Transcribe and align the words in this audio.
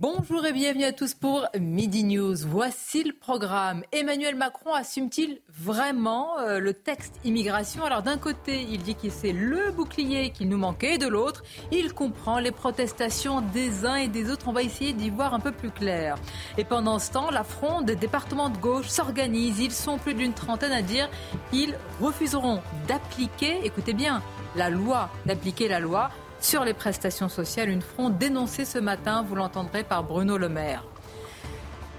Bonjour 0.00 0.46
et 0.46 0.52
bienvenue 0.54 0.84
à 0.84 0.94
tous 0.94 1.12
pour 1.12 1.46
Midi 1.60 2.04
News. 2.04 2.34
Voici 2.46 3.04
le 3.04 3.12
programme. 3.12 3.82
Emmanuel 3.92 4.34
Macron 4.34 4.72
assume-t-il 4.72 5.42
vraiment 5.50 6.38
euh, 6.38 6.58
le 6.58 6.72
texte 6.72 7.20
immigration? 7.22 7.84
Alors 7.84 8.00
d'un 8.00 8.16
côté, 8.16 8.62
il 8.62 8.82
dit 8.82 8.94
que 8.94 9.10
c'est 9.10 9.32
le 9.32 9.72
bouclier 9.72 10.30
qu'il 10.30 10.48
nous 10.48 10.56
manquait, 10.56 10.96
de 10.96 11.06
l'autre, 11.06 11.42
il 11.70 11.92
comprend 11.92 12.38
les 12.38 12.50
protestations 12.50 13.42
des 13.42 13.84
uns 13.84 13.96
et 13.96 14.08
des 14.08 14.30
autres. 14.30 14.48
On 14.48 14.52
va 14.52 14.62
essayer 14.62 14.94
d'y 14.94 15.10
voir 15.10 15.34
un 15.34 15.38
peu 15.38 15.52
plus 15.52 15.70
clair. 15.70 16.16
Et 16.56 16.64
pendant 16.64 16.98
ce 16.98 17.10
temps, 17.10 17.30
la 17.30 17.44
fronde 17.44 17.84
des 17.84 17.96
départements 17.96 18.48
de 18.48 18.56
gauche 18.56 18.88
s'organise. 18.88 19.58
Ils 19.58 19.70
sont 19.70 19.98
plus 19.98 20.14
d'une 20.14 20.32
trentaine 20.32 20.72
à 20.72 20.80
dire 20.80 21.10
qu'ils 21.50 21.76
refuseront 22.00 22.62
d'appliquer, 22.88 23.60
écoutez 23.64 23.92
bien, 23.92 24.22
la 24.56 24.70
loi, 24.70 25.10
d'appliquer 25.26 25.68
la 25.68 25.78
loi 25.78 26.10
sur 26.40 26.64
les 26.64 26.74
prestations 26.74 27.28
sociales, 27.28 27.68
une 27.68 27.82
fronde 27.82 28.18
dénoncée 28.18 28.64
ce 28.64 28.78
matin, 28.78 29.24
vous 29.26 29.34
l'entendrez 29.34 29.84
par 29.84 30.04
Bruno 30.04 30.38
Le 30.38 30.48
Maire. 30.48 30.84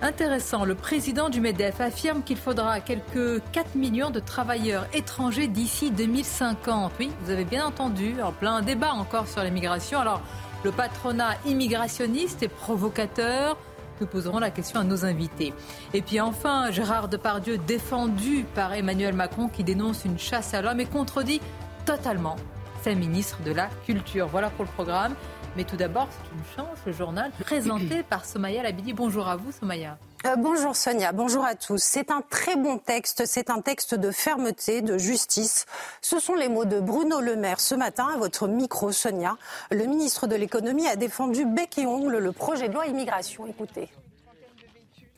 Intéressant, 0.01 0.65
le 0.65 0.73
président 0.73 1.29
du 1.29 1.41
MEDEF 1.41 1.79
affirme 1.79 2.23
qu'il 2.23 2.37
faudra 2.37 2.79
quelques 2.79 3.39
4 3.51 3.75
millions 3.75 4.09
de 4.09 4.19
travailleurs 4.19 4.87
étrangers 4.93 5.47
d'ici 5.47 5.91
2050. 5.91 6.93
Oui, 6.99 7.11
vous 7.21 7.29
avez 7.29 7.45
bien 7.45 7.67
entendu, 7.67 8.15
en 8.19 8.31
plein 8.31 8.61
débat 8.61 8.93
encore 8.93 9.27
sur 9.27 9.43
l'immigration. 9.43 9.99
Alors, 9.99 10.21
le 10.63 10.71
patronat 10.71 11.35
immigrationniste 11.45 12.41
est 12.41 12.47
provocateur. 12.47 13.57
Nous 13.99 14.07
poserons 14.07 14.39
la 14.39 14.49
question 14.49 14.79
à 14.79 14.83
nos 14.83 15.05
invités. 15.05 15.53
Et 15.93 16.01
puis 16.01 16.19
enfin, 16.19 16.71
Gérard 16.71 17.07
Depardieu, 17.07 17.59
défendu 17.59 18.45
par 18.55 18.73
Emmanuel 18.73 19.13
Macron, 19.13 19.49
qui 19.49 19.63
dénonce 19.63 20.03
une 20.03 20.17
chasse 20.17 20.55
à 20.55 20.63
l'homme 20.63 20.79
et 20.79 20.85
contredit 20.85 21.41
totalement 21.85 22.37
sa 22.83 22.95
ministre 22.95 23.41
de 23.43 23.51
la 23.51 23.69
Culture. 23.85 24.27
Voilà 24.27 24.49
pour 24.49 24.65
le 24.65 24.71
programme. 24.71 25.15
Mais 25.57 25.65
tout 25.65 25.75
d'abord, 25.75 26.07
c'est 26.09 26.35
une 26.35 26.55
chance, 26.55 26.77
le 26.85 26.93
journal 26.93 27.31
présenté 27.41 28.03
par 28.03 28.25
Somaya 28.25 28.63
Labidi. 28.63 28.93
Bonjour 28.93 29.27
à 29.27 29.35
vous, 29.35 29.51
Somaya. 29.51 29.97
Euh, 30.25 30.35
bonjour 30.37 30.75
Sonia, 30.75 31.11
bonjour 31.11 31.43
à 31.43 31.55
tous. 31.55 31.81
C'est 31.81 32.11
un 32.11 32.21
très 32.21 32.55
bon 32.55 32.77
texte, 32.77 33.23
c'est 33.25 33.49
un 33.49 33.59
texte 33.59 33.95
de 33.95 34.11
fermeté, 34.11 34.81
de 34.81 34.97
justice. 34.97 35.65
Ce 36.01 36.19
sont 36.19 36.35
les 36.35 36.47
mots 36.47 36.63
de 36.63 36.79
Bruno 36.79 37.19
Le 37.19 37.35
Maire 37.35 37.59
ce 37.59 37.73
matin 37.75 38.07
à 38.13 38.17
votre 38.17 38.47
micro, 38.47 38.91
Sonia. 38.91 39.37
Le 39.71 39.85
ministre 39.85 40.27
de 40.27 40.35
l'économie 40.35 40.87
a 40.87 40.95
défendu 40.95 41.45
bec 41.45 41.77
et 41.79 41.87
ongle 41.87 42.17
le 42.19 42.31
projet 42.31 42.69
de 42.69 42.73
loi 42.73 42.85
immigration. 42.85 43.47
Écoutez. 43.47 43.89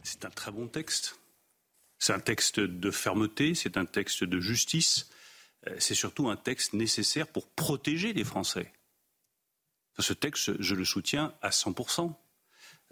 C'est 0.03 0.25
un 0.25 0.29
très 0.29 0.51
bon 0.51 0.67
texte. 0.67 1.19
C'est 1.99 2.13
un 2.13 2.19
texte 2.19 2.59
de 2.59 2.91
fermeté, 2.91 3.55
c'est 3.55 3.77
un 3.77 3.85
texte 3.85 4.23
de 4.23 4.39
justice. 4.39 5.09
Euh, 5.67 5.75
c'est 5.79 5.95
surtout 5.95 6.29
un 6.29 6.35
texte 6.35 6.73
nécessaire 6.73 7.27
pour 7.27 7.47
protéger 7.47 8.13
les 8.13 8.23
Français. 8.23 8.71
Ce 9.99 10.13
texte, 10.13 10.59
je 10.59 10.75
le 10.75 10.85
soutiens 10.85 11.33
à 11.41 11.49
100%. 11.49 12.13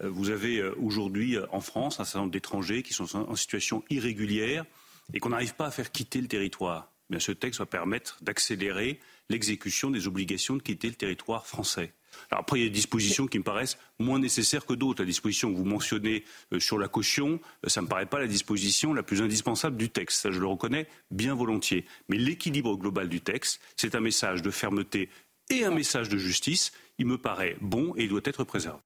Euh, 0.02 0.08
vous 0.08 0.30
avez 0.30 0.58
euh, 0.58 0.74
aujourd'hui 0.78 1.36
en 1.50 1.60
France 1.60 2.00
un 2.00 2.04
certain 2.04 2.20
nombre 2.20 2.32
d'étrangers 2.32 2.82
qui 2.82 2.94
sont 2.94 3.16
en 3.16 3.36
situation 3.36 3.84
irrégulière 3.90 4.64
et 5.12 5.20
qu'on 5.20 5.30
n'arrive 5.30 5.54
pas 5.54 5.66
à 5.66 5.70
faire 5.70 5.90
quitter 5.90 6.20
le 6.20 6.28
territoire. 6.28 6.92
Mais 7.10 7.20
ce 7.20 7.32
texte 7.32 7.58
va 7.58 7.66
permettre 7.66 8.22
d'accélérer 8.22 9.00
l'exécution 9.28 9.90
des 9.90 10.06
obligations 10.06 10.56
de 10.56 10.62
quitter 10.62 10.88
le 10.88 10.94
territoire 10.94 11.46
français 11.46 11.92
après, 12.38 12.58
il 12.58 12.62
y 12.62 12.66
a 12.66 12.68
des 12.68 12.74
dispositions 12.74 13.26
qui 13.26 13.38
me 13.38 13.44
paraissent 13.44 13.78
moins 13.98 14.18
nécessaires 14.18 14.66
que 14.66 14.74
d'autres. 14.74 15.02
La 15.02 15.06
disposition 15.06 15.52
que 15.52 15.56
vous 15.56 15.64
mentionnez 15.64 16.24
euh, 16.52 16.60
sur 16.60 16.78
la 16.78 16.88
caution, 16.88 17.40
euh, 17.64 17.68
ça 17.68 17.80
ne 17.80 17.86
me 17.86 17.90
paraît 17.90 18.06
pas 18.06 18.18
la 18.18 18.26
disposition 18.26 18.94
la 18.94 19.02
plus 19.02 19.22
indispensable 19.22 19.76
du 19.76 19.90
texte. 19.90 20.22
Ça, 20.22 20.30
je 20.30 20.40
le 20.40 20.46
reconnais 20.46 20.86
bien 21.10 21.34
volontiers. 21.34 21.84
Mais 22.08 22.16
l'équilibre 22.16 22.76
global 22.76 23.08
du 23.08 23.20
texte, 23.20 23.60
c'est 23.76 23.94
un 23.94 24.00
message 24.00 24.42
de 24.42 24.50
fermeté 24.50 25.08
et 25.50 25.64
un 25.64 25.70
message 25.70 26.08
de 26.08 26.18
justice. 26.18 26.72
Il 26.98 27.06
me 27.06 27.18
paraît 27.18 27.56
bon 27.60 27.94
et 27.96 28.04
il 28.04 28.08
doit 28.08 28.20
être 28.24 28.44
préservé. 28.44 28.78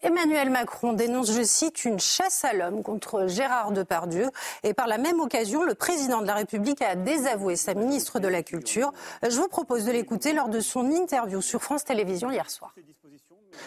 Emmanuel 0.00 0.50
Macron 0.50 0.92
dénonce, 0.92 1.32
je 1.32 1.42
cite, 1.42 1.84
une 1.84 1.98
chasse 1.98 2.44
à 2.44 2.52
l'homme 2.52 2.84
contre 2.84 3.26
Gérard 3.26 3.72
Depardieu. 3.72 4.30
Et 4.62 4.72
par 4.72 4.86
la 4.86 4.96
même 4.96 5.18
occasion, 5.18 5.64
le 5.64 5.74
président 5.74 6.22
de 6.22 6.26
la 6.26 6.34
République 6.34 6.82
a 6.82 6.94
désavoué 6.94 7.56
sa 7.56 7.74
ministre 7.74 8.20
de 8.20 8.28
la 8.28 8.44
Culture. 8.44 8.92
Je 9.28 9.36
vous 9.36 9.48
propose 9.48 9.84
de 9.84 9.90
l'écouter 9.90 10.32
lors 10.32 10.48
de 10.48 10.60
son 10.60 10.88
interview 10.92 11.40
sur 11.40 11.62
France 11.62 11.84
Télévisions 11.84 12.30
hier 12.30 12.48
soir. 12.48 12.72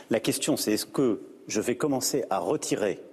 La 0.10 0.22
question, 0.22 0.56
c'est 0.56 0.72
est-ce 0.72 0.86
que 0.86 1.22
je 1.48 1.60
vais 1.60 1.76
commencer 1.76 2.24
à 2.30 2.38
retirer 2.38 3.04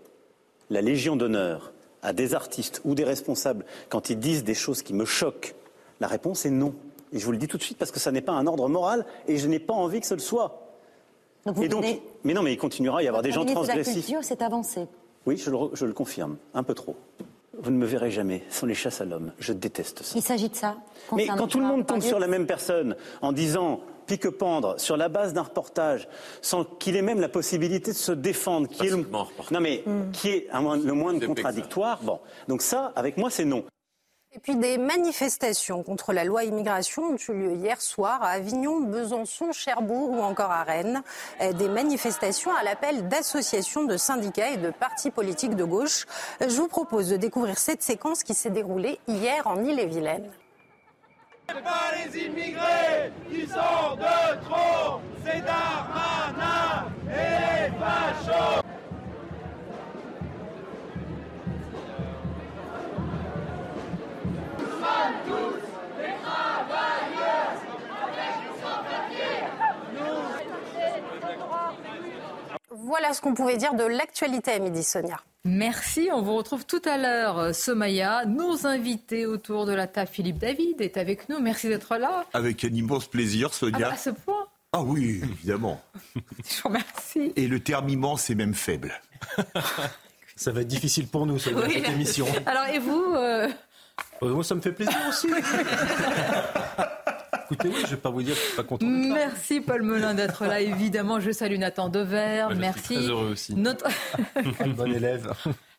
la 0.71 0.81
Légion 0.81 1.17
d'honneur 1.17 1.73
à 2.03 2.13
des 2.13 2.35
artistes 2.35 2.81
ou 2.85 2.95
des 2.95 3.05
responsables 3.05 3.65
quand 3.89 4.11
ils 4.11 4.19
disent 4.21 4.45
des 4.45 4.55
choses 4.55 4.83
qui 4.83 4.95
me 4.95 5.05
choquent? 5.05 5.57
La 5.99 6.07
réponse 6.07 6.47
est 6.47 6.51
non. 6.51 6.73
Et 7.13 7.19
je 7.19 7.25
vous 7.25 7.33
le 7.33 7.39
dis 7.39 7.49
tout 7.49 7.59
de 7.59 7.65
suite 7.65 7.79
parce 7.79 7.91
que 7.91 7.99
ça 7.99 8.13
n'est 8.13 8.21
pas 8.21 8.33
un 8.33 8.47
ordre 8.47 8.69
moral 8.69 9.05
et 9.27 9.39
je 9.39 9.49
n'ai 9.49 9.59
pas 9.59 9.75
envie 9.75 10.01
que 10.01 10.07
ce 10.07 10.15
le 10.15 10.21
soit 10.21 10.68
mais 12.25 12.35
non, 12.35 12.43
mais 12.43 12.53
il 12.53 12.59
continuera 12.59 12.99
à 12.99 13.03
y 13.03 13.09
avoir 13.09 13.23
des 13.23 13.33
gens 13.33 13.45
transgressifs. 13.45 14.11
La 14.11 14.23
c'est 14.23 14.43
avancé. 14.43 14.87
Oui, 15.27 15.37
je 15.37 15.51
le, 15.85 15.93
confirme, 15.93 16.37
un 16.55 16.63
peu 16.63 16.75
trop. 16.75 16.97
Vous 17.61 17.71
ne 17.71 17.77
me 17.77 17.87
verrez 17.87 18.11
jamais 18.11 18.45
sans 18.49 18.67
les 18.67 18.75
chasses 18.75 19.01
à 19.01 19.05
l'homme. 19.05 19.33
Je 19.39 19.53
déteste 19.53 20.03
ça. 20.03 20.15
Il 20.17 20.23
s'agit 20.23 20.49
de 20.49 20.55
ça. 20.55 20.77
Mais 21.15 21.27
quand 21.27 21.49
tout 21.49 21.59
le 21.59 21.67
monde 21.67 21.87
tombe 21.87 22.01
sur 22.01 22.19
la 22.19 22.29
même 22.29 22.47
personne 22.47 22.97
en 23.21 23.33
disant 23.33 23.81
pique-pendre 24.07 24.81
sur 24.81 24.97
la 24.97 25.09
base 25.09 25.35
d'un 25.35 25.43
reportage 25.43 26.09
sans 26.41 26.65
qu'il 26.65 26.97
ait 26.97 27.03
même 27.03 27.21
la 27.21 27.29
possibilité 27.29 27.93
de 27.93 27.97
se 27.97 28.13
défendre, 28.13 28.69
qui 28.69 28.87
est 28.87 28.91
le, 28.91 29.05
non 29.51 29.61
mais 29.61 29.83
hmm. 29.85 30.11
qui 30.13 30.31
est 30.31 30.49
le 30.53 30.93
moins 30.93 31.19
contradictoire. 31.21 32.01
Bon, 32.03 32.21
donc 32.49 32.63
ça, 32.63 32.93
avec 32.97 33.17
moi, 33.19 33.29
c'est 33.29 33.45
non. 33.45 33.65
Et 34.39 34.41
puis 34.41 34.55
des 34.55 34.79
manifestations 34.79 35.83
contre 35.83 36.13
la 36.13 36.23
loi 36.23 36.45
immigration 36.45 37.03
ont 37.03 37.17
eu 37.17 37.33
lieu 37.33 37.53
hier 37.55 37.81
soir 37.81 38.23
à 38.23 38.29
Avignon, 38.29 38.79
Besançon, 38.83 39.51
Cherbourg 39.51 40.11
ou 40.11 40.23
encore 40.23 40.53
à 40.53 40.63
Rennes. 40.63 41.03
Des 41.41 41.69
manifestations 41.69 42.55
à 42.55 42.63
l'appel 42.63 43.09
d'associations 43.09 43.83
de 43.83 43.97
syndicats 43.97 44.51
et 44.51 44.57
de 44.57 44.71
partis 44.71 45.11
politiques 45.11 45.57
de 45.57 45.65
gauche. 45.65 46.07
Je 46.41 46.55
vous 46.55 46.69
propose 46.69 47.09
de 47.09 47.17
découvrir 47.17 47.59
cette 47.59 47.83
séquence 47.83 48.23
qui 48.23 48.33
s'est 48.33 48.51
déroulée 48.51 49.01
hier 49.09 49.45
en 49.45 49.61
Ille-et-Vilaine. 49.61 50.31
Pas 51.49 51.57
les 51.97 52.21
immigrés 52.21 53.11
qui 53.29 53.41
sont 53.41 53.97
de 53.97 54.45
trop, 54.45 55.01
c'est 55.25 55.41
Darmanin 55.41 56.87
et 57.11 57.71
les. 57.71 58.68
Voilà 72.71 73.13
ce 73.13 73.21
qu'on 73.21 73.35
pouvait 73.35 73.59
dire 73.59 73.75
de 73.75 73.85
l'actualité 73.85 74.53
à 74.53 74.59
midi, 74.59 74.83
Sonia. 74.83 75.21
Merci, 75.45 76.09
on 76.13 76.23
vous 76.23 76.35
retrouve 76.37 76.65
tout 76.65 76.81
à 76.85 76.97
l'heure, 76.97 77.39
euh, 77.39 77.53
Somaya. 77.53 78.25
Nos 78.25 78.67
invités 78.67 79.27
autour 79.27 79.67
de 79.67 79.73
la 79.73 79.87
table, 79.87 80.11
Philippe 80.11 80.39
David 80.39 80.81
est 80.81 80.97
avec 80.97 81.29
nous. 81.29 81.39
Merci 81.39 81.69
d'être 81.69 81.97
là. 81.97 82.25
Avec 82.33 82.65
un 82.65 82.69
immense 82.69 83.07
plaisir, 83.07 83.53
Sonia. 83.53 83.77
Ah, 83.77 83.89
bah, 83.91 83.95
à 83.95 83.97
ce 83.97 84.11
point 84.11 84.47
Ah 84.73 84.83
oui, 84.83 85.21
évidemment. 85.23 85.81
Je 86.15 86.63
vous 86.63 86.69
remercie. 86.69 87.33
Et 87.37 87.47
le 87.47 87.61
terme 87.61 87.89
immense 87.89 88.31
est 88.31 88.35
même 88.35 88.55
faible. 88.55 89.01
Ça 90.37 90.53
va 90.53 90.63
être 90.63 90.69
difficile 90.69 91.09
pour 91.09 91.27
nous, 91.27 91.39
cette 91.39 91.57
émission. 91.89 92.27
Alors, 92.47 92.65
et 92.67 92.79
vous 92.79 93.15
euh, 93.17 93.49
euh, 94.23 94.29
Moi, 94.35 94.45
ça 94.45 94.55
me 94.55 94.61
fait 94.61 94.73
plaisir 94.73 94.97
aussi. 95.09 95.29
Écoutez, 97.51 97.73
je 97.73 97.83
ne 97.83 97.87
vais 97.87 97.97
pas 97.97 98.11
vous 98.11 98.23
dire 98.23 98.35
que 98.35 98.41
je 98.41 98.47
suis 98.47 98.57
pas 98.57 98.63
content. 98.63 98.87
Merci 98.87 99.61
Paul 99.61 99.83
Melun 99.83 100.13
d'être 100.15 100.45
là. 100.45 100.61
Évidemment, 100.61 101.19
je 101.19 101.31
salue 101.31 101.57
Nathan 101.57 101.89
Dever. 101.89 102.49
Merci. 102.57 102.81
Je 102.81 102.85
suis 102.85 102.95
très 102.97 103.09
heureux 103.09 103.31
aussi. 103.33 103.55
Notre... 103.55 103.89
bon 104.77 104.93
élève. 104.93 105.33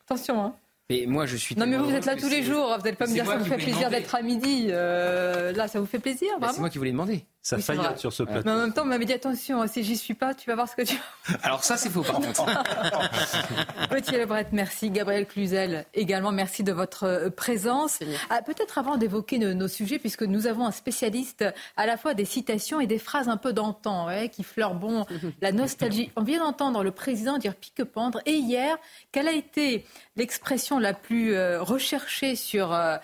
Attention, 0.04 0.42
hein. 0.42 0.54
Mais 0.90 1.04
moi, 1.06 1.24
je 1.24 1.36
suis. 1.36 1.54
Non, 1.54 1.66
mais 1.68 1.76
vous 1.76 1.92
êtes 1.92 2.04
là 2.04 2.16
tous 2.16 2.28
les 2.28 2.42
jours. 2.42 2.74
Vous 2.76 2.82
n'allez 2.82 2.96
pas 2.96 3.06
me 3.06 3.12
dire 3.12 3.24
que 3.24 3.30
ça 3.30 3.36
vous 3.36 3.44
fait 3.44 3.58
plaisir 3.58 3.90
d'être 3.90 4.12
à 4.12 4.22
midi. 4.22 4.66
Euh, 4.70 5.52
là, 5.52 5.68
ça 5.68 5.78
vous 5.78 5.86
fait 5.86 6.00
plaisir, 6.00 6.28
bah, 6.40 6.50
C'est 6.52 6.58
moi 6.58 6.68
qui 6.68 6.78
vous 6.78 6.84
l'ai 6.84 6.90
demandé. 6.90 7.24
Ça 7.42 7.56
Oui, 7.56 7.62
sur 7.96 8.12
ce 8.12 8.22
plateau. 8.22 8.42
Mais 8.44 8.50
en 8.52 8.58
même 8.58 8.72
temps, 8.74 8.82
on 8.82 8.86
m'avait 8.86 9.06
dit 9.06 9.14
attention, 9.14 9.66
si 9.66 9.82
j'y 9.82 9.96
suis 9.96 10.12
pas, 10.12 10.34
tu 10.34 10.50
vas 10.50 10.56
voir 10.56 10.68
ce 10.68 10.76
que 10.76 10.82
tu. 10.82 10.96
Alors 11.42 11.64
ça, 11.64 11.78
c'est 11.78 11.88
faux 11.88 12.02
par 12.02 12.16
contre. 12.16 12.44
Gauthier 13.90 14.18
Lebret, 14.18 14.46
merci. 14.52 14.90
Gabriel 14.90 15.26
Cluzel, 15.26 15.86
également, 15.94 16.32
merci 16.32 16.62
de 16.62 16.72
votre 16.72 17.04
euh, 17.04 17.30
présence. 17.30 17.98
Ah, 18.28 18.42
Peut-être 18.42 18.76
avant 18.76 18.98
d'évoquer 18.98 19.38
nos, 19.38 19.54
nos 19.54 19.68
sujets, 19.68 19.98
puisque 19.98 20.22
nous 20.22 20.46
avons 20.46 20.66
un 20.66 20.70
spécialiste 20.70 21.44
à 21.78 21.86
la 21.86 21.96
fois 21.96 22.12
des 22.12 22.26
citations 22.26 22.78
et 22.78 22.86
des 22.86 22.98
phrases 22.98 23.28
un 23.30 23.38
peu 23.38 23.54
d'antan, 23.54 24.06
ouais, 24.06 24.28
qui 24.28 24.42
fleurent 24.42 24.74
bon 24.74 25.06
la 25.40 25.52
nostalgie. 25.52 26.10
On 26.16 26.22
vient 26.22 26.40
d'entendre 26.40 26.82
le 26.84 26.90
président 26.90 27.38
dire 27.38 27.54
pique-pendre. 27.54 28.20
Et 28.26 28.34
hier, 28.34 28.76
quelle 29.12 29.28
a 29.28 29.32
été 29.32 29.86
l'expression 30.16 30.78
la 30.78 30.92
plus 30.92 31.34
euh, 31.34 31.62
recherchée 31.62 32.36
sur... 32.36 32.72
euh, 32.74 32.98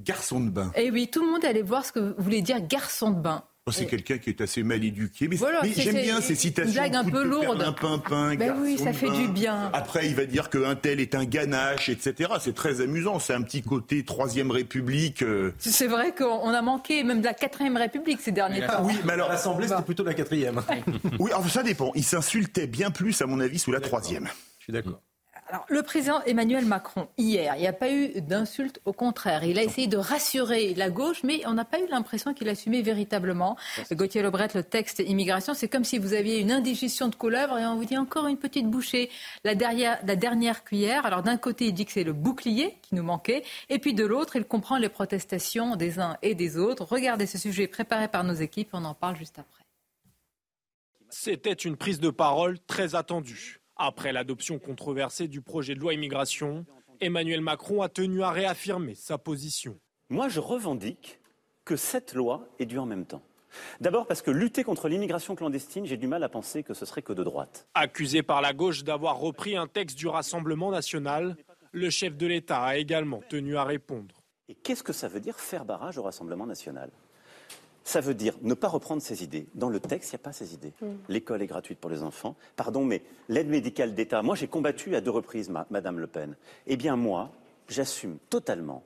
Garçon 0.00 0.38
de 0.40 0.50
bain. 0.50 0.70
Eh 0.76 0.92
oui, 0.92 1.08
tout 1.08 1.20
le 1.24 1.32
monde 1.32 1.42
est 1.42 1.48
allé 1.48 1.62
voir 1.62 1.84
ce 1.84 1.90
que 1.90 2.14
voulait 2.18 2.40
dire 2.40 2.60
garçon 2.60 3.10
de 3.10 3.18
bain. 3.20 3.42
Oh, 3.68 3.72
C'est 3.72 3.86
quelqu'un 3.86 4.18
qui 4.18 4.30
est 4.30 4.40
assez 4.40 4.62
mal 4.62 4.82
éduqué. 4.84 5.28
Mais, 5.28 5.36
Voilà, 5.36 5.60
mais 5.62 5.72
c'est- 5.72 5.82
j'aime 5.82 5.94
c'est 5.96 6.02
bien 6.02 6.16
une 6.16 6.22
ces 6.22 6.34
citations. 6.34 6.72
blague 6.72 6.94
un 6.96 7.04
peu 7.04 7.22
lourde. 7.24 7.62
Un 7.62 7.72
pimpin, 7.72 8.34
Ben 8.34 8.54
oui, 8.60 8.78
ça 8.78 8.92
fait 8.92 9.10
du 9.10 9.28
bien. 9.28 9.70
Après, 9.72 10.06
il 10.08 10.14
va 10.14 10.24
dire 10.26 10.50
qu'un 10.50 10.74
tel 10.74 11.00
est 11.00 11.14
un 11.14 11.24
ganache, 11.24 11.88
etc. 11.88 12.30
C'est 12.40 12.54
très 12.54 12.80
amusant. 12.80 13.18
C'est 13.18 13.34
un 13.34 13.42
petit 13.42 13.62
côté 13.62 14.04
Troisième 14.04 14.50
République. 14.50 15.22
euh. 15.22 15.52
C'est 15.58 15.86
vrai 15.86 16.14
qu'on 16.14 16.24
on 16.26 16.50
a 16.50 16.62
manqué 16.62 17.02
même 17.04 17.20
de 17.20 17.26
la 17.26 17.34
quatrième 17.34 17.76
République 17.76 18.20
ces 18.20 18.32
derniers 18.32 18.66
temps. 18.66 18.82
Oui, 18.84 18.94
mais 19.04 19.12
alors, 19.12 19.28
L'Assemblée, 19.28 19.68
c'était 19.68 19.82
plutôt 19.82 20.04
la 20.04 20.14
quatrième. 20.14 20.60
oui, 21.18 21.30
alors 21.30 21.48
ça 21.48 21.62
dépend. 21.62 21.92
Il 21.94 22.04
s'insultait 22.04 22.66
bien 22.66 22.90
plus, 22.90 23.20
à 23.22 23.26
mon 23.26 23.40
avis, 23.40 23.58
sous 23.58 23.72
la 23.72 23.80
troisième. 23.80 24.28
Je 24.58 24.64
suis 24.64 24.72
d'accord. 24.72 25.00
Alors, 25.50 25.64
le 25.70 25.82
président 25.82 26.20
Emmanuel 26.26 26.66
Macron, 26.66 27.08
hier, 27.16 27.54
il 27.56 27.62
n'y 27.62 27.66
a 27.66 27.72
pas 27.72 27.90
eu 27.90 28.20
d'insulte, 28.20 28.82
au 28.84 28.92
contraire. 28.92 29.44
Il 29.44 29.58
a 29.58 29.62
essayé 29.62 29.86
de 29.86 29.96
rassurer 29.96 30.74
la 30.74 30.90
gauche, 30.90 31.22
mais 31.22 31.40
on 31.46 31.54
n'a 31.54 31.64
pas 31.64 31.80
eu 31.80 31.86
l'impression 31.88 32.34
qu'il 32.34 32.50
assumait 32.50 32.82
véritablement. 32.82 33.56
Gauthier 33.92 34.20
Lebret, 34.20 34.48
le 34.54 34.62
texte 34.62 34.98
immigration, 34.98 35.54
c'est 35.54 35.68
comme 35.68 35.84
si 35.84 35.96
vous 35.96 36.12
aviez 36.12 36.38
une 36.40 36.52
indigestion 36.52 37.08
de 37.08 37.14
couleuvre 37.14 37.56
et 37.56 37.64
on 37.64 37.76
vous 37.76 37.86
dit 37.86 37.96
encore 37.96 38.26
une 38.26 38.36
petite 38.36 38.66
bouchée, 38.66 39.08
la 39.42 39.54
dernière, 39.54 39.98
la 40.04 40.16
dernière 40.16 40.64
cuillère. 40.64 41.06
Alors, 41.06 41.22
d'un 41.22 41.38
côté, 41.38 41.68
il 41.68 41.72
dit 41.72 41.86
que 41.86 41.92
c'est 41.92 42.04
le 42.04 42.12
bouclier 42.12 42.76
qui 42.82 42.94
nous 42.94 43.02
manquait, 43.02 43.42
et 43.70 43.78
puis 43.78 43.94
de 43.94 44.04
l'autre, 44.04 44.36
il 44.36 44.44
comprend 44.44 44.76
les 44.76 44.90
protestations 44.90 45.76
des 45.76 45.98
uns 45.98 46.18
et 46.20 46.34
des 46.34 46.58
autres. 46.58 46.84
Regardez 46.84 47.24
ce 47.24 47.38
sujet 47.38 47.68
préparé 47.68 48.08
par 48.08 48.22
nos 48.22 48.34
équipes, 48.34 48.68
on 48.74 48.84
en 48.84 48.92
parle 48.92 49.16
juste 49.16 49.38
après. 49.38 49.62
C'était 51.08 51.54
une 51.54 51.78
prise 51.78 52.00
de 52.00 52.10
parole 52.10 52.58
très 52.66 52.94
attendue. 52.94 53.57
Après 53.80 54.12
l'adoption 54.12 54.58
controversée 54.58 55.28
du 55.28 55.40
projet 55.40 55.76
de 55.76 55.80
loi 55.80 55.94
immigration, 55.94 56.66
Emmanuel 57.00 57.40
Macron 57.40 57.80
a 57.80 57.88
tenu 57.88 58.24
à 58.24 58.32
réaffirmer 58.32 58.96
sa 58.96 59.18
position. 59.18 59.78
Moi, 60.10 60.28
je 60.28 60.40
revendique 60.40 61.20
que 61.64 61.76
cette 61.76 62.12
loi 62.12 62.48
est 62.58 62.66
due 62.66 62.80
en 62.80 62.86
même 62.86 63.06
temps. 63.06 63.22
D'abord 63.80 64.08
parce 64.08 64.20
que 64.20 64.32
lutter 64.32 64.64
contre 64.64 64.88
l'immigration 64.88 65.36
clandestine, 65.36 65.86
j'ai 65.86 65.96
du 65.96 66.08
mal 66.08 66.24
à 66.24 66.28
penser 66.28 66.64
que 66.64 66.74
ce 66.74 66.84
serait 66.86 67.02
que 67.02 67.12
de 67.12 67.22
droite. 67.22 67.68
Accusé 67.74 68.24
par 68.24 68.42
la 68.42 68.52
gauche 68.52 68.82
d'avoir 68.82 69.18
repris 69.18 69.56
un 69.56 69.68
texte 69.68 69.96
du 69.96 70.08
Rassemblement 70.08 70.72
national, 70.72 71.36
le 71.70 71.88
chef 71.88 72.16
de 72.16 72.26
l'État 72.26 72.64
a 72.64 72.76
également 72.78 73.22
tenu 73.28 73.56
à 73.56 73.62
répondre. 73.62 74.24
Et 74.48 74.56
qu'est-ce 74.56 74.82
que 74.82 74.92
ça 74.92 75.06
veut 75.06 75.20
dire 75.20 75.38
faire 75.38 75.64
barrage 75.64 75.98
au 75.98 76.02
Rassemblement 76.02 76.46
national? 76.46 76.90
Ça 77.88 78.02
veut 78.02 78.12
dire 78.12 78.34
ne 78.42 78.52
pas 78.52 78.68
reprendre 78.68 79.00
ses 79.00 79.24
idées. 79.24 79.46
Dans 79.54 79.70
le 79.70 79.80
texte, 79.80 80.10
il 80.12 80.16
n'y 80.16 80.20
a 80.20 80.24
pas 80.24 80.32
ces 80.34 80.52
idées. 80.52 80.74
L'école 81.08 81.40
est 81.40 81.46
gratuite 81.46 81.78
pour 81.78 81.88
les 81.88 82.02
enfants. 82.02 82.36
Pardon, 82.54 82.84
mais 82.84 83.00
l'aide 83.30 83.48
médicale 83.48 83.94
d'État, 83.94 84.20
moi 84.22 84.34
j'ai 84.36 84.46
combattu 84.46 84.94
à 84.94 85.00
deux 85.00 85.10
reprises 85.10 85.48
ma- 85.48 85.66
Madame 85.70 85.98
Le 85.98 86.06
Pen. 86.06 86.36
Eh 86.66 86.76
bien 86.76 86.96
moi, 86.96 87.32
j'assume 87.66 88.18
totalement 88.28 88.84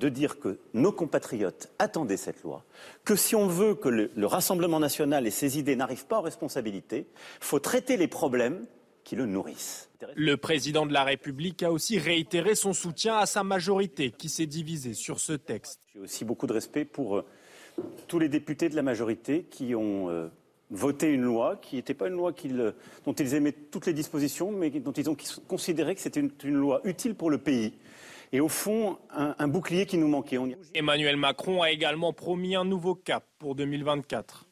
de 0.00 0.10
dire 0.10 0.38
que 0.38 0.58
nos 0.74 0.92
compatriotes 0.92 1.70
attendaient 1.78 2.18
cette 2.18 2.42
loi, 2.42 2.62
que 3.06 3.16
si 3.16 3.34
on 3.34 3.46
veut 3.46 3.74
que 3.74 3.88
le, 3.88 4.10
le 4.14 4.26
Rassemblement 4.26 4.80
national 4.80 5.26
et 5.26 5.30
ses 5.30 5.58
idées 5.58 5.76
n'arrivent 5.76 6.06
pas 6.06 6.18
aux 6.18 6.22
responsabilités, 6.22 7.06
il 7.40 7.44
faut 7.44 7.58
traiter 7.58 7.96
les 7.96 8.08
problèmes 8.08 8.66
qui 9.02 9.16
le 9.16 9.24
nourrissent. 9.24 9.88
Le 10.14 10.36
président 10.36 10.84
de 10.84 10.92
la 10.92 11.04
République 11.04 11.62
a 11.62 11.72
aussi 11.72 11.98
réitéré 11.98 12.54
son 12.54 12.74
soutien 12.74 13.16
à 13.16 13.24
sa 13.24 13.44
majorité 13.44 14.10
qui 14.10 14.28
s'est 14.28 14.46
divisée 14.46 14.92
sur 14.94 15.20
ce 15.20 15.32
texte. 15.32 15.80
J'ai 15.94 16.00
aussi 16.00 16.24
beaucoup 16.26 16.46
de 16.46 16.52
respect 16.52 16.84
pour 16.84 17.16
euh, 17.16 17.24
tous 18.08 18.18
les 18.18 18.28
députés 18.28 18.68
de 18.68 18.76
la 18.76 18.82
majorité 18.82 19.44
qui 19.50 19.74
ont 19.74 20.08
euh, 20.10 20.28
voté 20.70 21.08
une 21.08 21.22
loi 21.22 21.56
qui 21.60 21.76
n'était 21.76 21.94
pas 21.94 22.08
une 22.08 22.14
loi 22.14 22.32
euh, 22.46 22.72
dont 23.04 23.12
ils 23.12 23.34
aimaient 23.34 23.52
toutes 23.52 23.86
les 23.86 23.92
dispositions, 23.94 24.50
mais 24.52 24.70
dont 24.70 24.92
ils 24.92 25.08
ont 25.10 25.16
considéré 25.48 25.94
que 25.94 26.00
c'était 26.00 26.20
une, 26.20 26.30
une 26.44 26.56
loi 26.56 26.80
utile 26.84 27.14
pour 27.14 27.30
le 27.30 27.38
pays. 27.38 27.72
Et 28.34 28.40
au 28.40 28.48
fond, 28.48 28.96
un, 29.14 29.34
un 29.38 29.48
bouclier 29.48 29.84
qui 29.84 29.98
nous 29.98 30.08
manquait. 30.08 30.38
On 30.38 30.46
y- 30.46 30.56
Emmanuel 30.74 31.16
Macron 31.16 31.60
a 31.62 31.70
également 31.70 32.12
promis 32.14 32.56
un 32.56 32.64
nouveau 32.64 32.94
cap 32.94 33.24
pour 33.38 33.54
2024. 33.54 34.46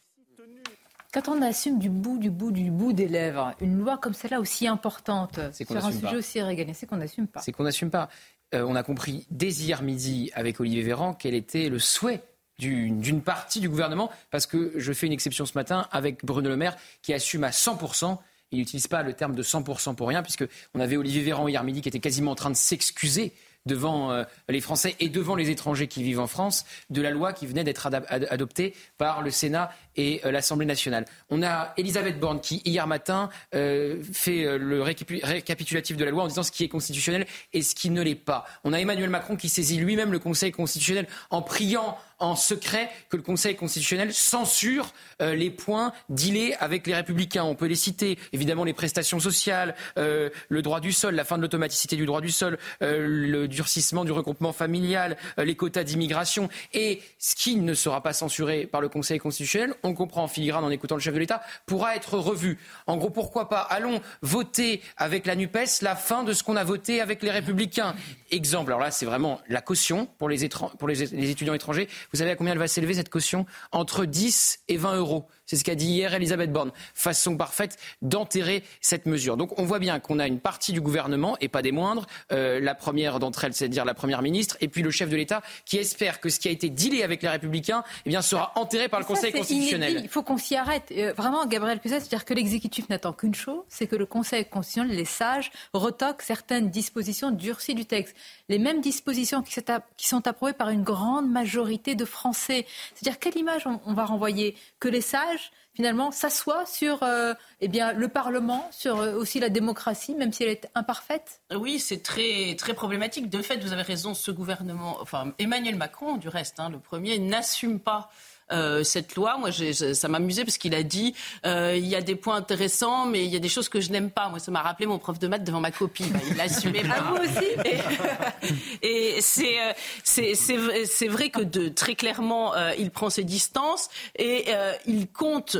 Quand 1.12 1.28
on 1.28 1.42
assume 1.42 1.78
du 1.78 1.90
bout, 1.90 2.18
du 2.18 2.30
bout, 2.30 2.52
du 2.52 2.70
bout 2.70 2.92
des 2.92 3.08
lèvres, 3.08 3.52
une 3.60 3.78
loi 3.78 3.98
comme 3.98 4.14
celle-là 4.14 4.38
aussi 4.38 4.68
importante, 4.68 5.40
sur 5.52 5.76
un 5.76 5.90
sujet 5.90 6.00
pas. 6.02 6.14
aussi 6.14 6.40
régalé, 6.40 6.72
c'est 6.72 6.86
qu'on 6.86 6.98
n'assume 6.98 7.26
pas. 7.26 7.40
C'est 7.40 7.50
qu'on 7.52 7.64
n'assume 7.64 7.90
pas. 7.90 8.08
Euh, 8.54 8.64
on 8.68 8.76
a 8.76 8.82
compris 8.84 9.26
dès 9.30 9.48
hier 9.50 9.82
midi 9.82 10.30
avec 10.34 10.60
Olivier 10.60 10.82
Véran 10.82 11.14
quel 11.14 11.34
était 11.34 11.68
le 11.68 11.78
souhait 11.80 12.22
du- 12.60 12.90
d'une 12.90 13.22
partie 13.22 13.58
du 13.60 13.68
gouvernement, 13.68 14.10
parce 14.30 14.46
que 14.46 14.72
je 14.76 14.92
fais 14.92 15.06
une 15.06 15.12
exception 15.12 15.46
ce 15.46 15.52
matin 15.56 15.88
avec 15.90 16.24
Bruno 16.24 16.48
Le 16.48 16.56
Maire 16.56 16.76
qui 17.02 17.12
assume 17.14 17.42
à 17.44 17.50
100%. 17.50 18.18
Il 18.52 18.58
n'utilise 18.58 18.86
pas 18.88 19.02
le 19.02 19.12
terme 19.14 19.34
de 19.34 19.42
100% 19.42 19.94
pour 19.94 20.08
rien, 20.08 20.22
puisque 20.22 20.44
on 20.74 20.80
avait 20.80 20.96
Olivier 20.96 21.22
Véran 21.22 21.48
hier 21.48 21.62
midi 21.64 21.80
qui 21.82 21.88
était 21.88 22.00
quasiment 22.00 22.32
en 22.32 22.36
train 22.36 22.50
de 22.50 22.56
s'excuser 22.56 23.32
devant 23.66 24.10
euh, 24.10 24.24
les 24.48 24.60
Français 24.62 24.96
et 25.00 25.10
devant 25.10 25.34
les 25.36 25.50
étrangers 25.50 25.86
qui 25.86 26.02
vivent 26.02 26.18
en 26.20 26.26
France 26.26 26.64
de 26.88 27.02
la 27.02 27.10
loi 27.10 27.34
qui 27.34 27.46
venait 27.46 27.62
d'être 27.62 27.86
adoptée 28.30 28.74
par 28.96 29.20
le 29.20 29.30
Sénat 29.30 29.70
et 29.96 30.22
euh, 30.24 30.30
l'Assemblée 30.32 30.64
nationale. 30.64 31.04
On 31.28 31.42
a 31.42 31.74
Elisabeth 31.76 32.18
Borne 32.18 32.40
qui, 32.40 32.62
hier 32.64 32.86
matin, 32.86 33.28
euh, 33.54 34.02
fait 34.14 34.56
le 34.58 34.82
récapi- 34.82 35.22
récapitulatif 35.22 35.98
de 35.98 36.04
la 36.06 36.10
loi 36.10 36.24
en 36.24 36.28
disant 36.28 36.42
ce 36.42 36.50
qui 36.50 36.64
est 36.64 36.68
constitutionnel 36.68 37.26
et 37.52 37.60
ce 37.60 37.74
qui 37.74 37.90
ne 37.90 38.00
l'est 38.02 38.14
pas. 38.14 38.46
On 38.64 38.72
a 38.72 38.78
Emmanuel 38.80 39.10
Macron 39.10 39.36
qui 39.36 39.50
saisit 39.50 39.76
lui-même 39.76 40.10
le 40.10 40.18
Conseil 40.18 40.52
constitutionnel 40.52 41.06
en 41.28 41.42
priant 41.42 41.98
en 42.20 42.36
secret 42.36 42.90
que 43.08 43.16
le 43.16 43.22
Conseil 43.22 43.56
constitutionnel 43.56 44.12
censure 44.12 44.92
euh, 45.20 45.34
les 45.34 45.50
points 45.50 45.92
dealés 46.08 46.54
avec 46.60 46.86
les 46.86 46.94
républicains. 46.94 47.44
On 47.44 47.54
peut 47.54 47.66
les 47.66 47.74
citer, 47.74 48.18
évidemment 48.32 48.64
les 48.64 48.72
prestations 48.72 49.18
sociales, 49.18 49.74
euh, 49.98 50.30
le 50.48 50.62
droit 50.62 50.80
du 50.80 50.92
sol, 50.92 51.14
la 51.14 51.24
fin 51.24 51.36
de 51.36 51.42
l'automaticité 51.42 51.96
du 51.96 52.06
droit 52.06 52.20
du 52.20 52.30
sol, 52.30 52.58
euh, 52.82 53.06
le 53.06 53.48
durcissement 53.48 54.04
du 54.04 54.12
regroupement 54.12 54.52
familial, 54.52 55.16
les 55.38 55.56
quotas 55.56 55.84
d'immigration. 55.84 56.48
Et 56.72 57.00
ce 57.18 57.34
qui 57.34 57.56
ne 57.56 57.74
sera 57.74 58.02
pas 58.02 58.12
censuré 58.12 58.66
par 58.66 58.80
le 58.80 58.88
Conseil 58.88 59.18
constitutionnel, 59.18 59.74
on 59.82 59.94
comprend 59.94 60.24
en 60.24 60.28
filigrane 60.28 60.64
en 60.64 60.70
écoutant 60.70 60.94
le 60.96 61.00
chef 61.00 61.14
de 61.14 61.18
l'État, 61.18 61.42
pourra 61.66 61.96
être 61.96 62.18
revu. 62.18 62.58
En 62.86 62.96
gros, 62.96 63.10
pourquoi 63.10 63.48
pas 63.48 63.60
Allons 63.60 64.00
voter 64.22 64.82
avec 64.96 65.26
la 65.26 65.36
NUPES 65.36 65.82
la 65.82 65.96
fin 65.96 66.22
de 66.22 66.32
ce 66.32 66.42
qu'on 66.42 66.56
a 66.56 66.64
voté 66.64 67.00
avec 67.00 67.22
les 67.22 67.30
républicains? 67.30 67.94
Exemple, 68.30 68.70
alors 68.70 68.80
là 68.80 68.90
c'est 68.90 69.06
vraiment 69.06 69.40
la 69.48 69.60
caution 69.60 70.06
pour 70.18 70.28
les 70.28 70.44
étudiants 70.44 71.54
étrangers. 71.54 71.88
Vous 72.12 72.18
savez 72.18 72.30
à 72.30 72.36
combien 72.36 72.52
elle 72.52 72.58
va 72.58 72.68
s'élever 72.68 72.94
cette 72.94 73.08
caution? 73.08 73.46
Entre 73.72 74.04
10 74.04 74.60
et 74.68 74.76
20 74.76 74.96
euros. 74.96 75.28
C'est 75.50 75.56
ce 75.56 75.64
qu'a 75.64 75.74
dit 75.74 75.86
hier 75.86 76.14
Elisabeth 76.14 76.52
Borne. 76.52 76.70
Façon 76.94 77.36
parfaite 77.36 77.76
d'enterrer 78.02 78.62
cette 78.80 79.06
mesure. 79.06 79.36
Donc 79.36 79.58
on 79.58 79.64
voit 79.64 79.80
bien 79.80 79.98
qu'on 79.98 80.20
a 80.20 80.28
une 80.28 80.38
partie 80.38 80.72
du 80.72 80.80
gouvernement, 80.80 81.36
et 81.40 81.48
pas 81.48 81.60
des 81.60 81.72
moindres, 81.72 82.06
euh, 82.30 82.60
la 82.60 82.76
première 82.76 83.18
d'entre 83.18 83.42
elles, 83.42 83.52
c'est-à-dire 83.52 83.84
la 83.84 83.94
première 83.94 84.22
ministre, 84.22 84.56
et 84.60 84.68
puis 84.68 84.82
le 84.82 84.92
chef 84.92 85.10
de 85.10 85.16
l'État, 85.16 85.42
qui 85.64 85.76
espère 85.78 86.20
que 86.20 86.28
ce 86.28 86.38
qui 86.38 86.46
a 86.46 86.52
été 86.52 86.70
dealé 86.70 87.02
avec 87.02 87.20
les 87.20 87.28
républicains 87.28 87.82
eh 88.06 88.10
bien, 88.10 88.22
sera 88.22 88.52
enterré 88.54 88.88
par 88.88 89.00
le 89.00 89.06
Ça, 89.06 89.12
Conseil 89.12 89.32
constitutionnel. 89.32 89.90
inédit. 89.90 90.06
Il 90.06 90.08
faut 90.08 90.22
qu'on 90.22 90.38
s'y 90.38 90.54
arrête. 90.54 90.84
Euh, 90.92 91.14
vraiment, 91.14 91.44
Gabriel 91.46 91.80
Cluzet, 91.80 91.98
c'est-à-dire 91.98 92.24
que 92.24 92.34
l'exécutif 92.34 92.88
n'attend 92.88 93.12
qu'une 93.12 93.34
chose, 93.34 93.64
c'est 93.68 93.88
que 93.88 93.96
le 93.96 94.06
Conseil 94.06 94.44
constitutionnel, 94.44 94.96
les 94.96 95.04
sages, 95.04 95.50
retoquent 95.72 96.22
certaines 96.22 96.70
dispositions 96.70 97.32
durcies 97.32 97.74
du 97.74 97.86
texte. 97.86 98.14
Les 98.48 98.60
mêmes 98.60 98.80
dispositions 98.80 99.42
qui, 99.42 100.06
sont 100.06 100.28
approuvées 100.28 100.52
par 100.52 100.68
une 100.68 100.84
grande 100.84 101.28
majorité 101.28 101.96
de 101.96 102.04
Français. 102.04 102.66
C'est-à-dire 102.94 103.18
quelle 103.18 103.36
image 103.36 103.66
on 103.66 103.94
va 103.94 104.04
renvoyer? 104.04 104.54
Que 104.78 104.88
les 104.88 105.00
sages, 105.00 105.39
finalement, 105.74 106.10
s'assoient 106.10 106.66
sur 106.66 107.02
euh, 107.02 107.34
eh 107.60 107.68
le 107.68 108.08
Parlement, 108.08 108.68
sur 108.72 108.98
euh, 108.98 109.14
aussi 109.14 109.40
la 109.40 109.48
démocratie, 109.48 110.14
même 110.14 110.32
si 110.32 110.42
elle 110.42 110.50
est 110.50 110.68
imparfaite 110.74 111.40
Oui, 111.54 111.78
c'est 111.78 112.02
très, 112.02 112.54
très 112.56 112.74
problématique. 112.74 113.30
De 113.30 113.40
fait, 113.42 113.58
vous 113.58 113.72
avez 113.72 113.82
raison, 113.82 114.14
ce 114.14 114.30
gouvernement, 114.30 114.98
enfin 115.00 115.32
Emmanuel 115.38 115.76
Macron, 115.76 116.16
du 116.16 116.28
reste, 116.28 116.60
hein, 116.60 116.70
le 116.70 116.78
premier, 116.78 117.18
n'assume 117.18 117.80
pas. 117.80 118.10
Euh, 118.52 118.82
cette 118.84 119.14
loi, 119.14 119.36
moi, 119.38 119.50
j'ai- 119.50 119.72
ça 119.94 120.08
m'amusait 120.08 120.44
parce 120.44 120.58
qu'il 120.58 120.74
a 120.74 120.82
dit 120.82 121.14
euh, 121.46 121.74
il 121.76 121.86
y 121.86 121.94
a 121.96 122.00
des 122.02 122.14
points 122.16 122.36
intéressants, 122.36 123.06
mais 123.06 123.24
il 123.24 123.30
y 123.30 123.36
a 123.36 123.40
des 123.40 123.48
choses 123.48 123.68
que 123.68 123.80
je 123.80 123.90
n'aime 123.90 124.10
pas. 124.10 124.28
Moi, 124.28 124.38
ça 124.38 124.50
m'a 124.50 124.62
rappelé 124.62 124.86
mon 124.86 124.98
prof 124.98 125.18
de 125.18 125.26
maths 125.28 125.44
devant 125.44 125.60
ma 125.60 125.70
copie. 125.70 126.04
Bah, 126.04 126.18
il 126.30 126.36
l'assumait 126.36 126.82
pas. 126.82 126.96
Ah, 126.98 127.02
vous 127.10 127.16
aussi 127.16 127.46
Et, 128.82 129.16
et 129.16 129.20
c'est 129.20 129.60
euh, 129.60 129.72
c'est 130.04 130.34
c'est 130.34 130.56
vrai- 130.56 130.86
c'est 130.86 131.08
vrai 131.08 131.30
que 131.30 131.40
de 131.42 131.68
très 131.68 131.94
clairement, 131.94 132.54
euh, 132.54 132.72
il 132.78 132.90
prend 132.90 133.10
ses 133.10 133.24
distances 133.24 133.88
et 134.16 134.46
il 134.86 135.06
compte 135.08 135.58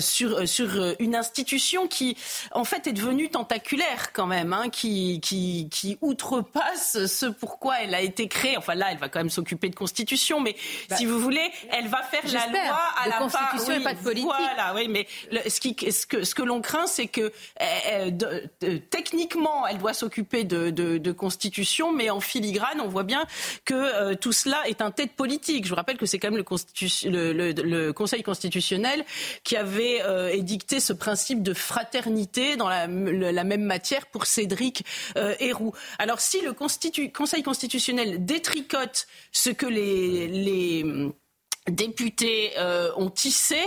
sur 0.00 0.46
sur 0.48 0.94
une 0.98 1.14
institution 1.14 1.86
qui, 1.86 2.16
en 2.52 2.64
fait, 2.64 2.86
est 2.86 2.92
devenue 2.92 3.28
tentaculaire 3.30 4.12
quand 4.12 4.26
même, 4.26 4.52
hein, 4.52 4.68
qui 4.70 5.20
qui 5.20 5.68
qui 5.70 5.98
outrepasse 6.00 7.06
ce 7.06 7.26
pourquoi 7.26 7.80
elle 7.82 7.94
a 7.94 8.00
été 8.00 8.28
créée. 8.28 8.56
Enfin 8.56 8.74
là, 8.74 8.88
elle 8.90 8.98
va 8.98 9.08
quand 9.08 9.20
même 9.20 9.30
s'occuper 9.30 9.68
de 9.68 9.74
constitution, 9.76 10.40
mais 10.40 10.56
si 10.96 11.06
vous 11.06 11.18
voulez, 11.20 11.50
elle 11.70 11.88
va 11.88 12.02
faire 12.02 12.26
la 12.32 12.46
loi 12.46 12.78
à 13.00 13.04
de 13.06 13.10
la 13.10 13.18
constitution 13.18 13.72
et 13.74 13.80
pas 13.82 13.94
de 13.94 13.98
politique. 14.02 14.24
Voilà, 14.26 14.74
oui, 14.74 14.88
mais 14.88 15.06
le- 15.32 15.48
ce, 15.48 15.60
qui, 15.60 15.74
ce, 15.92 16.06
que, 16.06 16.24
ce 16.24 16.34
que 16.34 16.42
l'on 16.42 16.60
craint, 16.60 16.86
c'est 16.86 17.06
que 17.06 17.20
euh, 17.20 17.30
euh, 17.92 18.10
de- 18.10 18.42
de- 18.60 18.78
techniquement, 18.78 19.66
elle 19.66 19.78
doit 19.78 19.94
s'occuper 19.94 20.44
de, 20.44 20.70
de, 20.70 20.98
de 20.98 21.12
constitution, 21.12 21.92
mais 21.92 22.10
en 22.10 22.20
filigrane, 22.20 22.80
on 22.80 22.88
voit 22.88 23.04
bien 23.04 23.24
que 23.64 23.74
euh, 23.74 24.14
tout 24.14 24.32
cela 24.32 24.62
est 24.68 24.82
un 24.82 24.90
tête 24.90 25.12
politique. 25.12 25.64
Je 25.64 25.70
vous 25.70 25.76
rappelle 25.76 25.96
que 25.96 26.06
c'est 26.06 26.18
quand 26.18 26.28
même 26.28 26.36
le, 26.36 26.42
constitu- 26.44 27.08
le, 27.08 27.32
le- 27.32 27.52
le 27.52 27.92
Conseil 27.92 28.22
constitutionnel 28.22 29.04
qui 29.44 29.56
avait 29.56 30.02
euh, 30.02 30.28
édicté 30.28 30.80
ce 30.80 30.92
principe 30.92 31.42
de 31.42 31.54
fraternité 31.54 32.56
dans 32.56 32.68
la, 32.68 32.86
la 32.86 33.44
même 33.44 33.62
matière 33.62 34.06
pour 34.06 34.26
Cédric 34.26 34.84
euh, 35.16 35.34
Héroux. 35.40 35.72
Alors 35.98 36.20
si 36.20 36.40
le 36.42 36.52
constitu- 36.52 37.10
Conseil 37.12 37.42
constitutionnel 37.42 38.24
détricote 38.24 39.06
ce 39.32 39.50
que 39.50 39.66
les, 39.66 40.28
les 40.28 40.84
députés 41.70 42.52
euh, 42.58 42.90
ont 42.96 43.10
tissé 43.10 43.58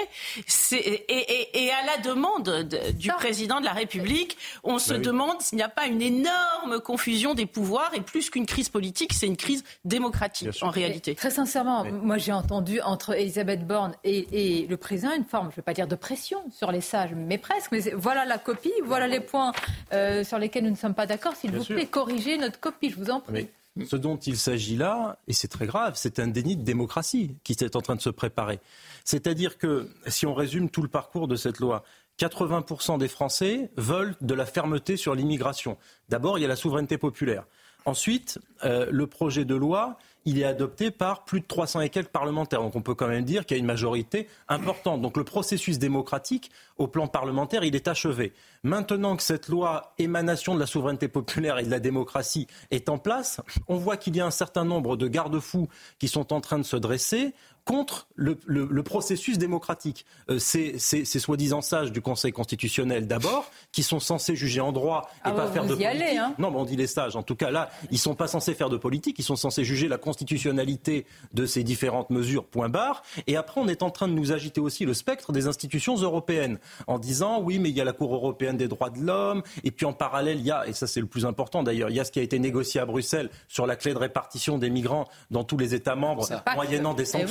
c'est- 0.48 0.77
et, 0.77 1.05
et- 1.10 1.65
et 1.65 1.72
à 1.72 1.86
la 1.86 1.98
demande 1.98 2.43
de- 2.67 2.91
du 2.91 3.10
président 3.10 3.60
de 3.60 3.65
la 3.65 3.72
République, 3.74 4.38
on 4.63 4.79
se 4.79 4.89
Bah 4.93 4.96
oui. 5.00 5.05
demande 5.05 5.41
s'il 5.41 5.58
n'y 5.58 5.63
a 5.63 5.70
pas 5.70 5.86
une 5.88 6.01
énorme 6.01 6.79
confusion 6.84 7.34
des 7.34 7.46
pouvoirs 7.46 7.91
et 7.93 8.01
plus 8.01 8.29
qu'une 8.29 8.46
crise 8.46 8.70
politique, 8.70 9.13
c'est 9.13 9.27
une 9.27 9.38
crise 9.38 9.63
démocratique 9.86 10.50
en 10.62 10.70
réalité. 10.70 11.12
Mais 11.12 11.15
Très 11.15 11.31
sincèrement, 11.31 11.84
moi 11.86 12.17
j'ai 12.17 12.31
entendu 12.34 12.81
entre 12.81 13.15
Elisabeth 13.15 13.65
Borne 13.65 13.96
et, 14.03 14.62
et 14.62 14.67
le 14.67 14.77
président 14.77 15.12
une 15.13 15.25
forme, 15.25 15.48
je 15.48 15.53
ne 15.53 15.55
vais 15.58 15.62
pas 15.62 15.74
dire 15.74 15.88
de 15.88 15.96
pression 15.96 16.43
sur 16.51 16.72
les 16.72 16.81
sages, 16.81 17.12
mais 17.15 17.38
presque. 17.38 17.72
Mais 17.72 17.81
c'est- 17.81 17.93
voilà 17.93 18.25
la 18.25 18.38
copie, 18.38 18.74
voilà 18.84 19.08
les 19.08 19.20
points 19.20 19.51
euh, 19.93 20.24
sur 20.24 20.38
lesquels 20.39 20.63
nous 20.63 20.72
ne 20.72 20.75
sommes 20.75 20.93
pas 20.93 21.05
d'accord. 21.05 21.36
S'il 21.36 21.51
Bien 21.51 21.60
vous 21.60 21.65
sûr. 21.65 21.75
plaît, 21.75 21.86
corrigez 21.86 22.38
notre 22.38 22.60
copie, 22.60 22.89
je 22.89 22.96
vous 22.96 23.10
en 23.10 23.20
prie. 23.20 23.34
Mais 23.34 23.48
ce 23.86 23.96
dont 23.96 24.18
il 24.18 24.38
s'agit 24.38 24.75
là, 24.75 25.20
et 25.28 25.34
c'est 25.34 25.48
très 25.48 25.66
grave, 25.66 25.94
c'est 25.96 26.20
un 26.20 26.28
déni 26.28 26.58
de 26.58 26.63
démocratie 26.63 27.38
qui 27.44 27.54
est 27.54 27.75
en 27.75 27.82
train 27.82 27.96
de 27.96 28.01
se 28.01 28.10
préparer. 28.10 28.60
C'est-à-dire 29.06 29.58
que, 29.58 29.90
si 30.08 30.25
on 30.25 30.34
résume 30.34 30.70
tout 30.70 30.82
le 30.82 30.90
parcours 30.90 31.28
de 31.28 31.36
cette 31.36 31.60
loi, 31.60 31.84
80% 32.20 32.98
des 32.98 33.08
Français 33.08 33.72
veulent 33.78 34.16
de 34.22 34.34
la 34.34 34.46
fermeté 34.46 34.98
sur 34.98 35.16
l'immigration. 35.16 35.78
D'abord, 36.10 36.38
il 36.38 36.42
y 36.42 36.46
a 36.46 36.48
la 36.48 36.56
souveraineté 36.56 36.98
populaire. 36.98 37.46
Ensuite, 37.86 38.40
euh, 38.63 38.88
le 38.92 39.08
projet 39.08 39.46
de 39.46 39.56
loi, 39.56 39.98
il 40.25 40.40
est 40.40 40.44
adopté 40.44 40.92
par 40.92 41.24
plus 41.25 41.42
de 41.42 41.46
300 41.46 41.82
et 41.82 41.90
quelques 41.90 42.10
parlementaires. 42.10 42.62
Donc 42.62 42.75
on 42.75 42.82
peut 42.82 42.96
quand 42.96 43.08
même 43.08 43.24
dire 43.24 43.46
qu'il 43.46 43.58
y 43.58 43.60
a 43.60 43.62
une 43.62 43.66
majorité 43.66 44.28
importante. 44.48 45.01
Donc 45.01 45.18
le 45.18 45.24
processus 45.24 45.80
démocratique, 45.80 46.51
au 46.78 46.88
plan 46.88 47.08
parlementaire, 47.08 47.63
il 47.63 47.75
est 47.75 47.88
achevé. 47.88 48.34
Maintenant 48.63 49.16
que 49.16 49.24
cette 49.24 49.48
loi, 49.48 49.94
émanation 49.98 50.54
de 50.54 50.60
la 50.60 50.66
souveraineté 50.66 51.08
populaire 51.08 51.58
et 51.58 51.63
de 51.63 51.72
la 51.72 51.80
démocratie, 51.80 52.48
est 52.70 52.90
en 52.90 52.98
place, 52.98 53.42
on 53.68 53.78
voit 53.78 53.98
qu'il 53.98 54.16
y 54.16 54.22
a 54.22 54.25
un 54.25 54.32
certain 54.32 54.66
nombre 54.66 54.98
de 54.98 55.08
garde-fous 55.08 55.68
qui 56.00 56.08
sont 56.08 56.34
en 56.34 56.42
train 56.42 56.60
de 56.60 56.63
se 56.63 56.75
dresser 56.78 57.34
contre 57.65 58.08
le, 58.15 58.38
le- 58.46 58.68
le 58.70 58.84
processus 58.84 59.38
démocratique. 59.38 60.06
Euh, 60.30 60.39
ces 60.39 60.80
ces- 60.80 61.06
ces 61.06 61.20
soi-disant 61.20 61.62
sages 61.62 61.91
du 61.91 62.01
Conseil 62.01 62.32
constitutionnel 62.32 63.08
d'abord, 63.08 63.50
qui 63.72 63.84
sont 63.84 64.00
censés 64.00 64.36
juger 64.36 64.62
en 64.62 64.72
droit 64.72 65.10
et 65.10 65.20
Ah 65.24 65.32
pas 65.32 65.46
bah, 65.46 65.51
faire 65.51 65.63
de 65.63 65.68
y 65.75 65.84
politique. 65.84 65.88
allez, 66.03 66.18
hein. 66.18 66.34
Non, 66.39 66.51
mais 66.51 66.58
on 66.58 66.65
dit 66.65 66.75
les 66.75 66.88
sages. 66.88 67.15
En 67.15 67.24
tout 67.24 67.36
cas, 67.36 67.51
là, 67.51 67.70
ils 67.91 68.00
sont 68.00 68.15
pas 68.15 68.27
censés 68.27 68.53
faire 68.53 68.70
de 68.70 68.77
politique. 68.77 69.18
Ils 69.20 69.24
sont 69.24 69.36
censés 69.36 69.63
juger 69.63 69.88
la 69.88 69.98
constitutionnalité 69.98 71.06
de 71.34 71.46
ces 71.46 71.63
différentes 71.63 72.10
mesures. 72.10 72.46
Point 72.46 72.70
barre. 72.70 73.03
Et 73.27 73.36
après, 73.38 73.62
on 73.62 73.68
est 73.68 73.84
en 73.84 73.89
train 73.91 74.08
de 74.08 74.13
nous 74.13 74.32
agiter 74.32 74.60
aussi 74.62 74.86
le 74.86 74.94
spectre 74.94 75.32
des 75.32 75.48
institutions 75.48 75.96
européennes 75.96 76.58
en 76.88 76.98
disant 77.00 77.41
oui, 77.41 77.60
mais 77.60 77.70
il 77.70 77.75
y 77.75 77.82
a 77.82 77.86
la 77.86 77.94
Cour 77.94 78.13
européenne 78.15 78.58
des 78.58 78.68
droits 78.68 78.89
de 78.89 79.00
l'homme. 79.00 79.44
Et 79.63 79.72
puis 79.72 79.86
en 79.86 79.94
parallèle, 79.94 80.39
il 80.39 80.46
y 80.46 80.51
a 80.51 80.68
et 80.68 80.74
ça 80.74 80.88
c'est 80.88 81.00
le 81.00 81.06
plus 81.06 81.25
important 81.25 81.63
d'ailleurs, 81.63 81.89
il 81.89 81.96
y 81.96 82.00
a 82.00 82.03
ce 82.06 82.12
qui 82.12 82.20
a 82.20 82.22
été 82.24 82.39
négocié 82.39 82.80
à 82.82 82.86
Bruxelles 82.86 83.30
sur 83.48 83.65
la 83.68 83.75
clé 83.75 83.94
de 83.94 83.98
répartition 84.00 84.58
des 84.58 84.70
migrants 84.70 85.08
dans 85.30 85.44
tous 85.44 85.58
les 85.58 85.74
États 85.75 85.96
membres, 85.96 86.27
moyennant 86.56 86.94
des 86.94 87.03
Eh 87.15 87.25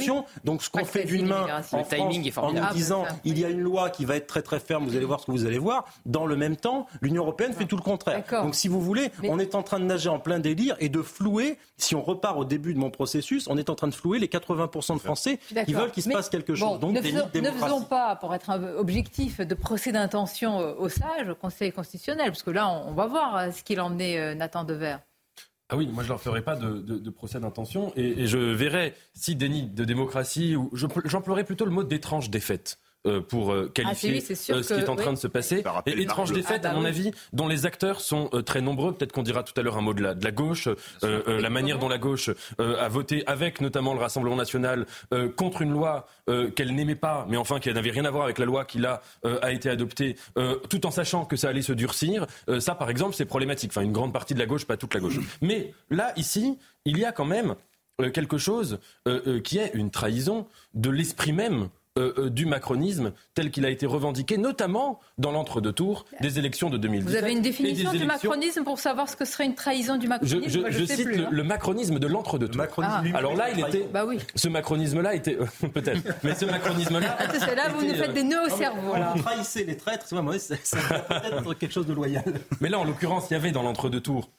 Donc 0.44 0.62
ce 0.62 0.70
qu'on 0.70 0.84
fait 0.84 1.04
d'une 1.04 1.26
main 1.26 1.36
d'immigration. 1.40 1.78
en 1.78 1.82
timing 1.84 2.30
France, 2.32 2.52
nous 2.54 2.74
disant 2.74 3.04
il 3.24 3.38
y 3.38 3.44
a 3.44 3.48
une 3.48 3.60
loi 3.60 3.90
qui 3.90 4.04
va 4.04 4.16
être 4.16 4.26
très 4.26 4.42
très 4.42 4.60
ferme, 4.60 4.84
vous 4.86 4.96
allez 4.96 5.04
voir 5.06 5.20
ce 5.20 5.26
que 5.26 5.32
vous 5.32 5.46
allez 5.46 5.58
voir. 5.58 5.84
Dans 6.06 6.26
le 6.26 6.36
même 6.36 6.56
temps, 6.56 6.86
l'Union 7.00 7.22
européenne 7.22 7.52
fait 7.52 7.66
tout 7.66 7.76
le 7.76 7.82
contraire. 7.82 8.22
Donc 8.42 8.54
si 8.54 8.68
vous 8.68 8.80
voulez, 8.80 9.10
Mais- 9.22 9.30
on 9.30 9.38
est 9.38 9.54
en 9.54 9.62
train 9.62 9.78
de 9.80 9.84
nager 9.84 10.08
en 10.08 10.18
plein 10.18 10.38
délire 10.38 10.76
et 10.80 10.88
de 10.88 11.02
flouer, 11.02 11.58
si 11.76 11.94
on 11.94 12.02
repart 12.02 12.36
au 12.38 12.44
début 12.44 12.74
de 12.74 12.78
mon 12.78 12.90
processus, 12.90 13.46
on 13.48 13.56
est 13.56 13.70
en 13.70 13.74
train 13.74 13.88
de 13.88 13.94
flouer 13.94 14.18
les 14.18 14.28
80% 14.28 14.94
de 14.94 15.00
Français 15.00 15.38
qui 15.66 15.72
veulent 15.74 15.90
qu'il 15.90 16.02
se 16.02 16.08
Mais 16.08 16.14
passe 16.14 16.28
quelque 16.28 16.54
chose. 16.54 16.78
bon, 16.80 16.88
Donc 16.88 16.96
ne, 16.96 17.02
faisons, 17.02 17.28
ne 17.34 17.50
faisons 17.50 17.82
pas, 17.82 18.16
pour 18.16 18.34
être 18.34 18.50
un- 18.50 18.74
objectif, 18.76 19.40
de 19.40 19.54
procès 19.54 19.92
d'intention 19.92 20.60
euh, 20.60 20.74
au 20.78 20.88
sage, 20.88 21.28
au 21.30 21.34
Conseil 21.34 21.72
constitutionnel, 21.72 22.26
parce 22.30 22.42
que 22.42 22.50
là, 22.50 22.68
on, 22.68 22.90
on 22.90 22.92
va 22.92 23.06
voir 23.06 23.36
euh, 23.36 23.50
ce 23.50 23.62
qu'il 23.62 23.80
en 23.80 23.98
est, 23.98 24.18
euh, 24.18 24.34
Nathan 24.34 24.64
Dever. 24.64 24.96
Ah 25.72 25.76
oui, 25.76 25.88
moi 25.92 26.02
je 26.02 26.08
leur 26.08 26.20
ferai 26.20 26.42
pas 26.42 26.56
de, 26.56 27.10
procès 27.10 27.38
d'intention 27.38 27.92
et, 27.96 28.26
je 28.26 28.38
verrai 28.38 28.94
si 29.14 29.36
déni 29.36 29.68
de 29.68 29.84
démocratie 29.84 30.56
ou 30.56 30.68
je- 30.74 30.86
j'emploierai 31.04 31.44
plutôt 31.44 31.64
le 31.64 31.70
mot 31.70 31.84
d'étrange 31.84 32.28
défaite. 32.28 32.78
Euh, 33.06 33.20
pour 33.20 33.52
euh, 33.52 33.70
qualifier 33.72 34.22
Ah, 34.30 34.34
sûr 34.34 34.56
euh, 34.56 34.62
ce 34.62 34.74
qui 34.74 34.80
que- 34.80 34.84
est 34.84 34.88
en 34.90 34.96
train 34.96 35.08
oui. 35.10 35.14
de 35.14 35.18
se 35.20 35.26
passer. 35.26 35.64
Et 35.86 36.02
étrange 36.02 36.32
défaite, 36.32 36.60
Ah, 36.64 36.68
bah 36.68 36.70
à 36.70 36.74
mon 36.74 36.82
oui. 36.82 36.88
avis, 36.88 37.10
dont 37.32 37.48
les 37.48 37.64
acteurs 37.66 38.00
sont 38.00 38.28
euh, 38.34 38.42
très 38.42 38.60
nombreux. 38.60 38.92
Peut-être 38.94 39.12
qu'on 39.12 39.22
dira 39.22 39.42
tout 39.42 39.58
à 39.58 39.62
l'heure 39.62 39.78
un 39.78 39.80
mot 39.80 39.94
de 39.94 40.02
la, 40.02 40.14
de 40.14 40.22
la 40.24 40.30
gauche, 40.30 40.68
euh, 40.68 40.74
euh, 41.02 41.40
la 41.40 41.50
manière 41.50 41.78
dont 41.78 41.88
la 41.88 41.98
gauche 41.98 42.30
euh, 42.60 42.76
a 42.78 42.88
voté 42.88 43.24
avec 43.26 43.60
notamment 43.60 43.94
le 43.94 44.00
Rassemblement 44.00 44.36
national 44.36 44.86
euh, 45.14 45.28
contre 45.30 45.62
une 45.62 45.72
loi 45.72 46.06
euh, 46.28 46.50
qu'elle 46.50 46.74
n'aimait 46.74 46.94
pas, 46.94 47.26
mais 47.28 47.36
enfin 47.36 47.58
qui 47.58 47.72
n'avait 47.72 47.90
rien 47.90 48.04
à 48.04 48.10
voir 48.10 48.24
avec 48.24 48.38
la 48.38 48.44
loi 48.44 48.64
qui 48.64 48.78
là 48.78 49.00
euh, 49.24 49.38
a 49.42 49.52
été 49.52 49.70
adoptée, 49.70 50.16
euh, 50.38 50.56
tout 50.68 50.86
en 50.86 50.90
sachant 50.90 51.24
que 51.24 51.36
ça 51.36 51.48
allait 51.48 51.62
se 51.62 51.72
durcir. 51.72 52.26
Euh, 52.48 52.60
ça, 52.60 52.74
par 52.74 52.90
exemple, 52.90 53.14
c'est 53.14 53.24
problématique. 53.24 53.70
Enfin, 53.72 53.82
une 53.82 53.92
grande 53.92 54.12
partie 54.12 54.34
de 54.34 54.38
la 54.38 54.46
gauche, 54.46 54.66
pas 54.66 54.76
toute 54.76 54.92
la 54.94 55.00
gauche. 55.00 55.18
Mais 55.40 55.72
là, 55.90 56.12
ici, 56.16 56.58
il 56.84 56.98
y 56.98 57.04
a 57.04 57.12
quand 57.12 57.24
même 57.24 57.54
quelque 58.14 58.38
chose 58.38 58.78
euh, 59.08 59.20
euh, 59.26 59.40
qui 59.40 59.58
est 59.58 59.72
une 59.74 59.90
trahison 59.90 60.46
de 60.74 60.88
l'esprit 60.88 61.32
même 61.34 61.68
euh, 61.98 62.12
euh, 62.18 62.30
du 62.30 62.46
macronisme 62.46 63.12
tel 63.34 63.50
qu'il 63.50 63.66
a 63.66 63.70
été 63.70 63.84
revendiqué, 63.84 64.38
notamment 64.38 65.00
dans 65.18 65.32
l'entre-deux 65.32 65.72
tours 65.72 66.04
des 66.20 66.38
élections 66.38 66.70
de 66.70 66.78
2017. 66.78 67.10
Vous 67.10 67.16
avez 67.24 67.32
une 67.32 67.42
définition 67.42 67.90
du 67.90 67.96
élections- 67.96 68.06
macronisme 68.30 68.62
pour 68.64 68.78
savoir 68.78 69.08
ce 69.08 69.16
que 69.16 69.24
serait 69.24 69.44
une 69.44 69.56
trahison 69.56 69.96
du 69.96 70.06
macronisme 70.06 70.48
je- 70.48 70.60
Moi, 70.60 70.70
je 70.70 70.84
sais 70.84 70.96
cite 70.96 71.04
plus, 71.06 71.16
le, 71.16 71.24
hein. 71.24 71.28
le 71.32 71.42
macronisme 71.42 71.98
de 71.98 72.06
l'entre-deux 72.06 72.46
tours. 72.48 72.62
Ah. 72.82 73.02
Alors 73.14 73.34
là, 73.34 73.50
il 73.50 73.58
était. 73.58 73.88
Bah 73.92 74.04
oui. 74.06 74.18
Ce 74.36 74.48
macronisme-là 74.48 75.14
était. 75.16 75.36
peut-être. 75.74 76.02
Mais 76.22 76.34
ce 76.36 76.44
macronisme-là. 76.44 77.16
Attention, 77.18 77.54
là, 77.56 77.68
vous 77.70 77.82
était, 77.84 77.92
nous 77.92 77.98
faites 77.98 78.14
des 78.14 78.22
nœuds 78.22 78.36
au 78.44 78.48
Non, 78.48 78.50
mais 78.50 78.56
cerveau. 78.56 78.92
trahissait 79.22 79.64
les 79.64 79.76
traîtres, 79.76 80.06
c'est 80.08 80.14
vrai, 80.16 80.38
ça, 80.38 80.54
ça 80.62 80.78
peut 80.78 81.14
être 81.16 81.54
quelque 81.54 81.72
chose 81.72 81.86
de 81.86 81.92
loyal. 81.92 82.22
Mais 82.60 82.68
là, 82.68 82.78
en 82.78 82.84
l'occurrence, 82.84 83.26
il 83.30 83.34
y 83.34 83.36
avait 83.36 83.50
dans 83.50 83.62
l'entre-deux 83.62 84.00
tours 84.00 84.30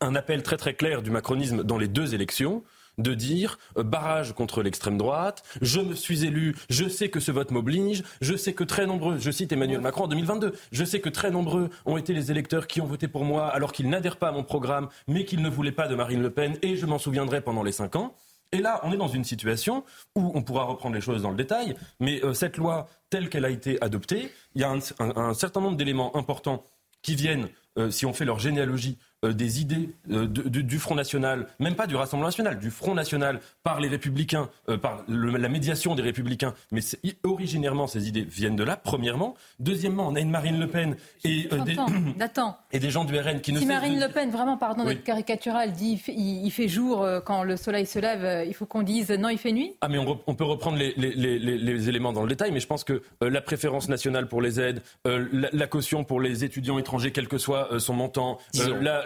un 0.00 0.14
appel 0.16 0.42
très 0.42 0.56
très 0.56 0.74
clair 0.74 1.02
du 1.02 1.10
macronisme 1.10 1.62
dans 1.62 1.76
les 1.78 1.88
deux 1.88 2.14
élections 2.14 2.64
de 2.98 3.14
dire 3.14 3.58
euh, 3.76 3.82
barrage 3.82 4.32
contre 4.32 4.62
l'extrême 4.62 4.96
droite, 4.96 5.42
je 5.60 5.80
me 5.80 5.94
suis 5.94 6.24
élu, 6.24 6.56
je 6.70 6.88
sais 6.88 7.08
que 7.08 7.20
ce 7.20 7.30
vote 7.30 7.50
m'oblige, 7.50 8.02
je 8.20 8.36
sais 8.36 8.52
que 8.52 8.64
très 8.64 8.86
nombreux, 8.86 9.18
je 9.18 9.30
cite 9.30 9.52
Emmanuel 9.52 9.80
Macron 9.80 10.04
en 10.04 10.08
2022, 10.08 10.52
je 10.72 10.84
sais 10.84 11.00
que 11.00 11.08
très 11.08 11.30
nombreux 11.30 11.70
ont 11.84 11.96
été 11.96 12.12
les 12.12 12.30
électeurs 12.30 12.66
qui 12.66 12.80
ont 12.80 12.86
voté 12.86 13.08
pour 13.08 13.24
moi 13.24 13.48
alors 13.48 13.72
qu'ils 13.72 13.88
n'adhèrent 13.88 14.16
pas 14.16 14.28
à 14.28 14.32
mon 14.32 14.44
programme, 14.44 14.88
mais 15.08 15.24
qu'ils 15.24 15.42
ne 15.42 15.48
voulaient 15.48 15.72
pas 15.72 15.88
de 15.88 15.94
Marine 15.94 16.22
Le 16.22 16.30
Pen, 16.30 16.56
et 16.62 16.76
je 16.76 16.86
m'en 16.86 16.98
souviendrai 16.98 17.40
pendant 17.40 17.62
les 17.62 17.72
cinq 17.72 17.96
ans. 17.96 18.14
Et 18.52 18.58
là, 18.58 18.80
on 18.84 18.92
est 18.92 18.96
dans 18.96 19.08
une 19.08 19.24
situation 19.24 19.84
où 20.14 20.30
on 20.34 20.42
pourra 20.42 20.64
reprendre 20.64 20.94
les 20.94 21.00
choses 21.00 21.22
dans 21.22 21.30
le 21.30 21.36
détail, 21.36 21.76
mais 22.00 22.24
euh, 22.24 22.32
cette 22.32 22.56
loi 22.56 22.88
telle 23.10 23.28
qu'elle 23.28 23.44
a 23.44 23.50
été 23.50 23.80
adoptée, 23.82 24.32
il 24.54 24.60
y 24.60 24.64
a 24.64 24.70
un, 24.70 25.34
certain 25.34 25.60
nombre 25.60 25.76
d'éléments 25.76 26.16
importants 26.16 26.64
qui 27.02 27.14
viennent, 27.14 27.48
euh, 27.78 27.90
si 27.90 28.06
on 28.06 28.12
fait 28.12 28.24
leur 28.24 28.38
généalogie, 28.38 28.98
euh, 29.24 29.32
des 29.32 29.60
idées 29.60 29.90
euh, 30.10 30.26
de- 30.26 30.60
du 30.60 30.78
Front 30.78 30.94
National, 30.94 31.46
même 31.58 31.74
pas 31.74 31.86
du 31.86 31.96
Rassemblement 31.96 32.28
National, 32.28 32.58
du 32.58 32.70
Front 32.70 32.94
National, 32.94 33.40
par 33.62 33.80
les 33.80 33.88
Républicains, 33.88 34.48
euh, 34.68 34.76
par 34.76 35.04
le- 35.08 35.36
la 35.38 35.48
médiation 35.48 35.94
des 35.94 36.02
Républicains. 36.02 36.54
Mais 36.70 36.80
originairement, 37.24 37.86
ces 37.86 38.08
idées 38.08 38.22
viennent 38.28 38.56
de 38.56 38.64
là, 38.64 38.76
premièrement. 38.76 39.34
Deuxièmement, 39.58 40.08
on 40.08 40.14
a 40.14 40.20
une 40.20 40.30
Marine 40.30 40.58
Le 40.60 40.66
Pen 40.68 40.96
et, 41.24 41.48
des, 41.64 41.76
et 42.72 42.90
gens 42.90 43.04
du 43.04 43.18
RN 43.18 43.40
qui 43.40 43.52
ne 43.52 43.58
Si 43.58 43.66
Marine 43.66 43.98
Le 44.00 44.08
Pen, 44.08 44.30
vraiment, 44.30 44.56
pardon 44.56 44.82
Oui. 44.84 44.94
d'être 44.94 45.04
caricatural, 45.04 45.72
dit 45.72 45.92
il 45.92 45.98
fait, 45.98 46.12
il- 46.14 46.44
il 46.44 46.50
fait 46.50 46.68
jour 46.68 47.06
quand 47.24 47.42
le 47.42 47.56
soleil 47.56 47.86
se 47.86 47.98
lève, 47.98 48.46
il 48.46 48.54
faut 48.54 48.66
qu'on 48.66 48.82
dise 48.82 49.10
non, 49.10 49.28
il 49.30 49.38
fait 49.38 49.52
nuit 49.52 49.72
Ah 49.80 49.88
mais 49.88 49.98
on, 49.98 50.34
peut 50.34 50.44
reprendre 50.44 50.76
les, 50.76 50.92
les- 50.96 51.12
les- 51.14 51.38
les- 51.38 51.58
les 51.58 51.88
éléments 51.88 52.12
dans 52.12 52.22
le 52.22 52.28
détail, 52.28 52.52
mais 52.52 52.60
je 52.60 52.66
pense 52.66 52.84
que 52.84 53.02
la 53.22 53.40
préférence 53.40 53.88
nationale 53.88 54.28
pour 54.28 54.42
les 54.42 54.60
aides, 54.60 54.82
la, 55.04 55.48
la 55.52 55.66
caution 55.66 56.04
pour 56.04 56.20
les 56.20 56.44
étudiants 56.44 56.78
étrangers, 56.78 57.12
quel 57.12 57.28
que 57.28 57.38
soit 57.38 57.80
son 57.80 57.94
montant, 57.94 58.38
la- 58.80 59.04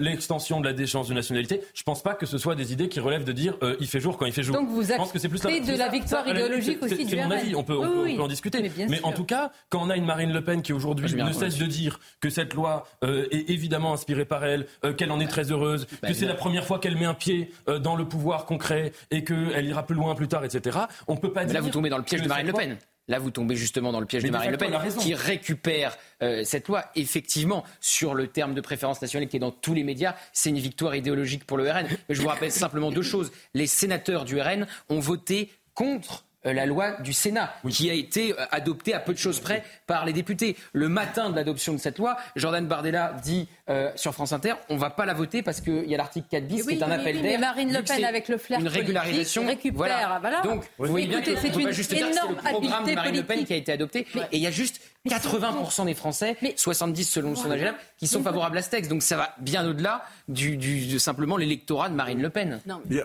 l'extension 0.00 0.60
de 0.60 0.64
la 0.66 0.72
déchéance 0.72 1.08
de 1.08 1.14
nationalité, 1.14 1.60
je 1.74 1.82
pense 1.82 2.02
pas 2.02 2.14
que 2.14 2.26
ce 2.26 2.38
soit 2.38 2.54
des 2.54 2.72
idées 2.72 2.88
qui 2.88 3.00
relèvent 3.00 3.24
de 3.24 3.32
dire 3.32 3.54
euh, 3.62 3.76
il 3.80 3.86
fait 3.86 4.00
jour 4.00 4.16
quand 4.16 4.26
il 4.26 4.32
fait 4.32 4.42
jour. 4.42 4.54
Donc 4.56 4.68
vous 4.68 4.82
je 4.82 4.94
pense 4.94 5.12
que 5.12 5.18
c'est 5.18 5.28
plus 5.28 5.44
acceptez 5.44 5.60
de 5.72 5.78
la 5.78 5.86
ça- 5.86 5.90
victoire 5.92 6.24
ça, 6.24 6.30
idéologique 6.30 6.78
c'est- 6.80 6.86
aussi 6.86 6.96
c'est 6.96 7.04
du 7.04 7.16
mon 7.16 7.28
RN. 7.28 7.32
avis, 7.32 7.54
on 7.54 7.64
peut, 7.64 7.76
on 7.76 7.80
Oui, 7.82 7.86
peut- 7.88 8.02
oui. 8.04 8.12
on 8.14 8.16
peut 8.18 8.22
en 8.22 8.28
discuter. 8.28 8.70
Mais 8.88 9.00
en 9.02 9.12
tout 9.12 9.24
cas, 9.24 9.50
quand 9.68 9.80
on 9.82 9.90
a 9.90 9.96
une 9.96 10.04
Marine 10.06 10.32
Le 10.32 10.42
Pen 10.42 10.62
qui 10.62 10.72
aujourd'hui 10.72 11.12
ne 11.14 11.32
cesse 11.32 11.58
de 11.58 11.66
dire 11.66 12.00
que 12.20 12.30
cette 12.30 12.54
loi 12.54 12.86
euh, 13.04 13.26
est 13.30 13.50
évidemment 13.50 13.92
inspirée 13.92 14.24
par 14.24 14.44
elle, 14.44 14.66
euh, 14.84 14.92
qu'elle 14.92 15.10
en 15.12 15.20
est 15.20 15.26
très 15.28 15.50
heureuse, 15.50 15.84
que 15.86 15.90
c'est 16.02 16.08
évidemment. 16.10 16.32
la 16.32 16.38
première 16.38 16.64
fois 16.64 16.78
qu'elle 16.78 16.96
met 16.96 17.04
un 17.04 17.14
pied 17.14 17.50
euh, 17.68 17.78
dans 17.78 17.96
le 17.96 18.04
pouvoir 18.06 18.44
concret 18.46 18.92
et 19.10 19.24
qu'elle 19.24 19.66
ira 19.66 19.84
plus 19.84 19.94
loin 19.96 20.14
plus 20.14 20.28
tard, 20.28 20.44
etc. 20.44 20.78
On 21.06 21.16
peut 21.16 21.32
pas 21.32 21.40
Mais 21.40 21.46
dire. 21.46 21.54
là, 21.54 21.60
vous 21.60 21.70
tombez 21.70 21.88
dans 21.90 21.98
le 21.98 22.04
piège 22.04 22.22
de 22.22 22.28
Marine 22.28 22.46
Le 22.48 22.52
Pen. 22.52 22.76
Là, 23.08 23.18
vous 23.18 23.30
tombez 23.30 23.56
justement 23.56 23.90
dans 23.90 24.00
le 24.00 24.06
piège 24.06 24.22
Mais 24.22 24.28
de 24.28 24.32
Marine 24.34 24.50
Le 24.50 24.58
Pen, 24.58 24.72
qui 24.98 25.14
récupère 25.14 25.96
euh, 26.22 26.44
cette 26.44 26.68
loi. 26.68 26.84
Effectivement, 26.94 27.64
sur 27.80 28.14
le 28.14 28.26
terme 28.28 28.54
de 28.54 28.60
préférence 28.60 29.00
nationale 29.00 29.28
qui 29.28 29.36
est 29.36 29.40
dans 29.40 29.50
tous 29.50 29.74
les 29.74 29.82
médias, 29.82 30.14
c'est 30.32 30.50
une 30.50 30.58
victoire 30.58 30.94
idéologique 30.94 31.44
pour 31.44 31.56
le 31.56 31.70
RN. 31.70 31.86
Mais 32.08 32.14
je 32.14 32.20
vous 32.20 32.28
rappelle 32.28 32.52
simplement 32.52 32.90
deux 32.90 33.02
choses. 33.02 33.32
Les 33.54 33.66
sénateurs 33.66 34.24
du 34.24 34.40
RN 34.40 34.66
ont 34.90 35.00
voté 35.00 35.50
contre 35.74 36.24
la 36.44 36.66
loi 36.66 36.92
du 37.00 37.12
Sénat, 37.12 37.52
qui 37.68 37.90
a 37.90 37.94
été 37.94 38.32
euh, 38.32 38.44
adoptée 38.50 38.94
à 38.94 39.00
peu 39.00 39.12
de 39.12 39.18
choses 39.18 39.40
près 39.40 39.64
par 39.86 40.04
les 40.04 40.12
députés. 40.12 40.56
Le 40.72 40.88
matin 40.88 41.30
de 41.30 41.36
l'adoption 41.36 41.72
de 41.72 41.78
cette 41.78 41.98
loi, 41.98 42.16
Jordan 42.36 42.66
Bardella 42.66 43.14
dit 43.22 43.48
euh, 43.68 43.90
sur 43.96 44.12
France 44.14 44.32
Inter, 44.32 44.54
on 44.68 44.74
ne 44.74 44.78
va 44.80 44.90
pas 44.90 45.04
la 45.06 45.14
voter 45.14 45.42
parce 45.42 45.60
qu'il 45.60 45.84
y 45.88 45.94
a 45.94 45.96
l'article 45.98 46.26
4 46.30 46.46
bis 46.46 46.66
qui 46.66 46.74
est 46.74 46.82
un 46.82 46.90
appel 46.90 47.16
oui, 47.16 47.22
d'air. 47.22 47.32
Mais 47.32 47.38
Marine 47.46 47.72
Le 47.72 47.82
Pen, 47.82 48.04
avec 48.04 48.28
le 48.28 48.38
flair 48.38 48.60
une 48.60 48.68
régularisation, 48.68 49.46
récupère. 49.46 50.20
Voilà. 50.20 50.40
Donc, 50.42 50.64
vous 50.78 50.86
voyez 50.86 51.06
bien 51.06 51.20
que 51.20 51.36
c'est 51.36 51.48
on 51.50 51.52
peut 51.52 51.60
une 51.60 51.66
pas 51.66 51.72
juste 51.72 51.92
dire 51.92 52.06
que 52.06 52.12
c'est 52.14 52.20
le 52.20 52.28
énorme 52.28 52.36
programme 52.36 52.86
de 52.86 52.92
Marine 52.94 53.16
Le 53.16 53.22
Pen 53.24 53.44
qui 53.44 53.52
a 53.52 53.56
été 53.56 53.72
adopté. 53.72 54.06
Et 54.32 54.36
il 54.36 54.40
y 54.42 54.46
a 54.46 54.50
juste 54.50 54.80
80% 55.08 55.86
des 55.86 55.94
Français, 55.94 56.36
70 56.56 57.04
selon 57.04 57.30
le 57.30 57.36
sondage 57.36 57.72
qui 57.96 58.06
sont 58.06 58.18
Mais 58.18 58.24
favorables 58.24 58.58
à 58.58 58.62
ce 58.62 58.70
texte. 58.70 58.90
Donc 58.90 59.02
ça 59.02 59.16
va 59.16 59.34
bien 59.38 59.64
au-deldelà 59.64 60.04
du, 60.28 60.56
du- 60.56 60.86
de 60.86 60.98
simplement 60.98 61.36
l'électorat 61.36 61.88
de 61.88 61.94
Marine 61.94 62.20
Le 62.22 62.30
Pen. 62.30 62.60
Non. 62.66 62.80
Il, 62.90 63.04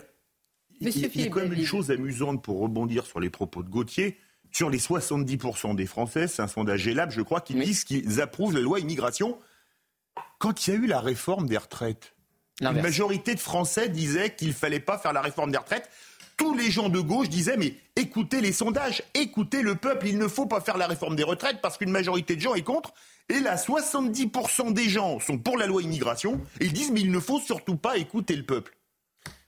Monsieur 0.82 1.10
il 1.14 1.22
y 1.22 1.26
a 1.26 1.30
quand 1.30 1.42
même 1.42 1.54
une 1.54 1.66
chose 1.66 1.92
amusante 1.92 2.44
pour 2.44 2.60
rebondir 2.60 3.06
sur 3.06 3.20
les 3.20 3.30
propos 3.30 3.64
de 3.64 3.70
Gauthier. 3.70 4.18
Sur 4.52 4.70
les 4.70 4.78
70% 4.78 5.76
des 5.76 5.88
Français, 5.88 6.28
c'est 6.28 6.42
un 6.42 6.48
sondage 6.48 6.88
ELAB, 6.88 7.10
je 7.10 7.22
crois, 7.22 7.42
qui 7.42 7.56
disent 7.56 7.84
qu'ils 7.84 8.22
approuvent 8.22 8.54
la 8.54 8.60
loi 8.60 8.80
immigration. 8.80 9.38
Quand 10.38 10.68
il 10.68 10.74
y 10.74 10.78
a 10.78 10.80
eu 10.80 10.86
la 10.86 11.00
réforme 11.00 11.48
des 11.48 11.58
retraites, 11.58 12.14
une 12.62 12.82
majorité 12.82 13.34
de 13.34 13.40
Français 13.40 13.90
disaient 13.90 14.36
qu'il 14.36 14.54
fallait 14.54 14.80
pas 14.80 15.00
faire 15.00 15.14
la 15.14 15.22
réforme 15.22 15.52
des 15.52 15.58
retraites. 15.58 15.90
Tous 16.38 16.56
les 16.56 16.70
gens 16.72 16.90
de 16.90 17.00
gauche 17.00 17.30
disaient 17.30 17.58
mais 17.58 17.76
écoutez 17.96 18.42
les 18.42 18.52
sondages, 18.52 19.04
écoutez 19.14 19.62
le 19.62 19.76
peuple, 19.76 20.08
il 20.08 20.18
ne 20.18 20.28
faut 20.28 20.46
pas 20.46 20.62
faire 20.62 20.78
la 20.78 20.88
réforme 20.88 21.16
des 21.16 21.24
retraites 21.24 21.62
parce 21.62 21.78
qu'une 21.78 21.92
majorité 21.92 22.36
de 22.36 22.42
gens 22.42 22.54
est 22.54 22.64
contre. 22.64 22.94
Et 23.30 23.40
là, 23.40 23.56
70% 23.56 24.74
des 24.74 24.90
gens 24.90 25.20
sont 25.20 25.38
pour 25.38 25.58
la 25.58 25.68
loi 25.68 25.82
immigration 25.82 26.42
et 26.60 26.66
ils 26.66 26.74
disent 26.74 26.92
mais 26.92 27.02
il 27.02 27.12
ne 27.12 27.20
faut 27.20 27.40
surtout 27.40 27.78
pas 27.78 27.98
écouter 27.98 28.36
le 28.36 28.44
peuple. 28.44 28.76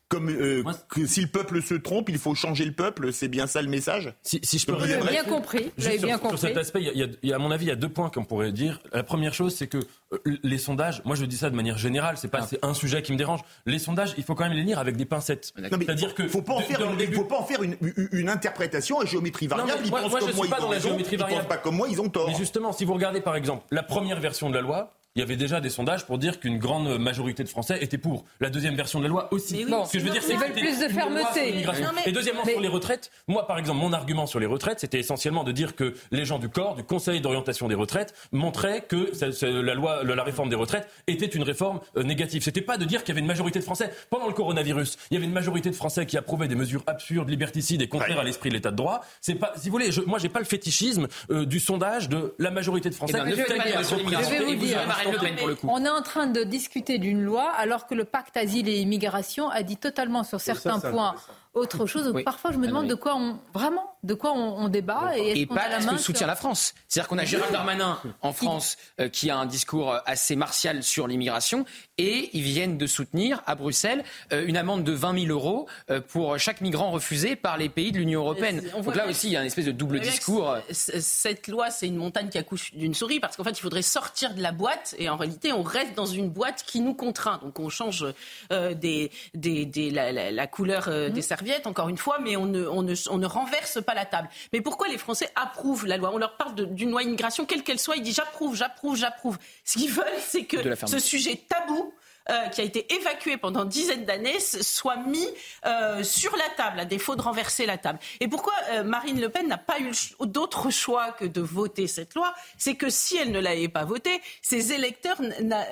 Comme 0.07 0.29
euh, 0.29 0.63
que 0.87 1.07
si 1.07 1.21
le 1.21 1.27
peuple 1.27 1.63
se 1.63 1.73
trompe, 1.73 2.09
il 2.09 2.19
faut 2.19 2.35
changer 2.35 2.63
le 2.63 2.73
peuple, 2.73 3.11
c'est 3.11 3.27
bien 3.27 3.47
ça 3.47 3.63
le 3.63 3.67
message? 3.69 4.13
Si, 4.21 4.39
si 4.43 4.59
je 4.59 4.67
peux 4.67 4.73
Vous 4.73 4.85
bien 4.85 5.23
compris. 5.23 5.63
Vous 5.63 5.71
Juste 5.77 5.87
avez 5.87 5.97
sur, 5.97 6.07
bien 6.07 6.17
sur 6.17 6.21
compris. 6.29 6.37
cet 6.39 6.57
aspect, 6.57 6.79
il 6.83 6.97
y 6.99 7.03
a- 7.03 7.07
il 7.23 7.29
y 7.29 7.33
à 7.33 7.39
mon 7.39 7.49
avis, 7.49 7.65
il 7.65 7.69
y 7.69 7.71
a 7.71 7.75
deux 7.75 7.89
points 7.89 8.11
qu'on 8.11 8.23
pourrait 8.23 8.51
dire. 8.51 8.79
La 8.93 9.01
première 9.01 9.33
chose, 9.33 9.55
c'est 9.55 9.65
que 9.65 9.79
euh, 10.13 10.17
les 10.43 10.59
sondages, 10.59 11.01
moi 11.05 11.15
je 11.15 11.25
dis 11.25 11.37
ça 11.37 11.49
de 11.49 11.55
manière 11.55 11.79
générale, 11.79 12.17
c'est 12.19 12.27
pas 12.27 12.41
Ah. 12.43 12.47
c'est 12.47 12.63
un 12.63 12.75
sujet 12.75 13.01
qui 13.01 13.13
me 13.13 13.17
dérange. 13.17 13.39
Les 13.65 13.79
sondages, 13.79 14.13
il 14.17 14.23
faut 14.23 14.35
quand 14.35 14.43
même 14.47 14.55
les 14.55 14.61
lire 14.63 14.77
avec 14.77 14.95
des 14.95 15.05
pincettes. 15.05 15.51
Non, 15.57 15.69
C'est-à-dire 15.71 16.13
que 16.13 16.27
faut 16.27 16.43
pas 16.43 16.53
en 16.53 16.59
faire, 16.61 16.81
une, 16.87 16.97
début- 16.97 17.15
faut 17.15 17.23
pas 17.25 17.39
en 17.39 17.43
faire 17.45 17.63
une, 17.63 17.75
une- 17.81 18.09
une 18.11 18.29
interprétation 18.29 18.99
à 18.99 19.05
géométrie 19.05 19.47
Non, 19.47 19.57
variable. 19.57 19.81
ils 19.85 19.89
moi- 19.89 20.01
pensent 20.01 20.11
moi, 20.11 20.19
je 20.19 20.25
comme 20.25 20.33
suis 20.33 20.37
moi, 20.37 20.47
pas 20.49 20.57
ils 20.57 20.61
dans 20.61 20.69
la 20.69 20.75
raison. 20.75 20.89
géométrie 20.89 21.15
Ils 21.15 21.19
variable. 21.19 21.41
pensent 21.47 21.49
pas 21.49 21.57
comme 21.57 21.75
moi, 21.77 21.87
ils 21.89 21.99
ont 21.99 22.09
tort. 22.09 22.27
Mais 22.29 22.35
justement, 22.35 22.73
si 22.73 22.85
vous 22.85 22.93
regardez 22.93 23.21
par 23.21 23.35
exemple 23.35 23.65
la 23.71 23.81
première 23.81 24.19
version 24.19 24.49
de 24.51 24.55
la 24.55 24.61
loi, 24.61 24.91
il 25.15 25.19
y 25.19 25.23
avait 25.23 25.37
déjà 25.37 25.61
des 25.61 25.69
sondages 25.69 26.05
pour 26.05 26.17
dire 26.17 26.39
qu'une 26.41 26.57
grande 26.57 26.97
majorité 26.97 27.43
de 27.43 27.47
Français 27.49 27.77
étaient 27.81 27.97
pour. 27.97 28.25
La 28.41 28.49
deuxième 28.49 28.75
version 28.75 28.99
de 28.99 29.05
la 29.05 29.09
loi 29.09 29.29
aussi. 29.33 29.55
Oui, 29.63 29.65
Bon, 29.69 29.85
Ce 29.85 29.93
que 29.93 29.99
je 29.99 30.03
veux 30.05 30.11
dire, 30.11 30.21
c'est 30.21 30.35
veulent 30.35 30.51
plus 30.51 30.79
de 30.79 30.87
fermeté. 30.89 31.63
Non, 31.65 31.89
mais- 31.95 32.01
Et 32.05 32.11
deuxièmement, 32.11 32.41
Mais- 32.45 32.51
sur 32.51 32.61
les 32.61 32.67
retraites, 32.67 33.11
moi 33.27 33.47
par 33.47 33.57
exemple, 33.57 33.79
mon 33.79 33.93
argument 33.93 34.25
sur 34.27 34.39
les 34.39 34.45
retraites, 34.45 34.81
c'était 34.81 34.99
essentiellement 34.99 35.43
de 35.45 35.51
dire 35.53 35.75
que 35.75 35.93
les 36.11 36.25
gens 36.25 36.37
du 36.37 36.49
corps, 36.49 36.75
du 36.75 36.83
Conseil 36.83 37.21
d'orientation 37.21 37.67
des 37.69 37.75
retraites, 37.75 38.13
montraient 38.33 38.81
que 38.81 39.11
la 39.45 39.73
loi, 39.73 40.03
la 40.03 40.23
réforme 40.23 40.49
des 40.49 40.55
retraites 40.55 40.87
était 41.07 41.25
une 41.25 41.43
réforme 41.43 41.79
euh, 41.97 42.03
négative. 42.03 42.43
C'était 42.43 42.61
pas 42.61 42.77
de 42.77 42.83
dire 42.85 42.99
qu'il 43.03 43.09
y 43.09 43.11
avait 43.13 43.21
une 43.21 43.27
majorité 43.27 43.59
de 43.59 43.63
Français 43.63 43.91
pendant 44.09 44.27
le 44.27 44.33
coronavirus. 44.33 44.97
Il 45.11 45.13
y 45.13 45.17
avait 45.17 45.25
une 45.25 45.31
majorité 45.33 45.69
de 45.69 45.75
Français 45.75 46.05
qui 46.05 46.17
approuvaient 46.17 46.47
des 46.49 46.55
mesures 46.55 46.83
absurdes, 46.87 47.29
liberticides 47.29 47.81
et 47.81 47.87
contraires 47.87 48.19
à 48.19 48.23
l'esprit 48.23 48.49
de 48.49 48.55
l'État 48.55 48.71
de 48.71 48.75
droit. 48.75 49.01
C'est 49.21 49.35
pas, 49.35 49.53
si 49.55 49.67
vous 49.69 49.71
voulez, 49.71 49.91
je, 49.93 50.01
moi 50.01 50.19
j'ai 50.19 50.29
pas 50.29 50.39
le 50.39 50.45
fétichisme 50.45 51.07
euh, 51.31 51.45
du 51.45 51.59
sondage 51.61 52.09
de 52.09 52.35
la 52.37 52.51
majorité 52.51 52.89
de 52.89 52.95
Français. 52.95 53.13
Eh 53.25 53.29
ben. 53.29 53.35
Je 53.35 54.29
vais 54.29 54.43
vous 54.55 54.65
dire. 54.65 54.79
Aurez 55.07 55.17
Marine 55.17 55.35
Le 55.35 55.35
Pen 55.35 55.37
pour 55.37 55.47
le 55.47 55.55
coup. 55.55 55.67
On 55.71 55.85
est 55.85 55.89
en 55.89 56.01
train 56.01 56.27
de 56.27 56.43
discuter 56.43 56.97
d'une 56.97 57.21
loi 57.21 57.49
alors 57.57 57.87
que 57.87 57.95
le 57.95 58.05
pacte 58.05 58.37
asile 58.37 58.69
et 58.69 58.77
immigration 58.79 59.49
a 59.49 59.63
dit 59.63 59.77
totalement 59.77 60.23
sur 60.23 60.39
certains 60.41 60.79
ça, 60.79 60.91
points 60.91 61.15
autre 61.53 61.85
chose. 61.85 62.11
Oui. 62.13 62.23
parfois 62.23 62.51
je 62.51 62.57
me 62.57 62.67
demande 62.67 62.87
de 62.87 62.95
quoi 62.95 63.15
on 63.15 63.39
vraiment 63.53 63.94
de 64.05 64.13
quoi 64.13 64.31
on, 64.33 64.57
on 64.63 64.67
débat 64.69 65.11
et 65.17 65.41
Et 65.41 65.45
pas 65.45 65.55
ce 65.81 65.87
que 65.95 65.97
soutient 65.97 66.27
la 66.27 66.35
France. 66.35 66.73
C'est-à-dire 66.87 67.07
qu'on 67.09 67.17
a 67.17 67.25
Gérald 67.25 67.51
Darmanin 67.51 67.99
en 68.21 68.33
France 68.33 68.77
euh, 68.99 69.09
qui 69.09 69.29
a 69.29 69.37
un 69.37 69.45
discours 69.45 69.91
euh, 69.93 69.99
assez 70.05 70.35
martial 70.35 70.83
sur 70.83 71.07
l'immigration 71.07 71.65
et 71.97 72.29
ils 72.33 72.41
viennent 72.43 72.77
de 72.77 72.87
soutenir 72.87 73.41
à 73.45 73.55
Bruxelles 73.55 74.03
euh, 74.31 74.45
une 74.45 74.57
amende 74.57 74.83
de 74.83 74.91
20 74.91 75.25
000 75.27 75.31
euros 75.31 75.67
euh, 75.89 75.99
pour 76.01 76.37
chaque 76.37 76.61
migrant 76.61 76.91
refusé 76.91 77.35
par 77.35 77.57
les 77.57 77.69
pays 77.69 77.91
de 77.91 77.97
l'Union 77.97 78.21
européenne. 78.21 78.61
Donc 78.83 78.95
là 78.95 79.07
aussi, 79.07 79.27
il 79.27 79.33
y 79.33 79.37
a 79.37 79.41
une 79.41 79.47
espèce 79.47 79.65
de 79.65 79.71
double 79.71 79.99
discours. 79.99 80.55
Cette 80.71 81.47
loi, 81.47 81.71
c'est 81.71 81.87
une 81.87 81.95
montagne 81.97 82.29
qui 82.29 82.37
accouche 82.37 82.73
d'une 82.75 82.93
souris 82.93 83.19
parce 83.19 83.35
qu'en 83.35 83.43
fait, 83.43 83.51
il 83.57 83.61
faudrait 83.61 83.81
sortir 83.81 84.33
de 84.35 84.41
la 84.41 84.51
boîte 84.51 84.93
et 84.99 85.09
en 85.09 85.17
réalité, 85.17 85.51
on 85.53 85.63
reste 85.63 85.95
dans 85.95 86.05
une 86.05 86.29
boîte 86.29 86.63
qui 86.65 86.79
nous 86.81 86.93
contraint. 86.93 87.39
Donc, 87.43 87.59
on 87.59 87.69
change 87.69 88.05
des, 88.51 89.11
des, 89.33 89.65
des- 89.65 89.89
la, 89.89 90.11
la- 90.11 90.31
la 90.31 90.47
couleur 90.47 90.89
des 91.09 91.21
serviettes, 91.21 91.65
encore 91.67 91.89
une 91.89 91.97
fois, 91.97 92.17
mais 92.21 92.35
on 92.35 92.45
ne, 92.45 92.67
on, 92.67 92.83
ne, 92.83 92.93
on 93.09 93.17
ne 93.17 93.25
renverse 93.25 93.83
pas 93.83 93.93
la 93.95 94.05
table. 94.05 94.29
Mais 94.53 94.61
pourquoi 94.61 94.87
les 94.87 94.97
Français 94.97 95.29
approuvent 95.35 95.85
la 95.87 95.97
loi? 95.97 96.11
On 96.13 96.17
leur 96.17 96.37
parle 96.37 96.53
d'une 96.55 96.91
loi 96.91 97.03
immigration, 97.03 97.45
quelle 97.45 97.63
qu'elle 97.63 97.79
soit, 97.79 97.95
ils 97.95 98.03
disent 98.03 98.15
j'approuve, 98.15 98.55
j'approuve, 98.55 98.95
j'approuve. 98.95 99.37
Ce 99.63 99.79
qu'ils 99.79 99.91
veulent, 99.91 100.05
c'est 100.19 100.45
que 100.45 100.57
ce 100.85 100.99
sujet 100.99 101.41
tabou 101.49 101.93
euh, 102.29 102.47
qui 102.49 102.61
a 102.61 102.63
été 102.63 102.93
évacué 102.93 103.37
pendant 103.37 103.65
dizaines 103.65 104.05
d'années 104.05 104.39
soit 104.39 104.97
mis 104.97 105.27
euh, 105.65 106.03
sur 106.03 106.35
la 106.35 106.49
table, 106.57 106.79
à 106.79 106.85
défaut 106.85 107.15
de 107.15 107.21
renverser 107.21 107.65
la 107.65 107.77
table. 107.77 107.99
Et 108.19 108.27
pourquoi 108.27 108.53
euh, 108.71 108.83
Marine 108.83 109.19
Le 109.21 109.29
Pen 109.29 109.47
n'a 109.47 109.57
pas 109.57 109.79
eu 109.79 109.91
d'autre 110.21 110.69
choix 110.69 111.11
que 111.11 111.25
de 111.25 111.41
voter 111.41 111.87
cette 111.87 112.15
loi 112.15 112.33
C'est 112.57 112.75
que 112.75 112.89
si 112.89 113.17
elle 113.17 113.31
ne 113.31 113.39
l'avait 113.39 113.69
pas 113.69 113.85
votée, 113.85 114.21
ses 114.41 114.73
électeurs 114.73 115.21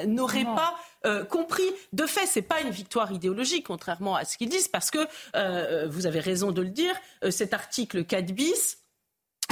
n'auraient 0.05 0.43
pas 0.43 0.75
euh, 1.05 1.25
compris. 1.25 1.69
De 1.91 2.05
fait, 2.05 2.25
c'est 2.25 2.41
pas 2.41 2.61
une 2.61 2.69
victoire 2.69 3.11
idéologique, 3.11 3.65
contrairement 3.67 4.15
à 4.15 4.23
ce 4.23 4.37
qu'ils 4.37 4.49
disent, 4.49 4.69
parce 4.69 4.89
que 4.89 4.99
euh, 5.35 5.87
vous 5.89 6.05
avez 6.05 6.19
raison 6.19 6.51
de 6.51 6.61
le 6.61 6.69
dire. 6.69 6.95
euh, 7.23 7.31
cet 7.31 7.53
article 7.53 8.05
4 8.05 8.31
bis. 8.33 8.77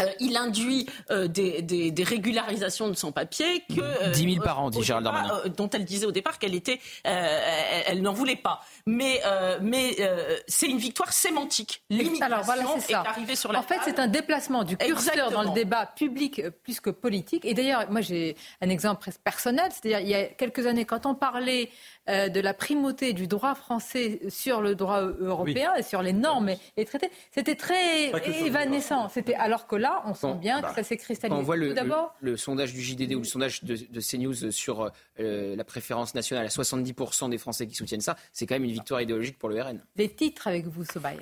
Euh, 0.02 0.12
il 0.20 0.38
induit 0.38 0.88
euh, 1.10 1.28
des, 1.28 1.62
des- 1.62 1.92
des 1.92 2.04
régularisations 2.04 2.88
de 2.90 2.94
son 2.94 3.12
papier 3.12 3.64
que 3.70 3.82
euh, 3.82 4.12
10 4.12 4.34
000 4.34 4.44
par 4.44 4.60
an, 4.62 4.70
dit 4.70 4.82
Gérald 4.84 5.04
Darmanin. 5.06 5.42
euh, 5.46 5.50
dont 5.50 5.70
elle 5.70 5.86
disait 5.86 6.06
au 6.06 6.12
départ 6.12 6.40
qu'elle 6.40 6.56
était, 6.56 6.80
euh, 7.08 7.40
elle, 7.88 7.98
elle 7.98 8.02
n'en 8.02 8.14
voulait 8.14 8.36
pas. 8.36 8.62
Mais, 8.86 9.22
euh, 9.26 9.60
mais 9.62 9.96
euh, 10.00 10.38
c'est 10.48 10.68
une 10.68 10.78
victoire 10.78 11.14
sémantique. 11.14 11.84
L'immigration 11.90 12.26
Alors 12.26 12.44
voilà, 12.46 12.64
c'est 12.80 12.92
est 12.94 12.96
arrivée 12.96 13.36
sur 13.36 13.52
la 13.52 13.60
En 13.60 13.64
fait, 13.64 13.80
c'est 13.86 14.00
un 14.00 14.08
déplacement 14.08 14.64
du 14.64 14.78
curseur 14.78 15.32
dans 15.32 15.44
le 15.44 15.52
débat 15.54 15.86
public 15.86 16.40
euh, 16.40 16.52
plus 16.52 16.80
que 16.80 16.90
politique. 16.90 17.46
Et 17.46 17.54
d'ailleurs, 17.54 17.90
moi, 17.92 18.02
j'ai 18.02 18.36
un 18.62 18.70
exemple 18.70 19.10
personnel. 19.24 19.70
C'est-à-dire, 19.72 20.00
il 20.00 20.10
y 20.10 20.16
a 20.16 20.26
quelques 20.26 20.66
années, 20.66 20.86
quand 20.86 21.06
on 21.06 21.16
parlait 21.16 21.70
euh, 22.10 22.30
de 22.30 22.40
la 22.40 22.54
primauté 22.56 23.14
du 23.14 23.28
droit 23.28 23.54
français 23.54 24.22
sur 24.30 24.60
le 24.62 24.74
droit 24.76 25.02
européen 25.02 25.74
et 25.76 25.84
sur 25.84 26.02
les 26.02 26.14
normes 26.14 26.50
et 26.50 26.58
les 26.76 26.86
traités, 26.86 27.12
c'était 27.32 27.56
très 27.56 28.10
évanescent. 28.46 29.08
C'était 29.10 29.36
alors 29.36 29.68
que 29.68 29.76
là, 29.76 30.02
on 30.06 30.14
sent 30.16 30.28
Bon, 30.28 30.36
bien 30.36 30.62
bah, 30.62 30.70
que 30.70 30.76
ça 30.76 30.84
s'est 30.84 30.98
cristallisé. 30.98 31.40
on 31.40 31.44
voit 31.44 31.56
le, 31.56 31.74
le- 31.74 31.92
le 32.22 32.38
sondage 32.38 32.74
du 32.74 32.82
JDD 32.82 33.14
ou 33.14 33.20
le 33.20 33.24
sondage 33.24 33.64
de, 33.64 33.76
de 33.76 34.02
CNews 34.02 34.52
sur 34.52 34.92
euh, 35.20 35.56
la 35.56 35.64
préférence 35.64 36.16
nationale 36.16 36.46
à 36.46 36.50
70% 36.50 37.30
des 37.30 37.38
Français 37.38 37.68
qui 37.68 37.76
soutiennent 37.76 38.02
ça, 38.02 38.16
c'est 38.34 38.46
quand 38.48 38.56
même 38.56 38.64
une 38.64 38.72
victoire 38.72 39.02
idéologique 39.02 39.38
pour 39.38 39.50
le 39.50 39.62
RN. 39.62 39.80
des 39.96 40.10
titres 40.10 40.48
avec 40.48 40.66
vous, 40.68 40.84
Sobaya. 40.84 41.22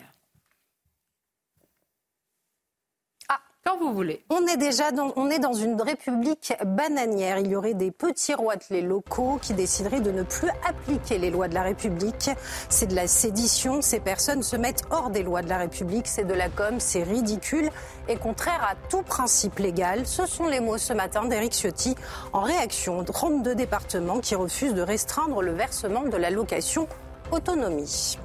Ah, 3.27 3.39
vous 3.77 3.93
voulez. 3.93 4.23
On 4.29 4.45
est 4.47 4.57
déjà 4.57 4.91
dans, 4.91 5.13
on 5.15 5.29
est 5.29 5.39
dans 5.39 5.53
une 5.53 5.81
république 5.81 6.53
bananière. 6.65 7.39
Il 7.39 7.47
y 7.47 7.55
aurait 7.55 7.73
des 7.73 7.91
petits 7.91 8.33
roitelets 8.33 8.81
locaux 8.81 9.39
qui 9.41 9.53
décideraient 9.53 9.99
de 9.99 10.11
ne 10.11 10.23
plus 10.23 10.49
appliquer 10.67 11.17
les 11.17 11.29
lois 11.29 11.47
de 11.47 11.53
la 11.53 11.63
République. 11.63 12.29
C'est 12.69 12.87
de 12.87 12.95
la 12.95 13.07
sédition. 13.07 13.81
Ces 13.81 13.99
personnes 13.99 14.43
se 14.43 14.55
mettent 14.55 14.83
hors 14.91 15.09
des 15.09 15.23
lois 15.23 15.41
de 15.41 15.49
la 15.49 15.57
République. 15.57 16.07
C'est 16.07 16.23
de 16.23 16.33
la 16.33 16.49
com, 16.49 16.75
c'est 16.79 17.03
ridicule 17.03 17.69
et 18.07 18.15
contraire 18.15 18.65
à 18.69 18.75
tout 18.89 19.03
principe 19.03 19.59
légal. 19.59 20.05
Ce 20.05 20.25
sont 20.25 20.47
les 20.47 20.59
mots 20.59 20.77
ce 20.77 20.93
matin 20.93 21.25
d'Éric 21.25 21.53
Ciotti 21.53 21.95
en 22.33 22.41
réaction 22.41 22.99
aux 22.99 23.03
32 23.03 23.55
départements 23.55 24.19
qui 24.19 24.35
refusent 24.35 24.73
de 24.73 24.81
restreindre 24.81 25.41
le 25.41 25.53
versement 25.53 26.03
de 26.03 26.17
l'allocation 26.17 26.87
autonomie. 27.31 28.17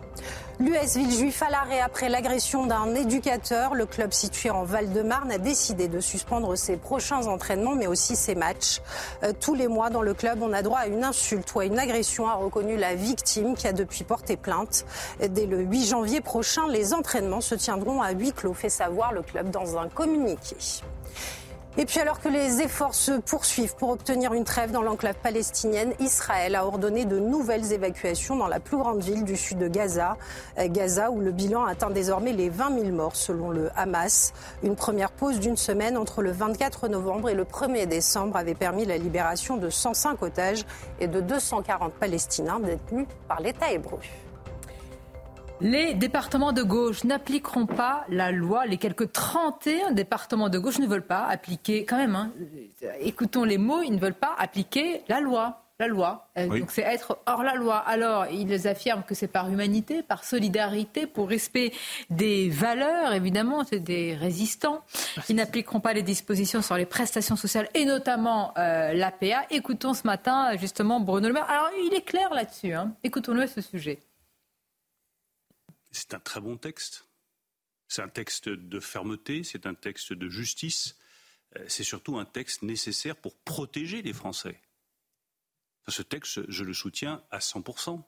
L'US 0.60 0.96
Villejuif 0.96 1.42
à 1.42 1.50
l'arrêt 1.50 1.80
après 1.80 2.08
l'agression 2.08 2.66
d'un 2.66 2.94
éducateur. 2.94 3.74
Le 3.74 3.86
club 3.86 4.12
situé 4.12 4.50
en 4.50 4.62
Val-de-Marne 4.62 5.32
a 5.32 5.38
décidé 5.38 5.88
de 5.88 5.98
suspendre 5.98 6.56
ses 6.56 6.76
prochains 6.76 7.26
entraînements, 7.26 7.74
mais 7.74 7.88
aussi 7.88 8.14
ses 8.14 8.36
matchs. 8.36 8.80
Euh, 9.24 9.32
tous 9.38 9.54
les 9.54 9.66
mois, 9.66 9.90
dans 9.90 10.02
le 10.02 10.14
club, 10.14 10.42
on 10.42 10.52
a 10.52 10.62
droit 10.62 10.78
à 10.78 10.86
une 10.86 11.02
insulte 11.02 11.52
ou 11.56 11.60
à 11.60 11.64
une 11.64 11.78
agression, 11.78 12.28
a 12.28 12.34
reconnu 12.34 12.76
la 12.76 12.94
victime 12.94 13.56
qui 13.56 13.66
a 13.66 13.72
depuis 13.72 14.04
porté 14.04 14.36
plainte. 14.36 14.86
Dès 15.28 15.46
le 15.46 15.58
8 15.58 15.86
janvier 15.86 16.20
prochain, 16.20 16.68
les 16.68 16.94
entraînements 16.94 17.40
se 17.40 17.56
tiendront 17.56 18.00
à 18.00 18.12
huis 18.12 18.32
clos, 18.32 18.54
fait 18.54 18.68
savoir 18.68 19.12
le 19.12 19.22
club 19.22 19.50
dans 19.50 19.76
un 19.76 19.88
communiqué. 19.88 20.56
Et 21.76 21.86
puis 21.86 21.98
alors 21.98 22.20
que 22.20 22.28
les 22.28 22.60
efforts 22.60 22.94
se 22.94 23.10
poursuivent 23.10 23.74
pour 23.74 23.90
obtenir 23.90 24.32
une 24.32 24.44
trêve 24.44 24.70
dans 24.70 24.82
l'enclave 24.82 25.16
palestinienne, 25.20 25.92
Israël 25.98 26.54
a 26.54 26.64
ordonné 26.66 27.04
de 27.04 27.18
nouvelles 27.18 27.72
évacuations 27.72 28.36
dans 28.36 28.46
la 28.46 28.60
plus 28.60 28.76
grande 28.76 29.02
ville 29.02 29.24
du 29.24 29.36
sud 29.36 29.58
de 29.58 29.66
Gaza, 29.66 30.16
euh, 30.58 30.68
Gaza 30.68 31.10
où 31.10 31.18
le 31.18 31.32
bilan 31.32 31.64
atteint 31.64 31.90
désormais 31.90 32.32
les 32.32 32.48
20 32.48 32.78
000 32.78 32.92
morts 32.92 33.16
selon 33.16 33.50
le 33.50 33.70
Hamas. 33.74 34.32
Une 34.62 34.76
première 34.76 35.10
pause 35.10 35.40
d'une 35.40 35.56
semaine 35.56 35.96
entre 35.96 36.22
le 36.22 36.30
24 36.30 36.86
novembre 36.86 37.28
et 37.28 37.34
le 37.34 37.44
1er 37.44 37.86
décembre 37.86 38.36
avait 38.36 38.54
permis 38.54 38.84
la 38.84 38.96
libération 38.96 39.56
de 39.56 39.68
105 39.68 40.22
otages 40.22 40.64
et 41.00 41.08
de 41.08 41.20
240 41.20 41.92
Palestiniens 41.94 42.60
détenus 42.60 43.08
par 43.26 43.40
l'État 43.40 43.72
hébreu. 43.72 43.98
Les 45.60 45.94
départements 45.94 46.52
de 46.52 46.62
gauche 46.62 47.04
n'appliqueront 47.04 47.66
pas 47.66 48.04
la 48.08 48.32
loi. 48.32 48.66
Les 48.66 48.76
quelques 48.76 49.12
31 49.12 49.92
départements 49.92 50.48
de 50.48 50.58
gauche 50.58 50.78
ne 50.78 50.86
veulent 50.86 51.06
pas 51.06 51.24
appliquer, 51.26 51.84
quand 51.84 51.96
même, 51.96 52.16
hein, 52.16 52.32
écoutons 53.00 53.44
les 53.44 53.58
mots, 53.58 53.82
ils 53.82 53.92
ne 53.94 53.98
veulent 54.00 54.14
pas 54.14 54.34
appliquer 54.38 55.02
la 55.08 55.20
loi. 55.20 55.60
La 55.80 55.88
loi. 55.88 56.28
Euh, 56.38 56.46
Donc 56.46 56.70
c'est 56.70 56.82
être 56.82 57.18
hors 57.26 57.42
la 57.42 57.54
loi. 57.54 57.78
Alors, 57.78 58.26
ils 58.26 58.68
affirment 58.68 59.02
que 59.02 59.14
c'est 59.16 59.26
par 59.26 59.48
humanité, 59.50 60.02
par 60.02 60.22
solidarité, 60.22 61.06
pour 61.08 61.28
respect 61.28 61.72
des 62.10 62.48
valeurs, 62.48 63.12
évidemment, 63.12 63.64
c'est 63.64 63.80
des 63.80 64.14
résistants. 64.14 64.82
Ils 65.28 65.34
n'appliqueront 65.34 65.80
pas 65.80 65.92
les 65.92 66.02
dispositions 66.02 66.62
sur 66.62 66.76
les 66.76 66.86
prestations 66.86 67.34
sociales 67.34 67.68
et 67.74 67.86
notamment 67.86 68.52
euh, 68.56 68.92
l'APA. 68.92 69.46
Écoutons 69.50 69.94
ce 69.94 70.06
matin, 70.06 70.56
justement, 70.58 71.00
Bruno 71.00 71.26
Le 71.26 71.34
Maire. 71.34 71.50
Alors, 71.50 71.70
il 71.84 71.94
est 71.94 72.04
clair 72.04 72.32
là-dessus. 72.32 72.72
Hein. 72.72 72.92
Écoutons-le 73.02 73.42
à 73.42 73.46
ce 73.48 73.60
sujet. 73.60 73.98
C'est 75.94 76.12
un 76.12 76.18
très 76.18 76.40
bon 76.40 76.56
texte. 76.56 77.06
C'est 77.86 78.02
un 78.02 78.08
texte 78.08 78.48
de 78.48 78.80
fermeté, 78.80 79.44
c'est 79.44 79.66
un 79.66 79.74
texte 79.74 80.12
de 80.12 80.28
justice. 80.28 80.96
Euh, 81.56 81.64
c'est 81.68 81.84
surtout 81.84 82.18
un 82.18 82.24
texte 82.24 82.62
nécessaire 82.62 83.14
pour 83.14 83.36
protéger 83.36 84.02
les 84.02 84.12
Français. 84.12 84.60
Ce 85.86 86.02
texte, 86.02 86.50
je 86.50 86.64
le 86.64 86.74
soutiens 86.74 87.22
à 87.30 87.38
100%. 87.38 88.02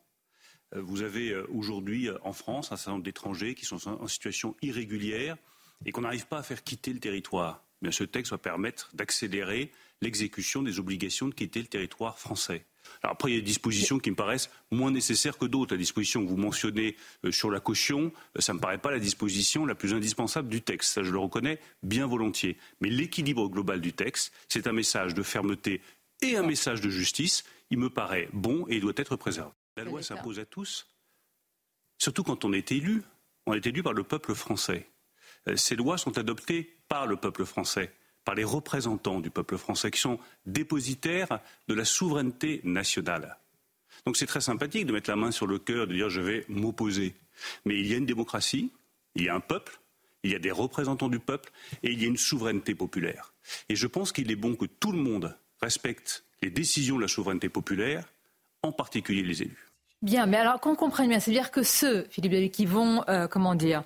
Euh, 0.75 0.83
vous 0.83 1.03
avez 1.03 1.31
euh, 1.31 1.46
aujourd'hui 1.51 2.09
en 2.22 2.33
France 2.33 2.72
un 2.72 2.77
certain 2.77 2.92
nombre 2.92 3.05
d'étrangers 3.05 3.55
qui 3.55 3.64
sont 3.64 3.88
en 3.88 4.09
situation 4.09 4.57
irrégulière 4.62 5.37
et 5.85 5.92
qu'on 5.92 6.01
n'arrive 6.01 6.27
pas 6.27 6.38
à 6.38 6.42
faire 6.42 6.64
quitter 6.64 6.92
le 6.92 6.99
territoire. 6.99 7.64
Ce 7.90 8.03
texte 8.03 8.33
va 8.33 8.38
permettre 8.38 8.90
d'accélérer 8.96 9.70
l'exécution 10.02 10.62
des 10.62 10.78
obligations 10.78 11.28
de 11.28 11.35
quitter 11.35 11.61
le 11.61 11.66
territoire 11.66 12.18
français. 12.18 12.66
Alors 13.02 13.14
après, 13.14 13.30
il 13.30 13.35
y 13.35 13.38
a 13.38 13.40
des 13.40 13.46
dispositions 13.46 13.98
qui 13.98 14.11
me 14.11 14.16
paraissent 14.16 14.50
moins 14.70 14.90
nécessaires 14.90 15.38
que 15.38 15.46
d'autres. 15.46 15.74
La 15.74 15.78
disposition 15.78 16.22
que 16.24 16.28
vous 16.28 16.37
mentionnez 16.37 16.96
euh, 17.24 17.32
sur 17.32 17.50
la 17.50 17.61
caution, 17.61 18.12
ça 18.38 18.52
ne 18.52 18.59
me 18.59 18.62
paraît 18.62 18.78
pas 18.78 18.90
la 18.90 18.98
disposition 18.98 19.66
la 19.66 19.74
plus 19.74 19.94
indispensable 19.94 20.48
du 20.48 20.62
texte. 20.62 20.92
Ça, 20.92 21.02
je 21.02 21.11
le 21.11 21.18
reconnais 21.18 21.59
bien 21.82 22.06
volontiers. 22.06 22.56
Mais 22.80 22.88
l'équilibre 22.88 23.48
global 23.48 23.80
du 23.80 23.92
texte, 23.92 24.32
c'est 24.48 24.66
un 24.66 24.72
message 24.72 25.14
de 25.14 25.22
fermeté 25.22 25.80
et 26.22 26.37
un 26.37 26.42
message 26.42 26.80
de 26.80 26.90
justice. 26.90 27.44
Il 27.70 27.78
me 27.78 27.90
paraît 27.90 28.28
bon 28.32 28.66
et 28.68 28.76
il 28.76 28.80
doit 28.80 28.92
être 28.96 29.16
préservé. 29.16 29.52
La 29.76 29.85
loi 29.85 30.02
s'impose 30.02 30.38
à 30.38 30.46
tous, 30.46 30.87
surtout 31.98 32.22
quand 32.22 32.44
on 32.44 32.52
est 32.52 32.72
élu. 32.72 33.02
On 33.48 33.54
est 33.54 33.66
élu 33.66 33.82
par 33.82 33.92
le 33.92 34.02
peuple 34.02 34.35
français. 34.35 34.88
Euh, 35.48 35.56
ces 35.56 35.76
lois 35.76 35.98
sont 35.98 36.18
adoptées 36.18 36.78
par 36.88 37.06
le 37.06 37.16
peuple 37.16 37.44
français 37.44 37.92
par 38.27 38.35
les 38.35 38.45
représentants 38.45 39.21
du 39.21 39.31
peuple 39.31 39.57
français 39.57 39.91
qui 39.93 40.01
sont 40.01 40.19
dépositaires 40.45 41.39
de 41.69 41.75
la 41.75 41.85
souveraineté 41.85 42.61
nationale. 42.65 43.39
Donc 44.05 44.17
c'est 44.17 44.27
très 44.27 44.41
sympathique 44.41 44.85
de 44.85 44.93
mettre 44.93 45.09
la 45.09 45.17
main 45.17 45.31
sur 45.31 45.47
le 45.47 45.61
cœur, 45.61 45.87
de 45.87 45.95
dire 45.95 46.11
je 46.11 46.21
vais 46.21 46.45
m'opposer. 46.49 47.15
Mais 47.65 47.79
il 47.79 47.87
y 47.87 47.95
a 47.95 47.97
une 47.97 48.05
démocratie, 48.05 48.73
il 49.15 49.23
y 49.23 49.29
a 49.29 49.35
un 49.35 49.41
peuple, 49.41 49.79
il 50.25 50.33
y 50.33 50.35
a 50.35 50.41
des 50.41 50.51
représentants 50.51 51.09
du 51.09 51.21
peuple 51.21 51.51
et 51.85 51.93
il 51.93 52.03
y 52.03 52.05
a 52.05 52.09
une 52.09 52.17
souveraineté 52.17 52.75
populaire. 52.75 53.33
Et 53.69 53.77
je 53.77 53.87
pense 53.87 54.11
qu'il 54.11 54.31
est 54.33 54.37
bon 54.37 54.57
que 54.57 54.67
tout 54.67 54.91
le 54.91 54.99
monde 54.99 55.37
respecte 55.62 56.25
les 56.43 56.51
décisions 56.51 56.97
de 56.97 57.03
la 57.03 57.09
souveraineté 57.09 57.49
populaire, 57.49 58.05
en 58.62 58.73
particulier 58.73 59.23
les 59.23 59.43
élus. 59.43 59.71
Bien, 60.03 60.27
mais 60.27 60.37
alors 60.37 60.61
qu'on 60.61 60.75
comprenne 60.75 61.09
bien, 61.09 61.21
c'est-à-dire 61.21 61.53
que 61.53 61.62
ceux, 61.62 62.07
Philippe 62.11 62.33
David, 62.33 62.51
qui 62.51 62.67
vont, 62.67 63.05
euh, 63.09 63.29
comment 63.29 63.55
dire, 63.55 63.85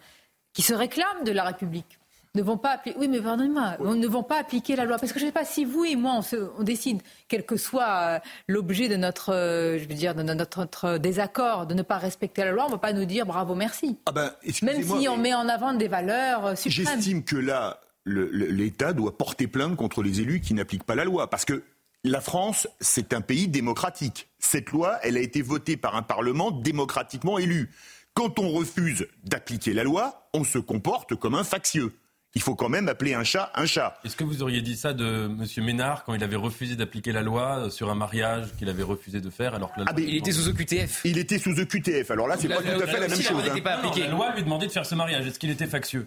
qui 0.55 0.63
se 0.63 0.73
réclament 0.73 1.25
de 1.25 1.31
la 1.31 1.45
République, 1.45 2.00
ne 2.35 2.43
vont 2.43 2.57
pas 2.57 2.73
appliquer. 2.73 2.99
Oui, 2.99 3.09
mais 3.09 3.21
pardonnez-moi, 3.21 3.77
ne 3.81 4.07
vont 4.07 4.23
pas 4.23 4.39
appliquer 4.39 4.77
la 4.77 4.85
loi. 4.85 4.99
Parce 4.99 5.13
que 5.13 5.19
je 5.19 5.25
ne 5.25 5.31
sais 5.31 5.33
pas 5.33 5.45
si 5.45 5.65
vous 5.65 5.85
et 5.85 5.97
moi, 5.97 6.21
on, 6.59 6.63
décide, 6.63 7.03
quel 7.29 7.45
que 7.45 7.57
soit 7.57 7.89
euh, 7.89 8.19
l'objet 8.49 8.89
de 8.89 8.97
notre, 8.97 9.33
euh, 9.33 9.79
je 9.79 9.89
veux 9.89 9.95
dire, 9.95 10.15
de 10.15 10.23
notre, 10.23 10.99
désaccord, 10.99 11.67
de 11.67 11.75
ne 11.75 11.83
pas 11.83 11.99
respecter 11.99 12.45
la 12.45 12.53
loi, 12.53 12.65
on 12.65 12.69
ne 12.69 12.73
va 12.73 12.79
pas 12.79 12.93
nous 12.93 13.05
dire 13.05 13.27
bravo, 13.27 13.55
merci. 13.55 13.99
Ah 14.07 14.13
ben, 14.13 14.33
Même 14.63 14.83
si 14.83 15.09
on 15.09 15.17
met 15.17 15.35
en 15.35 15.49
avant 15.49 15.73
des 15.73 15.89
valeurs 15.89 16.47
euh, 16.47 16.55
suprêmes. 16.55 16.87
J'estime 16.87 17.25
que 17.25 17.37
là, 17.37 17.81
l'État 18.07 18.93
doit 18.93 19.17
porter 19.19 19.47
plainte 19.47 19.77
contre 19.77 20.03
les 20.03 20.21
élus 20.21 20.41
qui 20.41 20.55
n'appliquent 20.55 20.85
pas 20.85 20.95
la 20.95 21.05
loi. 21.05 21.29
Parce 21.29 21.45
que 21.45 21.65
la 22.05 22.21
France, 22.21 22.69
c'est 22.81 23.13
un 23.13 23.21
pays 23.21 23.49
démocratique. 23.49 24.29
Cette 24.39 24.71
loi, 24.71 24.99
elle 25.03 25.17
a 25.17 25.21
été 25.21 25.43
votée 25.43 25.77
par 25.77 25.97
un 25.97 26.03
Parlement 26.03 26.51
démocratiquement 26.51 27.39
élu. 27.39 27.71
Quand 28.15 28.39
on 28.39 28.51
refuse 28.51 29.07
d'appliquer 29.25 29.73
la 29.73 29.85
loi, 29.85 30.29
on 30.33 30.45
se 30.45 30.59
comporte 30.59 31.15
comme 31.15 31.35
un 31.35 31.45
factieux 31.45 31.93
il 32.35 32.43
faut 32.43 32.55
quand 32.55 32.69
même 32.69 32.89
appeler 32.89 33.15
un 33.15 33.25
chat 33.25 33.51
un 33.55 33.67
chat. 33.67 33.99
Est-ce 34.05 34.17
que 34.17 34.25
vous 34.25 34.43
auriez 34.43 34.63
dit 34.63 34.77
ça 34.77 34.93
de 34.93 35.27
M. 35.27 35.65
Ménard 35.65 36.05
quand 36.05 36.15
il 36.15 36.23
avait 36.23 36.37
refusé 36.37 36.77
d'appliquer 36.77 37.13
la 37.13 37.23
loi 37.23 37.71
sur 37.71 37.91
un 37.91 37.95
mariage 37.95 38.47
qu'il 38.59 38.69
avait 38.69 38.83
refusé 38.83 39.21
de 39.21 39.31
faire 39.31 39.55
alors 39.55 39.73
que 39.73 39.81
la 39.81 39.87
ah, 39.89 39.95
Il 39.99 40.17
était 40.17 40.33
sous 40.33 40.49
OQTF. 40.49 41.01
Il 41.05 41.19
était 41.19 41.39
sous 41.39 41.59
OQTF. 41.59 42.11
Alors 42.11 42.29
là, 42.29 42.37
c'est 42.39 42.49
pas 42.49 42.63
tout 42.63 42.69
à 42.69 42.87
fait 42.87 43.01
la, 43.01 43.09
même 43.09 43.21
chose. 43.21 43.43
Hein. 43.51 43.61
Pas 43.61 43.81
la 43.97 44.09
loi 44.09 44.35
lui 44.35 44.45
demandait 44.45 44.67
de 44.67 44.73
faire 44.73 44.87
ce 44.87 44.95
mariage. 44.95 45.27
Est-ce 45.27 45.39
qu'il 45.39 45.51
était 45.51 45.67
factieux? 45.67 46.07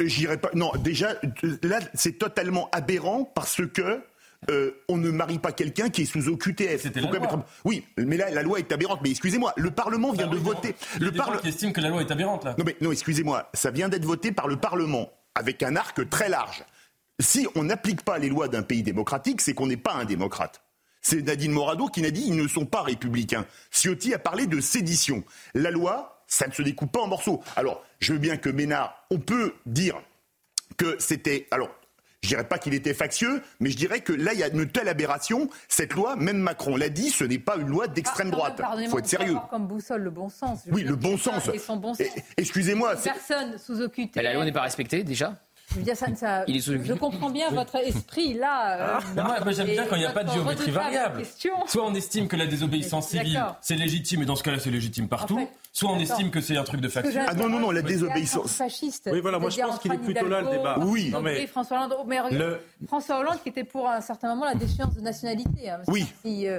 Euh, 0.00 0.04
J'irai 0.06 0.36
pas. 0.36 0.50
Non, 0.54 0.72
déjà, 0.78 1.14
là, 1.62 1.80
c'est 1.94 2.18
totalement 2.18 2.68
aberrant 2.72 3.24
parce 3.24 3.62
que 3.72 4.02
euh, 4.50 4.72
on 4.88 4.96
ne 4.96 5.10
marie 5.10 5.38
pas 5.38 5.52
quelqu'un 5.52 5.88
qui 5.88 6.02
est 6.02 6.06
sous 6.06 6.28
OQTF. 6.28 6.82
C'était 6.82 7.00
la 7.00 7.10
loi. 7.10 7.46
Oui, 7.64 7.84
mais 7.96 8.16
là, 8.16 8.30
la 8.30 8.42
loi 8.42 8.58
est 8.58 8.70
aberrante. 8.72 9.00
Mais 9.02 9.10
excusez-moi, 9.10 9.54
le 9.56 9.70
Parlement 9.70 10.12
vient 10.12 10.28
ah 10.30 10.34
de 10.34 10.38
voter. 10.38 10.74
le 11.00 11.10
Parlement 11.12 11.40
qui 11.40 11.48
estime 11.48 11.72
que 11.72 11.80
la 11.80 11.88
loi 11.88 12.02
est 12.02 12.10
aberrante 12.10 12.44
là. 12.44 12.54
Non, 12.58 12.64
mais 12.66 12.76
non, 12.80 12.92
excusez-moi, 12.92 13.48
ça 13.54 13.70
vient 13.70 13.88
d'être 13.88 14.04
voté 14.04 14.32
par 14.32 14.48
le 14.48 14.56
Parlement 14.56 15.10
avec 15.34 15.62
un 15.62 15.76
arc 15.76 16.08
très 16.08 16.28
large. 16.28 16.64
Si 17.20 17.46
on 17.54 17.64
n'applique 17.64 18.02
pas 18.02 18.18
les 18.18 18.28
lois 18.28 18.48
d'un 18.48 18.62
pays 18.62 18.82
démocratique, 18.82 19.40
c'est 19.40 19.54
qu'on 19.54 19.66
n'est 19.66 19.76
pas 19.76 19.94
un 19.94 20.04
démocrate. 20.04 20.62
C'est 21.02 21.22
Nadine 21.22 21.52
Morado 21.52 21.88
qui 21.88 22.00
n'a 22.00 22.10
dit 22.10 22.24
ils 22.26 22.36
ne 22.36 22.46
sont 22.46 22.66
pas 22.66 22.82
républicains. 22.82 23.46
Ciotti 23.70 24.14
a 24.14 24.18
parlé 24.18 24.46
de 24.46 24.60
sédition. 24.60 25.24
La 25.54 25.70
loi, 25.70 26.24
ça 26.26 26.46
ne 26.46 26.52
se 26.52 26.62
découpe 26.62 26.92
pas 26.92 27.00
en 27.00 27.08
morceaux. 27.08 27.42
Alors, 27.56 27.84
je 27.98 28.12
veux 28.12 28.18
bien 28.18 28.36
que 28.36 28.48
Ménard, 28.48 29.04
on 29.10 29.18
peut 29.18 29.54
dire 29.66 30.00
que 30.76 30.96
c'était. 30.98 31.48
Alors, 31.50 31.70
je 32.22 32.28
dirais 32.28 32.44
pas 32.44 32.58
qu'il 32.58 32.72
était 32.72 32.94
factieux, 32.94 33.42
mais 33.58 33.70
je 33.70 33.76
dirais 33.76 34.00
que 34.00 34.12
là, 34.12 34.32
il 34.32 34.38
y 34.38 34.44
a 34.44 34.48
une 34.48 34.68
telle 34.68 34.88
aberration. 34.88 35.48
Cette 35.68 35.94
loi, 35.94 36.14
même 36.14 36.38
Macron 36.38 36.76
l'a 36.76 36.88
dit, 36.88 37.10
ce 37.10 37.24
n'est 37.24 37.38
pas 37.38 37.56
une 37.56 37.66
loi 37.68 37.88
d'extrême 37.88 38.30
droite. 38.30 38.60
Il 38.78 38.88
faut 38.88 39.00
être 39.00 39.06
sérieux. 39.06 39.36
Comme 39.50 39.66
boussole 39.66 40.02
le 40.02 40.10
bon 40.10 40.28
sens. 40.28 40.60
oui, 40.70 40.84
le 40.84 40.94
bon 40.94 41.16
sens. 41.16 41.50
Excusez-moi. 42.36 42.94
Personne 42.96 43.58
sous 43.58 43.80
occupé. 43.80 44.22
la 44.22 44.34
loi 44.34 44.44
n'est 44.44 44.52
pas 44.52 44.62
respectée 44.62 45.02
déjà. 45.02 45.34
Je, 45.72 45.78
veux 45.78 45.84
dire, 45.84 45.96
ça, 45.96 46.06
ça, 46.14 46.44
je 46.46 46.92
comprends 46.92 47.30
bien 47.30 47.50
votre 47.50 47.76
esprit 47.76 48.34
là. 48.34 48.96
Euh, 48.96 49.00
ah, 49.16 49.40
moi, 49.42 49.52
j'aime 49.52 49.68
bien 49.68 49.86
quand 49.86 49.96
il 49.96 50.00
n'y 50.00 50.06
a 50.06 50.12
pas 50.12 50.24
de 50.24 50.30
géométrie 50.30 50.70
variable. 50.70 51.22
Soit 51.66 51.84
on 51.84 51.94
estime 51.94 52.28
que 52.28 52.36
la 52.36 52.46
désobéissance 52.46 53.08
civile 53.08 53.42
c'est 53.60 53.76
légitime 53.76 54.22
et 54.22 54.24
dans 54.24 54.36
ce 54.36 54.42
cas-là 54.42 54.58
c'est 54.58 54.70
légitime 54.70 55.08
partout. 55.08 55.40
soit 55.72 55.90
on 55.90 55.98
estime 55.98 56.30
que 56.30 56.40
c'est 56.40 56.56
un 56.56 56.64
truc 56.64 56.80
de 56.80 56.88
faction. 56.88 57.22
Ah 57.26 57.34
non 57.34 57.48
non 57.48 57.60
non 57.60 57.70
la 57.70 57.82
désobéissance. 57.82 58.52
Fasciste. 58.52 59.08
Oui 59.12 59.20
voilà 59.20 59.38
moi 59.38 59.50
je 59.50 59.60
pense 59.60 59.78
qu'il 59.78 59.92
est 59.92 59.98
plutôt 59.98 60.28
là 60.28 60.42
le 60.42 60.50
débat. 60.50 60.78
Oui. 60.80 61.10
Non, 61.10 61.20
mais... 61.20 61.46
François 61.46 61.78
Hollande, 61.78 61.94
mais 62.06 62.18
François 62.86 63.18
Hollande 63.18 63.38
qui 63.42 63.48
était 63.48 63.64
pour 63.64 63.88
un 63.88 64.00
certain 64.00 64.28
moment 64.28 64.46
la 64.46 64.54
déchéance 64.54 64.94
de 64.94 65.00
nationalité. 65.00 65.70
Hein, 65.70 65.80
oui. 65.88 66.06
Euh, 66.46 66.58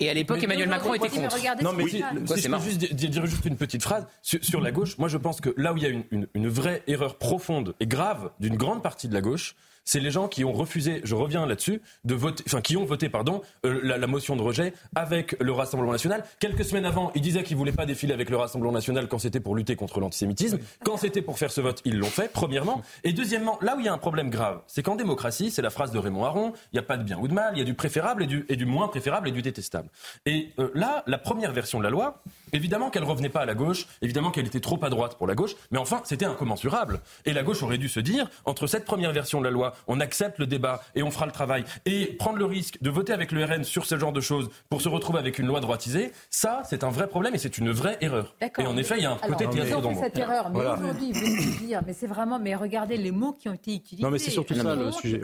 et 0.00 0.10
à 0.10 0.14
l'époque, 0.14 0.42
Emmanuel 0.42 0.68
Macron 0.68 0.94
était 0.94 1.08
contre. 1.08 1.36
Non, 1.62 1.72
mais 1.72 1.88
si, 1.88 1.98
je 1.98 2.48
peux 2.48 2.60
juste 2.60 2.94
dire 2.94 3.26
juste 3.26 3.44
une 3.44 3.56
petite 3.56 3.82
phrase 3.82 4.06
sur, 4.22 4.60
la 4.60 4.72
gauche. 4.72 4.98
Moi, 4.98 5.08
je 5.08 5.18
pense 5.18 5.40
que 5.40 5.54
là 5.56 5.72
où 5.72 5.76
il 5.76 5.82
y 5.82 5.86
a 5.86 5.90
une 6.34 6.48
vraie 6.48 6.82
erreur 6.86 7.16
profonde 7.16 7.74
et 7.80 7.86
grave 7.86 8.30
d'une 8.40 8.56
grande 8.56 8.82
partie 8.82 9.08
de 9.08 9.14
la 9.14 9.20
gauche, 9.20 9.54
c'est 9.84 10.00
les 10.00 10.10
gens 10.10 10.28
qui 10.28 10.44
ont 10.44 10.52
refusé, 10.52 11.00
je 11.04 11.14
reviens 11.14 11.46
là-dessus, 11.46 11.82
de 12.04 12.14
voter, 12.14 12.44
enfin 12.46 12.60
qui 12.60 12.76
ont 12.76 12.84
voté, 12.84 13.08
pardon, 13.08 13.42
euh, 13.66 13.80
la, 13.82 14.06
motion 14.06 14.36
de 14.36 14.42
rejet 14.42 14.72
avec 14.94 15.36
le 15.40 15.52
Rassemblement 15.52 15.92
national. 15.92 16.24
Quelques 16.40 16.64
semaines 16.64 16.84
avant, 16.84 17.12
ils 17.14 17.22
disaient 17.22 17.42
qu'ils 17.42 17.56
voulaient 17.56 17.72
pas 17.72 17.86
défiler 17.86 18.12
avec 18.12 18.30
le 18.30 18.36
Rassemblement 18.36 18.72
national 18.72 19.08
quand 19.08 19.18
c'était 19.18 19.40
pour 19.40 19.54
lutter 19.54 19.76
contre 19.76 20.00
l'antisémitisme. 20.00 20.58
Quand 20.84 20.96
c'était 20.96 21.22
pour 21.22 21.38
faire 21.38 21.50
ce 21.50 21.60
vote, 21.60 21.80
ils 21.84 21.98
l'ont 21.98 22.06
fait. 22.06 22.30
Premièrement, 22.32 22.82
et 23.04 23.12
deuxièmement, 23.12 23.58
là 23.62 23.76
où 23.76 23.80
il 23.80 23.86
y 23.86 23.88
a 23.88 23.92
un 23.92 23.98
problème 23.98 24.30
grave, 24.30 24.62
c'est 24.66 24.82
qu'en 24.82 24.96
démocratie, 24.96 25.50
c'est 25.50 25.62
la 25.62 25.70
phrase 25.70 25.92
de 25.92 25.98
Raymond 25.98 26.24
Aron, 26.24 26.52
il 26.72 26.76
n'y 26.76 26.78
a 26.80 26.82
pas 26.82 26.96
de 26.96 27.02
bien 27.02 27.18
ou 27.18 27.28
de 27.28 27.34
mal, 27.34 27.52
il 27.54 27.58
y 27.58 27.62
a 27.62 27.64
du 27.64 27.74
préférable 27.74 28.22
et 28.24 28.26
du, 28.26 28.44
et 28.48 28.56
du 28.56 28.66
moins 28.66 28.88
préférable 28.88 29.28
et 29.28 29.32
du 29.32 29.42
détestable. 29.42 29.88
Et 30.26 30.50
euh, 30.58 30.70
là, 30.74 31.02
la 31.06 31.18
première 31.18 31.52
version 31.52 31.78
de 31.78 31.84
la 31.84 31.90
loi, 31.90 32.22
évidemment 32.52 32.90
qu'elle 32.90 33.04
revenait 33.04 33.28
pas 33.28 33.40
à 33.40 33.46
la 33.46 33.54
gauche, 33.54 33.86
évidemment 34.02 34.30
qu'elle 34.30 34.46
était 34.46 34.60
trop 34.60 34.78
à 34.84 34.90
droite 34.90 35.16
pour 35.16 35.26
la 35.26 35.34
gauche, 35.34 35.54
mais 35.70 35.78
enfin, 35.78 36.02
c'était 36.04 36.26
incommensurable. 36.26 37.00
Et 37.24 37.32
la 37.32 37.42
gauche 37.42 37.62
aurait 37.62 37.78
dû 37.78 37.88
se 37.88 38.00
dire, 38.00 38.28
entre 38.44 38.66
cette 38.66 38.84
première 38.84 39.12
version 39.12 39.40
de 39.40 39.44
la 39.44 39.50
loi 39.50 39.69
on 39.86 40.00
accepte 40.00 40.38
le 40.38 40.46
débat 40.46 40.82
et 40.94 41.02
on 41.02 41.10
fera 41.10 41.26
le 41.26 41.32
travail. 41.32 41.64
Et 41.86 42.06
prendre 42.06 42.38
le 42.38 42.44
risque 42.44 42.80
de 42.80 42.90
voter 42.90 43.12
avec 43.12 43.32
le 43.32 43.44
RN 43.44 43.64
sur 43.64 43.86
ce 43.86 43.98
genre 43.98 44.12
de 44.12 44.20
choses 44.20 44.50
pour 44.68 44.82
se 44.82 44.88
retrouver 44.88 45.18
avec 45.18 45.38
une 45.38 45.46
loi 45.46 45.60
droitisée, 45.60 46.12
ça, 46.30 46.62
c'est 46.68 46.84
un 46.84 46.90
vrai 46.90 47.08
problème 47.08 47.34
et 47.34 47.38
c'est 47.38 47.58
une 47.58 47.70
vraie 47.70 47.98
erreur. 48.00 48.34
Et 48.58 48.66
en 48.66 48.76
effet, 48.76 48.96
il 48.98 49.02
y 49.02 49.06
a 49.06 49.12
un 49.12 49.16
côté 49.16 49.48
théâtre 49.48 49.80
dans 49.80 49.94
cette 50.00 50.18
erreur, 50.18 50.50
mais 50.50 50.60
aujourd'hui, 50.60 51.12
vous 51.12 51.66
dire, 51.66 51.82
mais 51.86 51.92
c'est 51.92 52.06
vraiment, 52.06 52.38
mais 52.38 52.54
regardez 52.54 52.96
les 52.96 53.10
mots 53.10 53.32
qui 53.32 53.48
ont 53.48 53.54
été 53.54 53.74
utilisés. 53.74 54.02
Non, 54.02 54.10
mais 54.10 54.18
c'est 54.18 54.30
surtout 54.30 54.54
ça 54.54 54.74
le 54.74 54.92
sujet. 54.92 55.20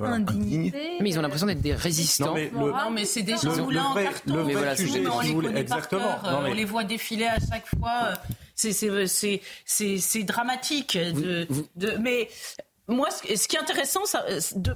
Mais 1.01 1.11
ils 1.11 1.19
ont 1.19 1.23
l'impression 1.23 1.47
d'être 1.47 1.61
des 1.61 1.75
résistants. 1.75 2.35
Non, 2.53 2.91
mais, 2.91 3.05
c'est 3.05 3.23
des 3.23 3.37
gens 3.37 3.57
moulins 3.57 3.85
en 3.85 3.95
carton. 3.95 4.35
Le 4.35 4.43
vrai 4.55 4.77
sujet, 4.77 5.05
on 5.07 5.21
les 5.21 5.35
connaît 5.35 5.61
exactement. 5.61 6.19
par 6.23 6.45
on 6.47 6.53
les 6.53 6.65
voit 6.65 6.85
défiler 6.85 7.27
à 7.27 7.39
chaque 7.39 7.67
fois. 7.79 8.13
C'est 8.55 10.25
dramatique. 10.25 10.97
De, 10.97 11.47
de, 11.77 11.97
mais 12.01 12.29
moi, 12.89 13.09
ce 13.11 13.49
qui 13.49 13.57
est 13.57 13.61
intéressant, 13.61 14.03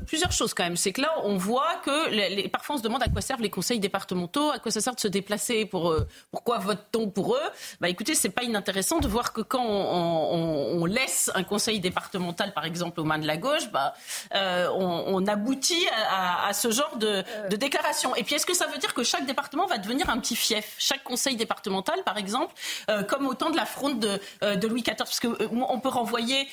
plusieurs 0.07 0.33
choses 0.33 0.55
quand 0.55 0.65
même, 0.65 0.77
c'est 0.77 0.93
que 0.93 1.01
là, 1.01 1.13
on 1.25 1.37
voit 1.37 1.77
que 1.85 2.11
les, 2.11 2.49
parfois 2.49 2.77
on 2.77 2.79
se 2.79 2.83
demande 2.83 3.03
à 3.03 3.09
quoi 3.09 3.21
servent 3.21 3.43
les 3.43 3.51
conseils 3.51 3.81
départementaux, 3.81 4.51
à 4.51 4.59
quoi 4.59 4.71
ça 4.71 4.81
sert 4.81 4.95
de 4.95 5.01
se 5.01 5.09
déplacer, 5.09 5.65
pour 5.65 5.95
pourquoi 6.31 6.59
vote-t-on 6.59 7.09
pour 7.11 7.35
eux. 7.35 7.51
Bah, 7.81 7.89
écoutez, 7.89 8.15
c'est 8.15 8.31
pas 8.31 8.43
inintéressant 8.43 8.99
de 8.99 9.09
voir 9.09 9.33
que 9.33 9.41
quand 9.41 9.65
on, 9.65 10.85
laisse 10.87 11.31
un 11.35 11.45
conseil 11.45 11.79
départemental, 11.79 12.53
par 12.53 12.65
exemple, 12.65 13.01
aux 13.01 13.05
mains 13.05 13.19
de 13.19 13.27
la 13.27 13.37
gauche, 13.37 13.71
bah, 13.71 13.95
euh, 14.35 14.69
on, 14.75 15.27
aboutit 15.27 15.87
à, 16.11 16.53
ce 16.53 16.71
genre 16.71 16.97
de, 16.97 17.23
déclaration. 17.57 18.17
Et 18.17 18.25
puis, 18.25 18.35
est-ce 18.35 18.47
que 18.47 18.55
ça 18.55 18.67
veut 18.67 18.79
dire 18.79 18.95
que 18.95 19.05
chaque 19.05 19.27
département 19.27 19.67
va 19.67 19.79
devenir 19.79 20.11
un 20.11 20.19
petit 20.19 20.35
fief? 20.35 20.75
Chaque 20.79 21.05
conseil 21.05 21.37
départemental, 21.37 22.03
par 22.05 22.17
exemple, 22.17 22.55
euh, 22.89 23.03
comme 23.03 23.27
au 23.27 23.35
temps 23.35 23.51
de 23.51 23.57
la 23.57 23.67
fronde 23.67 24.01
de, 24.01 24.21
euh, 24.43 24.57
Louis 24.69 24.83
XIV, 24.83 24.97
parce 24.97 25.21
que 25.21 25.29
on 25.53 25.81
peut 25.81 25.89
renvoyer 25.89 26.49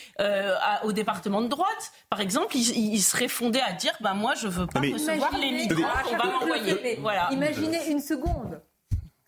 au 0.84 0.91
département 0.91 1.41
de 1.41 1.46
droite, 1.47 1.91
par 2.10 2.21
exemple, 2.21 2.55
il, 2.55 3.01
serait 3.01 3.27
fondé 3.27 3.60
à 3.60 3.73
dire, 3.73 3.93
ben 4.01 4.13
moi, 4.13 4.33
je 4.36 4.47
veux 4.47 4.67
pas 4.67 4.79
recevoir 4.79 5.38
les 5.38 5.51
migrants, 5.51 5.88
on 6.12 6.17
va 6.17 6.38
renvoyer. 6.38 6.97
Voilà. 7.01 7.29
Imaginez 7.31 7.89
une 7.89 7.99
seconde 7.99 8.62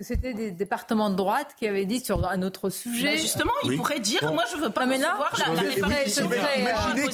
c'était 0.02 0.34
des 0.34 0.52
départements 0.52 1.10
de 1.10 1.16
droite 1.16 1.56
qui 1.58 1.68
avaient 1.68 1.86
dit 1.86 2.00
sur 2.00 2.26
un 2.28 2.42
autre 2.42 2.70
sujet. 2.70 3.18
justement, 3.18 3.52
ils 3.64 3.76
pourraient 3.76 4.00
dire 4.00 4.22
moi 4.32 4.44
je 4.52 4.58
veux 4.58 4.70
pas 4.70 4.86
mais 4.86 4.96
recevoir 4.96 5.32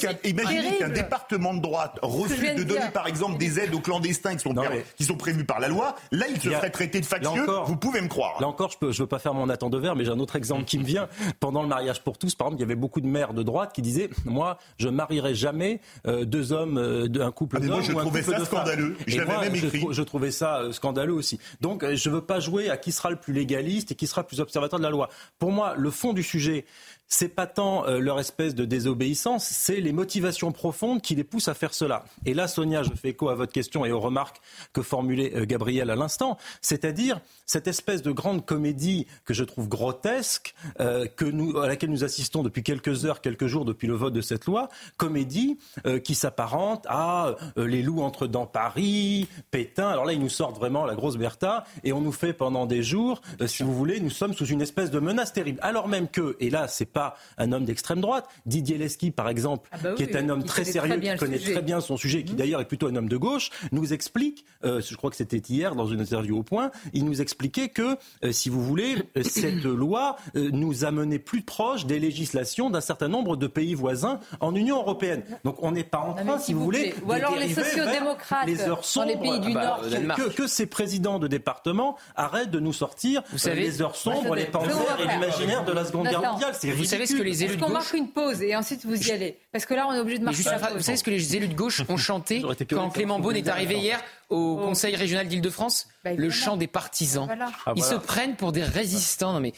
la, 0.03 0.29
Imaginez 0.29 0.77
qu'un 0.77 0.89
département 0.89 1.53
de 1.53 1.61
droite 1.61 1.97
refuse 2.01 2.55
de 2.55 2.63
donner 2.63 2.89
par 2.93 3.07
exemple 3.07 3.37
des 3.37 3.59
aides 3.59 3.73
aux 3.73 3.79
clandestins 3.79 4.35
qui 4.35 4.43
sont, 4.43 4.53
qui 4.97 5.03
sont 5.03 5.17
prévus 5.17 5.45
par 5.45 5.59
la 5.59 5.67
loi. 5.67 5.95
Là, 6.11 6.25
il 6.29 6.39
se 6.39 6.49
ferait 6.49 6.69
traiter 6.69 6.99
de 6.99 7.05
factieux. 7.05 7.45
vous 7.65 7.77
pouvez 7.77 8.01
me 8.01 8.07
croire. 8.07 8.39
Là 8.39 8.47
encore, 8.47 8.71
je 8.79 8.85
ne 8.85 8.93
veux 8.93 9.07
pas 9.07 9.19
faire 9.19 9.33
mon 9.33 9.49
attend 9.49 9.69
de 9.69 9.77
verre, 9.77 9.95
mais 9.95 10.05
j'ai 10.05 10.11
un 10.11 10.19
autre 10.19 10.35
exemple 10.35 10.65
qui 10.65 10.77
me 10.77 10.83
vient. 10.83 11.07
Pendant 11.39 11.61
le 11.61 11.67
mariage 11.67 12.03
pour 12.03 12.17
tous, 12.17 12.35
par 12.35 12.47
exemple, 12.47 12.61
il 12.61 12.63
y 12.63 12.65
avait 12.65 12.75
beaucoup 12.75 13.01
de 13.01 13.07
maires 13.07 13.33
de 13.33 13.43
droite 13.43 13.73
qui 13.73 13.81
disaient 13.81 14.09
moi, 14.25 14.57
je 14.77 14.89
marierai 14.89 15.35
jamais 15.35 15.81
euh, 16.07 16.25
deux 16.25 16.53
hommes, 16.53 16.77
euh, 16.77 17.07
un 17.19 17.31
couple 17.31 17.57
ah, 17.61 17.65
d'hommes. 17.65 17.81
je 17.81 17.93
trouvais 17.93 18.21
ça 18.21 18.45
scandaleux. 18.45 18.95
Je 19.07 19.17
l'avais 19.19 19.49
même 19.49 19.55
écrit. 19.55 19.85
Je, 19.89 20.01
trouvais 20.01 20.31
ça 20.31 20.59
euh, 20.59 20.71
scandaleux 20.71 21.13
aussi. 21.13 21.39
Donc, 21.61 21.85
je 21.85 22.09
ne 22.09 22.15
veux 22.15 22.21
pas 22.21 22.39
jouer 22.39 22.69
qui 22.77 22.91
sera 22.91 23.09
le 23.09 23.15
plus 23.15 23.33
légaliste 23.33 23.91
et 23.91 23.95
qui 23.95 24.07
sera 24.07 24.21
le 24.21 24.27
plus 24.27 24.39
observateur 24.39 24.79
de 24.79 24.83
la 24.83 24.89
loi. 24.89 25.09
Pour 25.39 25.51
moi, 25.51 25.75
le 25.75 25.89
fond 25.89 26.13
du 26.13 26.23
sujet, 26.23 26.65
c'est 27.07 27.29
pas 27.29 27.47
tant 27.47 27.85
euh, 27.87 27.99
leur 27.99 28.19
espèce 28.19 28.55
de 28.55 28.65
désobéissance, 28.65 29.45
c'est 29.45 29.79
les 29.79 29.93
motivations 29.93 30.51
profondes 30.51 31.01
qui 31.01 31.15
les 31.15 31.23
poussent 31.23 31.47
à 31.47 31.53
faire 31.53 31.73
cela. 31.73 32.05
Et 32.25 32.33
là, 32.33 32.47
Sonia, 32.47 32.83
je 32.83 32.89
fais 32.93 33.09
écho 33.09 33.29
à 33.29 33.35
votre 33.35 33.51
question 33.51 33.85
et 33.85 33.91
aux 33.91 33.99
remarques 33.99 34.41
que 34.73 34.81
formulait 34.81 35.35
euh, 35.35 35.45
Gabriel 35.45 35.89
à 35.89 35.95
l'instant, 35.95 36.37
c'est-à-dire 36.61 37.21
cette 37.45 37.67
espèce 37.67 38.01
de 38.01 38.11
grande 38.11 38.45
comédie 38.45 39.07
que 39.23 39.33
je 39.33 39.43
trouve 39.43 39.67
grotesque, 39.67 40.55
euh, 40.79 41.05
que 41.05 41.25
nous, 41.25 41.57
à 41.57 41.67
laquelle 41.67 41.91
nous 41.91 42.03
assistons 42.03 42.41
depuis 42.43 42.63
quelques 42.63 43.05
heures, 43.05 43.21
quelques 43.21 43.47
jours 43.47 43.65
depuis 43.65 43.87
le 43.87 43.93
vote 43.93 44.13
de 44.13 44.21
cette 44.21 44.45
loi, 44.45 44.69
comédie 44.97 45.57
qui 46.03 46.15
s'apparente 46.15 46.85
à 46.89 47.35
les 47.55 47.81
loups 47.81 48.01
entre 48.01 48.27
dans 48.27 48.45
Paris, 48.45 49.27
Pétain. 49.51 49.89
Alors 49.89 50.05
là, 50.05 50.13
ils 50.13 50.19
nous 50.19 50.29
sortent 50.29 50.57
vraiment 50.57 50.85
la 50.85 50.95
grosse 50.95 51.17
Bertha 51.17 51.65
et 51.83 51.93
on 51.93 52.01
nous 52.01 52.11
fait 52.11 52.33
pendant 52.33 52.65
des 52.65 52.81
jours, 52.81 53.21
si 53.45 53.63
vous 53.63 53.73
voulez, 53.73 53.99
nous 53.99 54.09
sommes 54.09 54.33
sous 54.33 54.45
une 54.45 54.61
espèce 54.61 54.91
de 54.91 54.99
menace 54.99 55.33
terrible. 55.33 55.59
Alors 55.61 55.87
même 55.87 56.07
que, 56.07 56.35
et 56.39 56.49
là, 56.49 56.67
c'est 56.67 56.85
pas 56.95 57.17
un 57.37 57.51
homme 57.51 57.65
d'extrême 57.65 57.99
droite. 57.99 58.25
Didier 58.45 58.77
Lesky, 58.77 59.11
par 59.11 59.27
exemple, 59.27 59.69
ah 59.71 59.77
bah 59.83 59.93
qui 59.95 60.03
est 60.03 60.15
un 60.15 60.29
homme 60.29 60.43
très 60.43 60.63
sérieux, 60.63 60.97
qui 60.97 61.15
connaît 61.17 61.37
très 61.37 61.61
bien 61.61 61.81
son 61.81 61.97
sujet, 61.97 62.23
qui 62.23 62.33
mmh. 62.33 62.37
d'ailleurs 62.37 62.61
est 62.61 62.67
plutôt 62.67 62.87
un 62.87 62.95
homme 62.95 63.09
de 63.09 63.17
gauche, 63.17 63.49
nous 63.73 63.93
explique, 63.93 64.45
euh, 64.63 64.81
je 64.81 64.95
crois 64.95 65.09
que 65.09 65.17
c'était 65.17 65.37
hier 65.37 65.75
dans 65.75 65.87
une 65.87 65.99
interview 65.99 66.39
au 66.39 66.43
point, 66.43 66.71
il 66.93 67.03
nous 67.03 67.21
expliquait 67.21 67.67
que, 67.67 67.97
euh, 68.23 68.31
si 68.31 68.49
vous 68.49 68.63
voulez, 68.63 68.95
euh, 69.17 69.23
cette 69.23 69.63
loi 69.63 70.15
nous 70.35 70.85
a 70.85 70.91
mené 70.91 71.19
plus 71.19 71.41
proche 71.41 71.85
des 71.85 71.99
législations 71.99 72.69
d'un 72.69 72.81
certain 72.81 73.09
nombre 73.09 73.35
de 73.35 73.47
pays 73.47 73.73
voisins 73.73 74.19
en 74.39 74.55
Union 74.55 74.77
européenne. 74.77 75.23
Donc 75.43 75.61
on 75.61 75.71
n'est 75.71 75.83
pas 75.83 75.99
en 75.99 76.13
train, 76.13 76.39
si 76.39 76.53
vous, 76.53 76.63
voulez, 76.63 76.95
ou 77.05 77.11
alors 77.11 77.35
les 77.35 77.53
sociodémocrates 77.53 78.47
les 78.47 78.61
heures 78.61 78.83
dans 78.95 79.03
les 79.03 79.17
pays 79.17 79.39
du 79.41 79.53
bah, 79.53 79.79
Nord, 79.81 80.15
que, 80.15 80.29
que, 80.29 80.47
ces 80.47 80.65
présidents 80.65 81.19
de 81.19 81.27
département 81.27 81.97
arrêtent 82.15 82.51
de 82.51 82.59
nous 82.59 82.73
sortir 82.73 83.21
vous 83.31 83.37
savez, 83.37 83.61
les 83.61 83.81
heures 83.81 83.95
sombres, 83.95 84.35
les 84.35 84.45
panthères 84.45 84.97
et 84.99 85.07
l'imaginaire 85.07 85.65
de 85.65 85.73
la 85.73 85.83
Seconde 85.83 86.07
Guerre 86.07 86.21
mondiale. 86.21 86.53
C'est 86.53 86.71
vous 86.85 86.91
savez 86.91 87.05
ce 87.05 87.15
que 87.15 87.23
les 87.23 87.43
élus 87.43 87.57
de 87.57 87.61
gauche. 87.61 87.71
marque 87.71 87.93
une 87.93 88.09
pause 88.09 88.41
et 88.41 88.55
ensuite 88.55 88.85
vous 88.85 88.95
y 88.95 89.11
allez 89.11 89.37
Parce 89.51 89.65
que 89.65 89.73
là, 89.73 89.87
on 89.87 89.93
est 89.93 89.99
obligé 89.99 90.19
de 90.19 90.23
marquer 90.23 90.43
la 90.43 90.59
pause. 90.59 90.77
Vous 90.77 90.83
savez 90.83 90.97
ce 90.97 91.03
que 91.03 91.11
les 91.11 91.35
élus 91.35 91.47
de 91.47 91.55
gauche 91.55 91.81
ont 91.89 91.97
chanté 91.97 92.43
quand 92.69 92.89
Clément 92.89 93.19
Beaune 93.19 93.35
est 93.37 93.47
arrivé 93.47 93.75
hier 93.75 94.01
au 94.29 94.57
oh. 94.59 94.65
Conseil 94.65 94.95
régional 94.95 95.27
d'Île-de-France 95.27 95.87
bah, 96.03 96.13
Le 96.13 96.29
chant 96.29 96.57
des 96.57 96.67
partisans. 96.67 97.27
Ah, 97.65 97.73
Ils 97.75 97.83
se 97.83 97.95
prennent 97.95 98.35
pour 98.35 98.51
des 98.51 98.63
résistants. 98.63 99.33
Non 99.33 99.39
mais. 99.39 99.53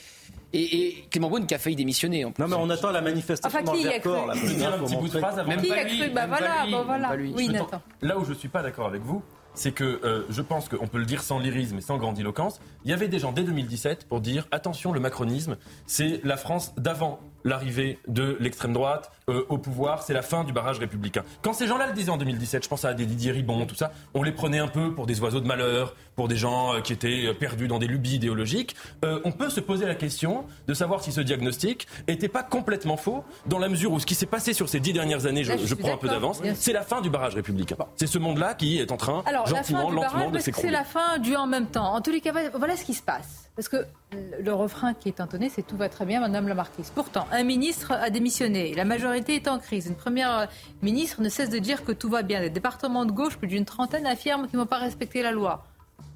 Et, 0.54 1.06
Clément 1.12 1.30
Beaune 1.30 1.46
qui 1.46 1.54
a 1.54 1.60
failli 1.60 1.76
démissionner. 1.76 2.26
En 2.26 2.34
non, 2.40 2.48
mais 2.48 2.56
on 2.56 2.70
attend 2.70 2.92
la 2.92 3.02
manifestation 3.02 3.48
enfin, 3.48 3.60
qui 3.72 3.84
dans 3.84 3.84
le 3.84 3.90
Vercors. 3.90 4.32
un 4.32 4.34
petit 4.34 4.96
bout 4.96 5.10
de 5.10 5.20
phrase 5.20 5.40
avant. 5.40 5.58
Qui 5.58 5.72
a 5.72 5.86
cru 5.86 6.10
Bah 6.10 6.26
voilà, 6.26 6.66
voilà. 6.86 7.16
Oui, 7.36 7.50
Nathan. 7.50 7.82
Là 8.02 8.18
où 8.18 8.24
je 8.24 8.30
ne 8.30 8.36
suis 8.36 8.48
pas 8.48 8.64
d'accord 8.64 8.88
avec 8.88 9.02
vous, 9.02 9.22
c'est 9.58 9.72
que 9.72 10.00
euh, 10.04 10.24
je 10.30 10.42
pense 10.42 10.70
qu'on 10.70 10.88
peut 10.88 11.00
le 11.00 11.06
dire 11.06 11.22
sans 11.24 11.40
lyrisme 11.40 11.78
et 11.78 11.82
sans 11.82 11.98
grandiloquence. 11.98 12.60
Il 12.86 12.92
y 12.92 12.94
avait 12.94 13.08
des 13.08 13.20
gens 13.20 13.32
dès 13.32 13.44
2017 13.44 14.08
pour 14.08 14.22
dire 14.22 14.48
attention, 14.52 14.92
le 14.92 15.00
macronisme, 15.00 15.58
c'est 15.86 16.22
la 16.24 16.38
France 16.38 16.74
d'avant 16.78 17.20
l'arrivée 17.44 18.00
de 18.08 18.38
l'extrême 18.40 18.74
droite 18.74 19.12
euh, 19.30 19.46
au 19.50 19.58
pouvoir, 19.58 20.04
c'est 20.04 20.14
la 20.14 20.22
fin 20.22 20.44
du 20.44 20.54
barrage 20.54 20.80
républicain. 20.80 21.24
Quand 21.42 21.54
ces 21.54 21.68
gens-là 21.68 21.88
le 21.88 21.94
disaient 21.94 22.12
en 22.12 22.18
2017, 22.18 22.64
je 22.64 22.70
pense 22.70 22.86
à 22.86 22.94
des 22.94 23.06
Didier 23.06 23.32
Ribon, 23.32 23.66
tout 23.66 23.76
ça, 23.76 23.92
on 24.14 24.24
les 24.24 24.32
prenait 24.32 24.60
un 24.60 24.68
peu 24.68 24.94
pour 24.94 25.06
des 25.06 25.20
oiseaux 25.22 25.40
de 25.40 25.48
malheur, 25.48 25.96
pour 26.18 26.28
des 26.28 26.36
gens 26.36 26.74
euh, 26.74 26.82
qui 26.82 26.92
étaient 26.92 27.34
perdus 27.34 27.70
dans 27.70 27.80
des 27.80 27.88
lubies 27.88 28.16
idéologiques. 28.16 28.76
on 29.04 29.32
peut 29.32 29.50
se 29.50 29.62
poser 29.62 29.86
la 29.86 29.96
question 29.96 30.44
de 30.68 30.74
savoir 30.74 31.02
si 31.02 31.14
ce 31.14 31.22
diagnostic 31.22 31.88
n'était 32.10 32.28
pas 32.28 32.44
complètement 32.44 32.98
faux, 32.98 33.24
dans 33.46 33.60
la 33.60 33.70
mesure 33.70 33.94
où 33.94 34.00
ce 34.00 34.06
qui 34.06 34.16
s'est 34.16 34.26
passé 34.26 34.54
sur 34.54 34.68
ces 34.68 34.82
dix 34.82 34.92
dernières 34.92 35.26
années, 35.26 35.46
je, 35.46 35.76
prends 35.76 35.94
un 35.94 35.98
peu 35.98 36.10
d'avance, 36.10 36.42
c'est 36.56 36.74
la 36.74 36.82
fin 36.82 37.00
du 37.00 37.10
barrage 37.10 37.36
républicain. 37.36 37.78
C'est 37.96 38.08
ce 38.08 38.18
monde-là 38.18 38.54
qui 38.56 38.80
est 38.80 38.92
en 38.92 38.98
train 38.98 39.24
la 39.32 40.10
fin 40.10 40.32
du 40.32 40.42
C'est 40.42 40.72
la 40.72 40.84
fin 40.84 41.18
du 41.20 41.36
en 41.36 41.48
même 41.48 41.68
temps. 41.68 41.94
En 41.94 42.02
tous 42.02 42.12
les 42.12 42.22
cas, 42.22 42.34
voilà 42.54 42.76
ce 42.76 42.86
qui 42.86 42.94
se 42.94 43.02
passe. 43.02 43.50
Parce 43.56 43.70
que 43.70 43.86
le 44.12 44.54
refrain 44.54 44.94
qui 44.94 45.10
est 45.10 45.20
entonné, 45.20 45.50
c'est 45.50 45.66
tout 45.66 45.78
va 45.78 45.90
très 45.90 46.06
bien, 46.06 46.20
Madame 46.20 46.48
la 46.48 46.54
Marquise. 46.54 46.92
Pourtant, 46.94 47.28
un 47.32 47.44
ministre 47.44 47.92
a 47.92 48.10
démissionné. 48.10 48.76
La 48.76 48.86
majorité 48.86 49.36
est 49.36 49.48
en 49.48 49.58
crise. 49.58 49.88
Une 49.88 49.96
première 49.96 50.48
ministre 50.82 51.22
ne 51.22 51.30
cesse 51.30 51.50
de 51.50 51.58
dire 51.58 51.84
que 51.84 51.92
tout 51.92 52.10
va 52.10 52.22
bien. 52.22 52.40
Les 52.40 52.50
départements 52.50 53.06
de 53.06 53.12
gauche, 53.12 53.38
plus 53.38 53.48
d'une 53.48 53.66
trentaine, 53.66 54.06
affirment 54.06 54.48
qu'ils 54.48 54.58
ne 54.58 54.64
vont 54.64 54.68
pas 54.68 54.78
respecter 54.78 55.24
la 55.24 55.32
loi. 55.32 55.64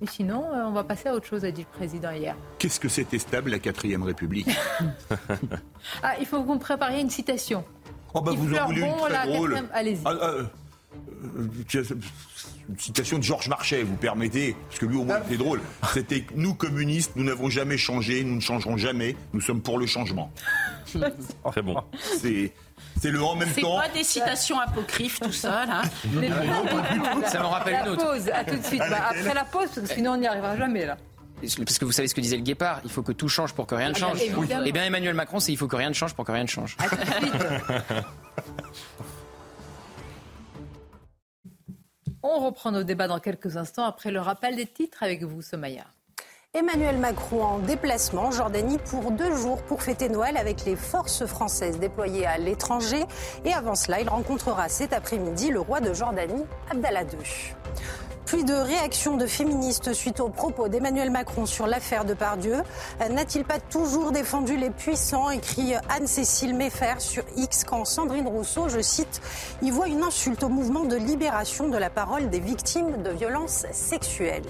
Et 0.01 0.07
sinon, 0.07 0.45
euh, 0.51 0.65
on 0.65 0.71
va 0.71 0.83
passer 0.83 1.09
à 1.09 1.13
autre 1.13 1.27
chose, 1.27 1.45
a 1.45 1.51
dit 1.51 1.61
le 1.61 1.77
président 1.77 2.11
hier. 2.11 2.35
Qu'est-ce 2.57 2.79
que 2.79 2.89
c'était 2.89 3.19
stable, 3.19 3.51
la 3.51 3.59
quatrième 3.59 4.03
République? 4.03 4.49
Ah, 6.03 6.13
Il 6.19 6.25
faut 6.25 6.39
que 6.41 6.45
vous 6.45 6.53
me 6.53 6.59
prépariez 6.59 7.01
une 7.01 7.09
citation. 7.09 7.63
Oh 8.13 8.21
bah 8.21 8.33
vous 8.35 8.53
en 8.55 8.65
voulez 8.67 8.81
une 8.81 8.95
très 8.95 9.27
drôle. 9.27 9.63
Allez-y. 9.73 10.01
Ah, 10.05 10.13
ah, 10.21 10.25
euh, 10.27 10.43
une 12.69 12.77
citation 12.77 13.17
de 13.17 13.23
Georges 13.23 13.47
Marchais, 13.47 13.83
vous 13.83 13.95
permettez, 13.95 14.55
parce 14.67 14.79
que 14.79 14.85
lui 14.85 14.97
au 14.97 15.03
moins 15.03 15.21
était 15.21 15.37
drôle. 15.37 15.59
C'était 15.93 16.25
nous 16.35 16.53
communistes, 16.53 17.13
nous 17.15 17.23
n'avons 17.23 17.49
jamais 17.49 17.77
changé, 17.77 18.23
nous 18.23 18.35
ne 18.35 18.41
changerons 18.41 18.77
jamais, 18.77 19.15
nous 19.33 19.41
sommes 19.41 19.61
pour 19.61 19.77
le 19.77 19.85
changement. 19.87 20.31
Très 21.43 21.61
bon. 21.61 21.77
C'est 22.19 22.53
c'est 22.99 23.11
le 23.11 23.21
en 23.23 23.35
même 23.35 23.49
temps. 23.49 23.79
C'est 23.81 23.87
pas 23.89 23.93
des 23.93 24.03
citations 24.03 24.59
apocryphes, 24.59 25.19
tout 25.19 25.31
ça, 25.31 25.65
là 25.65 25.81
Ça 27.27 27.39
me 27.39 27.45
rappelle 27.45 27.79
une 27.83 27.89
autre. 27.89 28.11
pause, 28.11 28.29
à 28.29 28.43
tout 28.43 28.57
de 28.57 28.63
suite. 28.63 28.79
Bah, 28.89 29.09
après 29.09 29.33
la 29.33 29.45
pause, 29.45 29.69
parce 29.73 29.87
que 29.87 29.93
sinon 29.93 30.11
on 30.13 30.17
n'y 30.17 30.27
arrivera 30.27 30.57
jamais, 30.57 30.85
là. 30.85 30.97
Parce 31.41 31.79
que 31.79 31.85
vous 31.85 31.91
savez 31.91 32.07
ce 32.07 32.13
que 32.13 32.21
disait 32.21 32.37
le 32.37 32.43
guépard, 32.43 32.81
il 32.83 32.91
faut 32.91 33.01
que 33.01 33.11
tout 33.11 33.27
change 33.27 33.53
pour 33.53 33.65
que 33.65 33.73
rien 33.73 33.89
ne 33.89 33.95
ah, 33.95 33.99
change. 33.99 34.19
Ah, 34.21 34.61
eh 34.65 34.71
bien 34.71 34.83
Emmanuel 34.83 35.15
Macron, 35.15 35.39
c'est 35.39 35.51
il 35.51 35.57
faut 35.57 35.67
que 35.67 35.75
rien 35.75 35.89
ne 35.89 35.95
change 35.95 36.13
pour 36.13 36.23
que 36.25 36.31
rien 36.31 36.43
ne 36.43 36.47
change. 36.47 36.77
On 42.23 42.45
reprend 42.45 42.71
nos 42.71 42.83
débats 42.83 43.07
dans 43.07 43.19
quelques 43.19 43.57
instants 43.57 43.85
après 43.85 44.11
le 44.11 44.19
rappel 44.19 44.55
des 44.55 44.67
titres 44.67 45.01
avec 45.01 45.23
vous, 45.23 45.41
Somaya. 45.41 45.87
Emmanuel 46.53 46.97
Macron 46.97 47.43
en 47.45 47.59
déplacement 47.59 48.23
en 48.23 48.31
Jordanie 48.31 48.77
pour 48.77 49.11
deux 49.11 49.33
jours 49.37 49.61
pour 49.61 49.81
fêter 49.81 50.09
Noël 50.09 50.35
avec 50.35 50.65
les 50.65 50.75
forces 50.75 51.25
françaises 51.25 51.79
déployées 51.79 52.25
à 52.25 52.37
l'étranger. 52.37 53.05
Et 53.45 53.53
avant 53.53 53.73
cela, 53.73 54.01
il 54.01 54.09
rencontrera 54.09 54.67
cet 54.67 54.91
après-midi 54.91 55.49
le 55.49 55.61
roi 55.61 55.79
de 55.79 55.93
Jordanie, 55.93 56.43
Abdallah 56.69 57.03
II. 57.03 57.55
Plus 58.25 58.43
de 58.43 58.53
réactions 58.53 59.15
de 59.15 59.27
féministes 59.27 59.93
suite 59.93 60.19
aux 60.19 60.27
propos 60.27 60.67
d'Emmanuel 60.67 61.09
Macron 61.09 61.45
sur 61.45 61.67
l'affaire 61.67 62.03
de 62.03 62.13
Pardieu. 62.13 62.63
N'a-t-il 63.09 63.45
pas 63.45 63.59
toujours 63.59 64.11
défendu 64.11 64.57
les 64.57 64.71
puissants 64.71 65.29
écrit 65.29 65.75
Anne-Cécile 65.87 66.53
Meffer 66.53 66.95
sur 66.99 67.23
X 67.37 67.63
quand 67.63 67.85
Sandrine 67.85 68.27
Rousseau, 68.27 68.67
je 68.67 68.81
cite, 68.81 69.21
y 69.61 69.71
voit 69.71 69.87
une 69.87 70.03
insulte 70.03 70.43
au 70.43 70.49
mouvement 70.49 70.83
de 70.83 70.97
libération 70.97 71.69
de 71.69 71.77
la 71.77 71.89
parole 71.89 72.29
des 72.29 72.41
victimes 72.41 73.01
de 73.03 73.11
violences 73.11 73.65
sexuelles. 73.71 74.43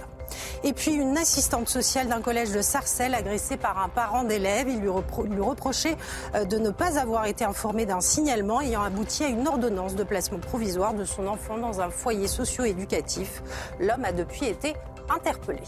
Et 0.64 0.74
puis 0.74 0.92
une 0.92 1.18
assistante 1.18 1.70
sociale 1.70 2.08
d'un 2.08 2.22
collège 2.22 2.52
de 2.52 2.62
Sarcelles 2.62 3.14
agressée 3.14 3.58
par 3.58 3.84
un 3.84 3.90
parent 3.90 4.24
d'élève. 4.24 4.68
Il 4.70 4.80
lui, 4.80 4.90
reprochait 4.90 5.98
euh, 6.36 6.46
de 6.46 6.58
ne 6.58 6.70
pas 6.70 7.00
avoir 7.00 7.26
été 7.26 7.44
informé 7.46 7.86
d'un 7.86 8.02
signalement 8.02 8.62
ayant 8.62 8.84
abouti 8.84 9.24
à 9.24 9.28
une 9.28 9.48
ordonnance 9.48 9.96
de 9.96 10.04
placement 10.04 10.40
provisoire 10.40 10.94
de 10.94 11.06
son 11.06 11.28
enfant 11.28 11.58
dans 11.58 11.82
un 11.82 11.90
foyer 11.90 12.28
socio-éducatif. 12.28 13.42
L'homme 13.80 14.06
a 14.06 14.12
depuis 14.12 14.46
été 14.46 14.74
interpellé. 15.10 15.62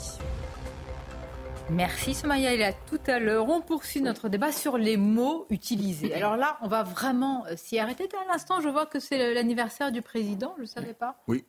Merci 1.69 2.13
Somaya, 2.13 2.53
il 2.53 2.61
est 2.61 2.65
à 2.65 2.73
tout 2.73 2.99
à 3.07 3.19
l'heure. 3.19 3.47
On 3.47 3.61
poursuit 3.61 4.01
notre 4.01 4.27
débat 4.27 4.51
sur 4.51 4.77
les 4.77 4.97
mots 4.97 5.47
utilisés. 5.49 6.13
Alors 6.13 6.35
là, 6.35 6.57
on 6.61 6.67
va 6.67 6.83
vraiment 6.83 7.45
euh, 7.47 7.55
s'y 7.55 7.79
arrêter. 7.79 8.09
À 8.27 8.31
l'instant, 8.31 8.59
je 8.59 8.67
vois 8.69 8.85
que 8.85 8.99
c'est 8.99 9.33
l'anniversaire 9.33 9.91
du 9.91 10.01
président, 10.01 10.53
je 10.57 10.63
ne 10.63 10.67
savais 10.67 10.93
pas. 10.93 11.15
Oui. 11.27 11.45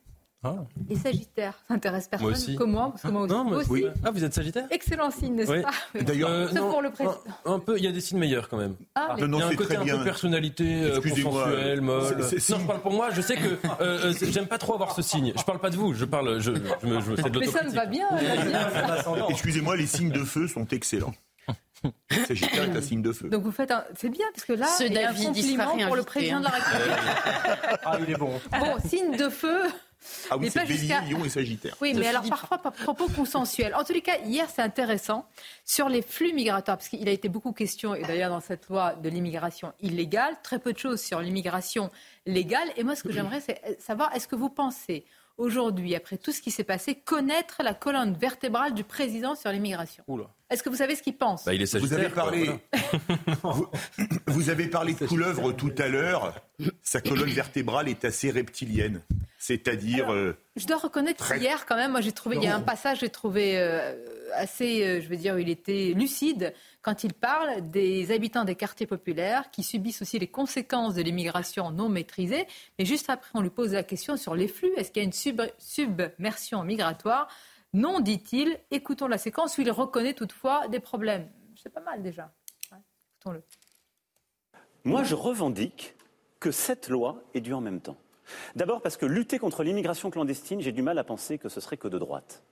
Ah. 0.47 0.55
Et 0.91 0.95
Sagittaire, 0.95 1.53
ça 1.67 1.73
intéresse 1.73 2.07
personne 2.07 2.27
Moi 2.29 2.37
aussi. 2.37 2.55
que 2.55 2.63
moi, 2.63 2.89
parce 2.91 3.01
que 3.01 3.07
moi 3.07 3.21
aussi. 3.23 3.33
Non, 3.33 3.43
moi- 3.45 3.57
aussi. 3.57 3.69
oui. 3.71 3.85
Ah, 4.03 4.11
vous 4.11 4.23
êtes 4.23 4.33
Sagittaire 4.33 4.67
Excellent 4.69 5.09
signe, 5.09 5.33
n'est-ce 5.33 5.49
Oui. 5.51 5.61
pas 5.63 5.71
D'ailleurs, 6.01 6.29
Euh, 6.29 6.47
Sauf 6.47 6.55
non, 6.59 6.69
pour 6.69 6.81
le 6.83 6.91
président. 6.91 7.17
Un, 7.45 7.53
un 7.53 7.59
peu, 7.59 7.77
il 7.79 7.83
y 7.83 7.87
a 7.87 7.91
des 7.91 7.99
signes 8.01 8.19
meilleurs 8.19 8.47
quand 8.47 8.57
même. 8.57 8.75
Ah, 8.93 9.15
non, 9.17 9.37
il 9.37 9.39
y 9.39 9.41
a 9.41 9.45
un 9.47 9.49
c'est 9.49 9.55
côté 9.55 9.75
un 9.77 9.83
bien. 9.83 9.97
peu 9.97 10.03
personnalité 10.03 10.83
euh, 10.83 10.97
Excusez-moi, 10.97 11.43
consensuelle, 11.45 11.81
molle. 11.81 12.23
c'est- 12.29 12.39
c'est- 12.39 12.53
non, 12.53 12.59
je 12.59 12.67
parle 12.67 12.81
pour 12.81 12.91
moi. 12.93 13.09
Je 13.11 13.21
sais 13.21 13.35
que 13.37 13.47
euh, 13.47 13.57
euh, 13.81 14.13
c'est- 14.13 14.31
j'aime 14.31 14.47
pas 14.47 14.59
trop 14.59 14.75
avoir 14.75 14.93
ce 14.95 15.01
signe. 15.01 15.33
Je 15.35 15.43
parle 15.43 15.59
pas 15.59 15.71
de 15.71 15.77
vous. 15.77 15.93
Je 15.95 16.05
parle. 16.05 16.39
Je, 16.39 16.51
je 16.53 16.87
me, 16.87 17.01
je 17.01 17.11
me 17.11 17.15
fais 17.15 17.29
de 17.31 17.39
Mais 17.39 17.47
ça 17.47 17.63
me 17.63 17.71
va 17.71 17.85
bien. 17.87 18.07
Excusez-moi, 19.29 19.75
les 19.77 19.87
signes 19.87 20.11
de 20.11 20.23
feu 20.23 20.47
sont 20.47 20.67
excellents. 20.67 21.13
Sagittaire 22.27 22.63
est 22.63 22.77
un 22.77 22.81
signe 22.81 23.03
de 23.03 23.11
feu. 23.11 23.29
Donc 23.29 23.43
vous 23.43 23.51
faites 23.51 23.69
un... 23.69 23.83
C'est 23.95 24.09
bien, 24.09 24.25
parce 24.33 24.45
que 24.45 24.53
là, 24.53 24.65
Ce 24.65 24.83
il 24.85 24.93
y 24.93 24.97
a 24.97 25.11
un 25.11 25.13
compliment 25.13 25.77
pour 25.85 25.95
le 25.95 26.01
président 26.03 26.37
hein. 26.37 26.39
de 26.39 26.45
la 26.45 26.49
République. 26.49 27.79
Ah, 27.85 27.97
il 27.99 28.09
est 28.11 28.17
bon. 28.17 28.31
Bon, 28.59 28.75
signe 28.87 29.15
de 29.15 29.29
feu. 29.29 29.59
Ah 30.29 30.37
oui, 30.37 30.45
mais 30.45 30.49
c'est 30.49 30.65
Bélier, 30.65 30.95
Lion 31.09 31.23
et 31.25 31.29
Sagittaire. 31.29 31.75
Oui, 31.81 31.93
mais 31.93 32.07
alors 32.07 32.27
parfois 32.27 32.57
par 32.57 32.71
propos 32.71 33.07
consensuels. 33.07 33.75
En 33.75 33.83
tous 33.83 33.93
les 33.93 34.01
cas, 34.01 34.17
hier, 34.25 34.47
c'est 34.53 34.61
intéressant 34.61 35.25
sur 35.65 35.89
les 35.89 36.01
flux 36.01 36.33
migratoires, 36.33 36.77
parce 36.77 36.89
qu'il 36.89 37.07
a 37.07 37.11
été 37.11 37.29
beaucoup 37.29 37.51
question, 37.51 37.95
et 37.95 38.03
d'ailleurs 38.03 38.29
dans 38.29 38.41
cette 38.41 38.67
loi 38.69 38.93
de 38.93 39.09
l'immigration 39.09 39.73
illégale, 39.81 40.35
très 40.43 40.59
peu 40.59 40.73
de 40.73 40.77
choses 40.77 41.01
sur 41.01 41.19
l'immigration 41.21 41.91
légale. 42.25 42.69
Et 42.77 42.83
moi, 42.83 42.95
ce 42.95 43.03
que 43.03 43.11
j'aimerais, 43.11 43.41
c'est 43.41 43.61
savoir, 43.79 44.15
est-ce 44.15 44.27
que 44.27 44.35
vous 44.35 44.49
pensez 44.49 45.05
aujourd'hui, 45.37 45.95
après 45.95 46.17
tout 46.17 46.31
ce 46.31 46.41
qui 46.41 46.51
s'est 46.51 46.63
passé, 46.63 46.95
connaître 46.95 47.61
la 47.63 47.73
colonne 47.73 48.13
vertébrale 48.13 48.73
du 48.73 48.83
président 48.83 49.35
sur 49.35 49.51
l'immigration. 49.51 50.03
Est-ce 50.49 50.61
que 50.63 50.69
vous 50.69 50.75
savez 50.77 50.95
ce 50.95 51.01
qu'il 51.01 51.17
pense 51.17 51.45
Bah, 51.45 51.53
il 51.53 51.61
est 51.61 51.75
Vous 51.77 51.93
avez 51.93 52.09
parlé, 52.09 52.49
vous, 53.43 53.67
vous 54.27 54.49
avez 54.49 54.67
parlé 54.67 54.93
de 54.93 55.05
couleuvre 55.05 55.51
tout 55.53 55.73
à 55.77 55.87
l'heure. 55.87 56.39
Sa 56.83 57.01
colonne 57.01 57.29
vertébrale 57.29 57.89
est 57.89 58.05
assez 58.05 58.29
reptilienne. 58.31 59.01
C'est-à-dire, 59.37 60.11
euh, 60.13 60.37
Je 60.55 60.65
dois 60.65 60.77
reconnaître 60.77 61.23
Très- 61.23 61.39
qu'hier, 61.39 61.65
quand 61.65 61.75
même, 61.75 61.91
moi 61.91 62.01
j'ai 62.01 62.11
trouvé, 62.11 62.37
il 62.37 62.43
y 62.43 62.47
a 62.47 62.55
un 62.55 62.61
passage, 62.61 62.99
j'ai 63.01 63.09
trouvé 63.09 63.57
euh, 63.59 63.93
assez, 64.35 64.83
euh, 64.83 65.01
je 65.01 65.07
veux 65.07 65.17
dire, 65.17 65.37
il 65.39 65.49
était 65.49 65.93
lucide 65.95 66.53
quand 66.85 67.03
il 67.03 67.15
parle 67.15 67.71
des 67.71 68.11
habitants 68.11 68.45
des 68.45 68.53
quartiers 68.53 68.85
populaires 68.85 69.49
qui 69.49 69.63
subissent 69.63 70.03
aussi 70.03 70.19
les 70.19 70.27
conséquences 70.27 70.93
de 70.93 71.01
l'immigration 71.01 71.71
non 71.71 71.89
maîtrisée. 71.89 72.45
Mais 72.77 72.85
juste 72.85 73.09
après, 73.09 73.31
on 73.33 73.41
lui 73.41 73.49
pose 73.49 73.73
la 73.73 73.81
question 73.81 74.17
sur 74.17 74.35
les 74.35 74.47
flux. 74.47 74.71
Est-ce 74.77 74.91
qu'il 74.91 75.01
y 75.01 75.03
a 75.03 75.07
une 75.07 75.11
sub- 75.11 75.49
submersion 75.57 76.61
migratoire? 76.61 77.27
Non, 77.73 78.01
dit-il. 78.01 78.59
Écoutons 78.69 79.07
la 79.07 79.17
séquence 79.17 79.57
où 79.57 79.61
il 79.61 79.71
reconnaît 79.71 80.13
toutefois 80.13 80.67
des 80.67 80.79
problèmes. 80.79 81.27
C'est 81.55 81.73
pas 81.73 81.81
mal 81.81 82.03
déjà. 82.03 82.31
Écoutons-le. 82.65 83.41
Moi, 84.83 85.03
je 85.03 85.15
revendique 85.15 85.95
que 86.39 86.51
cette 86.51 86.89
loi 86.89 87.23
est 87.33 87.41
due 87.41 87.55
en 87.55 87.61
même 87.61 87.81
temps. 87.81 87.97
D'abord 88.55 88.83
parce 88.83 88.95
que 88.95 89.07
lutter 89.07 89.39
contre 89.39 89.63
l'immigration 89.63 90.11
clandestine, 90.11 90.61
j'ai 90.61 90.71
du 90.71 90.83
mal 90.83 90.99
à 90.99 91.03
penser 91.03 91.39
que 91.39 91.49
ce 91.49 91.59
serait 91.61 91.77
que 91.77 91.87
de 91.87 91.97
droite. 91.97 92.43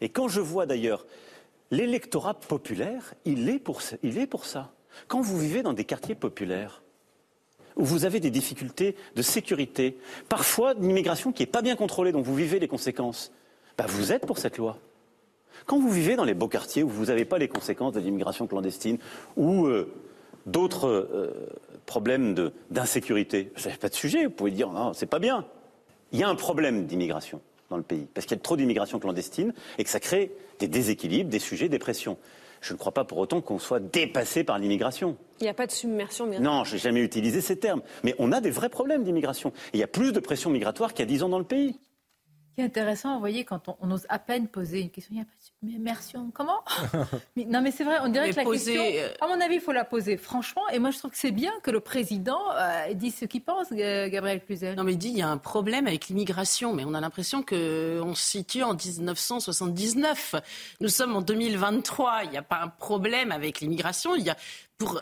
Et 0.00 0.08
quand 0.08 0.28
je 0.28 0.40
vois 0.40 0.64
d'ailleurs 0.64 1.04
l'électorat 1.72 2.34
populaire, 2.34 3.14
il 3.24 3.48
est, 3.48 3.58
pour, 3.58 3.82
ça-. 3.82 4.70
Quand 5.08 5.20
vous 5.20 5.38
vivez 5.38 5.62
dans 5.62 5.72
des 5.72 5.84
quartiers 5.84 6.14
populaires, 6.14 6.82
où 7.76 7.84
vous 7.84 8.04
avez 8.04 8.20
des 8.20 8.30
difficultés 8.30 8.94
de 9.16 9.22
sécurité, 9.22 9.96
parfois 10.28 10.74
une 10.74 10.90
immigration 10.90 11.32
qui 11.32 11.42
n'est 11.42 11.46
pas 11.46 11.62
bien 11.62 11.74
contrôlée, 11.74 12.12
dont 12.12 12.20
vous 12.20 12.34
vivez 12.34 12.58
les 12.58 12.68
conséquences, 12.68 13.32
bah, 13.78 13.86
vous 13.88 14.12
êtes 14.12 14.26
pour 14.26 14.38
cette 14.38 14.58
loi. 14.58 14.78
Quand 15.64 15.78
vous 15.78 15.90
vivez 15.90 16.14
dans 16.14 16.24
les 16.24 16.34
beaux 16.34 16.48
quartiers 16.48 16.82
où 16.82 16.88
vous 16.88 17.06
n'avez 17.06 17.24
pas 17.24 17.38
les 17.38 17.48
conséquences 17.48 17.94
de 17.94 18.00
l'immigration 18.00 18.46
clandestine 18.46 18.98
ou 19.36 19.66
euh, 19.66 19.90
d'autres 20.44 20.88
euh, 20.88 21.48
problèmes 21.86 22.50
d'insécurité, 22.70 23.50
vous 23.56 23.64
n'avez 23.64 23.78
pas 23.78 23.88
de 23.88 23.94
sujet, 23.94 24.26
vous 24.26 24.30
pouvez 24.30 24.50
dire 24.50 24.70
non, 24.70 24.92
c'est 24.92 25.06
pas 25.06 25.18
bien. 25.18 25.46
Il 26.10 26.18
y 26.18 26.22
a 26.22 26.28
un 26.28 26.34
problème 26.34 26.84
d'immigration 26.84 27.40
dans 27.72 27.78
le 27.78 27.82
pays, 27.82 28.06
parce 28.12 28.26
qu'il 28.26 28.36
y 28.36 28.40
a 28.40 28.42
trop 28.42 28.56
d'immigration 28.56 28.98
clandestine 29.00 29.52
et 29.78 29.84
que 29.84 29.90
ça 29.90 29.98
crée 29.98 30.30
des 30.58 30.68
déséquilibres, 30.68 31.30
des 31.30 31.38
sujets, 31.38 31.68
des 31.68 31.78
pressions. 31.78 32.18
Je 32.60 32.74
ne 32.74 32.78
crois 32.78 32.92
pas 32.92 33.04
pour 33.04 33.18
autant 33.18 33.40
qu'on 33.40 33.58
soit 33.58 33.80
dépassé 33.80 34.44
par 34.44 34.58
l'immigration. 34.58 35.16
Il 35.40 35.44
n'y 35.44 35.48
a 35.48 35.54
pas 35.54 35.66
de 35.66 35.72
submersion 35.72 36.26
mais 36.26 36.38
Non, 36.38 36.62
je 36.64 36.74
n'ai 36.74 36.78
jamais 36.78 37.00
utilisé 37.00 37.40
ces 37.40 37.56
termes. 37.56 37.82
Mais 38.04 38.14
on 38.18 38.30
a 38.30 38.40
des 38.40 38.50
vrais 38.50 38.68
problèmes 38.68 39.02
d'immigration. 39.02 39.52
Il 39.72 39.80
y 39.80 39.82
a 39.82 39.88
plus 39.88 40.12
de 40.12 40.20
pression 40.20 40.50
migratoire 40.50 40.92
qu'il 40.92 41.00
y 41.00 41.08
a 41.08 41.10
10 41.10 41.24
ans 41.24 41.28
dans 41.30 41.40
le 41.40 41.44
pays. 41.44 41.80
Ce 42.52 42.56
qui 42.56 42.60
est 42.60 42.64
intéressant, 42.64 43.14
vous 43.14 43.20
voyez, 43.20 43.44
quand 43.46 43.68
on, 43.70 43.76
on 43.80 43.90
ose 43.92 44.04
à 44.10 44.18
peine 44.18 44.46
poser 44.46 44.82
une 44.82 44.90
question, 44.90 45.12
il 45.12 45.16
n'y 45.16 45.22
a 45.22 45.24
pas 45.24 45.30
de 45.64 45.70
submersion. 45.70 46.30
Comment? 46.34 46.62
Mais- 47.36 47.46
Non, 47.46 47.62
mais 47.62 47.70
c'est 47.70 47.82
vrai, 47.82 47.96
on 48.02 48.08
dirait 48.08 48.26
Mais 48.26 48.32
que 48.32 48.36
la 48.36 48.42
poser, 48.44 48.74
question, 48.74 49.02
euh, 49.04 49.14
à 49.22 49.26
mon 49.34 49.40
avis, 49.40 49.54
il 49.54 49.60
faut 49.62 49.72
la 49.72 49.86
poser 49.86 50.18
franchement. 50.18 50.60
Et 50.70 50.78
moi, 50.78 50.90
je 50.90 50.98
trouve 50.98 51.12
que 51.12 51.16
c'est 51.16 51.30
bien 51.30 51.50
que 51.62 51.70
le 51.70 51.80
président 51.80 52.40
euh, 52.54 52.92
dise 52.92 53.14
ce 53.16 53.24
qu'il 53.24 53.42
pense, 53.42 53.72
Gabriel 53.72 54.44
Cluzel. 54.44 54.76
Non 54.76 54.84
mais 54.84 54.92
il 54.92 54.98
dit 54.98 55.08
il 55.08 55.16
y 55.16 55.22
a 55.22 55.28
un 55.28 55.38
problème 55.38 55.86
avec 55.86 56.08
l'immigration, 56.08 56.74
mais 56.74 56.84
on 56.84 56.92
a 56.92 57.00
l'impression 57.00 57.42
que 57.42 58.00
on 58.04 58.14
se 58.14 58.22
situe 58.22 58.62
en 58.62 58.74
1979. 58.74 60.34
Nous 60.80 60.88
sommes 60.88 61.16
en 61.16 61.22
2023. 61.22 62.24
Il 62.24 62.30
n'y 62.30 62.36
a 62.36 62.42
pas 62.42 62.60
un 62.60 62.68
problème 62.68 63.32
avec 63.32 63.60
l'immigration. 63.60 64.14
Il 64.14 64.24
y 64.24 64.30
a 64.30 64.36
pour 64.82 65.00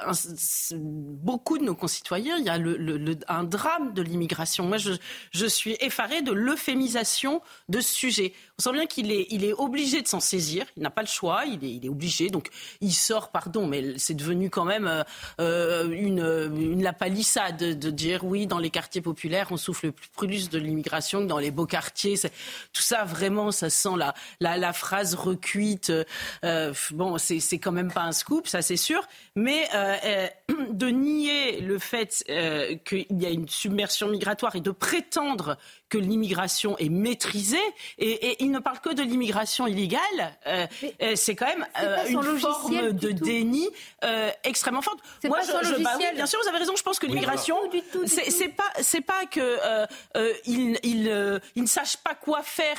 beaucoup 0.77 1.57
de 1.57 1.65
nos 1.65 1.75
concitoyens, 1.75 2.37
il 2.37 2.45
y 2.45 2.51
a 2.51 2.59
un 3.35 3.45
drame 3.45 3.95
de 3.95 4.03
l'immigration. 4.03 4.67
Moi, 4.67 4.77
je, 4.77 5.47
suis 5.47 5.77
effarée 5.81 6.21
de 6.21 6.33
l'euphémisation 6.33 7.41
de 7.71 7.81
ce 7.81 7.93
sujet. 7.93 8.35
On 8.59 8.63
sent 8.63 8.73
bien 8.73 8.87
qu'il 8.87 9.11
est, 9.11 9.53
obligé 9.55 10.03
de 10.03 10.07
s'en 10.07 10.21
saisir. 10.21 10.67
Il 10.77 10.83
n'a 10.83 10.91
pas 10.91 11.01
le 11.01 11.07
choix. 11.07 11.45
Il 11.47 11.85
est, 11.85 11.89
obligé. 11.89 12.29
Donc, 12.29 12.51
il 12.83 12.93
sort, 12.93 13.31
pardon, 13.31 13.67
mais 13.67 13.95
c'est 13.97 14.15
devenu 14.15 14.51
quand 14.51 14.67
même 14.67 14.87
euh, 14.87 15.03
euh, 15.41 15.91
une, 15.91 16.53
une 16.55 16.83
la 16.83 16.93
palissade 16.93 17.57
de, 17.57 17.91
dire 17.91 18.25
oui, 18.25 18.47
dans 18.47 18.59
les 18.59 18.71
quartiers 18.71 19.01
populaires, 19.01 19.49
on 19.51 19.57
souffle 19.57 19.87
le 19.87 19.93
plus 19.93 20.51
de 20.51 20.59
l'immigration 20.59 21.23
que 21.23 21.27
dans 21.27 21.39
les 21.39 21.51
beaux 21.51 21.67
quartiers. 21.67 22.17
Tout 22.73 22.83
ça, 22.83 23.05
vraiment, 23.05 23.51
ça 23.51 23.71
sent 23.71 23.97
la, 23.97 24.15
la, 24.41 24.73
phrase 24.75 25.15
recuite. 25.15 25.91
Euh, 26.45 26.75
bon, 26.91 27.17
c'est 27.19 27.59
quand 27.59 27.73
même 27.73 27.91
pas 27.91 28.03
un 28.03 28.13
scoop, 28.13 28.47
ça 28.47 28.61
c'est 28.61 28.77
sûr. 28.77 29.03
Mais 29.35 29.70
euh, 29.75 29.97
euh, 30.05 30.29
de 30.71 30.87
nier 30.89 31.61
le 31.61 31.79
fait 31.79 32.25
euh, 32.29 32.77
qu'il 32.85 33.07
y 33.11 33.27
a 33.27 33.31
une 33.31 33.49
submersion 33.49 34.09
migratoire 34.09 34.57
et 34.57 34.61
de 34.61 34.71
prétendre 34.71 35.57
que 35.91 35.99
l'immigration 35.99 36.79
est 36.79 36.89
maîtrisée, 36.89 37.59
et, 37.99 38.11
et 38.31 38.37
il 38.43 38.51
ne 38.51 38.59
parle 38.61 38.79
que 38.81 38.95
de 38.95 39.03
l'immigration 39.03 39.67
illégale, 39.67 40.01
euh, 40.47 40.67
euh, 41.03 41.13
c'est 41.17 41.35
quand 41.35 41.47
même 41.47 41.67
euh, 41.83 42.07
une 42.09 42.23
forme 42.39 42.93
de 42.93 43.09
tout. 43.13 43.25
déni 43.25 43.69
euh, 44.05 44.31
extrêmement 44.45 44.83
forte. 44.83 45.01
Moi, 45.25 45.39
pas 45.39 45.45
je, 45.45 45.51
son 45.51 45.63
je- 45.77 45.83
bah 45.83 45.91
oui, 45.99 46.05
bien 46.15 46.27
sûr, 46.27 46.39
vous 46.43 46.49
avez 46.49 46.59
raison. 46.59 46.75
Je 46.77 46.83
pense 46.83 46.99
que 46.99 47.07
l'immigration, 47.07 47.57
c'est 48.07 48.49
pas, 48.49 48.71
c'est 48.81 49.01
pas 49.01 49.27
que 49.27 49.41
euh, 49.41 49.87
euh, 50.17 50.33
il, 50.47 50.79
il, 50.85 51.09
euh, 51.09 51.39
il 51.57 51.63
ne 51.63 51.69
sache 51.69 51.97
pas 51.97 52.15
quoi 52.15 52.43
faire 52.43 52.77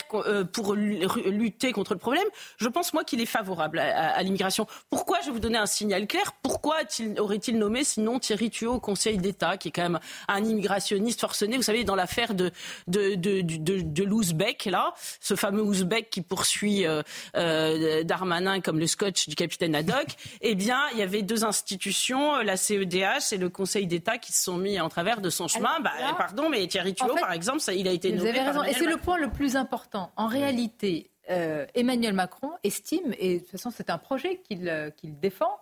pour 0.53 0.73
lu- 0.73 1.05
lutter 1.25 1.73
contre 1.73 1.93
le 1.93 1.99
problème. 1.99 2.23
Je 2.57 2.67
pense 2.69 2.93
moi 2.93 3.03
qu'il 3.03 3.19
est 3.21 3.25
favorable 3.25 3.79
à, 3.79 3.83
à- 3.83 4.07
à 4.17 4.23
l'immigration. 4.23 4.65
Pourquoi 4.89 5.19
Je 5.21 5.25
vais 5.27 5.31
vous 5.33 5.39
donner 5.39 5.57
un 5.57 5.65
signal 5.65 6.07
clair? 6.07 6.31
Pourquoi 6.41 6.77
aurait-il 7.17 7.57
nommé 7.57 7.83
sinon 7.83 8.19
Thierry 8.19 8.49
Tuot 8.49 8.75
au 8.75 8.79
Conseil 8.79 9.17
d'État, 9.17 9.57
qui 9.57 9.67
est 9.67 9.71
quand 9.71 9.81
même 9.83 9.99
un 10.29 10.43
immigrationniste 10.45 11.19
forcené 11.19 11.57
Vous 11.57 11.63
savez, 11.63 11.83
dans 11.83 11.95
l'affaire 11.95 12.33
de 12.33 12.51
de 12.87 13.00
de, 13.15 13.41
de, 13.41 13.57
de, 13.57 13.81
de 13.81 14.03
l'Ouzbek 14.03 14.65
là, 14.65 14.93
ce 15.19 15.35
fameux 15.35 15.61
Ouzbek 15.61 16.09
qui 16.09 16.21
poursuit 16.21 16.85
euh, 16.85 17.01
euh, 17.35 18.03
Darmanin 18.03 18.61
comme 18.61 18.79
le 18.79 18.87
scotch 18.87 19.27
du 19.27 19.35
capitaine 19.35 19.75
Haddock. 19.75 20.07
eh 20.41 20.55
bien, 20.55 20.79
il 20.93 20.99
y 20.99 21.01
avait 21.01 21.21
deux 21.21 21.43
institutions, 21.43 22.39
la 22.39 22.57
CEDH 22.57 23.33
et 23.33 23.37
le 23.37 23.49
Conseil 23.49 23.87
d'État, 23.87 24.17
qui 24.17 24.31
se 24.31 24.43
sont 24.43 24.57
mis 24.57 24.79
en 24.79 24.89
travers 24.89 25.21
de 25.21 25.29
son 25.29 25.47
chemin. 25.47 25.69
Alors 25.69 25.83
bah, 25.83 25.91
là, 25.99 26.15
pardon, 26.17 26.49
mais 26.49 26.65
Thierry 26.67 26.93
Tuot, 26.93 27.15
par 27.19 27.31
exemple, 27.33 27.59
ça, 27.59 27.73
il 27.73 27.87
a 27.87 27.91
été 27.91 28.11
Vous 28.11 28.17
nommé 28.17 28.29
avez 28.29 28.39
par 28.39 28.47
raison. 28.47 28.63
Et 28.63 28.73
c'est 28.73 28.89
le 28.89 28.97
point 28.97 29.17
le 29.17 29.29
plus 29.29 29.55
important. 29.55 30.11
En 30.15 30.27
réalité, 30.27 31.11
euh, 31.29 31.65
Emmanuel 31.75 32.13
Macron 32.13 32.51
estime, 32.63 33.13
et 33.17 33.35
de 33.35 33.39
toute 33.39 33.51
façon 33.51 33.71
c'est 33.71 33.89
un 33.89 33.97
projet 33.97 34.37
qu'il 34.37 34.67
euh, 34.67 34.89
qu'il 34.89 35.19
défend, 35.19 35.59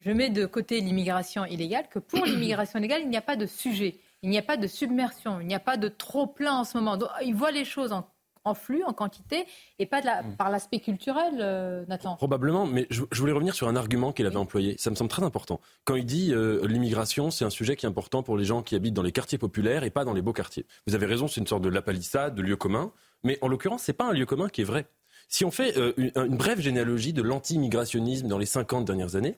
je 0.00 0.12
mets 0.12 0.30
de 0.30 0.46
côté 0.46 0.80
l'immigration 0.80 1.44
illégale, 1.44 1.88
que 1.88 1.98
pour 1.98 2.24
l'immigration 2.24 2.78
légale, 2.78 3.02
il 3.02 3.08
n'y 3.08 3.16
a 3.16 3.22
pas 3.22 3.36
de 3.36 3.46
sujet, 3.46 3.96
il 4.22 4.30
n'y 4.30 4.38
a 4.38 4.42
pas 4.42 4.56
de 4.56 4.66
submersion, 4.66 5.40
il 5.40 5.46
n'y 5.46 5.54
a 5.54 5.60
pas 5.60 5.76
de 5.76 5.88
trop-plein 5.88 6.52
en 6.54 6.64
ce 6.64 6.76
moment. 6.78 6.96
Donc, 6.96 7.08
il 7.24 7.34
voit 7.34 7.50
les 7.50 7.64
choses 7.64 7.92
en, 7.92 8.06
en 8.44 8.54
flux, 8.54 8.82
en 8.84 8.92
quantité, 8.92 9.44
et 9.78 9.86
pas 9.86 10.00
de 10.00 10.06
la- 10.06 10.22
Mm. 10.22 10.36
par 10.36 10.50
l'aspect 10.50 10.80
culturel, 10.80 11.34
euh, 11.40 11.84
Nathan. 11.88 12.16
Probablement, 12.16 12.66
mais 12.66 12.86
je, 12.90 13.02
je 13.12 13.20
voulais 13.20 13.32
revenir 13.32 13.54
sur 13.54 13.68
un 13.68 13.76
argument 13.76 14.12
qu'il 14.12 14.26
avait 14.26 14.36
employé. 14.36 14.76
Ça 14.78 14.90
me 14.90 14.94
semble 14.94 15.10
très 15.10 15.22
important. 15.22 15.60
Quand 15.84 15.94
il 15.94 16.06
dit 16.06 16.32
euh, 16.32 16.66
l'immigration, 16.66 17.30
c'est 17.30 17.44
un 17.44 17.50
sujet 17.50 17.76
qui 17.76 17.84
est 17.86 17.88
important 17.88 18.22
pour 18.22 18.36
les 18.38 18.44
gens 18.44 18.62
qui 18.62 18.74
habitent 18.74 18.94
dans 18.94 19.02
les 19.02 19.12
quartiers 19.12 19.38
populaires 19.38 19.84
et 19.84 19.90
pas 19.90 20.04
dans 20.04 20.14
les 20.14 20.22
beaux 20.22 20.32
quartiers. 20.32 20.64
Vous 20.86 20.94
avez 20.94 21.06
raison, 21.06 21.28
c'est 21.28 21.40
une 21.40 21.46
sorte 21.46 21.62
de 21.62 21.68
lapalissade, 21.68 22.34
de 22.34 22.42
lieu 22.42 22.56
commun. 22.56 22.92
Mais 23.24 23.38
en 23.42 23.48
l'occurrence, 23.48 23.82
c'est 23.82 23.92
pas 23.92 24.08
un 24.08 24.12
lieu 24.12 24.24
commun 24.26 24.48
qui 24.48 24.62
est 24.62 24.64
vrai. 24.64 24.86
Si 25.28 25.44
on 25.44 25.50
fait 25.50 25.76
euh, 25.76 25.92
une, 25.98 26.10
une 26.16 26.36
brève 26.36 26.60
généalogie 26.60 27.12
de 27.12 27.22
l'anti-immigrationnisme 27.22 28.26
dans 28.26 28.38
les 28.38 28.46
50 28.46 28.84
dernières 28.84 29.16
années, 29.16 29.36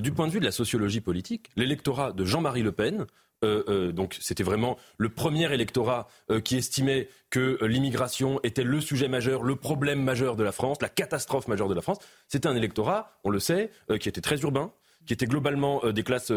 du 0.00 0.12
point 0.12 0.28
de 0.28 0.32
vue 0.32 0.38
de 0.38 0.44
la 0.44 0.52
sociologie 0.52 1.00
politique, 1.00 1.50
l'électorat 1.56 2.12
de 2.12 2.24
Jean-Marie 2.24 2.62
Le 2.62 2.70
Pen 2.70 3.06
euh, 3.44 3.62
euh, 3.68 3.92
donc 3.92 4.16
c'était 4.20 4.42
vraiment 4.42 4.76
le 4.96 5.10
premier 5.10 5.52
électorat 5.52 6.08
euh, 6.30 6.40
qui 6.40 6.56
estimait 6.56 7.08
que 7.30 7.58
l'immigration 7.64 8.40
était 8.42 8.64
le 8.64 8.80
sujet 8.80 9.06
majeur, 9.06 9.42
le 9.44 9.54
problème 9.54 10.02
majeur 10.02 10.34
de 10.34 10.42
la 10.42 10.50
France, 10.50 10.78
la 10.80 10.88
catastrophe 10.88 11.46
majeure 11.46 11.68
de 11.68 11.74
la 11.74 11.82
France. 11.82 11.98
C'était 12.26 12.48
un 12.48 12.56
électorat, 12.56 13.18
on 13.22 13.30
le 13.30 13.38
sait, 13.38 13.70
qui 14.00 14.08
était 14.08 14.22
très 14.22 14.40
urbain, 14.40 14.72
qui 15.06 15.12
était 15.12 15.26
globalement 15.26 15.82
des 15.90 16.02
classes 16.02 16.32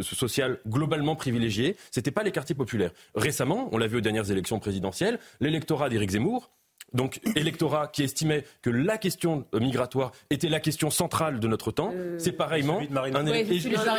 sociales 0.00 0.58
globalement 0.66 1.16
privilégiées. 1.16 1.76
C'était 1.90 2.10
pas 2.10 2.22
les 2.22 2.32
quartiers 2.32 2.54
populaires. 2.54 2.92
Récemment, 3.14 3.68
on 3.72 3.78
l'a 3.78 3.86
vu 3.86 3.98
aux 3.98 4.00
dernières 4.00 4.30
élections 4.30 4.58
présidentielles, 4.58 5.18
l'électorat 5.40 5.90
d'Éric 5.90 6.12
Zemmour 6.12 6.50
donc 6.94 7.20
électorat 7.36 7.88
qui 7.88 8.02
estimait 8.02 8.44
que 8.62 8.70
la 8.70 8.98
question 8.98 9.44
migratoire 9.52 10.12
était 10.30 10.48
la 10.48 10.60
question 10.60 10.90
centrale 10.90 11.40
de 11.40 11.48
notre 11.48 11.70
temps. 11.70 11.92
Euh, 11.94 12.16
c'est 12.18 12.32
pareillement 12.32 12.80
un 12.80 13.26
électorat. 13.26 13.98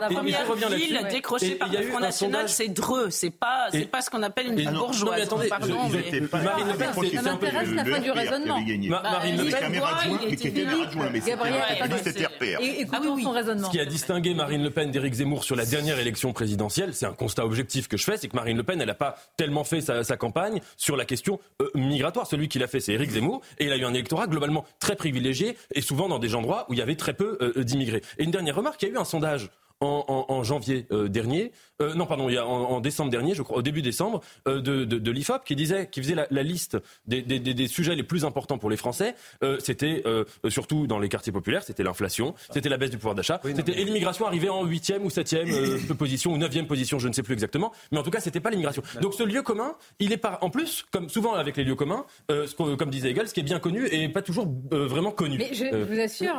La 0.00 0.08
première 0.08 0.70
ville 0.70 1.00
décrochée 1.10 1.54
par 1.56 1.70
le 1.72 1.82
Front 1.82 2.00
National, 2.00 2.48
c'est 2.48 2.68
Dreux. 2.68 3.10
C'est 3.10 3.30
pas, 3.30 3.68
c'est 3.70 3.90
pas 3.90 4.00
ce 4.00 4.10
qu'on 4.10 4.22
appelle 4.22 4.48
une 4.48 4.56
ville 4.56 4.70
bourgeoise. 4.70 5.22
Attendez, 5.22 5.48
Marine 5.48 6.68
Le 6.68 6.76
Pen, 6.76 6.90
c'est 7.10 7.28
un 7.28 7.36
peu 7.36 7.46
la 7.74 7.84
fin 7.84 8.00
du 8.00 8.10
raisonnement. 8.10 8.60
Marine 9.02 9.36
Le 9.36 9.50
Pen, 9.50 9.72
Gabriel, 11.26 11.98
c'était 12.02 12.26
RPR. 12.26 12.60
Écoutons 12.60 13.18
son 13.20 13.30
raisonnement. 13.30 13.66
Ce 13.66 13.72
qui 13.72 13.80
a 13.80 13.84
distingué 13.84 14.34
Marine 14.34 14.62
Le 14.62 14.70
Pen 14.70 14.90
d'Éric 14.90 15.14
Zemmour 15.14 15.44
sur 15.44 15.56
la 15.56 15.66
dernière 15.66 15.98
élection 15.98 16.32
présidentielle, 16.32 16.94
c'est 16.94 17.06
un 17.06 17.12
constat 17.12 17.44
objectif 17.44 17.88
que 17.88 17.96
je 17.96 18.04
fais, 18.04 18.16
c'est 18.16 18.28
que 18.28 18.36
Marine 18.36 18.56
Le 18.56 18.62
Pen, 18.62 18.80
elle 18.80 18.86
n'a 18.86 18.94
pas 18.94 19.16
tellement 19.36 19.64
fait 19.64 19.80
sa 19.80 20.16
campagne 20.16 20.60
sur 20.76 20.96
la 20.96 21.04
question 21.04 21.40
migratoire. 21.86 22.26
Celui 22.26 22.48
qui 22.48 22.58
l'a 22.58 22.66
fait, 22.66 22.80
c'est 22.80 22.92
Éric 22.92 23.10
Zemmour, 23.10 23.40
et 23.58 23.66
il 23.66 23.72
a 23.72 23.76
eu 23.76 23.84
un 23.84 23.94
électorat 23.94 24.26
globalement 24.26 24.64
très 24.78 24.96
privilégié, 24.96 25.56
et 25.74 25.80
souvent 25.80 26.08
dans 26.08 26.18
des 26.18 26.34
endroits 26.34 26.66
où 26.68 26.74
il 26.74 26.78
y 26.78 26.82
avait 26.82 26.96
très 26.96 27.14
peu 27.14 27.38
euh, 27.40 27.64
d'immigrés. 27.64 28.02
Et 28.18 28.24
une 28.24 28.30
dernière 28.30 28.56
remarque, 28.56 28.82
il 28.82 28.88
y 28.88 28.90
a 28.90 28.94
eu 28.94 28.98
un 28.98 29.04
sondage 29.04 29.50
en, 29.82 30.44
janvier 30.44 30.86
euh, 30.92 31.08
dernier, 31.08 31.52
euh, 31.80 31.94
non 31.94 32.06
pardon, 32.06 32.28
il 32.28 32.34
y 32.34 32.38
a 32.38 32.46
en, 32.46 32.80
décembre 32.80 33.10
dernier, 33.10 33.34
je 33.34 33.42
crois, 33.42 33.58
au 33.58 33.62
début 33.62 33.82
décembre, 33.82 34.20
euh, 34.48 34.60
de, 34.60 34.84
de, 34.84 34.98
de 34.98 35.10
l'IFOP 35.10 35.44
qui 35.44 35.56
disait, 35.56 35.88
qui 35.88 36.02
faisait 36.02 36.14
la, 36.14 36.42
liste 36.42 36.78
des, 37.06 37.22
des, 37.22 37.38
des, 37.38 37.68
sujets 37.68 37.94
les 37.94 38.02
plus 38.02 38.24
importants 38.24 38.58
pour 38.58 38.70
les 38.70 38.76
Français. 38.76 39.14
c'était 39.58 40.02
surtout 40.48 40.86
dans 40.86 40.98
les 40.98 41.08
quartiers 41.08 41.32
populaires, 41.32 41.62
c'était 41.62 41.82
l'inflation, 41.82 42.34
c'était 42.52 42.68
la 42.68 42.78
baisse 42.78 42.90
du 42.90 42.98
pouvoir 42.98 43.14
d'achat, 43.14 43.40
c'était 43.44 43.72
et 43.72 43.84
l'immigration 43.84 44.26
arrivait 44.26 44.48
en 44.48 44.64
huitième 44.64 45.04
ou 45.04 45.10
septième 45.10 45.48
position 45.98 46.32
ou 46.32 46.38
neuvième 46.38 46.66
position, 46.66 46.98
je 46.98 47.08
ne 47.08 47.12
sais 47.12 47.22
plus 47.22 47.34
exactement, 47.34 47.72
mais 47.92 47.98
en 47.98 48.02
tout 48.02 48.10
cas 48.10 48.20
c'était 48.20 48.40
pas 48.40 48.50
l'immigration. 48.50 48.82
Donc 49.00 49.14
ce 49.14 49.22
lieu 49.22 49.42
commun, 49.42 49.74
il 49.98 50.12
est 50.12 50.16
pas, 50.16 50.38
en 50.40 50.50
plus, 50.50 50.84
comme 50.90 51.08
souvent 51.08 51.34
avec 51.34 51.56
les 51.56 51.64
lieux 51.64 51.74
communs, 51.74 52.04
comme 52.28 52.90
disait 52.90 53.10
Hegel, 53.10 53.28
ce 53.28 53.34
qui 53.34 53.40
est 53.40 53.44
bien 53.44 53.60
connu 53.60 53.86
et 53.86 54.08
pas 54.08 54.22
toujours 54.22 54.48
vraiment 54.70 55.12
connu. 55.12 55.38
Mais 55.38 55.54
je, 55.54 55.64
vous 55.84 56.00
assure. 56.00 56.34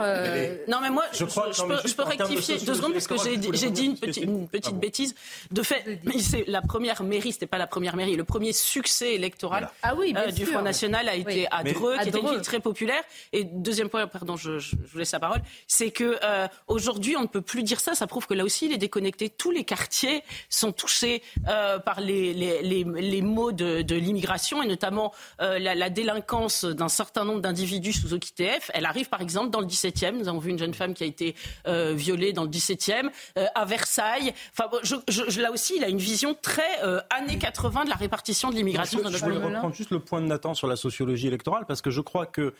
Non 0.67 0.79
mais 0.81 0.89
moi, 0.89 1.03
je, 1.13 1.25
je 1.25 1.95
peux, 1.95 2.03
rectifier 2.03 2.57
deux 2.57 2.75
secondes 2.75 2.93
parce 2.93 3.07
que 3.07 3.15
j'ai 3.17 3.39
j'ai 3.53 3.69
dit 3.69 3.85
une 3.85 3.97
petite, 3.97 4.23
une 4.23 4.47
petite 4.47 4.77
bêtise. 4.77 5.15
De 5.51 5.63
fait, 5.63 5.99
c'est 6.19 6.45
la 6.47 6.61
première 6.61 7.03
mairie, 7.03 7.31
c'était 7.31 7.47
pas 7.47 7.57
la 7.57 7.67
première 7.67 7.95
mairie. 7.95 8.15
Le 8.15 8.23
premier 8.23 8.53
succès 8.53 9.13
électoral 9.13 9.69
ah 9.83 9.95
oui, 9.95 10.13
euh, 10.15 10.31
du 10.31 10.45
Front 10.45 10.61
National 10.61 11.09
a 11.09 11.15
été 11.15 11.47
à 11.51 11.63
Dreux, 11.63 11.97
qui 11.99 12.09
était 12.09 12.19
une 12.19 12.29
ville 12.29 12.41
très 12.41 12.59
populaire. 12.59 13.03
Et 13.33 13.43
deuxième 13.43 13.89
point, 13.89 14.07
pardon, 14.07 14.35
je, 14.35 14.59
je, 14.59 14.75
vous 14.75 14.97
laisse 14.97 15.11
la 15.11 15.19
parole, 15.19 15.41
c'est 15.67 15.91
que 15.91 16.17
euh, 16.23 16.47
aujourd'hui 16.67 17.15
on 17.17 17.21
ne 17.21 17.27
peut 17.27 17.41
plus 17.41 17.63
dire 17.63 17.79
ça. 17.79 17.95
Ça 17.95 18.07
prouve 18.07 18.27
que 18.27 18.33
là 18.33 18.43
aussi 18.43 18.65
il 18.65 18.73
est 18.73 18.77
déconnecté. 18.77 19.29
Tous 19.29 19.51
les 19.51 19.63
quartiers 19.63 20.23
sont 20.49 20.71
touchés 20.71 21.23
euh, 21.47 21.79
par 21.79 22.01
les, 22.01 22.33
les, 22.33 22.61
les, 22.61 22.83
les, 22.83 23.21
maux 23.21 23.51
de, 23.51 23.81
de 23.81 23.95
l'immigration 23.95 24.61
et 24.63 24.67
notamment 24.67 25.13
euh, 25.41 25.59
la, 25.59 25.75
la, 25.75 25.89
délinquance 25.89 26.65
d'un 26.65 26.89
certain 26.89 27.25
nombre 27.25 27.41
d'individus 27.41 27.93
sous 27.93 28.13
OQTF. 28.13 28.71
Elle 28.73 28.85
arrive 28.85 29.09
par 29.09 29.21
exemple 29.21 29.49
dans 29.49 29.59
le 29.59 29.67
17e. 29.67 30.11
Nous 30.17 30.27
avons 30.27 30.39
vu 30.39 30.51
une 30.51 30.59
jeune 30.59 30.73
femme 30.73 30.93
qui 30.93 31.03
a 31.03 31.07
été 31.07 31.35
euh, 31.67 31.93
violée 31.93 32.33
dans 32.33 32.43
le 32.43 32.49
17e. 32.49 33.09
Euh, 33.37 33.45
à 33.55 33.65
Versailles. 33.65 34.33
Enfin, 34.57 34.69
je, 34.83 35.20
là 35.37 35.51
aussi, 35.51 35.75
il 35.77 35.83
a 35.83 35.89
une 35.89 35.97
vision 35.97 36.35
très 36.41 36.83
euh, 36.83 36.99
années 37.09 37.37
80 37.37 37.85
de 37.85 37.89
la 37.89 37.95
répartition 37.95 38.49
de 38.49 38.55
l'immigration 38.55 38.99
dans 38.99 39.09
notre 39.09 39.25
pays. 39.25 39.33
Je 39.35 39.39
vais 39.39 39.45
reprendre 39.45 39.75
juste 39.75 39.91
le 39.91 39.99
point 39.99 40.21
de 40.21 40.27
Nathan 40.27 40.53
sur 40.53 40.67
la 40.67 40.75
sociologie 40.75 41.27
électorale, 41.27 41.65
parce 41.67 41.81
que 41.81 41.91
je 41.91 42.01
crois 42.01 42.25
que 42.25 42.53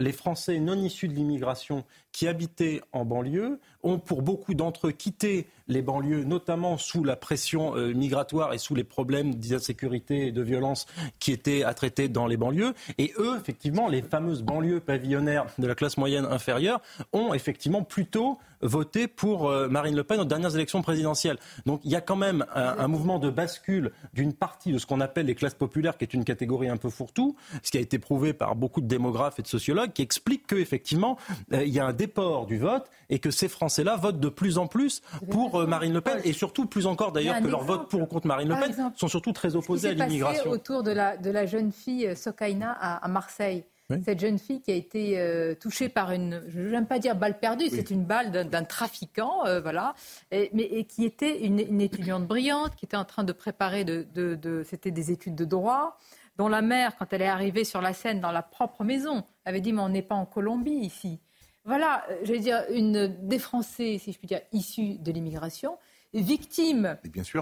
les 0.00 0.12
Français 0.12 0.60
non 0.60 0.76
issus 0.76 1.08
de 1.08 1.14
l'immigration 1.14 1.84
qui 2.12 2.28
habitaient 2.28 2.80
en 2.92 3.04
banlieue 3.04 3.60
ont 3.82 3.98
pour 3.98 4.22
beaucoup 4.22 4.54
d'entre 4.54 4.88
eux 4.88 4.92
quitté 4.92 5.46
les 5.68 5.82
banlieues, 5.82 6.24
notamment 6.24 6.78
sous 6.78 7.04
la 7.04 7.16
pression 7.16 7.76
euh, 7.76 7.92
migratoire 7.92 8.52
et 8.54 8.58
sous 8.58 8.74
les 8.74 8.84
problèmes 8.84 9.34
d'insécurité 9.34 10.28
et 10.28 10.32
de 10.32 10.42
violence 10.42 10.86
qui 11.18 11.32
étaient 11.32 11.62
à 11.62 11.74
traiter 11.74 12.08
dans 12.08 12.26
les 12.26 12.36
banlieues. 12.36 12.74
Et 12.96 13.12
eux, 13.18 13.36
effectivement, 13.38 13.88
les 13.88 14.02
fameuses 14.02 14.42
banlieues 14.42 14.80
pavillonnaires 14.80 15.46
de 15.58 15.66
la 15.66 15.74
classe 15.74 15.96
moyenne 15.96 16.24
inférieure 16.24 16.80
ont 17.12 17.34
effectivement 17.34 17.82
plutôt 17.82 18.38
voté 18.60 19.06
pour 19.06 19.48
euh, 19.48 19.68
Marine 19.68 19.94
Le 19.94 20.04
Pen 20.04 20.20
aux 20.20 20.24
dernières 20.24 20.54
élections 20.54 20.82
présidentielles. 20.82 21.38
Donc 21.66 21.80
il 21.84 21.90
y 21.90 21.96
a 21.96 22.00
quand 22.00 22.16
même 22.16 22.44
un, 22.54 22.88
mouvement 22.88 23.18
de 23.18 23.30
bascule 23.30 23.92
d'une 24.14 24.32
partie 24.32 24.72
de 24.72 24.78
ce 24.78 24.86
qu'on 24.86 25.00
appelle 25.00 25.26
les 25.26 25.34
classes 25.34 25.54
populaires, 25.54 25.96
qui 25.96 26.04
est 26.04 26.14
une 26.14 26.24
catégorie 26.24 26.68
un 26.68 26.76
peu 26.76 26.90
fourre-tout, 26.90 27.36
ce 27.62 27.70
qui 27.70 27.78
a 27.78 27.80
été 27.80 27.98
prouvé 27.98 28.32
par 28.32 28.56
beaucoup 28.56 28.80
de 28.80 28.86
démographes 28.86 29.38
et 29.38 29.42
de 29.42 29.46
sociologues, 29.46 29.87
qui 29.92 30.02
explique 30.02 30.46
qu'effectivement, 30.46 31.16
euh, 31.52 31.64
il 31.64 31.72
y 31.72 31.80
a 31.80 31.86
un 31.86 31.92
déport 31.92 32.46
du 32.46 32.58
vote 32.58 32.88
et 33.10 33.18
que 33.18 33.30
ces 33.30 33.48
Français-là 33.48 33.96
votent 33.96 34.20
de 34.20 34.28
plus 34.28 34.58
en 34.58 34.66
plus 34.66 35.02
pour 35.30 35.60
euh, 35.60 35.66
Marine 35.66 35.92
Le 35.92 36.00
Pen 36.00 36.20
et 36.24 36.32
surtout 36.32 36.66
plus 36.66 36.86
encore 36.86 37.12
d'ailleurs 37.12 37.40
que 37.40 37.48
leur 37.48 37.64
vote 37.64 37.88
pour 37.88 38.02
ou 38.02 38.06
contre 38.06 38.26
Marine 38.26 38.48
Le 38.48 38.54
Pen 38.54 38.92
sont 38.96 39.08
surtout 39.08 39.32
très 39.32 39.56
opposés 39.56 39.90
à 39.90 39.94
l'immigration. 39.94 40.50
autour 40.50 40.82
de 40.82 40.90
la, 40.90 41.16
de 41.16 41.30
la 41.30 41.46
jeune 41.46 41.72
fille 41.72 42.14
Sokaina 42.16 42.72
à 42.72 43.08
Marseille. 43.08 43.64
Cette 44.04 44.20
jeune 44.20 44.38
fille 44.38 44.60
qui 44.60 44.70
a 44.70 44.74
été 44.74 45.18
euh, 45.18 45.54
touchée 45.54 45.88
par 45.88 46.12
une, 46.12 46.42
je 46.48 46.60
n'aime 46.60 46.86
pas 46.86 46.98
dire 46.98 47.16
balle 47.16 47.38
perdue, 47.38 47.70
c'est 47.70 47.90
une 47.90 48.04
balle 48.04 48.30
d'un 48.30 48.64
trafiquant, 48.64 49.46
euh, 49.46 49.62
voilà, 49.62 49.94
et, 50.30 50.50
mais 50.52 50.64
et 50.64 50.84
qui 50.84 51.06
était 51.06 51.46
une, 51.46 51.80
étudiante 51.80 52.26
brillante, 52.26 52.76
qui 52.76 52.84
était 52.84 52.98
en 52.98 53.06
train 53.06 53.24
de 53.24 53.32
préparer, 53.32 53.84
de, 53.84 54.06
de, 54.14 54.62
c'était 54.68 54.90
des 54.90 55.10
études 55.10 55.36
de 55.36 55.46
droit, 55.46 55.98
dont 56.36 56.48
la 56.48 56.60
mère, 56.60 56.96
quand 56.98 57.12
elle 57.14 57.22
est 57.22 57.28
arrivée 57.28 57.64
sur 57.64 57.80
la 57.80 57.94
scène 57.94 58.20
dans 58.20 58.30
la 58.30 58.42
propre 58.42 58.84
maison, 58.84 59.24
avait 59.48 59.60
dit 59.60 59.72
mais 59.72 59.82
on 59.82 59.88
n'est 59.88 60.02
pas 60.02 60.14
en 60.14 60.26
Colombie 60.26 60.70
ici. 60.72 61.20
Voilà, 61.64 62.06
je 62.22 62.32
veux 62.32 62.38
dire, 62.38 62.64
une, 62.70 63.14
des 63.28 63.38
Français, 63.38 63.98
si 63.98 64.12
je 64.12 64.18
puis 64.18 64.26
dire, 64.26 64.40
issus 64.52 64.94
de 64.98 65.12
l'immigration, 65.12 65.76
victime 66.14 66.96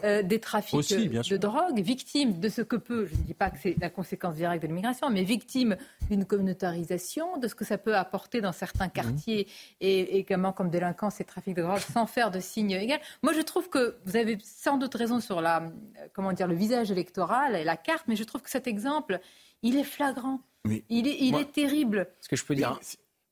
euh, 0.04 0.22
des 0.22 0.40
trafics 0.40 0.92
de 0.92 1.36
drogue, 1.36 1.78
victime 1.80 2.40
de 2.40 2.48
ce 2.48 2.62
que 2.62 2.76
peut, 2.76 3.06
je 3.06 3.14
ne 3.14 3.22
dis 3.22 3.34
pas 3.34 3.50
que 3.50 3.58
c'est 3.62 3.76
la 3.80 3.90
conséquence 3.90 4.34
directe 4.34 4.62
de 4.62 4.66
l'immigration, 4.66 5.08
mais 5.10 5.22
victime 5.22 5.76
d'une 6.10 6.24
communautarisation, 6.24 7.38
de 7.38 7.46
ce 7.46 7.54
que 7.54 7.64
ça 7.64 7.78
peut 7.78 7.96
apporter 7.96 8.40
dans 8.40 8.52
certains 8.52 8.88
quartiers 8.88 9.46
et 9.80 10.18
également 10.18 10.52
comme 10.52 10.70
délinquance 10.70 11.20
et 11.20 11.24
trafic 11.24 11.54
de 11.54 11.62
drogue 11.62 11.78
sans 11.78 12.06
faire 12.06 12.30
de 12.30 12.40
signes 12.40 12.72
égal. 12.72 13.00
Moi, 13.22 13.32
je 13.32 13.40
trouve 13.40 13.68
que 13.68 13.96
vous 14.04 14.16
avez 14.16 14.38
sans 14.42 14.78
doute 14.78 14.94
raison 14.94 15.20
sur 15.20 15.40
la, 15.40 15.62
euh, 15.62 16.08
comment 16.12 16.32
dire, 16.32 16.48
le 16.48 16.56
visage 16.56 16.90
électoral 16.90 17.54
et 17.54 17.64
la 17.64 17.76
carte, 17.76 18.04
mais 18.08 18.16
je 18.16 18.24
trouve 18.24 18.42
que 18.42 18.50
cet 18.50 18.66
exemple, 18.66 19.20
il 19.62 19.76
est 19.76 19.84
flagrant. 19.84 20.40
il 20.88 21.06
est, 21.06 21.16
il 21.20 21.36
est 21.36 21.52
terrible. 21.52 22.08
Ce 22.20 22.28
que 22.28 22.36
je 22.36 22.44
peux 22.44 22.54
dire, 22.54 22.78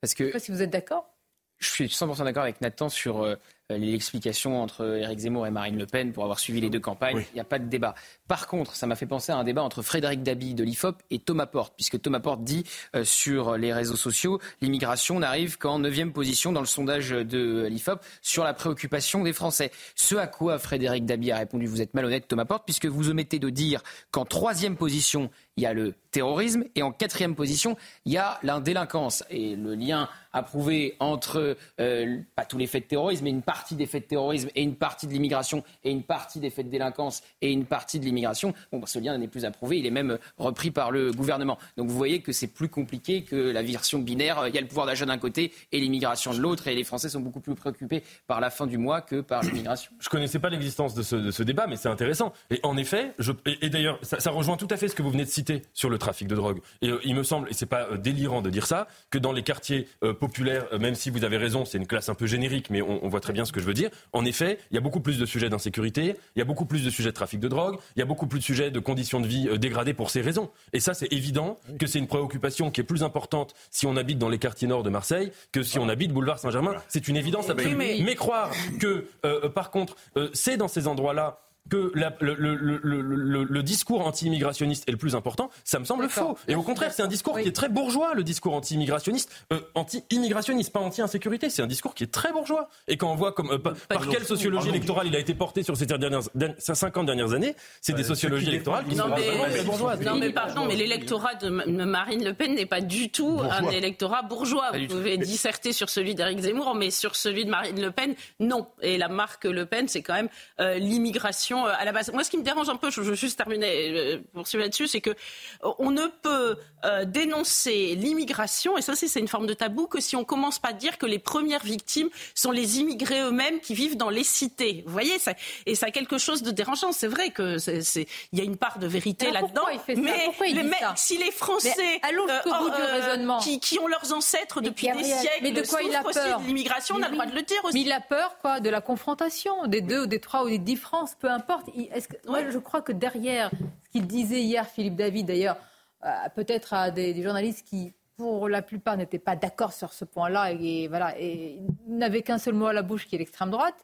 parce 0.01 0.15
que... 0.15 0.25
Je 0.25 0.29
sais 0.29 0.33
pas 0.33 0.39
si 0.39 0.53
vous 0.53 0.63
êtes 0.63 0.71
d'accord. 0.71 1.11
Je 1.59 1.69
suis 1.69 1.87
100% 1.87 2.25
d'accord 2.25 2.43
avec 2.43 2.61
Nathan 2.61 2.89
sur 2.89 3.23
euh, 3.23 3.37
l'explication 3.79 4.63
entre 4.63 4.99
Éric 4.99 5.21
Zemmour 5.21 5.47
et 5.47 5.51
Marine 5.51 5.79
Le 5.79 5.87
Pen 5.87 6.13
pour 6.13 6.25
avoir 6.25 6.39
suivi 6.39 6.61
les 6.61 6.71
deux 6.71 6.81
campagnes. 6.81 7.25
Il 7.33 7.35
n'y 7.35 7.41
a 7.41 7.45
pas 7.45 7.59
de 7.59 7.67
débat. 7.67 7.95
Par 8.29 8.47
contre, 8.47 8.75
ça 8.75 8.87
m'a 8.87 8.97
fait 8.97 9.07
penser 9.07 9.33
à 9.33 9.37
un 9.37 9.45
débat 9.45 9.63
entre 9.63 9.83
Frédéric 9.83 10.23
Dabi 10.23 10.55
de 10.55 10.65
l'IFOP 10.65 11.03
et 11.11 11.19
Thomas 11.19 11.47
Porte, 11.47 11.75
puisque 11.77 12.01
Thomas 12.01 12.21
Porte 12.21 12.43
dit 12.43 12.65
euh, 12.95 13.05
sur 13.05 13.57
les 13.57 13.73
réseaux 13.73 13.97
sociaux 13.97 14.41
l'immigration 14.61 15.19
n'arrive 15.19 15.59
qu'en 15.59 15.79
neuvième 15.79 16.13
position 16.13 16.53
dans 16.53 16.61
le 16.61 16.67
sondage 16.67 17.11
de 17.11 17.67
l'IFOP 17.67 18.01
sur 18.23 18.45
la 18.45 18.55
préoccupation 18.55 19.23
des 19.23 19.33
Français. 19.33 19.71
Ce 19.95 20.15
à 20.15 20.27
quoi 20.27 20.59
Frédéric 20.59 21.05
Dabi 21.05 21.31
a 21.31 21.39
répondu 21.39 21.67
Vous 21.67 21.83
êtes 21.83 21.95
malhonnête, 21.95 22.29
Thomas 22.29 22.45
Porte, 22.45 22.65
puisque 22.65 22.87
vous 22.87 23.11
omettez 23.11 23.39
de 23.39 23.51
dire 23.51 23.83
qu'en 24.11 24.25
troisième 24.25 24.77
position, 24.77 25.31
il 25.57 25.63
y 25.63 25.67
a 25.67 25.73
le 25.73 25.95
terrorisme 26.11 26.65
et 26.75 26.83
en 26.83 26.93
quatrième 26.93 27.35
position, 27.35 27.77
il 28.05 28.13
y 28.13 28.17
a 28.17 28.39
la 28.43 28.61
délinquance. 28.61 29.25
Et 29.31 29.57
le 29.57 29.75
lien 29.75 30.09
approuvé 30.33 30.97
entre, 30.99 31.57
euh, 31.81 32.19
pas 32.35 32.45
tous 32.45 32.59
les 32.59 32.67
faits 32.67 32.85
de 32.85 32.89
terrorisme, 32.89 33.25
mais 33.25 33.31
une 33.31 33.43
partie 33.43 33.64
des 33.73 33.87
faits 33.87 34.05
de 34.05 34.09
terrorisme 34.09 34.51
et 34.55 34.63
une 34.63 34.75
partie 34.77 35.07
de 35.07 35.13
l'immigration 35.13 35.65
et 35.83 35.91
une 35.91 36.03
partie 36.03 36.41
des 36.41 36.51
faits 36.51 36.67
de 36.67 36.71
délinquance 36.71 37.23
et 37.41 37.51
une 37.51 37.65
partie 37.65 37.99
de 37.99 38.05
l'immigration, 38.05 38.53
bon, 38.71 38.81
bah, 38.81 38.87
ce 38.87 38.99
lien 38.99 39.17
n'est 39.17 39.29
plus 39.29 39.47
approuvé, 39.47 39.79
il 39.79 39.87
est 39.87 39.91
même 39.91 40.19
repris 40.37 40.71
par 40.71 40.91
le 40.91 41.13
gouvernement. 41.13 41.59
Donc 41.77 41.89
vous 41.89 41.97
voyez 41.97 42.21
que 42.21 42.33
c'est 42.33 42.49
plus 42.49 42.69
compliqué 42.69 43.23
que 43.23 43.37
la 43.37 43.63
version 43.63 43.99
binaire. 44.01 44.47
Il 44.49 44.55
y 44.55 44.59
a 44.59 44.61
le 44.61 44.67
pouvoir 44.67 44.87
d'achat 44.87 45.07
d'un 45.07 45.19
côté 45.19 45.53
et 45.73 45.81
l'immigration 45.81 46.35
de 46.35 46.39
l'autre, 46.39 46.69
et 46.69 46.75
les 46.75 46.85
Français 46.85 47.09
sont 47.09 47.21
beaucoup 47.21 47.41
plus 47.41 47.55
préoccupés 47.55 48.03
par 48.27 48.41
la 48.41 48.51
fin 48.51 48.67
du 48.67 48.79
mois 48.79 49.01
que 49.01 49.21
par 49.21 49.43
l'immigration. 49.45 49.93
Je 50.01 50.09
ne 50.09 50.11
connaissais 50.11 50.39
pas 50.39 50.51
l'existence 50.51 50.95
de 50.95 51.03
ce, 51.03 51.43
débat, 51.43 51.67
mais 51.67 51.77
c'est 51.77 51.89
intéressant. 51.89 52.33
Et 52.51 52.61
en 52.63 52.77
effet, 52.77 53.15
je, 53.19 53.33
et, 53.47 53.69
d'ailleurs, 53.69 53.99
ça, 54.03 54.31
rejoint 54.31 54.57
tout 54.57 54.69
à 54.71 54.77
fait 54.77 54.89
ce 54.89 54.95
que 54.95 55.03
vous 55.03 55.11
venez 55.11 55.25
de 55.25 55.31
citer 55.31 55.63
sur 55.73 55.91
le 55.91 55.99
trafic 55.99 56.27
de 56.29 56.35
drogue. 56.35 56.61
Et 56.83 56.89
euh, 56.89 57.01
il 57.05 57.15
me 57.15 57.23
semble, 57.23 57.49
et 57.51 57.55
c'est 57.55 57.67
pas 57.67 57.87
euh, 57.91 57.97
délirant 57.97 58.43
de 58.43 58.51
dire 58.51 58.67
ça, 58.67 58.89
que 59.11 59.19
dans 59.19 59.33
les 59.33 59.43
quartiers 59.43 59.89
populaires, 60.21 60.67
même 60.79 60.95
si 60.95 61.11
vous 61.11 61.25
avez 61.25 61.37
raison, 61.37 61.65
c'est 61.65 61.79
une 61.79 61.87
classe 61.87 62.09
un 62.09 62.15
peu 62.15 62.27
générique, 62.27 62.71
mais 62.71 62.83
on, 62.83 63.05
on 63.05 63.09
voit 63.09 63.21
très 63.21 63.33
bien 63.33 63.44
bien 63.45 63.47
ce 63.47 63.53
que 63.53 63.61
je 63.61 63.67
veux 63.67 63.75
dire. 63.75 63.91
En 64.13 64.25
effet, 64.25 64.59
il 64.71 64.75
y 64.75 64.79
a 64.79 64.81
beaucoup 64.81 65.01
plus 65.01 65.19
de 65.19 65.27
sujets 65.27 65.49
d'insécurité, 65.49 66.17
il 66.35 66.39
y 66.39 66.43
a 66.43 66.45
beaucoup 66.45 66.65
plus 66.65 66.85
de 66.85 66.91
sujets 66.91 67.11
de 67.11 67.15
trafic 67.15 67.41
de 67.41 67.49
drogue, 67.49 67.77
il 67.97 68.01
y 68.01 68.03
a 68.03 68.07
beaucoup 68.07 68.27
plus 68.27 68.39
de 68.41 68.45
sujets 68.45 68.71
de 68.71 68.79
conditions 68.81 69.21
de 69.21 69.27
vie 69.27 69.49
euh, 69.49 69.59
dégradées 69.59 69.95
pour 69.95 70.11
ces 70.11 70.21
raisons. 70.23 70.51
Et 70.73 70.81
ça, 70.81 70.95
c'est 70.95 71.13
évident 71.13 71.59
que 71.79 71.87
c'est 71.87 71.99
une 71.99 72.07
préoccupation 72.07 72.71
qui 72.71 72.81
est 72.81 72.85
plus 72.85 73.03
importante 73.03 73.55
si 73.71 73.87
on 73.87 73.97
habite 73.97 74.19
dans 74.19 74.29
les 74.29 74.39
quartiers 74.39 74.69
nord 74.69 74.83
de 74.83 74.91
Marseille 74.91 75.31
que 75.53 75.63
si 75.63 75.79
on 75.79 75.89
habite 75.89 76.13
boulevard 76.13 76.39
Saint-Germain. 76.39 76.75
C'est 76.89 77.09
une 77.09 77.17
évidence 77.17 77.51
absolue. 77.51 77.75
mais- 77.77 78.01
Mais 78.03 78.15
croire 78.15 78.51
que, 78.81 79.07
euh, 79.25 79.49
par 79.49 79.71
contre, 79.71 79.97
euh, 80.17 80.29
c'est 80.33 80.57
dans 80.57 80.69
ces 80.69 80.89
endroits-là 80.89 81.41
que 81.71 81.91
la- 81.95 82.15
le, 82.21 82.35
le- 82.35 82.57
le- 82.57 82.79
le- 82.83 83.01
le- 83.01 83.45
le 83.45 83.63
discours 83.63 84.07
anti-immigrationniste 84.07 84.85
est 84.87 84.91
le 84.93 84.99
plus 84.99 85.15
important, 85.15 85.51
ça 85.65 85.79
me 85.79 85.85
semble 85.85 86.09
faux. 86.11 86.37
Et 86.47 86.55
au 86.55 86.63
contraire, 86.63 86.93
c'est 86.93 87.03
un 87.03 87.07
discours 87.09 87.41
qui 87.41 87.49
est 87.49 87.57
très 87.57 87.71
bourgeois, 87.71 88.13
le 88.15 88.23
discours 88.23 88.53
anti-immigrationniste, 88.55 89.31
euh, 89.53 89.61
anti-immigrationniste, 89.75 90.73
pas 90.73 90.81
anti-insécurité. 90.81 91.49
C'est 91.49 91.63
un 91.63 91.67
discours 91.67 91.95
qui 91.95 92.05
est 92.05 92.13
très 92.13 92.33
bourgeois. 92.33 92.69
Et 92.87 92.97
quand 92.99 93.11
on 93.11 93.15
voit 93.15 93.33
comme, 93.33 93.51
euh, 93.51 93.59
par, 93.59 93.75
par 93.89 94.09
quelle 94.09 94.25
sociologie 94.27 94.69
électorale 94.69 95.07
il 95.07 95.17
a 95.17 95.19
été 95.19 95.35
porté 95.35 95.63
sur 95.63 95.77
ces 95.77 95.87
dernières, 95.87 96.21
dernières- 96.35 96.57
ces 96.59 96.75
50 96.75 97.07
dernières 97.07 97.33
années, 97.33 97.55
c'est 97.81 97.95
des 97.95 98.05
sociologies 98.05 98.49
électorales 98.49 98.85
qui 98.85 98.95
Non 98.95 99.05
sont 99.05 99.15
mais, 99.17 99.27
vraiment 99.27 99.45
très 99.45 99.63
bourgeoises. 99.65 100.01
non 100.03 100.17
mais 100.17 100.31
pardon, 100.33 100.67
mais 100.67 100.77
l'électorat 100.77 101.35
de 101.37 101.49
Ma- 101.49 101.65
de 101.67 101.85
Marine 101.85 102.25
Le 102.25 102.35
Pen 102.35 102.55
n'est 102.55 102.67
pas 102.67 102.83
du 102.83 103.11
tout 103.11 103.41
un 103.43 103.69
électorat 103.71 104.21
bourgeois. 104.23 104.71
Vous 104.73 104.81
tout. 104.81 104.97
pouvez 104.97 105.17
disserter 105.17 105.73
sur 105.73 105.89
celui 105.89 106.15
d'Éric 106.15 106.41
Zemmour, 106.41 106.75
mais 106.75 106.91
sur 106.91 107.17
celui 107.17 107.47
de 107.47 107.51
Marine 107.51 107.81
Le 107.81 107.91
Pen, 107.91 108.15
non. 108.39 108.67
Et 108.83 108.99
la 108.99 109.09
marque 109.09 109.45
Le 109.45 109.65
Pen, 109.65 109.89
c'est 109.89 110.03
quand 110.03 110.15
même 110.15 110.29
euh, 110.61 110.75
l'immigration 110.79 111.54
euh, 111.67 111.73
à 111.79 111.85
la 111.85 111.93
base. 111.93 112.13
Moi, 112.13 112.25
ce 112.25 112.31
qui 112.31 112.39
me 112.39 112.43
dérange 112.43 112.69
un 112.69 112.77
peu, 112.77 112.91
je 112.91 113.01
veux 113.01 113.15
juste 113.15 113.37
terminer, 113.37 113.91
euh, 113.91 114.19
poursuivre 114.33 114.63
là-dessus, 114.63 114.89
c'est 114.89 115.01
que 115.01 115.11
euh, 115.11 115.71
on 115.79 115.91
ne 115.91 116.07
peut 116.23 116.57
euh, 116.85 117.05
dénoncer 117.05 117.95
l'immigration, 117.97 118.77
et 118.77 118.83
ça 118.83 118.95
c'est 118.95 119.21
une 119.21 119.29
forme 119.29 119.47
de 119.47 119.55
tabou, 119.55 119.87
que 119.87 120.01
si 120.01 120.17
on 120.17 120.25
commence 120.25 120.59
pas 120.59 120.69
à 120.69 120.73
dire 120.73 120.99
que 120.99 121.07
les 121.07 121.19
premières 121.19 121.63
victimes 121.65 122.09
sont 122.35 122.51
les 122.51 122.81
immigrés 122.81 123.21
eux-mêmes 123.21 123.61
qui 123.61 123.75
vivent 123.75 123.97
dans 123.97 124.11
les 124.11 124.25
cités. 124.25 124.83
Vous 124.87 124.93
voyez, 124.93 125.19
ça, 125.19 125.33
et 125.67 125.75
ça 125.75 125.87
a 125.87 125.91
quelque 125.91 126.19
chose 126.19 126.43
de 126.43 126.51
dérangeant. 126.51 126.93
C'est 126.93 127.07
vrai 127.07 127.31
que 127.31 127.59
c'est, 127.59 128.07
il 128.33 128.39
y 128.39 128.43
a 128.43 128.45
une 128.45 128.57
part 128.57 128.79
de 128.79 128.87
vérité 128.87 129.31
là-dedans. 129.31 129.67
mais 129.97 130.23
Pourquoi 130.27 130.47
il 130.47 130.57
les 130.57 130.63
dit 130.63 130.69
mecs, 130.69 130.79
ça 130.81 130.95
si 130.97 131.19
les 131.19 131.31
Français 131.31 131.75
Mais 131.77 132.01
allons 132.03 132.27
jusqu'au 132.29 132.65
bout 132.65 132.71
du 132.71 132.83
raisonnement. 132.83 133.39
qui, 133.39 133.61
qui 133.61 133.79
ont 133.79 133.87
leurs 133.87 134.13
ancêtres 134.13 134.61
Mais 134.61 134.69
depuis 134.69 134.89
des 134.89 135.05
siècles, 135.05 135.41
mais 135.43 135.53
de 135.53 135.63
quoi 135.63 135.83
il 135.83 135.95
a 135.95 136.03
peur 136.03 136.41
de 136.41 136.47
l'immigration, 136.47 136.97
on 136.99 137.03
a 137.03 137.09
le 137.09 137.15
droit 137.15 137.27
de 137.27 137.35
le 137.35 137.43
dire 137.43 137.65
aussi. 137.65 137.75
Mais 137.75 137.83
il 137.83 137.93
a 137.93 138.01
peur, 138.01 138.39
quoi, 138.41 138.61
de 138.61 138.71
la 138.71 138.81
confrontation, 138.81 139.67
des 139.67 139.81
deux 139.81 140.03
ou 140.03 140.07
des 140.07 140.21
trois 140.21 140.45
ou 140.45 140.49
des 140.49 140.59
dix 140.59 140.77
France, 140.77 141.17
peu 141.21 141.29
importe. 141.31 141.44
Il- 141.75 141.89
est-ce 141.93 142.09
que- 142.09 142.17
moi, 142.29 142.49
je 142.51 142.59
crois 142.59 142.83
que 142.83 142.93
derrière 142.93 143.51
ce 143.85 143.91
qu'il 143.91 144.07
disait 144.07 144.41
hier, 144.41 144.67
Philippe 144.67 144.97
David, 144.97 145.27
d'ailleurs, 145.27 145.57
euh, 146.05 146.09
peut-être 146.35 146.73
à 146.75 146.91
des, 146.91 147.15
des 147.15 147.23
journalistes 147.23 147.67
qui, 147.67 147.93
pour 148.17 148.49
la 148.49 148.63
plupart, 148.63 148.97
n'étaient 148.97 149.19
pas 149.19 149.37
d'accord 149.37 149.73
sur 149.73 149.93
ce 149.93 150.05
point-là 150.05 150.53
et, 150.53 150.89
voilà, 150.89 151.19
et 151.19 151.61
n'avaient 151.87 152.23
qu'un 152.23 152.39
seul 152.39 152.55
mot 152.55 152.67
à 152.67 152.73
la 152.73 152.83
bouche 152.83 153.07
qui 153.07 153.17
est 153.17 153.19
l'extrême 153.19 153.51
droite. 153.51 153.75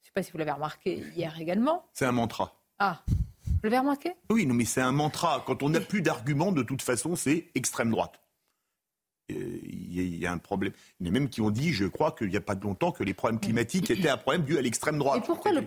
Je 0.00 0.04
ne 0.04 0.06
sais 0.06 0.12
pas 0.14 0.22
si 0.22 0.32
vous 0.32 0.38
l'avez 0.38 0.50
remarqué 0.52 1.02
hier 1.16 1.38
également. 1.40 1.84
C'est 1.92 2.04
un 2.06 2.12
mantra. 2.12 2.54
Ah, 2.78 3.02
vous 3.08 3.60
l'avez 3.62 3.78
remarqué? 3.78 4.14
Oui, 4.30 4.44
non, 4.46 4.54
mais 4.54 4.64
c'est 4.64 4.80
un 4.80 4.92
mantra. 4.92 5.42
Quand 5.46 5.62
on 5.62 5.68
n'a 5.70 5.80
plus 5.80 6.02
d'arguments, 6.02 6.50
de 6.52 6.62
toute 6.62 6.82
façon, 6.82 7.14
c'est 7.16 7.46
extrême 7.54 7.90
droite. 7.90 8.20
Euh, 9.32 9.58
Il 9.64 9.94
y, 9.96 10.00
a- 10.00 10.02
il 10.04 10.16
y 10.18 10.26
a 10.26 10.32
un 10.32 10.38
problème. 10.38 10.72
Il 11.00 11.06
y 11.06 11.10
en 11.10 11.12
a 11.12 11.18
même 11.18 11.28
qui 11.28 11.40
ont 11.40 11.50
dit, 11.50 11.72
je 11.72 11.84
crois 11.84 12.12
qu'il 12.12 12.28
n'y 12.28 12.36
a 12.36 12.40
pas 12.40 12.54
de 12.54 12.62
longtemps, 12.62 12.92
que 12.92 13.04
les 13.04 13.12
problèmes 13.14 13.40
climatiques 13.40 13.90
étaient 13.90 14.08
un 14.08 14.16
problème 14.16 14.42
dû 14.42 14.56
à 14.58 14.62
l'extrême 14.62 14.98
droite. 14.98 15.18
Et 15.22 15.26
pourquoi 15.26 15.52
le 15.52 15.58
a 15.58 15.66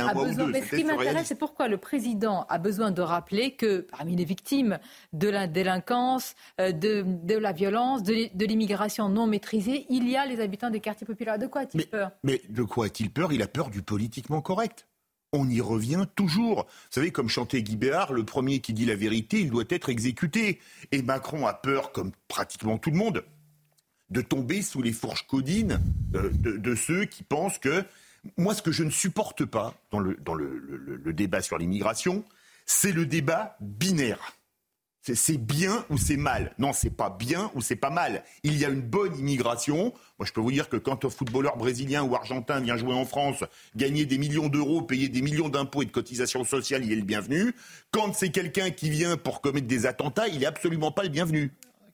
ça 0.00 0.06
a 0.06 0.10
a 0.10 0.14
besoin. 0.14 0.46
Mais 0.46 0.58
ce 0.60 0.64
C'était 0.64 0.76
qui 0.78 0.82
m'intéresse, 0.84 0.98
surréaliste. 1.06 1.26
c'est 1.28 1.38
pourquoi 1.38 1.68
le 1.68 1.78
président 1.78 2.44
a 2.48 2.58
besoin 2.58 2.90
de 2.90 3.02
rappeler 3.02 3.52
que 3.52 3.86
parmi 3.90 4.16
les 4.16 4.24
victimes 4.24 4.78
de 5.12 5.28
la 5.28 5.46
délinquance, 5.46 6.34
euh, 6.60 6.72
de, 6.72 7.04
de 7.06 7.34
la 7.36 7.52
violence, 7.52 8.02
de, 8.02 8.34
de 8.36 8.46
l'immigration 8.46 9.08
non 9.08 9.26
maîtrisée, 9.26 9.86
il 9.90 10.08
y 10.08 10.16
a 10.16 10.26
les 10.26 10.40
habitants 10.40 10.70
des 10.70 10.80
quartiers 10.80 11.06
populaires. 11.06 11.38
De 11.38 11.46
quoi 11.46 11.62
a-t-il 11.62 11.86
peur? 11.86 12.10
mais 12.24 12.42
de 12.48 12.62
quoi 12.62 12.86
a-t-il 12.86 13.10
peur? 13.10 13.32
Il 13.32 13.42
a 13.42 13.48
peur 13.48 13.70
du 13.70 13.82
politiquement 13.82 14.40
correct. 14.40 14.86
On 15.32 15.48
y 15.48 15.60
revient 15.60 16.06
toujours. 16.14 16.64
Vous 16.64 16.90
savez, 16.90 17.10
comme 17.10 17.28
chantait 17.28 17.62
Guy 17.62 17.76
Béard, 17.76 18.12
le 18.12 18.24
premier 18.24 18.60
qui 18.60 18.72
dit 18.72 18.84
la 18.84 18.96
vérité, 18.96 19.40
il 19.40 19.50
doit 19.50 19.64
être 19.70 19.88
exécuté. 19.88 20.60
Et 20.90 21.02
Macron 21.02 21.46
a 21.46 21.54
peur, 21.54 21.92
comme 21.92 22.12
pratiquement 22.28 22.78
tout 22.78 22.90
le 22.90 22.98
monde, 22.98 23.24
de 24.10 24.20
tomber 24.20 24.60
sous 24.60 24.82
les 24.82 24.92
fourches 24.92 25.26
codines 25.26 25.80
euh, 26.14 26.30
de, 26.32 26.74
ceux 26.74 27.06
qui 27.06 27.22
pensent 27.22 27.58
que... 27.58 27.84
Moi, 28.36 28.54
ce 28.54 28.62
que 28.62 28.70
je 28.70 28.84
ne 28.84 28.90
supporte 28.90 29.44
pas 29.44 29.74
dans 29.90 29.98
le 29.98 31.12
débat 31.12 31.42
sur 31.42 31.58
l'immigration, 31.58 32.24
c'est 32.66 32.92
le 32.92 33.04
débat 33.04 33.56
binaire. 33.60 34.36
C'est- 35.02 35.36
bien 35.36 35.84
ou 35.90 35.98
c'est 35.98 36.16
mal? 36.16 36.54
Non, 36.58 36.72
c'est 36.72 36.90
pas 36.90 37.10
bien 37.10 37.50
ou 37.56 37.60
c'est 37.60 37.74
pas 37.76 37.90
mal. 37.90 38.22
Il 38.44 38.56
y 38.56 38.64
a 38.64 38.68
une 38.68 38.82
bonne 38.82 39.18
immigration. 39.18 39.92
Moi, 40.18 40.26
je 40.26 40.32
peux 40.32 40.40
vous 40.40 40.52
dire 40.52 40.68
que 40.68 40.76
quand 40.76 41.04
un 41.04 41.10
footballeur 41.10 41.56
brésilien 41.56 42.04
ou 42.04 42.14
argentin 42.14 42.60
vient 42.60 42.76
jouer 42.76 42.94
en 42.94 43.04
France, 43.04 43.42
gagner 43.74 44.06
des 44.06 44.18
millions 44.18 44.48
d'euros, 44.48 44.82
payer 44.82 45.08
des 45.08 45.20
millions 45.22 45.48
d'impôts 45.48 45.82
et 45.82 45.86
de 45.86 45.90
cotisations 45.90 46.44
sociales, 46.44 46.84
il 46.84 46.92
est 46.92 46.96
le 46.96 47.02
bienvenu. 47.02 47.52
Quand 47.90 48.14
c'est 48.14 48.30
quelqu'un 48.30 48.70
qui 48.70 48.90
vient 48.90 49.16
pour 49.16 49.40
commettre 49.40 49.66
des 49.66 49.86
attentats, 49.86 50.28
il 50.28 50.42
est 50.42 50.46
absolument 50.46 50.92
pas 50.92 51.02
le 51.02 51.08
bienvenu. 51.08 51.50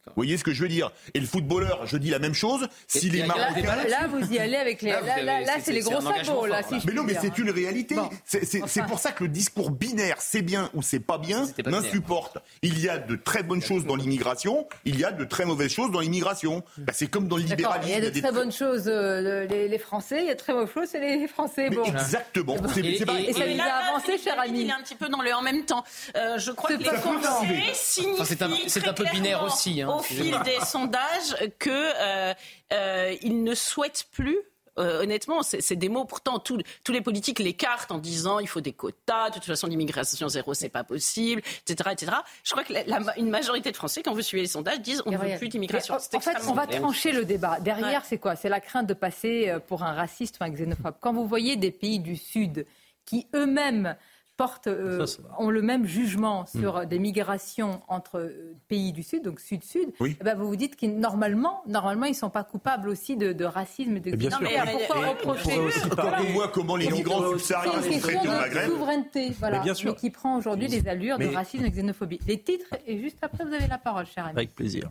Vous 0.08 0.22
voyez 0.22 0.36
ce 0.36 0.44
que 0.44 0.52
je 0.52 0.62
veux 0.62 0.68
dire? 0.68 0.90
Et 1.14 1.20
le 1.20 1.26
footballeur, 1.26 1.86
je 1.86 1.96
dis 1.96 2.10
la 2.10 2.18
même 2.18 2.34
chose. 2.34 2.68
Si 2.86 3.06
Et- 3.08 3.10
les 3.10 3.18
et- 3.18 3.22
là, 3.22 3.28
Marocains... 3.28 3.76
là, 3.88 4.06
vous 4.08 4.32
y 4.32 4.38
allez 4.38 4.56
avec 4.56 4.82
les. 4.82 4.90
Là, 4.90 5.00
vous 5.00 5.06
Là, 5.06 5.22
là, 5.22 5.36
avez- 5.36 5.44
là, 5.46 5.52
c'est- 5.62 5.72
les 5.72 5.80
gros 5.80 6.00
sabots, 6.00 6.46
là, 6.46 6.62
si 6.62 6.74
Mais 6.86 6.92
non, 6.92 7.02
mais 7.04 7.14
c'est 7.20 7.36
une 7.38 7.50
réalité. 7.50 7.94
Bon. 7.94 8.08
C'est 8.24 8.86
pour 8.86 8.98
ça 8.98 9.12
que 9.12 9.24
le 9.24 9.30
discours 9.30 9.70
binaire, 9.70 10.16
c'est 10.20 10.42
bien 10.42 10.70
ou 10.74 10.82
c'est 10.82 11.00
pas 11.00 11.18
bien, 11.18 11.46
m'insupporte. 11.66 12.38
Il 12.62 12.78
y 12.80 12.88
a 12.88 12.98
de 12.98 13.16
très 13.16 13.42
bonnes 13.42 13.62
choses 13.62 13.84
dans 13.86 13.96
l'immigration, 13.96 14.66
il 14.84 14.98
y 14.98 15.04
a 15.04 15.10
de 15.12 15.24
très 15.24 15.44
mauvaises 15.44 15.72
choses 15.72 15.90
dans 15.90 16.00
l'immigration. 16.00 16.62
Bah, 16.78 16.92
c'est 16.94 17.06
comme 17.08 17.28
dans 17.28 17.36
le 17.36 17.42
libéralisme. 17.42 17.88
il 17.98 18.04
y 18.04 18.06
a 18.06 18.10
de 18.10 18.20
très 18.20 18.32
bonnes 18.32 18.52
choses, 18.52 18.84
euh, 18.86 19.46
les, 19.46 19.68
les 19.68 19.78
Français, 19.78 20.18
il 20.22 20.26
y 20.26 20.30
a 20.30 20.34
de 20.34 20.38
très 20.38 20.52
mauvaises 20.52 20.72
choses, 20.72 20.88
c'est 20.90 21.00
les 21.00 21.28
Français. 21.28 21.70
Bon. 21.70 21.84
exactement. 21.84 22.56
Et- 22.56 23.04
pareil. 23.04 23.26
Et 23.26 23.32
ça 23.32 23.46
nous 23.46 23.60
a 23.60 23.88
avancé, 23.88 24.18
cher 24.18 24.38
ami. 24.40 24.62
Il 24.62 24.68
est 24.68 24.72
un 24.72 24.82
petit 24.82 24.94
peu 24.94 25.08
dans 25.08 25.22
le 25.22 25.32
en 25.34 25.42
même 25.42 25.64
temps. 25.64 25.84
Euh, 26.16 26.38
je 26.38 26.50
crois 26.52 26.70
que 26.70 26.76
les 26.82 26.84
Français 26.84 27.46
signifient 27.74 28.68
c'est 28.68 28.88
un- 28.88 28.92
peu 28.92 29.04
binaire 29.12 29.42
aussi, 29.44 29.82
hein. 29.82 29.88
Au 29.98 30.02
fil 30.02 30.38
des 30.44 30.60
sondages 30.64 31.36
que 31.58 31.70
euh, 31.70 32.34
euh, 32.72 33.14
ils 33.22 33.42
ne 33.44 33.54
souhaitent 33.54 34.06
plus. 34.12 34.38
euh, 34.78 35.02
honnêtement, 35.02 35.42
c'est 35.42 35.74
des 35.74 35.88
mots. 35.88 36.04
Pourtant, 36.04 36.38
tous 36.38 36.58
tous 36.84 36.92
les 36.92 37.00
politiques 37.00 37.40
l'écartent 37.40 37.90
en 37.90 37.98
disant 37.98 38.38
il 38.38 38.46
faut 38.46 38.60
des 38.60 38.72
quotas. 38.72 39.30
De 39.30 39.34
toute 39.34 39.44
façon, 39.44 39.66
l'immigration 39.66 40.28
zéro, 40.28 40.54
c'est 40.54 40.68
pas 40.68 40.84
possible, 40.84 41.42
etc., 41.66 41.90
etc. 41.92 42.12
Je 42.44 42.52
crois 42.52 42.62
que 42.62 42.72
la- 42.72 42.84
la- 42.84 43.18
une 43.18 43.28
majorité 43.28 43.72
de 43.72 43.76
Français, 43.76 44.02
quand 44.04 44.14
vous 44.14 44.22
suivez 44.22 44.42
les 44.42 44.48
sondages, 44.48 44.78
disent 44.80 45.02
on 45.04 45.10
ne 45.10 45.16
veut 45.16 45.36
plus 45.36 45.48
d'immigration. 45.48 45.94
En 45.96 46.20
fait, 46.20 46.36
on 46.46 46.52
va 46.52 46.68
trancher 46.68 47.10
le 47.10 47.24
débat. 47.24 47.58
Derrière, 47.58 48.02
Ouais. 48.02 48.06
c'est 48.08 48.18
quoi? 48.18 48.36
C'est 48.36 48.48
la 48.48 48.60
crainte 48.60 48.86
de 48.86 48.94
passer 48.94 49.52
pour 49.66 49.82
un 49.82 49.92
raciste 49.94 50.36
ou 50.40 50.44
un 50.44 50.50
xénophobe. 50.50 50.94
Quand 51.00 51.12
vous 51.12 51.26
voyez 51.26 51.56
des 51.56 51.72
pays 51.72 51.98
du 51.98 52.16
Sud 52.16 52.64
qui 53.04 53.26
eux-mêmes 53.34 53.96
portent, 54.38 54.68
euh, 54.68 55.04
Ça, 55.04 55.20
ont 55.38 55.50
le 55.50 55.60
même 55.60 55.84
jugement 55.84 56.46
sur 56.46 56.78
euh, 56.78 56.84
des 56.86 56.98
migrations 56.98 57.82
entre 57.88 58.20
euh, 58.20 58.54
pays 58.68 58.92
du 58.92 59.02
Sud, 59.02 59.22
donc 59.24 59.40
Sud-Sud, 59.40 59.90
Oui. 60.00 60.16
eh 60.18 60.24
ben, 60.24 60.34
vous 60.38 60.46
vous 60.48 60.56
dites 60.56 60.76
qu'ils 60.76 60.96
normalement, 60.98 61.60
normalement, 61.66 62.06
ils 62.06 62.12
ne 62.12 62.16
sont 62.16 62.30
pas 62.30 62.44
coupables 62.44 62.88
aussi 62.88 63.16
de, 63.16 63.32
de 63.34 63.44
racisme 63.44 63.96
et 63.96 64.00
de 64.00 64.16
bien 64.16 64.30
sûr. 64.30 64.38
xénophobie. 64.38 64.64
Mais- 64.64 64.78
Pourquoi 64.86 65.02
mais- 65.02 65.08
reprocher 65.10 65.60
Quand 65.90 66.12
on 66.26 66.32
voit 66.32 66.48
comment 66.48 66.76
les 66.76 66.88
migrants 66.90 67.28
subsahariens 67.32 67.82
sont 67.82 67.98
traités 67.98 68.18
au 68.20 68.22
de 68.22 68.28
Maghreb, 68.28 68.70
souveraineté, 68.70 69.30
voilà, 69.38 69.58
Mais 69.58 69.64
bien 69.64 69.74
sûr. 69.74 69.94
qui 69.96 70.10
prend 70.10 70.36
aujourd'hui 70.38 70.68
des 70.68 70.88
allures 70.88 71.18
de 71.18 71.26
racisme 71.26 71.64
et 71.66 71.70
de 71.70 71.74
xénophobie. 71.74 72.20
Les 72.26 72.38
titres, 72.40 72.74
et 72.86 72.98
juste 73.00 73.18
après, 73.20 73.44
vous 73.44 73.52
avez 73.52 73.66
la 73.66 73.78
parole, 73.78 74.06
cher 74.06 74.24
ami. 74.24 74.36
Avec 74.36 74.54
plaisir. 74.54 74.90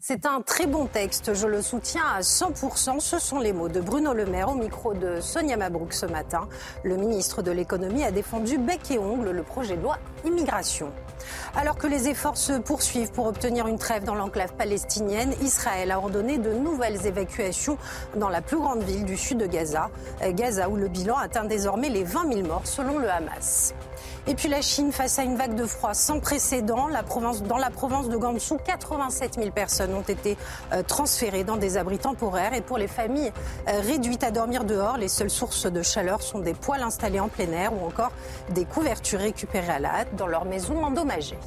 C'est 0.00 0.26
un 0.26 0.40
très 0.40 0.66
bon 0.66 0.86
texte, 0.86 1.34
je 1.34 1.46
le 1.46 1.62
soutiens 1.62 2.04
à 2.14 2.20
100%. 2.20 3.00
Ce 3.00 3.18
sont 3.18 3.38
les 3.38 3.52
mots 3.52 3.68
de 3.68 3.80
Bruno 3.80 4.12
Le 4.12 4.26
Maire 4.26 4.50
au 4.50 4.54
micro 4.54 4.94
de 4.94 5.20
Sonia 5.20 5.56
Mabrouk 5.56 5.92
ce 5.92 6.06
matin. 6.06 6.48
Le 6.84 6.96
ministre 6.96 7.42
de 7.42 7.50
l'économie 7.50 8.04
a 8.04 8.10
défendu 8.10 8.58
bec 8.58 8.90
et 8.90 8.98
ongle 8.98 9.30
le 9.30 9.42
projet 9.42 9.76
de 9.76 9.82
loi 9.82 9.98
immigration. 10.24 10.92
Alors 11.54 11.76
que 11.76 11.86
les 11.86 12.08
efforts 12.08 12.36
se 12.36 12.52
poursuivent 12.54 13.12
pour 13.12 13.26
obtenir 13.26 13.66
une 13.66 13.78
trêve 13.78 14.04
dans 14.04 14.14
l'enclave 14.14 14.54
palestinienne, 14.54 15.34
Israël 15.40 15.90
a 15.90 15.98
ordonné 15.98 16.38
de 16.38 16.52
nouvelles 16.52 17.06
évacuations 17.06 17.78
dans 18.16 18.28
la 18.28 18.42
plus 18.42 18.58
grande 18.58 18.82
ville 18.82 19.04
du 19.04 19.16
sud 19.16 19.38
de 19.38 19.46
Gaza, 19.46 19.90
Gaza 20.22 20.68
où 20.68 20.76
le 20.76 20.88
bilan 20.88 21.16
atteint 21.16 21.44
désormais 21.44 21.88
les 21.88 22.04
20 22.04 22.32
000 22.32 22.46
morts 22.46 22.66
selon 22.66 22.98
le 22.98 23.10
Hamas. 23.10 23.74
Et 24.28 24.34
puis 24.34 24.48
la 24.48 24.60
Chine 24.60 24.90
face 24.90 25.20
à 25.20 25.22
une 25.22 25.36
vague 25.36 25.54
de 25.54 25.66
froid 25.66 25.94
sans 25.94 26.18
précédent. 26.18 26.88
La 26.88 27.04
province, 27.04 27.44
dans 27.44 27.58
la 27.58 27.70
province 27.70 28.08
de 28.08 28.16
Gansu, 28.16 28.54
87 28.64 29.34
000 29.34 29.50
personnes 29.52 29.94
ont 29.94 30.00
été 30.00 30.36
euh, 30.72 30.82
transférées 30.82 31.44
dans 31.44 31.56
des 31.56 31.76
abris 31.76 31.98
temporaires. 31.98 32.52
Et 32.52 32.60
pour 32.60 32.76
les 32.76 32.88
familles 32.88 33.32
euh, 33.68 33.80
réduites 33.80 34.24
à 34.24 34.32
dormir 34.32 34.64
dehors, 34.64 34.96
les 34.96 35.06
seules 35.06 35.30
sources 35.30 35.66
de 35.66 35.82
chaleur 35.82 36.22
sont 36.22 36.40
des 36.40 36.54
poêles 36.54 36.82
installées 36.82 37.20
en 37.20 37.28
plein 37.28 37.52
air 37.52 37.72
ou 37.72 37.86
encore 37.86 38.10
des 38.50 38.64
couvertures 38.64 39.20
récupérées 39.20 39.70
à 39.70 39.78
la 39.78 39.94
hâte 40.00 40.16
dans 40.16 40.26
leur 40.26 40.44
maison 40.44 40.84
endommagée. 40.84 41.38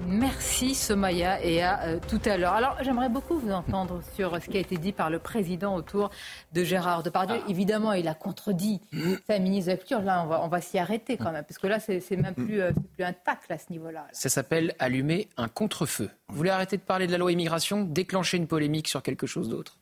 Merci 0.00 0.74
Somaya 0.74 1.42
et 1.44 1.62
à 1.62 1.82
euh, 1.82 1.98
tout 2.08 2.20
à 2.24 2.36
l'heure. 2.36 2.52
Alors 2.52 2.76
j'aimerais 2.82 3.08
beaucoup 3.08 3.38
vous 3.38 3.52
entendre 3.52 4.00
sur 4.14 4.40
ce 4.42 4.48
qui 4.48 4.56
a 4.56 4.60
été 4.60 4.76
dit 4.76 4.92
par 4.92 5.10
le 5.10 5.18
président 5.18 5.74
autour 5.74 6.10
de 6.52 6.64
Gérard 6.64 7.02
Depardieu. 7.02 7.36
Évidemment, 7.48 7.92
il 7.92 8.08
a 8.08 8.14
contredit 8.14 8.80
sa 9.26 9.38
ministre 9.38 9.66
de 9.66 9.72
la 9.72 9.76
Culture. 9.78 10.02
Là, 10.02 10.22
on 10.24 10.26
va, 10.26 10.42
on 10.44 10.48
va 10.48 10.60
s'y 10.60 10.78
arrêter 10.78 11.16
quand 11.16 11.32
même, 11.32 11.44
parce 11.44 11.58
que 11.58 11.66
là, 11.66 11.78
c'est 11.80 12.16
même 12.16 12.34
plus, 12.34 12.60
euh, 12.60 12.72
plus 12.94 13.04
un 13.04 13.12
tacle 13.12 13.52
à 13.52 13.58
ce 13.58 13.70
niveau-là. 13.70 14.00
là. 14.00 14.08
Ça 14.12 14.28
s'appelle 14.28 14.74
allumer 14.78 15.28
un 15.36 15.48
contre-feu. 15.48 16.10
Vous 16.28 16.36
voulez 16.36 16.50
arrêter 16.50 16.76
de 16.76 16.82
parler 16.82 17.06
de 17.06 17.12
la 17.12 17.18
loi 17.18 17.32
immigration, 17.32 17.84
déclencher 17.84 18.36
une 18.36 18.46
polémique 18.46 18.88
sur 18.88 19.02
quelque 19.02 19.26
chose 19.26 19.48
d'autre? 19.48 19.78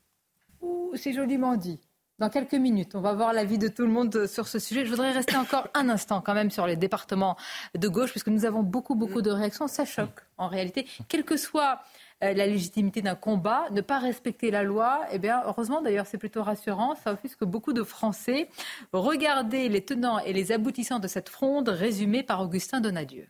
C'est 0.95 1.13
joliment 1.13 1.57
dit. 1.57 1.79
Dans 2.21 2.29
quelques 2.29 2.55
minutes. 2.55 2.95
On 2.95 3.01
va 3.01 3.15
voir 3.15 3.33
l'avis 3.33 3.59
de 3.59 3.69
tout 3.69 3.83
le 3.83 3.89
monde 3.89 4.27
sur 4.27 4.47
ce 4.47 4.59
sujet. 4.59 4.85
Je 4.85 4.91
voudrais 4.91 5.11
rester 5.11 5.37
encore 5.37 5.69
un 5.75 5.89
instant 5.89 6.21
quand 6.21 6.35
même 6.35 6.51
sur 6.51 6.67
les 6.67 6.77
départements 6.77 7.37
de 7.77 7.89
gauche, 7.89 8.11
puisque 8.11 8.29
nous 8.29 8.45
avons 8.45 8.63
beaucoup, 8.63 8.95
beaucoup 8.95 9.23
de 9.23 9.31
réactions. 9.31 9.67
Ça 9.67 9.85
choque 9.85 10.21
en 10.37 10.47
réalité. 10.47 10.87
Quelle 11.09 11.25
que 11.25 11.39
soit 11.39 11.81
euh, 12.23 12.35
la 12.35 12.47
légitimité 12.47 13.01
d'un 13.01 13.15
combat, 13.15 13.65
ne 13.71 13.81
pas 13.81 13.99
respecter 13.99 14.51
la 14.51 14.63
loi, 14.63 15.01
eh 15.11 15.19
bien, 15.19 15.43
heureusement 15.47 15.81
d'ailleurs, 15.81 16.07
c'est 16.07 16.19
plutôt 16.19 16.43
rassurant. 16.43 16.95
Ça 17.03 17.15
offusque 17.15 17.45
beaucoup 17.45 17.73
de 17.73 17.83
Français. 17.83 18.51
Regardez 18.93 19.71
les 19.71 19.83
tenants 19.83 20.19
et 20.19 20.35
les 20.35 20.53
aboutissants 20.53 20.99
de 20.99 21.09
cette 21.09 21.31
fronde 21.31 21.71
résumée 21.71 22.23
par 22.23 22.43
Augustin 22.43 22.81
Donadieu. 22.81 23.27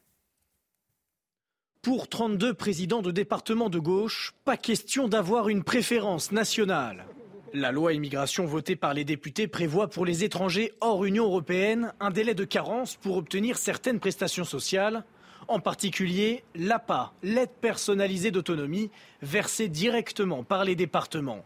Pour 1.82 2.09
32 2.09 2.53
présidents 2.55 3.01
de 3.01 3.12
départements 3.12 3.70
de 3.70 3.78
gauche, 3.78 4.34
pas 4.45 4.57
question 4.57 5.09
d'avoir 5.09 5.49
une 5.49 5.62
préférence 5.62 6.32
nationale. 6.32 7.07
La 7.53 7.72
loi 7.72 7.94
immigration 7.94 8.46
votée 8.46 8.76
par 8.76 8.94
les 8.94 9.05
députés 9.05 9.48
prévoit 9.48 9.88
pour 9.88 10.07
les 10.07 10.22
étrangers 10.22 10.72
hors 10.80 11.05
Union 11.05 11.24
européenne 11.24 11.92
un 11.98 12.11
délai 12.11 12.34
de 12.34 12.44
carence 12.44 12.94
pour 12.94 13.16
obtenir 13.16 13.59
certaines 13.59 13.98
prestations 13.98 14.44
sociales, 14.44 15.03
en 15.48 15.59
particulier 15.59 16.44
l'APA, 16.55 17.12
l'aide 17.24 17.51
personnalisée 17.61 18.30
d'autonomie, 18.30 18.90
versée 19.20 19.66
directement 19.68 20.44
par 20.44 20.64
les 20.64 20.76
départements. 20.76 21.44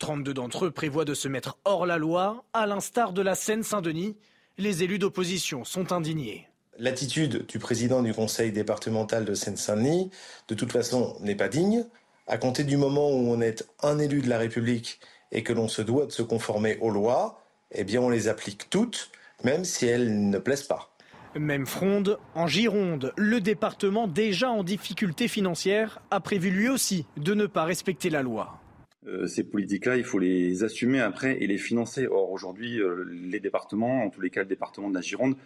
32 0.00 0.34
d'entre 0.34 0.64
eux 0.64 0.70
prévoient 0.72 1.04
de 1.04 1.14
se 1.14 1.28
mettre 1.28 1.58
hors 1.64 1.86
la 1.86 1.96
loi, 1.96 2.44
à 2.52 2.66
l'instar 2.66 3.12
de 3.12 3.22
la 3.22 3.36
Seine-Saint-Denis. 3.36 4.16
Les 4.58 4.82
élus 4.82 4.98
d'opposition 4.98 5.64
sont 5.64 5.92
indignés. 5.92 6.48
L'attitude 6.76 7.46
du 7.46 7.60
président 7.60 8.02
du 8.02 8.12
conseil 8.12 8.50
départemental 8.50 9.24
de 9.24 9.34
Seine-Saint-Denis, 9.34 10.10
de 10.48 10.54
toute 10.56 10.72
façon, 10.72 11.16
n'est 11.20 11.36
pas 11.36 11.48
digne. 11.48 11.86
À 12.26 12.36
compter 12.36 12.64
du 12.64 12.76
moment 12.76 13.08
où 13.10 13.30
on 13.30 13.40
est 13.40 13.64
un 13.84 14.00
élu 14.00 14.20
de 14.20 14.28
la 14.28 14.38
République 14.38 14.98
et 15.32 15.42
que 15.42 15.52
l'on 15.52 15.68
se 15.68 15.82
doit 15.82 16.06
de 16.06 16.12
se 16.12 16.22
conformer 16.22 16.78
aux 16.80 16.90
lois, 16.90 17.42
eh 17.72 17.84
bien 17.84 18.00
on 18.00 18.10
les 18.10 18.28
applique 18.28 18.70
toutes, 18.70 19.10
même 19.44 19.64
si 19.64 19.86
elles 19.86 20.28
ne 20.28 20.38
plaisent 20.38 20.66
pas. 20.66 20.96
Même 21.38 21.66
fronde, 21.66 22.18
en 22.34 22.46
Gironde, 22.46 23.12
le 23.16 23.40
département 23.40 24.06
déjà 24.06 24.48
en 24.48 24.64
difficulté 24.64 25.28
financière 25.28 26.00
a 26.10 26.20
prévu 26.20 26.50
lui 26.50 26.68
aussi 26.68 27.04
de 27.18 27.34
ne 27.34 27.46
pas 27.46 27.64
respecter 27.64 28.08
la 28.08 28.22
loi. 28.22 28.58
Euh, 29.06 29.26
ces 29.26 29.44
politiques-là, 29.44 29.96
il 29.96 30.04
faut 30.04 30.18
les 30.18 30.64
assumer 30.64 31.00
après 31.00 31.36
et 31.42 31.46
les 31.46 31.58
financer. 31.58 32.06
Or, 32.06 32.30
aujourd'hui, 32.30 32.80
euh, 32.80 33.04
les 33.04 33.38
départements, 33.38 34.02
en 34.04 34.10
tous 34.10 34.20
les 34.20 34.30
cas 34.30 34.40
le 34.40 34.48
département 34.48 34.88
de 34.88 34.94
la 34.94 35.00
Gironde, 35.00 35.36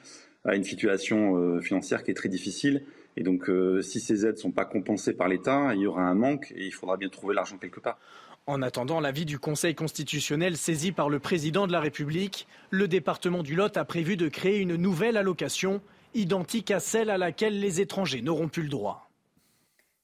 a 0.44 0.54
une 0.54 0.64
situation 0.64 1.36
euh, 1.36 1.60
financière 1.60 2.02
qui 2.02 2.10
est 2.10 2.14
très 2.14 2.28
difficile. 2.28 2.84
Et 3.16 3.22
donc, 3.24 3.50
si 3.82 3.98
ces 3.98 4.24
aides 4.24 4.36
ne 4.36 4.40
sont 4.40 4.52
pas 4.52 4.64
compensées 4.64 5.12
par 5.12 5.26
l'État, 5.26 5.74
il 5.74 5.80
y 5.80 5.86
aura 5.86 6.02
un 6.02 6.14
manque 6.14 6.52
et 6.56 6.64
il 6.64 6.70
faudra 6.70 6.96
bien 6.96 7.08
trouver 7.08 7.34
l'argent 7.34 7.58
quelque 7.58 7.80
part. 7.80 7.98
En 8.50 8.62
attendant 8.62 8.98
l'avis 8.98 9.26
du 9.26 9.38
Conseil 9.38 9.76
constitutionnel 9.76 10.56
saisi 10.56 10.90
par 10.90 11.08
le 11.08 11.20
président 11.20 11.68
de 11.68 11.72
la 11.72 11.78
République, 11.78 12.48
le 12.70 12.88
département 12.88 13.44
du 13.44 13.54
Lot 13.54 13.76
a 13.76 13.84
prévu 13.84 14.16
de 14.16 14.26
créer 14.26 14.58
une 14.58 14.74
nouvelle 14.74 15.16
allocation 15.16 15.80
identique 16.14 16.72
à 16.72 16.80
celle 16.80 17.10
à 17.10 17.16
laquelle 17.16 17.60
les 17.60 17.80
étrangers 17.80 18.22
n'auront 18.22 18.48
plus 18.48 18.64
le 18.64 18.68
droit. 18.68 19.08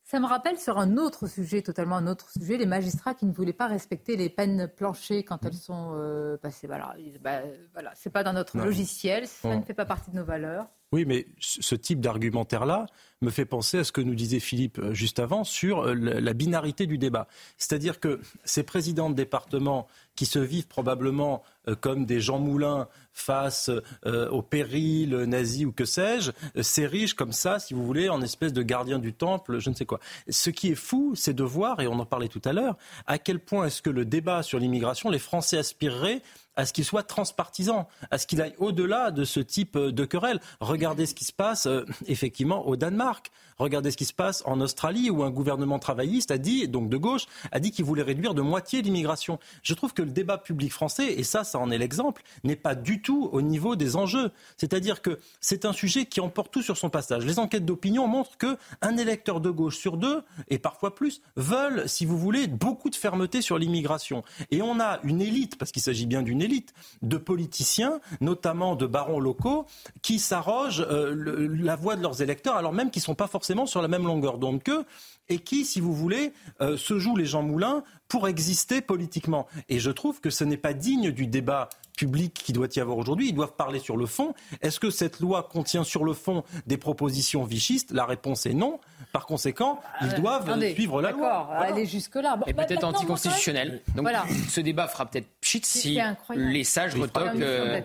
Ça 0.05 0.21
me 0.21 0.27
rappelle 0.27 0.61
sur 0.61 0.79
un 0.79 0.97
autre 0.97 1.27
sujet, 1.27 1.61
totalement 1.61 1.97
un 1.97 2.07
autre 2.07 2.31
sujet, 2.31 2.57
les 2.57 2.67
magistrats 2.67 3.15
qui 3.15 3.27
ne 3.27 3.33
voulaient 3.33 3.53
pas 3.53 3.67
respecter 3.67 4.17
les 4.17 4.29
peines 4.29 4.69
planchées 4.69 5.25
quand 5.25 5.45
elles 5.45 5.53
sont 5.53 5.95
euh, 5.97 6.37
passées. 6.37 6.69
Voilà, 6.69 6.95
bah, 7.21 7.41
voilà 7.73 7.91
c'est 7.97 8.11
pas 8.11 8.23
dans 8.23 8.33
notre 8.33 8.59
logiciel, 8.59 9.27
ça 9.27 9.57
ne 9.57 9.63
fait 9.63 9.75
pas 9.75 9.87
partie 9.87 10.13
de 10.13 10.17
nos 10.17 10.25
valeurs. 10.25 10.69
Oui, 10.97 11.05
mais 11.05 11.27
ce 11.41 11.75
type 11.75 12.01
d'argumentaire-là 12.01 12.87
me 13.21 13.29
fait 13.29 13.45
penser 13.45 13.81
à 13.81 13.85
ce 13.85 13.93
que 13.93 14.01
nous 14.01 14.15
disait 14.15 14.41
Philippe 14.41 14.79
euh, 14.79 14.95
juste 14.95 15.19
avant 15.19 15.45
sur 15.45 15.81
euh, 15.81 15.95
la 15.95 16.33
binarité 16.33 16.87
du 16.87 16.97
débat. 16.97 17.29
C'est-à-dire 17.59 18.01
que 18.01 18.19
ces 18.45 18.63
présidents 18.63 19.11
de 19.11 19.15
département 19.15 19.89
qui 20.15 20.25
se 20.25 20.39
vivent 20.39 20.69
probablement 20.69 21.43
euh, 21.69 21.75
comme 21.75 22.07
des 22.07 22.19
Jean 22.19 22.39
Moulin 22.39 22.89
face 23.13 23.71
au 24.05 24.43
péril 24.43 25.17
nazi 25.25 25.65
ou 25.65 25.73
que 25.73 25.87
sais-je, 25.87 26.33
s'érigent 26.63 27.15
comme 27.15 27.33
ça, 27.33 27.59
si 27.59 27.73
vous 27.73 27.85
voulez, 27.85 28.11
en 28.11 28.21
espèce 28.21 28.53
de 28.53 28.63
gardien 28.63 28.99
du 28.99 29.15
temple, 29.15 29.59
je 29.59 29.71
ne 29.71 29.75
sais 29.75 29.87
quoi. 29.87 30.01
Ce 30.29 30.51
qui 30.51 30.69
est 30.69 30.75
fou, 30.75 31.15
c'est 31.15 31.33
de 31.33 31.43
voir, 31.43 31.81
et 31.81 31.87
on 31.87 31.99
en 31.99 32.05
parlait 32.05 32.29
tout 32.29 32.43
à 32.45 32.53
l'heure, 32.53 32.77
à 33.07 33.19
quel 33.19 33.39
point 33.39 33.67
est-ce 33.67 33.81
que 33.81 33.89
le 33.89 34.05
débat 34.05 34.43
sur 34.43 34.59
l'immigration, 34.59 35.09
les 35.09 35.19
Français 35.19 35.57
aspireraient 35.57 36.21
à 36.57 36.67
ce 36.67 36.73
qu'il 36.73 36.85
soit 36.85 37.03
transpartisan, 37.03 37.89
à 38.11 38.19
ce 38.19 38.27
qu'il 38.27 38.41
aille 38.41 38.55
au-delà 38.59 39.11
de 39.11 39.25
ce 39.25 39.41
type 39.41 39.79
de 39.79 40.05
querelle. 40.05 40.41
Regardez 40.61 41.07
ce 41.07 41.15
qui 41.15 41.25
se 41.25 41.33
passe 41.33 41.67
euh, 41.67 41.85
effectivement 42.07 42.67
au 42.67 42.77
Danemark. 42.77 43.31
Regardez 43.59 43.91
ce 43.91 43.97
qui 43.97 44.05
se 44.05 44.13
passe 44.13 44.43
en 44.45 44.61
Australie 44.61 45.09
où 45.09 45.23
un 45.23 45.31
gouvernement 45.31 45.79
travailliste 45.79 46.31
a 46.31 46.37
dit, 46.37 46.69
donc 46.69 46.91
de 46.91 46.97
gauche, 46.99 47.27
a 47.53 47.61
dit 47.61 47.71
qu'il 47.71 47.87
voulait 47.87 48.03
réduire 48.03 48.35
de 48.35 48.43
moitié 48.43 48.83
l'immigration. 48.83 49.39
Je 49.63 49.73
trouve 49.73 49.95
que 49.95 50.03
le 50.03 50.11
débat 50.11 50.37
public 50.37 50.73
français, 50.73 51.15
et 51.15 51.23
ça, 51.23 51.43
ça 51.43 51.59
en 51.59 51.71
est 51.71 51.79
l'exemple, 51.79 52.23
n'est 52.45 52.57
pas 52.57 52.75
du 52.75 53.01
tout 53.01 53.31
au 53.33 53.41
niveau 53.41 53.75
des 53.75 53.97
enjeux. 53.97 54.31
C'est-à-dire 54.59 55.01
que 55.01 55.19
c'est 55.41 55.65
un 55.65 55.73
sujet 55.73 56.05
qui 56.05 56.21
emporte 56.21 56.53
tout 56.53 56.63
sur 56.63 56.77
son 56.77 56.91
passage. 56.91 57.25
Les 57.25 57.39
enquêtes 57.39 57.65
d'opinion 57.65 58.07
montrent 58.07 58.37
que 58.37 58.59
un 58.83 58.99
électeur 58.99 59.41
de 59.41 59.49
gauche 59.49 59.79
sur 59.79 59.97
deux, 59.97 60.23
et 60.49 60.59
parfois 60.59 60.95
plus, 60.95 61.23
veulent, 61.37 61.89
si 61.89 62.05
vous 62.05 62.19
voulez, 62.19 62.49
beaucoup 62.49 62.91
de 62.91 62.97
fermeté 62.97 63.41
sur 63.41 63.59
l'immigration. 63.59 64.23
Et 64.51 64.61
on 64.61 64.81
a 64.81 65.01
une 65.03 65.23
élite, 65.23 65.57
parce 65.57 65.73
qu'il 65.73 65.83
s'agit 65.83 66.07
bien 66.07 66.23
d'une 66.23 66.43
élite, 66.43 66.75
de 67.01 67.17
politiciens, 67.17 68.01
notamment 68.21 68.77
de 68.77 68.87
barons 68.87 69.21
locaux, 69.21 69.65
qui 70.03 70.19
s'arrogent 70.19 70.87
euh, 70.91 71.49
la 71.59 71.77
voix 71.77 71.97
de 71.97 72.03
leurs 72.03 72.21
électeurs, 72.21 72.57
alors 72.57 72.75
même 72.75 72.91
qu'ils 72.91 73.01
ne 73.01 73.07
sont 73.07 73.15
pas 73.15 73.27
forcément 73.27 73.46
sur 73.67 73.83
la 73.83 73.89
même 73.89 74.05
longueur 74.05 74.39
d'onde 74.39 74.63
qu'eux 74.63 74.85
et 75.29 75.39
qui, 75.39 75.65
si 75.65 75.81
vous 75.81 75.93
voulez, 75.93 76.33
euh, 76.61 76.77
se 76.77 76.99
jouent 76.99 77.17
les 77.17 77.27
Jean 77.27 77.43
Moulin 77.43 77.83
pour 78.09 78.29
exister 78.29 78.81
politiquement. 78.81 79.47
Et 79.69 79.79
je 79.79 79.91
trouve 79.91 80.21
que 80.21 80.31
ce 80.31 80.45
n'est 80.45 80.57
pas 80.57 80.73
digne 80.73 81.11
du 81.11 81.27
débat 81.27 81.69
public 81.97 82.35
qui 82.35 82.53
doit 82.53 82.69
y 82.77 82.81
avoir 82.81 82.99
aujourd'hui. 82.99 83.29
Ils 83.29 83.35
doivent 83.35 83.57
parler 83.57 83.81
sur 83.81 83.97
le 83.97 84.07
fond. 84.07 84.35
Est-ce 84.61 84.79
que 84.79 84.91
cette 84.91 85.21
loi 85.21 85.49
contient 85.51 85.83
sur 85.83 86.05
le 86.05 86.13
fond 86.13 86.45
des 86.67 86.77
propositions 86.77 87.45
vichistes? 87.45 87.91
La 87.91 88.05
réponse 88.05 88.47
est 88.47 88.55
non. 88.55 88.79
Par 89.13 89.27
conséquent, 89.27 89.81
ils 90.03 90.15
euh, 90.15 90.19
doivent 90.19 90.75
suivre 90.75 91.01
la 91.01 91.11
loi. 91.11 91.45
Voilà. 91.49 91.73
aller 91.73 91.87
jusque-là. 91.87 92.39
et 92.47 92.55
peut-être 92.55 92.85
anticonstitutionnel. 92.85 93.81
Donc 93.95 94.09
ce 94.51 94.61
débat 94.61 94.89
fera 94.89 95.07
peut-être 95.07 95.29
pchit 95.41 95.63
si 95.65 95.99
les 96.35 96.65
sages 96.65 96.95
retoquent, 96.95 97.41
euh, 97.41 97.81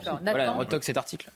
retoquent 0.58 0.84
cet 0.84 0.98
article. 0.98 1.32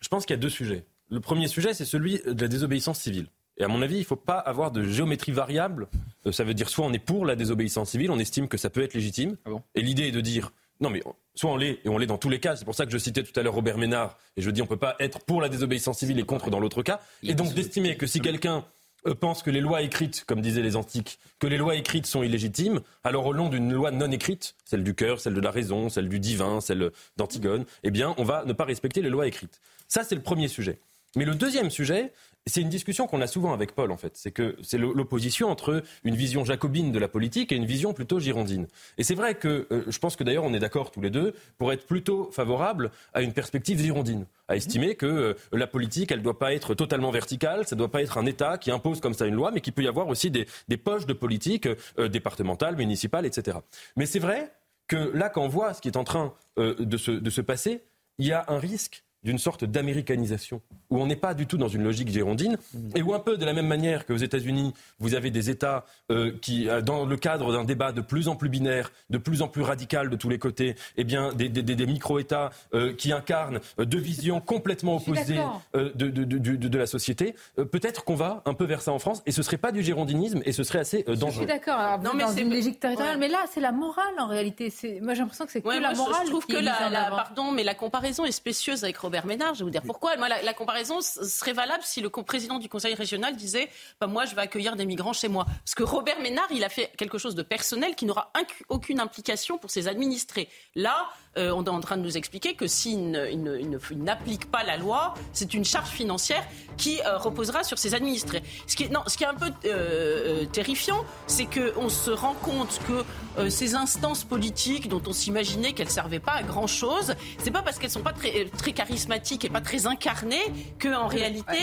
Je 0.00 0.08
pense 0.08 0.24
qu'il 0.24 0.34
y 0.34 0.38
a 0.38 0.40
deux 0.40 0.50
sujets. 0.50 0.84
Le 1.10 1.20
premier 1.20 1.48
sujet, 1.48 1.74
c'est 1.74 1.84
celui 1.84 2.20
de 2.24 2.40
la 2.40 2.48
désobéissance 2.48 3.00
civile. 3.00 3.26
Et 3.58 3.64
à 3.64 3.68
mon 3.68 3.82
avis, 3.82 3.96
il 3.96 4.00
ne 4.00 4.04
faut 4.04 4.16
pas 4.16 4.38
avoir 4.38 4.70
de 4.70 4.82
géométrie 4.82 5.32
variable. 5.32 5.88
Euh, 6.26 6.32
ça 6.32 6.44
veut 6.44 6.54
dire 6.54 6.68
soit 6.68 6.84
on 6.84 6.92
est 6.92 6.98
pour 6.98 7.24
la 7.24 7.36
désobéissance 7.36 7.90
civile, 7.90 8.10
on 8.10 8.18
estime 8.18 8.48
que 8.48 8.56
ça 8.56 8.70
peut 8.70 8.82
être 8.82 8.94
légitime. 8.94 9.36
Ah 9.46 9.50
et 9.74 9.82
l'idée 9.82 10.08
est 10.08 10.12
de 10.12 10.20
dire 10.20 10.52
non, 10.80 10.90
mais 10.90 11.02
soit 11.34 11.50
on 11.50 11.56
l'est, 11.56 11.80
et 11.84 11.88
on 11.88 11.98
l'est 11.98 12.06
dans 12.06 12.18
tous 12.18 12.28
les 12.28 12.40
cas. 12.40 12.56
C'est 12.56 12.64
pour 12.64 12.74
ça 12.74 12.84
que 12.84 12.92
je 12.92 12.98
citais 12.98 13.22
tout 13.22 13.38
à 13.38 13.42
l'heure 13.42 13.54
Robert 13.54 13.78
Ménard, 13.78 14.18
et 14.36 14.42
je 14.42 14.50
dis 14.50 14.60
on 14.60 14.64
ne 14.64 14.68
peut 14.68 14.76
pas 14.76 14.96
être 14.98 15.20
pour 15.20 15.40
la 15.40 15.48
désobéissance 15.48 15.98
civile 15.98 16.18
et 16.18 16.24
contre 16.24 16.50
dans 16.50 16.60
l'autre 16.60 16.82
cas. 16.82 17.00
Et 17.22 17.34
donc 17.34 17.54
d'estimer 17.54 17.96
que 17.96 18.06
si 18.06 18.20
quelqu'un 18.20 18.64
euh, 19.06 19.14
pense 19.14 19.42
que 19.42 19.50
les 19.50 19.60
lois 19.60 19.82
écrites, 19.82 20.24
comme 20.26 20.40
disaient 20.40 20.62
les 20.62 20.76
antiques, 20.76 21.18
que 21.38 21.46
les 21.46 21.58
lois 21.58 21.76
écrites 21.76 22.06
sont 22.06 22.22
illégitimes, 22.22 22.80
alors 23.04 23.26
au 23.26 23.34
nom 23.34 23.48
d'une 23.48 23.72
loi 23.72 23.90
non 23.90 24.10
écrite, 24.10 24.54
celle 24.64 24.82
du 24.82 24.94
cœur, 24.94 25.20
celle 25.20 25.34
de 25.34 25.40
la 25.40 25.50
raison, 25.50 25.88
celle 25.88 26.08
du 26.08 26.18
divin, 26.18 26.60
celle 26.60 26.90
d'Antigone, 27.16 27.64
eh 27.82 27.90
bien, 27.90 28.14
on 28.18 28.24
va 28.24 28.44
ne 28.44 28.52
pas 28.52 28.64
respecter 28.64 29.02
les 29.02 29.10
lois 29.10 29.26
écrites. 29.26 29.60
Ça, 29.88 30.04
c'est 30.04 30.14
le 30.14 30.22
premier 30.22 30.48
sujet. 30.48 30.80
Mais 31.16 31.24
le 31.24 31.34
deuxième 31.34 31.70
sujet, 31.70 32.12
c'est 32.46 32.60
une 32.60 32.68
discussion 32.68 33.06
qu'on 33.06 33.22
a 33.22 33.26
souvent 33.26 33.54
avec 33.54 33.72
Paul, 33.72 33.90
en 33.90 33.96
fait. 33.96 34.16
C'est 34.16 34.30
que 34.30 34.56
c'est 34.62 34.76
l'opposition 34.76 35.48
entre 35.48 35.82
une 36.04 36.14
vision 36.14 36.44
jacobine 36.44 36.92
de 36.92 36.98
la 36.98 37.08
politique 37.08 37.52
et 37.52 37.56
une 37.56 37.64
vision 37.64 37.94
plutôt 37.94 38.20
girondine. 38.20 38.66
Et 38.98 39.04
c'est 39.04 39.14
vrai 39.14 39.34
que 39.34 39.66
euh, 39.70 39.84
je 39.86 39.98
pense 39.98 40.14
que 40.16 40.24
d'ailleurs 40.24 40.44
on 40.44 40.52
est 40.52 40.58
d'accord 40.58 40.90
tous 40.90 41.00
les 41.00 41.10
deux 41.10 41.34
pour 41.56 41.72
être 41.72 41.86
plutôt 41.86 42.30
favorable 42.32 42.90
à 43.14 43.22
une 43.22 43.32
perspective 43.32 43.80
girondine, 43.80 44.26
à 44.48 44.56
estimer 44.56 44.94
que 44.94 45.06
euh, 45.06 45.34
la 45.52 45.66
politique, 45.66 46.12
elle 46.12 46.18
ne 46.18 46.24
doit 46.24 46.38
pas 46.38 46.52
être 46.52 46.74
totalement 46.74 47.10
verticale, 47.10 47.66
ça 47.66 47.76
ne 47.76 47.78
doit 47.78 47.90
pas 47.90 48.02
être 48.02 48.18
un 48.18 48.26
État 48.26 48.58
qui 48.58 48.70
impose 48.70 49.00
comme 49.00 49.14
ça 49.14 49.26
une 49.26 49.34
loi, 49.34 49.50
mais 49.50 49.62
qu'il 49.62 49.72
peut 49.72 49.82
y 49.82 49.88
avoir 49.88 50.08
aussi 50.08 50.30
des, 50.30 50.46
poches 50.76 51.06
de 51.06 51.14
politique 51.14 51.66
euh, 51.98 52.08
départementales, 52.08 52.76
municipales, 52.76 53.24
etc. 53.24 53.58
Mais 53.96 54.04
c'est 54.04 54.18
vrai 54.18 54.52
que 54.86 55.10
là, 55.14 55.30
quand 55.30 55.42
on 55.42 55.48
voit 55.48 55.72
ce 55.72 55.80
qui 55.80 55.88
est 55.88 55.96
en 55.96 56.04
train 56.04 56.34
de 56.58 56.96
se 56.98 57.40
passer, 57.40 57.82
il 58.18 58.26
y 58.26 58.32
a 58.32 58.44
un 58.48 58.58
risque 58.58 59.03
d'une 59.24 59.38
sorte 59.38 59.64
d'américanisation, 59.64 60.60
où 60.90 61.00
on 61.00 61.06
n'est 61.06 61.16
pas 61.16 61.34
du 61.34 61.46
tout 61.46 61.56
dans 61.56 61.68
une 61.68 61.82
logique 61.82 62.08
girondine, 62.08 62.56
et 62.94 63.02
où 63.02 63.14
un 63.14 63.18
peu 63.18 63.36
de 63.36 63.44
la 63.44 63.52
même 63.52 63.66
manière 63.66 64.06
qu'aux 64.06 64.16
États-Unis, 64.16 64.74
vous 64.98 65.14
avez 65.14 65.30
des 65.30 65.50
États 65.50 65.84
euh, 66.10 66.32
qui, 66.40 66.68
euh, 66.68 66.82
dans 66.82 67.06
le 67.06 67.16
cadre 67.16 67.52
d'un 67.52 67.64
débat 67.64 67.92
de 67.92 68.00
plus 68.00 68.28
en 68.28 68.36
plus 68.36 68.48
binaire, 68.48 68.92
de 69.10 69.18
plus 69.18 69.42
en 69.42 69.48
plus 69.48 69.62
radical 69.62 70.10
de 70.10 70.16
tous 70.16 70.28
les 70.28 70.38
côtés, 70.38 70.74
eh 70.96 71.04
bien, 71.04 71.32
des, 71.32 71.48
des, 71.48 71.86
micro-États 71.86 72.50
euh, 72.74 72.92
qui 72.92 73.12
incarnent 73.12 73.60
deux 73.78 73.98
visions 73.98 74.40
complètement 74.40 74.96
opposées 74.96 75.40
de, 75.74 76.08
de, 76.08 76.24
de, 76.24 76.78
la 76.78 76.86
société, 76.86 77.34
peut-être 77.56 78.04
qu'on 78.04 78.14
va 78.14 78.42
un 78.44 78.54
peu 78.54 78.64
vers 78.64 78.82
ça 78.82 78.92
en 78.92 78.98
France, 78.98 79.22
et 79.26 79.32
ce 79.32 79.42
serait 79.42 79.56
pas 79.58 79.72
du 79.72 79.82
girondinisme, 79.82 80.42
et 80.44 80.52
ce 80.52 80.64
serait 80.64 80.80
assez 80.80 81.02
dangereux. 81.02 81.30
Je 81.30 81.36
suis 81.38 81.46
d'accord, 81.46 81.98
non, 82.02 82.12
mais 82.14 82.24
dans 82.24 82.32
une 82.32 82.50
logique 82.50 82.80
territoriale, 82.80 83.18
mais 83.18 83.28
là, 83.28 83.44
c'est 83.50 83.60
la 83.60 83.72
morale 83.72 84.14
en 84.18 84.26
réalité. 84.26 84.72
Moi, 85.00 85.14
j'ai 85.14 85.20
l'impression 85.20 85.46
que 85.46 85.52
c'est 85.52 85.62
que 85.62 85.68
la 85.68 85.94
morale. 85.94 86.22
Je 86.24 86.30
trouve 86.30 86.46
que 86.46 86.56
la, 86.56 87.10
pardon, 87.10 87.52
mais 87.52 87.64
la 87.64 87.74
comparaison 87.74 88.24
est 88.24 88.32
spécieuse 88.32 88.84
avec 88.84 88.96
Robert 88.98 89.13
Robert 89.14 89.26
Ménard. 89.26 89.54
Je 89.54 89.60
vais 89.60 89.64
vous 89.64 89.70
dire 89.70 89.82
pourquoi. 89.82 90.16
Moi, 90.16 90.28
la, 90.28 90.42
la 90.42 90.54
comparaison 90.54 91.00
serait 91.00 91.52
valable 91.52 91.84
si 91.84 92.00
le 92.00 92.10
président 92.10 92.58
du 92.58 92.68
Conseil 92.68 92.94
régional 92.94 93.36
disait 93.36 93.68
bah, 94.00 94.08
Moi, 94.08 94.24
je 94.24 94.34
vais 94.34 94.42
accueillir 94.42 94.74
des 94.74 94.86
migrants 94.86 95.12
chez 95.12 95.28
moi. 95.28 95.44
Parce 95.44 95.76
que 95.76 95.84
Robert 95.84 96.18
Ménard, 96.20 96.48
il 96.50 96.64
a 96.64 96.68
fait 96.68 96.90
quelque 96.96 97.16
chose 97.16 97.36
de 97.36 97.42
personnel 97.42 97.94
qui 97.94 98.06
n'aura 98.06 98.32
aucune 98.68 98.98
implication 98.98 99.56
pour 99.56 99.70
ses 99.70 99.86
administrés. 99.86 100.48
Là, 100.74 101.08
euh, 101.36 101.52
on 101.52 101.64
est 101.64 101.68
en 101.68 101.80
train 101.80 101.96
de 101.96 102.02
nous 102.02 102.16
expliquer 102.16 102.54
que 102.54 102.66
s'il 102.66 103.10
n'applique 103.10 104.50
pas 104.50 104.62
la 104.62 104.76
loi, 104.76 105.14
c'est 105.32 105.54
une 105.54 105.64
charge 105.64 105.90
financière 105.90 106.44
qui 106.76 107.00
euh, 107.00 107.18
reposera 107.18 107.64
sur 107.64 107.78
ses 107.78 107.94
administrés. 107.94 108.42
Ce 108.66 108.76
qui 108.76 108.84
est, 108.84 108.88
non, 108.88 109.00
ce 109.06 109.16
qui 109.16 109.24
est 109.24 109.28
un 109.28 109.34
peu 109.34 109.50
euh, 109.64 110.44
terrifiant, 110.46 111.04
c'est 111.26 111.46
qu'on 111.46 111.88
se 111.88 112.10
rend 112.10 112.34
compte 112.34 112.80
que 112.86 113.04
ces 113.50 113.74
instances 113.74 114.22
politiques 114.22 114.88
dont 114.88 115.02
on 115.06 115.12
s'imaginait 115.12 115.72
qu'elles 115.72 115.88
ne 115.88 115.92
servaient 115.92 116.20
pas 116.20 116.34
à 116.34 116.42
grand-chose, 116.44 117.14
c'est 117.38 117.50
pas 117.50 117.62
parce 117.62 117.80
qu'elles 117.80 117.90
sont 117.90 118.02
pas 118.02 118.12
très, 118.12 118.44
très 118.56 118.72
charismatiques 118.72 119.03
et 119.44 119.48
pas 119.48 119.60
très 119.60 119.86
incarnées 119.86 120.44
qu'en 120.80 121.06
réalité, 121.06 121.58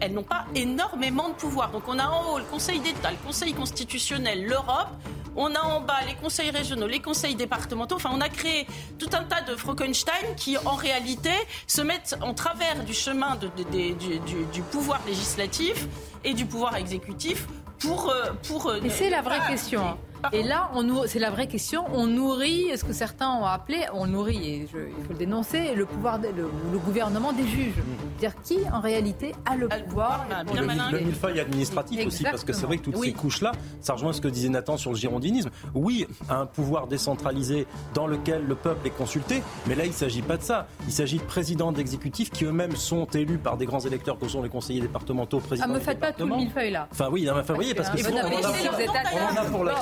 elles 0.00 0.12
n'ont 0.12 0.22
pas 0.22 0.46
énormément 0.54 1.28
de 1.28 1.34
pouvoir. 1.34 1.70
Donc 1.70 1.84
on 1.88 1.98
a 1.98 2.08
en 2.08 2.32
haut 2.32 2.38
le 2.38 2.44
Conseil 2.44 2.80
d'État, 2.80 3.10
le 3.10 3.26
Conseil 3.26 3.54
constitutionnel, 3.54 4.44
l'Europe. 4.44 4.88
On 5.36 5.54
a 5.54 5.60
en 5.60 5.80
bas 5.82 6.00
les 6.06 6.14
conseils 6.14 6.50
régionaux, 6.50 6.86
les 6.86 7.00
conseils 7.00 7.34
départementaux. 7.34 7.96
Enfin, 7.96 8.10
on 8.14 8.22
a 8.22 8.28
créé 8.30 8.66
tout 8.98 9.10
un 9.12 9.22
tas 9.22 9.42
de 9.42 9.54
Frankenstein 9.54 10.34
qui, 10.36 10.56
en 10.56 10.74
réalité, 10.74 11.30
se 11.66 11.82
mettent 11.82 12.16
en 12.22 12.32
travers 12.32 12.82
du 12.84 12.94
chemin 12.94 13.36
du, 13.36 14.62
pouvoir 14.62 15.00
législatif 15.06 15.86
et 16.24 16.32
du 16.32 16.46
pouvoir 16.46 16.76
exécutif 16.76 17.46
pour... 17.80 18.08
Euh, 18.08 18.30
pour 18.48 18.68
euh, 18.68 18.80
c'est 18.88 19.10
la 19.10 19.20
vraie 19.20 19.40
question. 19.46 19.98
Hein. 20.26 20.30
Et 20.32 20.42
là, 20.42 20.70
c'est 21.06 21.18
la 21.18 21.30
vraie 21.30 21.46
question. 21.46 21.84
On 21.92 22.06
nourrit, 22.06 22.70
ce 22.76 22.84
que 22.84 22.92
certains 22.92 23.30
ont 23.30 23.44
appelé, 23.44 23.78
on 23.92 24.06
nourrit, 24.06 24.44
et 24.44 24.56
il 24.56 24.68
faut 24.68 25.12
le 25.12 25.18
dénoncer, 25.18 25.74
le 25.74 25.86
pouvoir, 25.86 26.18
le, 26.18 26.78
gouvernement 26.78 27.32
des 27.32 27.46
juges. 27.46 27.74
Dire 28.18 28.32
qui, 28.42 28.58
en 28.72 28.80
réalité, 28.80 29.34
a 29.44 29.56
le 29.56 29.68
pouvoir. 29.68 30.26
Bien 30.52 30.62
le, 30.62 30.92
le 30.92 31.04
millefeuille 31.04 31.40
administratif 31.40 32.06
aussi, 32.06 32.22
parce 32.22 32.44
que 32.44 32.52
c'est 32.52 32.66
vrai 32.66 32.78
que 32.78 32.84
toutes 32.84 33.02
ces 33.02 33.12
couches-là, 33.12 33.52
ça 33.80 33.94
rejoint 33.94 34.12
ce 34.12 34.20
que 34.20 34.28
disait 34.28 34.48
Nathan 34.48 34.76
sur 34.76 34.90
le 34.90 34.96
girondinisme. 34.96 35.50
Oui, 35.74 36.06
un 36.28 36.46
pouvoir 36.46 36.86
décentralisé 36.86 37.66
dans 37.94 38.06
lequel 38.06 38.44
le 38.46 38.54
peuple 38.54 38.86
est 38.86 38.90
consulté, 38.90 39.42
mais 39.66 39.74
là, 39.74 39.84
il 39.84 39.90
ne 39.90 39.94
s'agit 39.94 40.22
pas 40.22 40.36
de 40.36 40.42
ça. 40.42 40.66
Il 40.86 40.92
s'agit 40.92 41.18
de 41.18 41.22
présidents 41.24 41.72
d'exécutifs 41.72 42.30
qui 42.30 42.44
eux-mêmes 42.44 42.76
sont 42.76 43.06
élus 43.06 43.38
par 43.38 43.56
des 43.56 43.66
grands 43.66 43.80
électeurs 43.80 44.18
que 44.18 44.28
sont 44.28 44.42
les 44.42 44.48
conseillers 44.48 44.80
départementaux, 44.80 45.40
présidents. 45.40 45.68
Ah, 45.70 45.74
me 45.74 45.80
faites 45.80 46.00
pas 46.00 46.12
tout 46.12 46.26
le 46.26 46.34
millefeuille 46.36 46.70
là. 46.70 46.88
Enfin, 46.90 47.08
oui, 47.10 47.24
non, 47.24 47.34
enfin, 47.38 47.54
voyez, 47.54 47.74
parce 47.74 47.90
que 47.90 47.98
sinon, 47.98 48.20
on 48.22 49.36
a 49.36 49.44
pour 49.44 49.64
la 49.64 49.74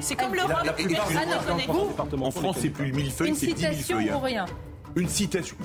c'est 0.00 0.16
comme 0.16 0.34
l'Europe. 0.34 2.00
En 2.20 2.30
France, 2.30 2.56
c'est 2.60 2.70
plus 2.70 2.86
le 2.86 2.96
millefeuille, 2.96 3.34
c'est 3.34 3.46
10 3.46 3.54
millefeuilles. 3.54 3.76
Une 3.76 3.78
citation 3.78 4.16
ou 4.16 4.20
rien 4.20 4.46
Une 4.96 5.08
citation 5.08 5.56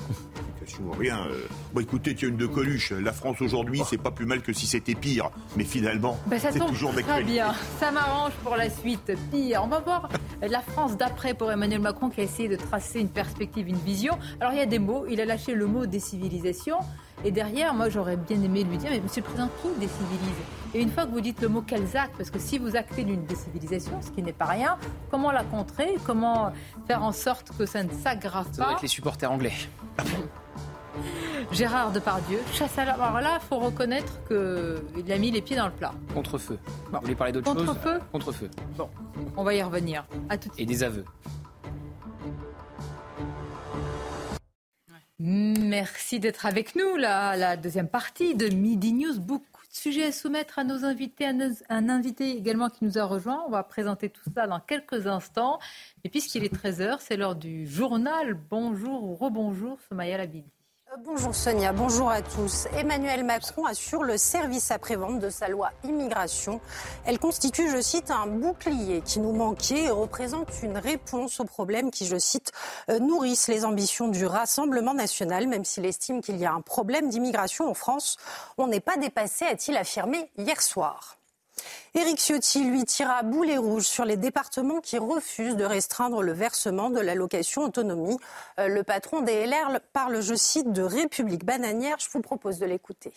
ou 0.80 0.92
rien. 0.92 1.26
Euh. 1.30 1.46
Bon, 1.72 1.80
écoutez, 1.80 2.14
tiens, 2.14 2.28
une 2.28 2.36
de 2.36 2.46
Coluche. 2.46 2.92
La 2.92 3.12
France 3.12 3.40
aujourd'hui, 3.40 3.82
c'est 3.88 3.98
pas 3.98 4.10
plus 4.10 4.26
mal 4.26 4.42
que 4.42 4.52
si 4.52 4.66
c'était 4.66 4.94
pire. 4.94 5.30
Mais 5.56 5.64
finalement, 5.64 6.18
bah, 6.26 6.36
c'est 6.38 6.58
toujours 6.58 6.92
Très 6.94 7.22
bien. 7.22 7.54
Ça 7.78 7.90
m'arrange 7.90 8.32
pour 8.42 8.56
la 8.56 8.70
suite. 8.70 9.12
Pire. 9.30 9.62
On 9.64 9.68
va 9.68 9.80
voir 9.80 10.08
la 10.42 10.60
France 10.60 10.96
d'après 10.96 11.34
pour 11.34 11.50
Emmanuel 11.50 11.80
Macron 11.80 12.08
qui 12.08 12.20
a 12.20 12.24
essayé 12.24 12.48
de 12.48 12.56
tracer 12.56 13.00
une 13.00 13.08
perspective, 13.08 13.68
une 13.68 13.76
vision. 13.76 14.18
Alors, 14.40 14.52
il 14.52 14.58
y 14.58 14.62
a 14.62 14.66
des 14.66 14.78
mots. 14.78 15.04
Il 15.08 15.20
a 15.20 15.24
lâché 15.24 15.54
le 15.54 15.66
mot 15.66 15.86
décivilisation. 15.86 16.78
Et 17.24 17.30
derrière, 17.30 17.72
moi, 17.74 17.88
j'aurais 17.88 18.16
bien 18.16 18.40
aimé 18.42 18.64
lui 18.64 18.76
dire, 18.76 18.90
mais 18.90 19.00
Monsieur 19.00 19.22
le 19.22 19.26
Président, 19.26 19.48
qui 19.62 19.68
décivilise? 19.80 20.36
Et 20.74 20.82
une 20.82 20.90
fois 20.90 21.06
que 21.06 21.10
vous 21.10 21.20
dites 21.20 21.40
le 21.40 21.48
mot 21.48 21.62
quels 21.62 21.96
actes, 21.96 22.16
parce 22.16 22.30
que 22.30 22.38
si 22.38 22.58
vous 22.58 22.76
actez 22.76 23.04
d'une 23.04 23.24
décivilisation, 23.24 24.00
ce 24.02 24.10
qui 24.10 24.22
n'est 24.22 24.32
pas 24.32 24.46
rien, 24.46 24.76
comment 25.10 25.30
la 25.30 25.44
contrer? 25.44 25.94
Comment 26.04 26.52
faire 26.86 27.02
en 27.02 27.12
sorte 27.12 27.52
que 27.56 27.64
ça 27.64 27.82
ne 27.82 27.90
s'aggrave 27.90 28.48
pas 28.56 28.64
Avec 28.64 28.82
les 28.82 28.88
supporters 28.88 29.30
anglais. 29.30 29.52
Gérard 31.52 31.92
Depardieu, 31.92 32.38
chasse 32.52 32.78
à 32.78 32.84
la... 32.84 32.92
Alors 32.94 33.20
là, 33.20 33.38
il 33.42 33.46
faut 33.46 33.58
reconnaître 33.58 34.20
qu'il 34.26 35.12
a 35.12 35.18
mis 35.18 35.30
les 35.30 35.42
pieds 35.42 35.56
dans 35.56 35.66
le 35.66 35.72
plat. 35.72 35.92
Contre-feu. 36.12 36.58
Vous 36.92 36.98
voulez 37.00 37.14
parler 37.14 37.32
d'autre 37.32 37.52
chose? 37.52 37.66
Contre-feu 37.66 38.00
Contre-feu. 38.12 38.50
Bon, 38.76 38.88
on 39.36 39.44
va 39.44 39.54
y 39.54 39.62
revenir. 39.62 40.04
À 40.28 40.38
tout 40.38 40.48
de 40.48 40.54
suite. 40.54 40.62
Et 40.62 40.72
des 40.72 40.82
aveux. 40.82 41.04
Merci 45.20 46.18
d'être 46.18 46.44
avec 46.44 46.74
nous. 46.74 46.96
La 46.96 47.56
deuxième 47.56 47.88
partie 47.88 48.34
de 48.34 48.48
Midi 48.48 48.92
News. 48.92 49.20
Beaucoup 49.20 49.64
de 49.68 49.72
sujets 49.72 50.06
à 50.06 50.12
soumettre 50.12 50.58
à 50.58 50.64
nos 50.64 50.84
invités. 50.84 51.24
Un 51.26 51.88
invité 51.88 52.36
également 52.36 52.68
qui 52.68 52.84
nous 52.84 52.98
a 52.98 53.04
rejoint. 53.04 53.44
On 53.46 53.50
va 53.50 53.62
présenter 53.62 54.10
tout 54.10 54.28
ça 54.34 54.48
dans 54.48 54.58
quelques 54.58 55.06
instants. 55.06 55.60
Et 56.02 56.08
puisqu'il 56.08 56.42
est 56.42 56.52
13h, 56.52 56.96
c'est 56.98 57.16
l'heure 57.16 57.36
du 57.36 57.64
journal. 57.66 58.34
Bonjour 58.50 59.04
ou 59.04 59.14
rebonjour, 59.14 59.78
Somaya 59.88 60.18
Labidi. 60.18 60.50
Bonjour 61.02 61.34
Sonia, 61.34 61.72
bonjour 61.72 62.08
à 62.08 62.22
tous. 62.22 62.68
Emmanuel 62.76 63.24
Macron 63.24 63.66
assure 63.66 64.04
le 64.04 64.16
service 64.16 64.70
après-vente 64.70 65.18
de 65.18 65.28
sa 65.28 65.48
loi 65.48 65.72
immigration. 65.82 66.60
Elle 67.04 67.18
constitue, 67.18 67.68
je 67.68 67.80
cite, 67.80 68.12
un 68.12 68.28
bouclier 68.28 69.00
qui 69.00 69.18
nous 69.18 69.32
manquait 69.32 69.84
et 69.84 69.90
représente 69.90 70.50
une 70.62 70.78
réponse 70.78 71.40
aux 71.40 71.44
problèmes 71.44 71.90
qui, 71.90 72.06
je 72.06 72.16
cite, 72.16 72.52
euh, 72.90 73.00
nourrissent 73.00 73.48
les 73.48 73.64
ambitions 73.64 74.06
du 74.06 74.24
Rassemblement 74.24 74.94
national, 74.94 75.48
même 75.48 75.64
s'il 75.64 75.84
estime 75.84 76.20
qu'il 76.20 76.36
y 76.36 76.44
a 76.44 76.52
un 76.52 76.60
problème 76.60 77.08
d'immigration 77.08 77.68
en 77.68 77.74
France. 77.74 78.16
On 78.56 78.68
n'est 78.68 78.78
pas 78.78 78.96
dépassé, 78.96 79.46
a-t-il 79.46 79.76
affirmé 79.76 80.30
hier 80.38 80.62
soir. 80.62 81.16
Éric 81.94 82.18
Ciotti, 82.18 82.64
lui, 82.64 82.84
tira 82.84 83.22
boulet 83.22 83.56
rouge 83.56 83.84
sur 83.84 84.04
les 84.04 84.16
départements 84.16 84.80
qui 84.80 84.98
refusent 84.98 85.56
de 85.56 85.64
restreindre 85.64 86.22
le 86.22 86.32
versement 86.32 86.90
de 86.90 87.00
l'allocation 87.00 87.62
autonomie. 87.62 88.16
Euh, 88.58 88.68
le 88.68 88.82
patron 88.82 89.22
des 89.22 89.46
LR 89.46 89.80
parle, 89.92 90.20
je 90.20 90.34
cite, 90.34 90.72
de 90.72 90.82
république 90.82 91.44
bananière. 91.44 91.96
Je 92.00 92.08
vous 92.10 92.20
propose 92.20 92.58
de 92.58 92.66
l'écouter. 92.66 93.12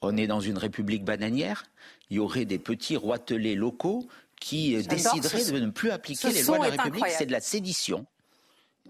On 0.00 0.16
est 0.16 0.26
dans 0.26 0.40
une 0.40 0.58
république 0.58 1.04
bananière. 1.04 1.64
Il 2.10 2.16
y 2.16 2.18
aurait 2.18 2.44
des 2.44 2.58
petits 2.58 2.96
roitelets 2.96 3.54
locaux 3.54 4.06
qui 4.40 4.74
euh, 4.74 4.82
décideraient 4.82 5.44
de 5.44 5.58
ne 5.60 5.70
plus 5.70 5.92
appliquer 5.92 6.32
les 6.32 6.42
lois 6.42 6.58
de 6.58 6.64
la 6.64 6.82
République. 6.82 7.06
C'est 7.08 7.26
de 7.26 7.32
la 7.32 7.40
sédition. 7.40 8.06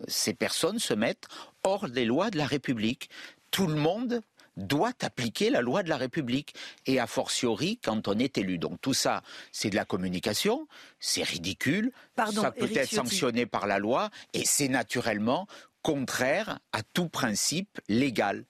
Ces 0.08 0.32
personnes 0.32 0.78
se 0.78 0.94
mettent 0.94 1.26
hors 1.64 1.88
des 1.88 2.06
lois 2.06 2.30
de 2.30 2.38
la 2.38 2.46
République. 2.46 3.10
Tout 3.50 3.66
le 3.66 3.74
monde 3.74 4.22
doit 4.56 4.92
appliquer 5.02 5.50
la 5.50 5.60
loi 5.60 5.82
de 5.82 5.88
la 5.88 5.96
République, 5.96 6.54
et 6.86 7.00
a 7.00 7.06
fortiori 7.06 7.78
quand 7.82 8.08
on 8.08 8.18
est 8.18 8.38
élu. 8.38 8.58
Donc 8.58 8.80
tout 8.80 8.94
ça, 8.94 9.22
c'est 9.50 9.70
de 9.70 9.76
la 9.76 9.84
communication, 9.84 10.68
c'est 11.00 11.22
ridicule, 11.22 11.92
ça 12.16 12.52
peut 12.52 12.70
être 12.74 12.92
sanctionné 12.92 13.46
par 13.46 13.66
la 13.66 13.78
loi, 13.78 14.10
et 14.34 14.44
c'est 14.44 14.68
naturellement 14.68 15.46
contraire 15.82 16.60
à 16.72 16.82
tout 16.82 17.08
principe 17.08 17.80
légal. 17.88 18.44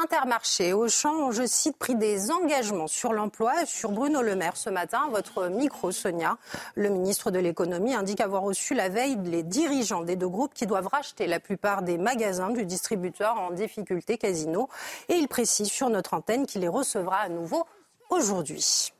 Intermarché, 0.00 0.72
Auchan 0.72 1.32
je 1.32 1.44
cite, 1.44 1.76
pris 1.76 1.96
des 1.96 2.30
engagements 2.30 2.86
sur 2.86 3.12
l'emploi. 3.12 3.66
Sur 3.66 3.90
Bruno 3.90 4.22
Le 4.22 4.36
Maire 4.36 4.56
ce 4.56 4.70
matin, 4.70 5.08
votre 5.10 5.48
micro, 5.48 5.90
Sonia, 5.90 6.38
le 6.76 6.88
ministre 6.88 7.32
de 7.32 7.40
l'économie 7.40 7.94
indique 7.94 8.20
avoir 8.20 8.42
reçu 8.42 8.74
la 8.74 8.90
veille 8.90 9.18
les 9.24 9.42
dirigeants 9.42 10.02
des 10.02 10.14
deux 10.14 10.28
groupes 10.28 10.54
qui 10.54 10.66
doivent 10.66 10.86
racheter 10.86 11.26
la 11.26 11.40
plupart 11.40 11.82
des 11.82 11.98
magasins 11.98 12.50
du 12.50 12.64
distributeur 12.64 13.40
en 13.40 13.50
difficulté 13.50 14.18
Casino. 14.18 14.68
Et 15.08 15.14
il 15.14 15.26
précise 15.26 15.68
sur 15.68 15.90
notre 15.90 16.14
antenne 16.14 16.46
qu'il 16.46 16.60
les 16.60 16.68
recevra 16.68 17.16
à 17.16 17.28
nouveau 17.28 17.66
aujourd'hui. 18.08 18.92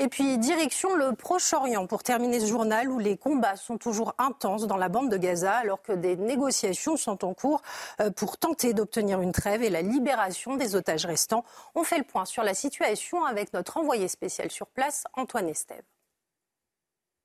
Et 0.00 0.06
puis, 0.06 0.38
direction 0.38 0.94
le 0.94 1.12
Proche-Orient 1.14 1.88
pour 1.88 2.04
terminer 2.04 2.38
ce 2.38 2.46
journal 2.46 2.88
où 2.88 3.00
les 3.00 3.16
combats 3.16 3.56
sont 3.56 3.78
toujours 3.78 4.14
intenses 4.18 4.68
dans 4.68 4.76
la 4.76 4.88
bande 4.88 5.10
de 5.10 5.16
Gaza 5.16 5.56
alors 5.56 5.82
que 5.82 5.92
des 5.92 6.14
négociations 6.16 6.96
sont 6.96 7.24
en 7.24 7.34
cours 7.34 7.62
euh, 8.00 8.10
pour 8.10 8.38
tenter 8.38 8.74
d'obtenir 8.74 9.20
une 9.20 9.32
trêve 9.32 9.64
et 9.64 9.70
la 9.70 9.82
libération 9.82 10.56
des 10.56 10.76
otages 10.76 11.04
restants. 11.04 11.44
On 11.74 11.82
fait 11.82 11.98
le 11.98 12.04
point 12.04 12.26
sur 12.26 12.44
la 12.44 12.54
situation 12.54 13.24
avec 13.24 13.52
notre 13.52 13.76
envoyé 13.76 14.06
spécial 14.06 14.52
sur 14.52 14.68
place, 14.68 15.02
Antoine 15.14 15.48
Estève. 15.48 15.82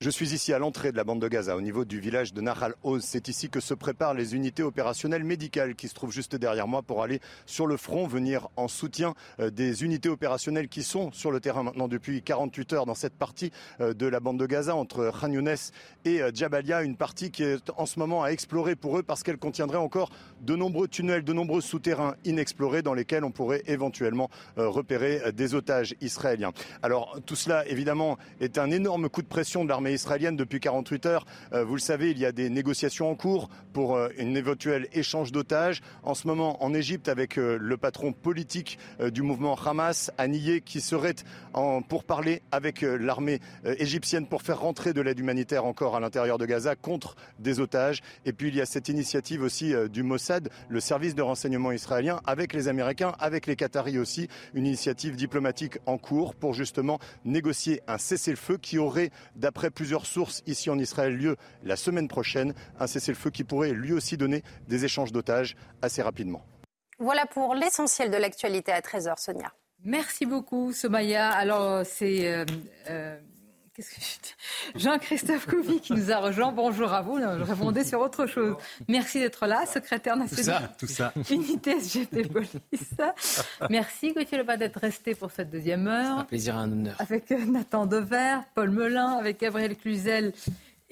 Je 0.03 0.09
suis 0.09 0.33
ici 0.33 0.51
à 0.51 0.59
l'entrée 0.59 0.91
de 0.91 0.97
la 0.97 1.05
bande 1.05 1.21
de 1.21 1.29
Gaza, 1.29 1.55
au 1.55 1.61
niveau 1.61 1.85
du 1.85 2.01
village 2.01 2.33
de 2.33 2.41
Nahal 2.41 2.75
Oz. 2.83 3.05
C'est 3.05 3.29
ici 3.29 3.49
que 3.49 3.61
se 3.61 3.73
préparent 3.73 4.13
les 4.13 4.35
unités 4.35 4.61
opérationnelles 4.61 5.23
médicales 5.23 5.75
qui 5.75 5.87
se 5.87 5.93
trouvent 5.93 6.11
juste 6.11 6.35
derrière 6.35 6.67
moi 6.67 6.81
pour 6.81 7.03
aller 7.03 7.21
sur 7.45 7.67
le 7.67 7.77
front, 7.77 8.05
venir 8.05 8.49
en 8.57 8.67
soutien 8.67 9.13
euh, 9.39 9.49
des 9.49 9.85
unités 9.85 10.09
opérationnelles 10.09 10.67
qui 10.67 10.83
sont 10.83 11.13
sur 11.13 11.31
le 11.31 11.39
terrain 11.39 11.63
maintenant 11.63 11.87
depuis 11.87 12.21
48 12.21 12.73
heures 12.73 12.85
dans 12.85 12.95
cette 12.95 13.13
partie 13.13 13.53
euh, 13.79 13.93
de 13.93 14.05
la 14.05 14.19
bande 14.19 14.37
de 14.37 14.45
Gaza 14.45 14.75
entre 14.75 15.09
Khan 15.17 15.31
Younes 15.31 15.55
et 16.03 16.21
euh, 16.21 16.31
Jabalia, 16.33 16.83
une 16.83 16.97
partie 16.97 17.31
qui 17.31 17.43
est 17.43 17.71
en 17.77 17.85
ce 17.85 17.97
moment 17.97 18.25
à 18.25 18.31
explorer 18.31 18.75
pour 18.75 18.97
eux 18.97 19.03
parce 19.03 19.23
qu'elle 19.23 19.37
contiendrait 19.37 19.77
encore 19.77 20.09
de 20.41 20.57
nombreux 20.57 20.89
tunnels, 20.89 21.23
de 21.23 21.31
nombreux 21.31 21.61
souterrains 21.61 22.15
inexplorés 22.25 22.81
dans 22.81 22.93
lesquels 22.93 23.23
on 23.23 23.31
pourrait 23.31 23.63
éventuellement 23.67 24.29
repérer 24.57 25.31
des 25.31 25.55
otages 25.55 25.95
israéliens. 26.01 26.51
Alors 26.81 27.17
tout 27.25 27.37
cela 27.37 27.65
évidemment 27.69 28.17
est 28.41 28.57
un 28.57 28.69
énorme 28.69 29.07
coup 29.07 29.21
de 29.21 29.27
pression 29.27 29.63
de 29.63 29.69
l'armée 29.69 29.92
israélienne 29.93 30.35
depuis 30.35 30.59
48 30.59 31.05
heures. 31.05 31.25
Vous 31.51 31.75
le 31.75 31.79
savez, 31.79 32.11
il 32.11 32.19
y 32.19 32.25
a 32.25 32.31
des 32.31 32.49
négociations 32.49 33.09
en 33.09 33.15
cours 33.15 33.49
pour 33.73 33.97
un 33.97 34.35
éventuel 34.35 34.87
échange 34.93 35.31
d'otages. 35.31 35.81
En 36.03 36.13
ce 36.13 36.27
moment, 36.27 36.63
en 36.63 36.73
Égypte, 36.73 37.09
avec 37.09 37.35
le 37.35 37.77
patron 37.77 38.13
politique 38.13 38.77
du 39.11 39.21
mouvement 39.21 39.55
Hamas, 39.55 40.11
Aniyeh, 40.17 40.61
qui 40.61 40.81
serait 40.81 41.15
en, 41.53 41.81
pour 41.81 42.03
parler 42.03 42.41
avec 42.51 42.81
l'armée 42.81 43.39
égyptienne 43.63 44.27
pour 44.27 44.41
faire 44.41 44.59
rentrer 44.59 44.93
de 44.93 45.01
l'aide 45.01 45.19
humanitaire 45.19 45.65
encore 45.65 45.95
à 45.95 45.99
l'intérieur 45.99 46.37
de 46.37 46.45
Gaza 46.45 46.75
contre 46.75 47.15
des 47.39 47.59
otages. 47.59 48.01
Et 48.25 48.33
puis 48.33 48.49
il 48.49 48.55
y 48.55 48.61
a 48.61 48.65
cette 48.65 48.89
initiative 48.89 49.41
aussi 49.41 49.73
du 49.89 50.03
Mossad, 50.03 50.49
le 50.69 50.79
service 50.79 51.15
de 51.15 51.21
renseignement 51.21 51.71
israélien, 51.71 52.21
avec 52.25 52.53
les 52.53 52.67
Américains, 52.67 53.13
avec 53.19 53.47
les 53.47 53.55
Qataris 53.55 53.97
aussi, 53.97 54.27
une 54.53 54.65
initiative 54.65 55.15
diplomatique 55.15 55.77
en 55.85 55.97
cours 55.97 56.35
pour 56.35 56.53
justement 56.53 56.99
négocier 57.25 57.81
un 57.87 57.97
cessez-le-feu 57.97 58.57
qui 58.57 58.77
aurait, 58.77 59.11
d'après 59.35 59.69
plusieurs 59.69 59.82
sources 60.05 60.43
ici 60.45 60.69
en 60.69 60.77
Israël, 60.79 61.15
lieu 61.15 61.35
la 61.63 61.75
semaine 61.75 62.07
prochaine. 62.07 62.53
Un 62.79 62.87
cessez-le-feu 62.87 63.29
qui 63.29 63.43
pourrait 63.43 63.71
lui 63.71 63.93
aussi 63.93 64.17
donner 64.17 64.43
des 64.67 64.85
échanges 64.85 65.11
d'otages 65.11 65.55
assez 65.81 66.01
rapidement. 66.01 66.45
Voilà 66.99 67.25
pour 67.25 67.55
l'essentiel 67.55 68.11
de 68.11 68.17
l'actualité 68.17 68.71
à 68.71 68.79
13h, 68.79 69.21
Sonia. 69.21 69.51
Merci 69.83 70.25
beaucoup, 70.25 70.71
Somaya. 70.71 71.29
Alors, 71.29 71.85
c'est. 71.85 72.31
Euh, 72.31 72.45
euh, 72.89 73.19
Jean-Christophe 74.75 75.47
Couvi 75.47 75.79
qui 75.79 75.93
nous 75.93 76.11
a 76.11 76.17
rejoint. 76.17 76.51
Bonjour 76.51 76.93
à 76.93 77.01
vous. 77.01 77.17
Je 77.17 77.43
répondais 77.43 77.83
sur 77.83 77.99
autre 78.01 78.27
chose. 78.27 78.55
Merci 78.87 79.19
d'être 79.19 79.47
là, 79.47 79.65
secrétaire 79.65 80.15
national. 80.15 80.69
Tout 80.77 80.85
ça, 80.85 81.11
tout 81.13 81.23
ça. 81.23 81.33
Unité 81.33 81.79
SGP 81.79 82.31
Police. 82.31 82.93
Merci 83.71 84.13
Gauthier 84.13 84.37
Lebas 84.37 84.57
d'être 84.57 84.79
resté 84.79 85.15
pour 85.15 85.31
cette 85.31 85.49
deuxième 85.49 85.87
heure. 85.87 86.19
Un 86.19 86.25
plaisir, 86.25 86.55
un 86.55 86.71
honneur. 86.71 86.95
Avec 86.99 87.29
Nathan 87.31 87.87
Dever, 87.87 88.37
Paul 88.53 88.69
Melun, 88.69 89.17
avec 89.17 89.39
Gabriel 89.39 89.75
Cluzel 89.75 90.33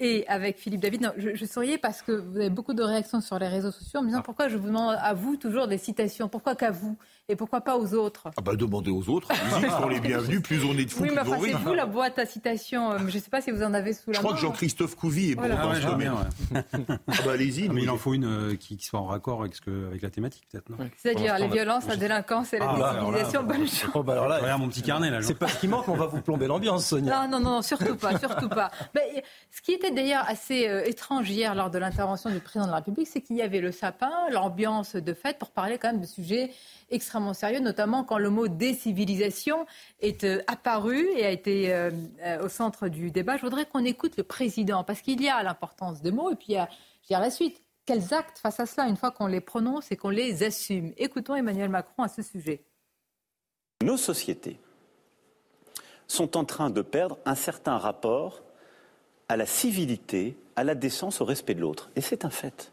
et 0.00 0.26
avec 0.26 0.58
Philippe 0.58 0.80
David. 0.80 1.12
je, 1.16 1.36
je, 1.36 1.44
souriais 1.44 1.78
parce 1.78 2.02
que 2.02 2.10
vous 2.10 2.36
avez 2.36 2.50
beaucoup 2.50 2.74
de 2.74 2.82
réactions 2.82 3.20
sur 3.20 3.38
les 3.38 3.46
réseaux 3.46 3.70
sociaux 3.70 4.00
en 4.00 4.02
me 4.02 4.08
disant 4.08 4.20
ah. 4.20 4.24
pourquoi 4.24 4.48
je 4.48 4.56
vous 4.56 4.66
demande 4.66 4.96
à 5.00 5.14
vous 5.14 5.36
toujours 5.36 5.68
des 5.68 5.78
citations, 5.78 6.28
pourquoi 6.28 6.56
qu'à 6.56 6.72
vous? 6.72 6.96
Et 7.28 7.36
pourquoi 7.36 7.60
pas 7.60 7.76
aux 7.76 7.94
autres? 7.94 8.28
Ah 8.36 8.40
bah 8.40 8.56
demandez 8.56 8.90
aux 8.90 9.08
autres, 9.08 9.28
ils 9.62 9.70
sont 9.70 9.88
les 9.88 10.00
bienvenus, 10.00 10.42
plus 10.42 10.64
on 10.64 10.76
est 10.76 10.84
de 10.84 10.90
fous, 10.90 11.02
oui, 11.02 11.10
mais 11.14 11.20
enfin, 11.20 11.38
c'est 11.40 11.52
vous 11.52 11.74
la 11.74 11.86
boîte 11.86 12.18
à 12.18 12.26
citations, 12.26 12.92
euh, 12.92 12.98
je 12.98 13.04
ne 13.04 13.22
sais 13.22 13.30
pas 13.30 13.40
si 13.40 13.50
vous 13.50 13.62
en 13.62 13.72
avez 13.74 13.92
sous 13.92 14.10
la 14.10 14.14
main. 14.14 14.18
Je 14.18 14.24
crois 14.24 14.34
que 14.34 14.40
Jean-Christophe 14.40 14.96
Couvi 14.96 15.30
est 15.30 15.34
bon 15.34 15.48
dans 15.48 15.56
ah, 15.56 15.74
ce 15.80 15.86
domaine. 15.86 16.12
ah 16.54 17.12
bah 17.24 17.32
allez-y. 17.32 17.68
Mais 17.68 17.82
il 17.82 17.90
en 17.90 17.96
faut 17.96 18.14
une 18.14 18.24
euh, 18.24 18.56
qui, 18.56 18.76
soit 18.82 19.00
en 19.00 19.06
raccord 19.06 19.40
avec, 19.40 19.54
ce 19.54 19.60
que, 19.60 19.86
avec 19.86 20.02
la 20.02 20.10
thématique 20.10 20.44
peut-être, 20.50 20.68
non? 20.68 20.76
C'est-à-dire 20.96 21.38
les 21.38 21.48
violences, 21.48 21.86
la 21.86 21.96
délinquance 21.96 22.52
et 22.52 22.58
la 22.58 22.70
ah, 22.70 22.94
décivilisation, 22.94 23.42
bonne 23.44 23.68
chance. 23.68 23.90
Oh, 23.94 24.02
bah 24.02 24.14
alors 24.14 24.28
là, 24.28 24.38
regarde 24.38 24.60
mon 24.60 24.68
petit 24.68 24.82
carnet 24.82 25.10
là. 25.10 25.22
C'est 25.22 25.38
pas 25.38 25.48
ce 25.48 25.58
qui 25.58 25.68
manque, 25.68 25.88
on 25.88 25.96
va 25.96 26.06
vous 26.06 26.20
plomber 26.20 26.46
l'ambiance, 26.46 26.86
Sonia. 26.86 27.26
Non, 27.26 27.38
non, 27.38 27.50
non, 27.50 27.62
surtout 27.62 27.96
pas, 27.96 28.18
surtout 28.18 28.48
pas. 28.48 28.70
Ce 29.50 29.60
qui 29.60 29.72
était 29.72 29.90
d'ailleurs 29.90 30.24
assez 30.26 30.68
euh, 30.68 30.84
étrange 30.84 31.30
hier 31.30 31.54
lors 31.54 31.70
de 31.70 31.78
l'intervention 31.78 32.30
du 32.30 32.40
président 32.40 32.66
de 32.66 32.70
la 32.70 32.78
République, 32.78 33.06
c'est 33.06 33.20
qu'il 33.20 33.36
y 33.36 33.42
avait 33.42 33.60
le 33.60 33.70
sapin, 33.70 34.10
l'ambiance 34.30 34.96
de 34.96 35.14
fête 35.14 35.38
pour 35.38 35.50
parler 35.50 35.78
quand 35.78 35.92
même 35.92 36.00
de 36.00 36.06
sujets 36.06 36.50
extrêmement 36.92 37.34
sérieux, 37.34 37.60
notamment 37.60 38.04
quand 38.04 38.18
le 38.18 38.30
mot 38.30 38.48
décivilisation 38.48 39.66
est 40.00 40.24
euh, 40.24 40.42
apparu 40.46 41.08
et 41.16 41.24
a 41.24 41.30
été 41.30 41.72
euh, 41.72 41.90
euh, 42.22 42.44
au 42.44 42.48
centre 42.48 42.88
du 42.88 43.10
débat. 43.10 43.36
Je 43.36 43.42
voudrais 43.42 43.66
qu'on 43.66 43.84
écoute 43.84 44.16
le 44.16 44.22
président, 44.22 44.84
parce 44.84 45.00
qu'il 45.00 45.20
y 45.20 45.28
a 45.28 45.42
l'importance 45.42 46.02
des 46.02 46.12
mots 46.12 46.30
et 46.30 46.36
puis 46.36 46.52
il 46.52 46.54
y 47.10 47.14
a, 47.14 47.20
la 47.20 47.30
suite. 47.30 47.60
Quels 47.84 48.14
actes 48.14 48.38
face 48.38 48.60
à 48.60 48.66
cela, 48.66 48.86
une 48.86 48.96
fois 48.96 49.10
qu'on 49.10 49.26
les 49.26 49.40
prononce 49.40 49.90
et 49.90 49.96
qu'on 49.96 50.10
les 50.10 50.44
assume? 50.44 50.92
Écoutons 50.96 51.34
Emmanuel 51.34 51.68
Macron 51.68 52.04
à 52.04 52.08
ce 52.08 52.22
sujet. 52.22 52.64
Nos 53.82 53.96
sociétés 53.96 54.60
sont 56.06 56.36
en 56.36 56.44
train 56.44 56.70
de 56.70 56.82
perdre 56.82 57.18
un 57.24 57.34
certain 57.34 57.78
rapport 57.78 58.42
à 59.28 59.36
la 59.36 59.46
civilité, 59.46 60.36
à 60.54 60.62
la 60.62 60.76
décence, 60.76 61.20
au 61.20 61.24
respect 61.24 61.54
de 61.54 61.60
l'autre. 61.60 61.90
Et 61.96 62.00
c'est 62.00 62.24
un 62.24 62.30
fait. 62.30 62.70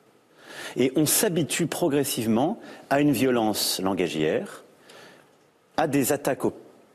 Et 0.76 0.92
on 0.96 1.06
s'habitue 1.06 1.68
progressivement 1.68 2.60
à 2.90 3.02
une 3.02 3.12
violence 3.12 3.80
langagière, 3.82 4.64
à 5.78 5.88
des 5.88 6.12
attaques 6.12 6.46
aux 6.46 6.54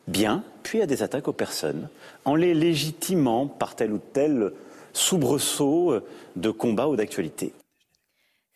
biens, 0.09 0.45
puis 0.63 0.83
à 0.83 0.87
des 0.87 1.03
attaques 1.03 1.29
aux 1.29 1.33
personnes, 1.33 1.89
en 2.25 2.35
les 2.35 2.55
légitimant 2.55 3.47
par 3.47 3.77
tel 3.77 3.93
ou 3.93 4.01
tel 4.13 4.53
soubresaut 4.93 6.01
de 6.37 6.51
combat 6.51 6.89
ou 6.89 6.97
d'actualité. 6.97 7.53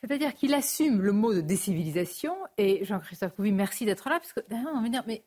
C'est-à-dire 0.02 0.34
qu'il 0.34 0.54
assume 0.54 1.00
le 1.00 1.12
mot 1.12 1.34
de 1.34 1.40
décivilisation, 1.40 2.34
et 2.56 2.84
Jean-Christophe 2.84 3.34
Couvi, 3.34 3.50
merci 3.50 3.84
d'être 3.84 4.08
là, 4.08 4.20
parce 4.20 4.32
que 4.32 4.40
derrière, 4.48 4.68
on 4.74 4.82
va 4.82 4.88
dire, 4.88 5.02
mais 5.06 5.22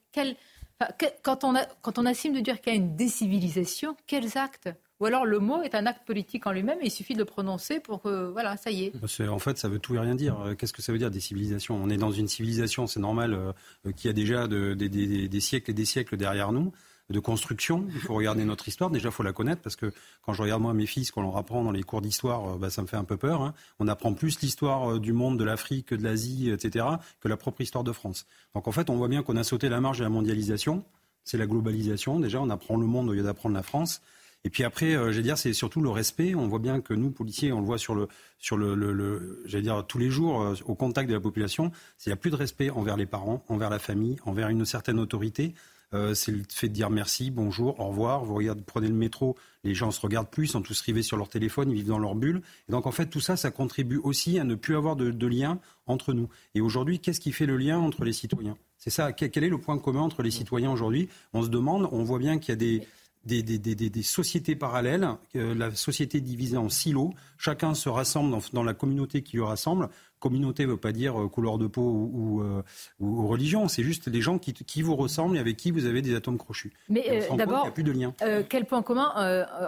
quand, 1.24 1.44
on 1.44 1.54
quand 1.82 2.00
on 2.00 2.06
assume 2.06 2.34
de 2.34 2.40
dire 2.40 2.62
qu'il 2.62 2.74
y 2.74 2.76
a 2.76 2.80
une 2.80 2.96
décivilisation, 2.96 3.96
quels 4.08 4.38
actes? 4.38 4.70
Ou 5.02 5.06
alors 5.06 5.26
le 5.26 5.40
mot 5.40 5.64
est 5.64 5.74
un 5.74 5.88
acte 5.88 6.06
politique 6.06 6.46
en 6.46 6.52
lui-même 6.52 6.78
et 6.80 6.86
il 6.86 6.92
suffit 6.92 7.14
de 7.14 7.20
le 7.20 7.26
prononcer 7.26 7.80
pour 7.80 8.04
que, 8.04 8.30
voilà, 8.32 8.56
ça 8.56 8.70
y 8.70 8.86
est. 8.86 9.28
En 9.28 9.40
fait, 9.40 9.58
ça 9.58 9.68
veut 9.68 9.80
tout 9.80 9.96
et 9.96 10.00
rien 10.00 10.14
dire. 10.14 10.40
Euh, 10.40 10.54
qu'est-ce 10.54 10.74
que 10.74 10.84
ça 10.84 10.92
veut 10.92 11.00
dire 11.00 11.10
des 11.10 11.20
civilisations 11.20 11.76
On 11.76 11.90
est 11.90 11.98
dans 11.98 12.12
une 12.12 12.28
civilisation, 12.28 12.86
c'est 12.86 13.00
normal, 13.00 13.34
euh, 13.34 13.52
euh, 13.88 13.92
qui 13.94 14.10
a 14.10 14.14
déjà 14.14 14.48
des 14.48 15.40
siècles 15.40 15.72
et 15.72 15.74
des 15.74 15.86
siècles 15.86 16.18
derrière 16.18 16.52
nous 16.52 16.72
de 17.12 17.20
construction. 17.20 17.86
Il 17.94 18.00
faut 18.00 18.14
regarder 18.14 18.46
notre 18.46 18.68
histoire. 18.68 18.90
Déjà, 18.90 19.10
il 19.10 19.12
faut 19.12 19.24
la 19.24 19.34
connaître 19.34 19.62
parce 19.62 19.76
que 19.76 19.92
quand 20.24 20.34
je 20.34 20.42
regarde 20.42 20.62
moi 20.62 20.74
mes 20.74 20.86
fils, 20.86 21.12
quand 21.12 21.22
on 21.22 21.26
leur 21.26 21.38
apprend 21.38 21.64
dans 21.64 21.72
les 21.72 21.84
cours 21.84 22.02
d'histoire, 22.02 22.58
bah, 22.58 22.70
ça 22.70 22.82
me 22.82 22.88
fait 22.88 22.98
un 22.98 23.04
peu 23.04 23.18
peur. 23.18 23.42
Hein. 23.42 23.54
On 23.80 23.88
apprend 23.88 24.14
plus 24.14 24.42
l'histoire 24.42 25.00
du 25.00 25.14
monde, 25.14 25.38
de 25.38 25.44
l'Afrique, 25.44 25.94
de 25.94 26.04
l'Asie, 26.04 26.50
etc., 26.50 26.86
que 27.20 27.28
la 27.28 27.38
propre 27.38 27.62
histoire 27.62 27.84
de 27.84 27.92
France. 27.92 28.26
Donc 28.56 28.68
en 28.68 28.72
fait, 28.72 28.90
on 28.90 28.96
voit 28.96 29.08
bien 29.08 29.24
qu'on 29.24 29.38
a 29.38 29.44
sauté 29.44 29.70
la 29.70 29.82
marge 29.82 30.00
de 30.00 30.04
la 30.04 30.10
mondialisation. 30.10 30.84
C'est 31.24 31.38
la 31.38 31.46
globalisation. 31.46 32.20
Déjà, 32.20 32.42
on 32.42 32.50
apprend 32.50 32.78
le 32.78 32.88
monde 32.88 33.10
au 33.10 33.14
lieu 33.14 33.24
d'apprendre 33.24 33.56
la 33.56 33.64
France. 33.64 34.02
Et 34.44 34.50
puis 34.50 34.64
après, 34.64 34.96
euh, 34.96 35.12
j'allais 35.12 35.24
dire, 35.24 35.38
c'est 35.38 35.54
surtout 35.54 35.82
le 35.82 35.90
respect. 35.90 36.34
On 36.34 36.48
voit 36.48 36.60
bien 36.60 36.82
que 36.82 36.94
nous, 36.94 37.12
policiers, 37.12 37.52
on 37.52 37.60
le 37.60 37.66
voit 37.66 37.78
sur 37.78 37.94
le, 37.94 38.08
sur 38.40 38.58
le, 38.58 39.44
j'allais 39.46 39.64
dire 39.64 39.86
tous 39.88 40.00
les 40.00 40.10
jours, 40.10 40.42
euh, 40.42 40.56
au 40.66 40.74
contact 40.74 41.08
de 41.10 41.14
la 41.14 41.20
population. 41.20 41.72
S'il 41.98 42.10
n'y 42.10 42.14
a 42.14 42.18
plus 42.18 42.32
de 42.32 42.36
respect 42.36 42.70
envers 42.72 42.98
les 42.98 43.06
parents, 43.06 43.46
envers 43.50 43.70
la 43.70 43.80
famille, 43.80 44.18
envers 44.26 44.50
une 44.50 44.66
certaine 44.66 45.00
autorité, 45.00 45.54
euh, 45.94 46.14
c'est 46.14 46.32
le 46.32 46.44
fait 46.50 46.70
de 46.70 46.74
dire 46.74 46.90
merci, 46.90 47.32
bonjour, 47.32 47.80
au 47.80 47.88
revoir. 47.88 48.24
Vous 48.24 48.36
regardez, 48.36 48.64
prenez 48.66 48.88
le 48.88 48.94
métro, 48.94 49.36
les 49.64 49.74
gens 49.74 49.92
se 49.92 50.00
regardent 50.00 50.30
plus, 50.30 50.46
ils 50.46 50.52
sont 50.52 50.62
tous 50.62 50.80
rivés 50.82 51.04
sur 51.04 51.18
leur 51.18 51.28
téléphone, 51.28 51.70
ils 51.70 51.76
vivent 51.76 51.88
dans 51.88 52.00
leur 52.00 52.16
bulle. 52.16 52.42
Et 52.70 52.72
donc 52.72 52.88
en 52.88 52.92
fait, 52.92 53.08
tout 53.08 53.20
ça, 53.20 53.36
ça 53.36 53.52
contribue 53.52 53.98
aussi 53.98 54.40
à 54.40 54.44
ne 54.44 54.56
plus 54.56 54.76
avoir 54.76 54.96
de, 54.96 55.28
lien 55.28 55.60
entre 55.88 56.14
nous. 56.14 56.30
Et 56.56 56.62
aujourd'hui, 56.62 57.00
qu'est-ce 57.00 57.20
qui 57.20 57.32
fait 57.32 57.46
le 57.46 57.58
lien 57.58 57.78
entre 57.78 58.06
les 58.06 58.14
citoyens? 58.14 58.58
C'est 58.78 58.90
ça. 58.90 59.12
Quel 59.12 59.44
est 59.44 59.50
le 59.50 59.60
point 59.60 59.78
commun 59.78 60.02
entre 60.02 60.24
les 60.24 60.32
citoyens 60.32 60.72
aujourd'hui? 60.72 61.10
On 61.34 61.44
se 61.44 61.50
demande. 61.50 61.88
On 61.92 62.04
voit 62.04 62.20
bien 62.20 62.40
qu'il 62.40 62.50
y 62.50 62.54
a 62.54 62.56
des 62.56 62.88
des, 63.24 63.44
des, 63.44 63.60
des, 63.60 63.76
des, 63.76 64.04
sociétés 64.04 64.56
parallèles, 64.56 65.08
la 65.36 65.76
société 65.76 66.22
divisée 66.22 66.58
en 66.58 66.70
silos. 66.70 67.14
Chacun 67.38 67.76
se 67.76 67.88
rassemble 67.88 68.36
dans 68.52 68.64
la 68.64 68.74
communauté 68.74 69.22
qui 69.22 69.36
le 69.36 69.44
rassemble 69.44 69.90
communauté 70.22 70.66
ne 70.66 70.72
veut 70.72 70.78
pas 70.78 70.94
dire 70.94 71.20
euh, 71.20 71.28
couleur 71.28 71.58
de 71.58 71.68
peau 71.68 71.82
ou, 71.82 72.42
euh, 72.42 72.62
ou, 73.02 73.28
religion, 73.28 73.68
c'est 73.68 73.84
juste 73.84 74.08
des 74.08 74.22
gens 74.22 74.38
qui, 74.38 74.54
qui, 74.54 74.82
vous 74.82 74.96
ressemblent 74.96 75.36
et 75.36 75.40
avec 75.40 75.58
qui 75.58 75.72
vous 75.72 75.86
avez 75.86 76.02
des 76.02 76.16
atomes 76.16 76.38
crochus. 76.38 76.72
Mais 76.88 77.04
euh, 77.10 77.36
d'abord, 77.36 77.60
il 77.60 77.64
n'y 77.64 77.68
a 77.68 77.72
plus 77.72 77.84
de 77.84 77.92
lien. 77.92 78.14
quel 78.48 78.66
point 78.66 78.82
commun 78.82 79.12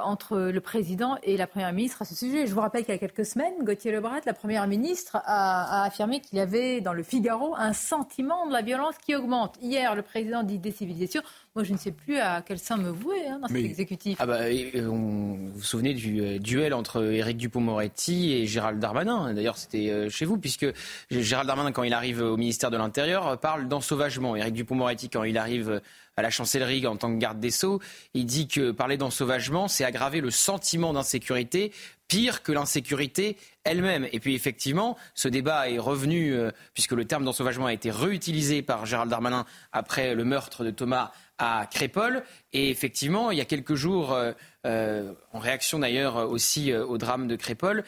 entre 0.04 0.38
le 0.38 0.62
président 0.62 1.18
et 1.24 1.36
la 1.36 1.48
première 1.48 1.74
ministre 1.74 2.04
à 2.04 2.06
ce 2.06 2.16
sujet? 2.16 2.48
Je 2.48 2.54
vous 2.54 2.62
rappelle 2.62 2.86
qu'il 2.86 2.94
y 2.94 2.96
a 2.96 3.00
quelques 3.00 3.26
semaines, 3.26 3.54
Gauthier 3.64 3.92
Lebrat, 3.92 4.22
la 4.26 4.34
première 4.34 4.68
ministre, 4.68 5.18
a, 5.26 5.82
a 5.82 5.86
affirmé 5.86 6.22
qu'il 6.22 6.38
y 6.38 6.42
avait 6.42 6.80
dans 6.80 6.94
le 6.94 7.04
Figaro 7.04 7.56
un 7.58 7.74
sentiment 7.74 8.48
de 8.48 8.54
la 8.54 8.62
violence 8.62 8.96
qui 9.04 9.16
augmente. 9.16 9.58
Hier, 9.62 9.96
le 9.96 10.04
président 10.04 10.44
dit 10.44 10.60
décivilisation. 10.60 11.22
Moi, 11.56 11.64
je 11.64 11.74
ne 11.74 11.78
sais 11.78 11.92
plus 11.92 12.18
à 12.18 12.44
quel 12.46 12.60
sein 12.60 12.78
me 12.78 12.90
vouer 12.90 13.28
hein, 13.28 13.40
dans 13.40 13.48
cet 13.48 13.58
exécutif. 13.58 14.18
Ah 14.20 14.26
bah, 14.26 14.40
vous 14.76 15.52
vous 15.52 15.64
souvenez 15.64 15.94
du 15.94 16.40
duel 16.40 16.74
entre 16.74 17.04
Éric 17.04 17.38
Dupont-Moretti 17.38 18.34
et 18.34 18.48
Gérald 18.48 18.80
Darmanin? 18.80 19.34
D'ailleurs, 19.34 19.58
c'était 19.58 20.10
chez 20.10 20.26
vous 20.26 20.38
puisque 20.44 20.68
Gérald 21.10 21.48
Darmanin, 21.48 21.72
quand 21.72 21.84
il 21.84 21.94
arrive 21.94 22.22
au 22.22 22.38
ministère 22.38 22.70
de 22.70 22.78
l'Intérieur, 22.78 23.40
parle 23.40 23.68
d'ensauvagement. 23.68 24.36
Éric 24.36 24.54
Dupond-Moretti, 24.54 25.10
quand 25.10 25.24
il 25.24 25.38
arrive 25.40 25.82
à 26.16 26.22
la 26.22 26.30
chancellerie 26.30 26.86
en 26.86 26.96
tant 26.96 27.12
que 27.12 27.18
garde 27.18 27.40
des 27.40 27.50
Sceaux, 27.50 27.82
il 28.14 28.26
dit 28.26 28.48
que 28.48 28.70
parler 28.72 28.98
d'ensauvagement, 28.98 29.68
c'est 29.68 29.84
aggraver 29.84 30.22
le 30.22 30.30
sentiment 30.30 30.94
d'insécurité 30.94 31.72
pire 32.08 32.44
que 32.44 32.52
l'insécurité 32.52 33.38
elle-même. 33.64 34.08
Et 34.12 34.20
puis 34.20 34.36
effectivement, 34.36 34.98
ce 35.16 35.28
débat 35.28 35.70
est 35.70 35.80
revenu, 35.80 36.34
euh, 36.34 36.52
puisque 36.76 36.92
le 36.92 37.06
terme 37.06 37.26
d'ensauvagement 37.26 37.66
a 37.66 37.74
été 37.74 37.90
réutilisé 37.90 38.62
par 38.62 38.86
Gérald 38.86 39.10
Darmanin 39.10 39.46
après 39.72 40.14
le 40.14 40.24
meurtre 40.24 40.64
de 40.64 40.70
Thomas 40.70 41.12
à 41.40 41.68
Crépol. 41.72 42.24
Et 42.52 42.70
effectivement, 42.70 43.32
il 43.32 43.40
y 43.40 43.42
a 43.42 43.46
quelques 43.46 43.74
jours, 43.74 44.14
euh, 44.14 44.32
euh, 44.68 45.14
en 45.32 45.40
réaction 45.40 45.80
d'ailleurs 45.80 46.18
aussi 46.30 46.72
au 46.72 47.00
drame 47.00 47.28
de 47.28 47.36
Crépol, 47.36 47.84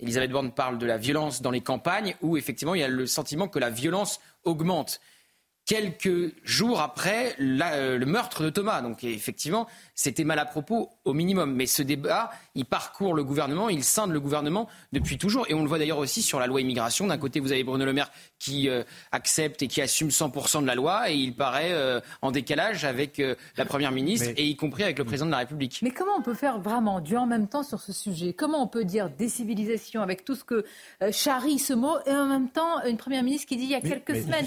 Elisabeth 0.00 0.30
Borne 0.30 0.52
parle 0.52 0.78
de 0.78 0.86
la 0.86 0.96
violence 0.96 1.42
dans 1.42 1.50
les 1.50 1.60
campagnes, 1.60 2.14
où 2.22 2.36
effectivement 2.36 2.74
il 2.74 2.80
y 2.80 2.84
a 2.84 2.88
le 2.88 3.06
sentiment 3.06 3.48
que 3.48 3.58
la 3.58 3.70
violence 3.70 4.20
augmente. 4.44 5.00
quelques 5.68 6.32
jours 6.44 6.80
après 6.80 7.36
le 7.38 8.02
meurtre 8.06 8.42
de 8.42 8.48
Thomas. 8.48 8.80
Donc 8.80 9.04
effectivement, 9.04 9.68
c'était 9.98 10.22
mal 10.22 10.38
à 10.38 10.44
propos 10.44 10.90
au 11.04 11.12
minimum. 11.12 11.54
Mais 11.54 11.66
ce 11.66 11.82
débat, 11.82 12.30
il 12.54 12.64
parcourt 12.64 13.14
le 13.14 13.24
gouvernement, 13.24 13.68
il 13.68 13.82
scinde 13.82 14.12
le 14.12 14.20
gouvernement 14.20 14.68
depuis 14.92 15.18
toujours. 15.18 15.44
Et 15.48 15.54
on 15.54 15.62
le 15.62 15.68
voit 15.68 15.78
d'ailleurs 15.78 15.98
aussi 15.98 16.22
sur 16.22 16.38
la 16.38 16.46
loi 16.46 16.60
immigration. 16.60 17.08
D'un 17.08 17.18
côté, 17.18 17.40
vous 17.40 17.50
avez 17.50 17.64
Bruno 17.64 17.84
Le 17.84 17.92
Maire 17.92 18.12
qui 18.38 18.68
euh, 18.68 18.84
accepte 19.10 19.60
et 19.62 19.66
qui 19.66 19.82
assume 19.82 20.10
100% 20.10 20.62
de 20.62 20.68
la 20.68 20.76
loi, 20.76 21.10
et 21.10 21.16
il 21.16 21.34
paraît 21.34 21.72
euh, 21.72 22.00
en 22.22 22.30
décalage 22.30 22.84
avec 22.84 23.18
euh, 23.18 23.34
la 23.56 23.64
Première 23.64 23.90
ministre, 23.90 24.28
et 24.36 24.46
y 24.46 24.54
compris 24.54 24.84
avec 24.84 24.98
le 24.98 25.04
président 25.04 25.26
de 25.26 25.32
la 25.32 25.38
République. 25.38 25.80
Mais 25.82 25.90
comment 25.90 26.12
on 26.16 26.22
peut 26.22 26.34
faire 26.34 26.60
vraiment 26.60 27.00
du 27.00 27.16
en 27.16 27.26
même 27.26 27.48
temps 27.48 27.64
sur 27.64 27.80
ce 27.80 27.92
sujet? 27.92 28.34
Comment 28.34 28.62
on 28.62 28.68
peut 28.68 28.84
dire 28.84 29.10
décivilisation 29.10 30.00
avec 30.00 30.24
tout 30.24 30.36
ce 30.36 30.44
que 30.44 30.64
charrie 31.10 31.58
ce 31.58 31.72
mot, 31.72 31.96
et 32.06 32.12
en 32.12 32.26
même 32.26 32.50
temps 32.50 32.84
une 32.84 32.98
Première 32.98 33.24
ministre 33.24 33.48
qui 33.48 33.56
dit 33.56 33.64
il 33.64 33.70
y 33.70 33.74
a 33.74 33.80
quelques 33.80 34.14
semaines, 34.14 34.46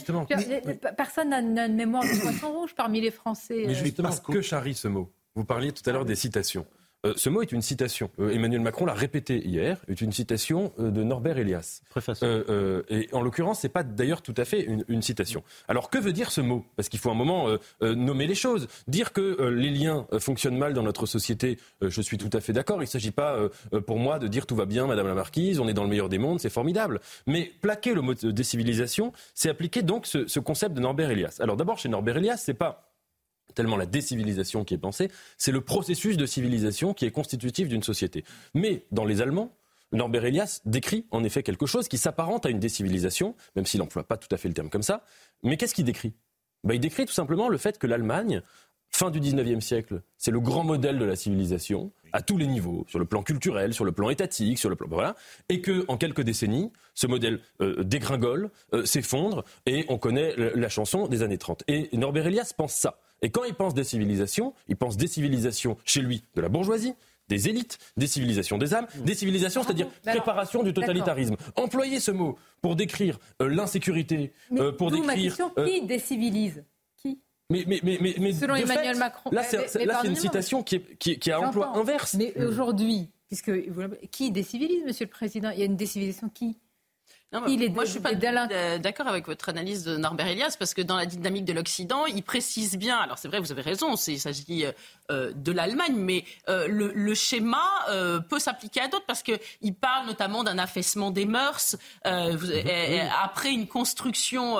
personne 0.95 1.29
n'a 1.29 1.65
une 1.65 1.75
mémoire 1.75 2.03
de 2.03 2.21
poisson 2.21 2.53
rouge 2.53 2.73
parmi 2.73 3.01
les 3.01 3.11
Français. 3.11 3.63
Mais 3.67 3.73
justement, 3.73 4.15
que 4.15 4.41
charrie 4.41 4.75
ce 4.75 4.87
mot? 4.87 5.11
Vous 5.35 5.45
parliez 5.45 5.71
tout 5.71 5.87
à 5.89 5.93
l'heure 5.93 6.05
des 6.05 6.15
citations. 6.15 6.65
Euh, 7.05 7.13
ce 7.15 7.29
mot 7.29 7.41
est 7.41 7.51
une 7.51 7.61
citation. 7.61 8.11
Euh, 8.19 8.29
Emmanuel 8.29 8.61
Macron 8.61 8.85
l'a 8.85 8.93
répété 8.93 9.45
hier, 9.45 9.77
est 9.87 10.01
une 10.01 10.11
citation 10.11 10.71
euh, 10.79 10.91
de 10.91 11.03
Norbert 11.03 11.37
Elias. 11.39 11.81
et 12.89 13.09
en 13.11 13.21
l'occurrence, 13.21 13.59
c'est 13.61 13.69
pas 13.69 13.83
d'ailleurs 13.83 14.21
tout 14.21 14.35
à 14.37 14.45
fait 14.45 14.61
une, 14.61 15.01
citation. 15.01 15.43
Alors 15.67 15.89
que 15.89 15.97
veut 15.97 16.13
dire 16.13 16.31
ce 16.31 16.41
mot? 16.41 16.63
Parce 16.75 16.87
qu'il 16.87 16.99
faut 16.99 17.09
un 17.09 17.15
moment 17.15 17.47
nommer 17.81 18.27
les 18.27 18.35
choses. 18.35 18.67
Dire 18.87 19.13
que 19.13 19.49
les 19.49 19.71
liens 19.71 20.05
fonctionnent 20.19 20.57
mal 20.57 20.73
dans 20.73 20.83
notre 20.83 21.07
société, 21.07 21.57
je 21.81 22.01
suis 22.01 22.19
tout 22.19 22.29
à 22.33 22.39
fait 22.39 22.53
d'accord. 22.53 22.77
Il 22.77 22.85
ne 22.85 22.89
s'agit 22.89 23.11
pas 23.11 23.49
pour 23.87 23.97
moi 23.97 24.19
de 24.19 24.27
dire 24.27 24.45
tout 24.45 24.55
va 24.55 24.65
bien, 24.65 24.85
Madame 24.85 25.07
la 25.07 25.15
Marquise, 25.15 25.59
on 25.59 25.67
est 25.67 25.73
dans 25.73 25.83
le 25.83 25.89
meilleur 25.89 26.09
des 26.09 26.19
mondes, 26.19 26.39
c'est 26.39 26.51
formidable. 26.51 27.01
Mais 27.25 27.51
plaquer 27.61 27.95
le 27.95 28.01
mot 28.01 28.13
de 28.13 28.29
décivilisation, 28.29 29.11
c'est 29.33 29.49
appliquer 29.49 29.81
donc 29.81 30.05
ce, 30.05 30.27
ce 30.27 30.39
concept 30.39 30.75
de 30.75 30.81
Norbert 30.81 31.09
Elias. 31.09 31.37
Alors 31.39 31.57
d'abord, 31.57 31.79
chez 31.79 31.89
Norbert 31.89 32.17
Elias, 32.17 32.37
c'est 32.37 32.53
pas 32.53 32.90
tellement 33.53 33.77
la 33.77 33.85
décivilisation 33.85 34.63
qui 34.63 34.73
est 34.73 34.79
pensée, 34.79 35.09
c'est 35.37 35.51
le 35.51 35.61
processus 35.61 36.17
de 36.17 36.25
civilisation 36.25 36.93
qui 36.93 37.05
est 37.05 37.11
constitutif 37.11 37.67
d'une 37.67 37.83
société. 37.83 38.23
Mais 38.53 38.85
dans 38.91 39.05
les 39.05 39.21
Allemands, 39.21 39.55
Norbert 39.91 40.25
Elias 40.25 40.61
décrit 40.65 41.05
en 41.11 41.23
effet 41.23 41.43
quelque 41.43 41.65
chose 41.65 41.87
qui 41.87 41.97
s'apparente 41.97 42.45
à 42.45 42.49
une 42.49 42.59
décivilisation, 42.59 43.35
même 43.55 43.65
s'il 43.65 43.79
n'emploie 43.79 44.03
pas 44.03 44.17
tout 44.17 44.33
à 44.33 44.37
fait 44.37 44.47
le 44.47 44.53
terme 44.53 44.69
comme 44.69 44.83
ça. 44.83 45.03
Mais 45.43 45.57
qu'est-ce 45.57 45.75
qu'il 45.75 45.85
décrit? 45.85 46.13
Ben, 46.63 46.75
Il 46.75 46.79
décrit 46.79 47.05
tout 47.05 47.13
simplement 47.13 47.49
le 47.49 47.57
fait 47.57 47.77
que 47.77 47.87
l'Allemagne, 47.87 48.41
fin 48.89 49.09
du 49.09 49.19
19e 49.19 49.61
siècle, 49.61 50.01
c'est 50.17 50.31
le 50.31 50.39
grand 50.39 50.63
modèle 50.63 50.99
de 50.99 51.05
la 51.05 51.15
civilisation, 51.15 51.91
à 52.13 52.21
tous 52.21 52.37
les 52.37 52.47
niveaux, 52.47 52.85
sur 52.87 52.99
le 52.99 53.05
plan 53.05 53.23
culturel, 53.23 53.73
sur 53.73 53.85
le 53.85 53.91
plan 53.91 54.09
étatique, 54.09 54.59
sur 54.59 54.69
le 54.69 54.75
plan 54.75 54.87
voilà, 54.89 55.15
et 55.49 55.61
que 55.61 55.85
en 55.87 55.97
quelques 55.97 56.21
décennies, 56.21 56.71
ce 56.93 57.07
modèle 57.07 57.39
euh, 57.61 57.83
dégringole, 57.83 58.51
euh, 58.73 58.85
s'effondre, 58.85 59.43
et 59.65 59.85
on 59.87 59.97
connaît 59.97 60.35
la 60.37 60.69
chanson 60.69 61.07
des 61.07 61.23
années 61.23 61.37
30. 61.37 61.63
Et 61.67 61.89
Norbert 61.93 62.27
Elias 62.27 62.53
pense 62.55 62.73
ça. 62.73 62.99
Et 63.21 63.29
quand 63.29 63.43
il 63.43 63.53
pense 63.53 63.73
des 63.73 63.83
civilisations, 63.83 64.53
il 64.67 64.75
pense 64.75 64.97
des 64.97 65.07
civilisations 65.07 65.77
chez 65.85 66.01
lui 66.01 66.23
de 66.35 66.41
la 66.41 66.49
bourgeoisie, 66.49 66.93
des 67.29 67.47
élites, 67.47 67.77
des 67.95 68.07
civilisations 68.07 68.57
des 68.57 68.73
âmes, 68.73 68.87
des 69.05 69.15
civilisations, 69.15 69.63
c'est-à-dire 69.63 69.89
préparation 70.03 70.63
du 70.63 70.73
totalitarisme. 70.73 71.37
Employer 71.55 71.99
ce 71.99 72.11
mot 72.11 72.37
pour 72.61 72.75
décrire 72.75 73.19
euh, 73.41 73.47
l'insécurité, 73.47 74.33
euh, 74.53 74.71
pour 74.71 74.91
décrire... 74.91 75.07
Ma 75.07 75.15
question, 75.15 75.51
euh, 75.57 75.65
qui 75.65 75.85
décivilise 75.85 76.63
Qui 76.97 77.21
mais, 77.49 77.63
mais, 77.67 77.79
mais, 77.83 78.15
mais, 78.19 78.33
Selon 78.33 78.55
Emmanuel 78.55 78.97
Macron. 78.97 79.29
Là, 79.31 79.43
c'est 79.43 79.85
une 80.03 80.15
citation 80.15 80.63
qui, 80.63 80.75
est, 80.75 80.97
qui, 80.97 81.19
qui 81.19 81.31
a 81.31 81.39
emploi 81.39 81.77
inverse. 81.77 82.15
Mais 82.15 82.33
aujourd'hui, 82.43 83.09
puisque 83.27 83.51
qui 84.09 84.31
décivilise, 84.31 84.83
Monsieur 84.85 85.05
le 85.05 85.11
Président? 85.11 85.51
Il 85.51 85.59
y 85.59 85.61
a 85.61 85.65
une 85.65 85.77
décivilisation 85.77 86.29
qui? 86.29 86.57
Il 87.47 87.63
est 87.63 87.69
moi, 87.69 87.85
je 87.85 87.91
suis 87.91 87.99
pas 87.99 88.13
d'accord 88.13 89.07
avec 89.07 89.25
votre 89.25 89.49
analyse 89.49 89.83
de 89.83 89.95
Norbert 89.97 90.27
Elias 90.27 90.55
parce 90.59 90.73
que 90.73 90.81
dans 90.81 90.97
la 90.97 91.05
dynamique 91.05 91.45
de 91.45 91.53
l'Occident, 91.53 92.05
il 92.05 92.23
précise 92.23 92.77
bien. 92.77 92.97
Alors 92.97 93.17
c'est 93.17 93.27
vrai, 93.27 93.39
vous 93.39 93.51
avez 93.51 93.61
raison, 93.61 93.95
il 94.07 94.19
s'agit 94.19 94.65
euh, 94.65 94.71
de 95.35 95.51
l'Allemagne, 95.51 95.95
mais 95.95 96.25
euh, 96.49 96.67
le, 96.67 97.13
schéma 97.13 97.63
euh, 97.89 98.19
peut 98.19 98.39
s'appliquer 98.39 98.81
à 98.81 98.87
d'autres 98.87 99.05
parce 99.05 99.23
que 99.23 99.33
il 99.61 99.73
parle 99.73 100.07
notamment 100.07 100.43
d'un 100.43 100.57
affaissement 100.57 101.11
des 101.11 101.25
mœurs 101.25 101.75
après 102.03 103.51
une 103.51 103.67
construction 103.67 104.57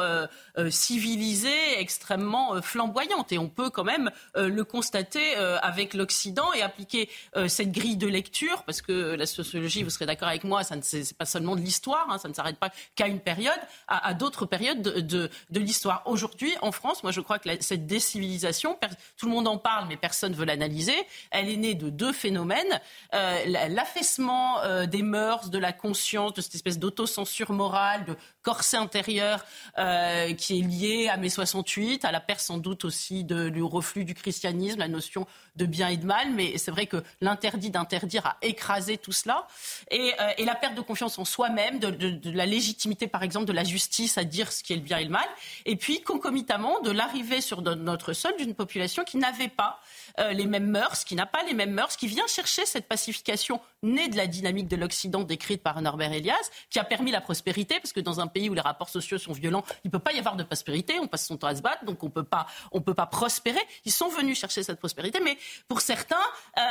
civilisée 0.70 1.80
extrêmement 1.80 2.62
flamboyante. 2.62 3.32
Et 3.32 3.38
on 3.38 3.50
peut 3.50 3.70
quand 3.70 3.84
même 3.84 4.12
le 4.36 4.64
constater 4.64 5.36
avec 5.36 5.94
l'Occident 5.94 6.52
et 6.54 6.62
appliquer 6.62 7.10
cette 7.48 7.72
grille 7.72 7.98
de 7.98 8.08
lecture 8.08 8.64
parce 8.64 8.82
que 8.82 9.16
la 9.16 9.26
sociologie, 9.26 9.84
vous 9.84 9.90
serez 9.90 10.06
d'accord 10.06 10.28
avec 10.28 10.44
moi, 10.44 10.64
ça 10.64 10.76
ne 10.76 10.82
c'est 10.82 11.18
pas 11.18 11.26
seulement 11.26 11.56
de 11.56 11.62
l'histoire, 11.62 12.08
hein, 12.10 12.18
ça 12.18 12.28
ne 12.28 12.34
s'arrête 12.34 12.58
pas 12.58 12.70
qu'à 12.96 13.08
une 13.08 13.20
période, 13.20 13.60
à, 13.88 14.14
d'autres 14.14 14.46
périodes 14.46 14.82
de, 14.82 15.30
de, 15.50 15.60
l'histoire. 15.60 16.04
Aujourd'hui, 16.06 16.54
en 16.62 16.72
France, 16.72 17.04
moi 17.04 17.12
je 17.12 17.22
crois 17.22 17.40
que 17.40 17.50
cette 17.62 17.86
décivilisation, 17.88 18.78
tout 19.18 19.26
le 19.26 19.32
monde 19.32 19.48
en 19.48 19.58
parle, 19.58 19.88
mais 19.88 19.98
personne 19.98 20.32
ne 20.32 20.38
veut 20.38 20.41
l'analyser, 20.44 20.96
elle 21.32 21.50
est 21.50 21.58
née 21.58 21.76
de 21.76 21.90
deux 21.90 22.14
phénomènes. 22.14 22.80
Euh, 23.14 23.68
l'affaissement 23.70 24.60
euh, 24.60 24.86
des 24.86 25.02
mœurs, 25.02 25.50
de 25.50 25.58
la 25.58 25.74
conscience, 25.74 26.34
de 26.34 26.42
cette 26.42 26.56
espèce 26.56 26.80
d'autocensure 26.80 27.52
morale, 27.52 28.06
de 28.06 28.16
corset 28.42 28.78
intérieur 28.78 29.46
euh, 29.78 30.34
qui 30.34 30.60
est 30.60 30.64
lié 30.64 31.10
à 31.10 31.18
mai 31.18 31.30
68, 31.30 32.06
à 32.06 32.12
la 32.12 32.20
perte 32.20 32.40
sans 32.40 32.58
doute 32.58 32.86
aussi 32.86 33.24
du 33.24 33.62
reflux 33.62 34.06
du 34.06 34.14
christianisme, 34.14 34.80
la 34.80 34.88
notion 34.88 35.28
de 35.56 35.66
bien 35.66 35.90
et 35.90 35.98
de 35.98 36.06
mal. 36.06 36.32
Mais 36.32 36.58
c'est 36.58 36.72
vrai 36.72 36.86
que 36.86 37.04
l'interdit 37.20 37.70
d'interdire 37.70 38.26
a 38.26 38.38
écrasé 38.42 38.98
tout 38.98 39.12
cela. 39.12 39.48
Et, 39.90 40.14
la 40.44 40.56
perte 40.56 40.76
de 40.76 40.82
confiance 40.82 41.20
en 41.20 41.26
soi-même, 41.26 41.80
de, 41.80 42.32
la 42.32 42.46
légitimité 42.46 43.08
par 43.08 43.24
exemple 43.24 43.46
de 43.46 43.54
la 43.54 43.64
justice 43.64 44.18
à 44.18 44.24
dire 44.24 44.52
ce 44.52 44.64
qui 44.64 44.74
est 44.74 44.76
le 44.76 44.82
bien 44.82 44.98
et 44.98 45.04
le 45.04 45.10
mal. 45.10 45.28
Et 45.66 45.76
puis 45.76 46.02
concomitamment 46.02 46.80
de 46.82 46.92
l'arrivée 46.92 47.42
sur 47.42 47.62
notre 47.62 48.14
sol 48.14 48.34
d'une 48.38 48.56
population 48.56 49.04
qui 49.04 49.18
n'avait 49.18 49.48
pas 49.48 49.80
euh, 50.20 50.32
les 50.34 50.46
mêmes 50.46 50.68
mœurs, 50.68 51.04
qui 51.04 51.16
n'a 51.16 51.26
pas 51.26 51.44
les 51.44 51.54
mêmes 51.54 51.72
mœurs, 51.72 51.96
qui 51.96 52.08
vient 52.08 52.28
chercher 52.28 52.66
cette 52.66 52.88
pacification 52.88 53.60
née 53.84 54.08
de 54.10 54.18
la 54.18 54.28
dynamique 54.28 54.68
de 54.68 54.76
l'Occident 54.76 55.24
décrite 55.24 55.64
par 55.64 55.82
Norbert 55.82 56.14
Elias, 56.14 56.50
qui 56.70 56.80
a 56.80 56.84
permis 56.84 57.12
la 57.12 57.22
prospérité, 57.22 57.80
parce 57.80 57.94
que 57.94 58.00
dans 58.00 58.20
un 58.20 58.28
pays 58.28 58.50
où 58.50 58.54
les 58.54 58.62
rapports 58.62 58.90
sociaux 58.90 59.18
sont 59.18 59.34
violents, 59.34 59.64
il 59.84 59.88
ne 59.88 59.92
peut 59.92 60.00
pas 60.00 60.14
y 60.14 60.20
avoir 60.20 60.36
de 60.36 60.44
prospérité, 60.44 61.00
on 61.00 61.08
passe 61.08 61.26
son 61.26 61.38
temps 61.38 61.48
à 61.48 61.56
se 61.56 61.62
battre, 61.62 61.86
donc 61.86 62.04
on 62.04 62.10
peut 62.10 62.24
pas, 62.24 62.46
on 62.72 62.82
peut 62.82 62.94
pas 62.94 63.06
prospérer. 63.06 63.62
Ils 63.86 63.92
sont 63.92 64.10
venus 64.10 64.40
chercher 64.40 64.64
cette 64.64 64.80
prospérité, 64.80 65.20
mais 65.24 65.38
pour 65.68 65.82
certains, 65.82 66.16
euh, 66.58 66.62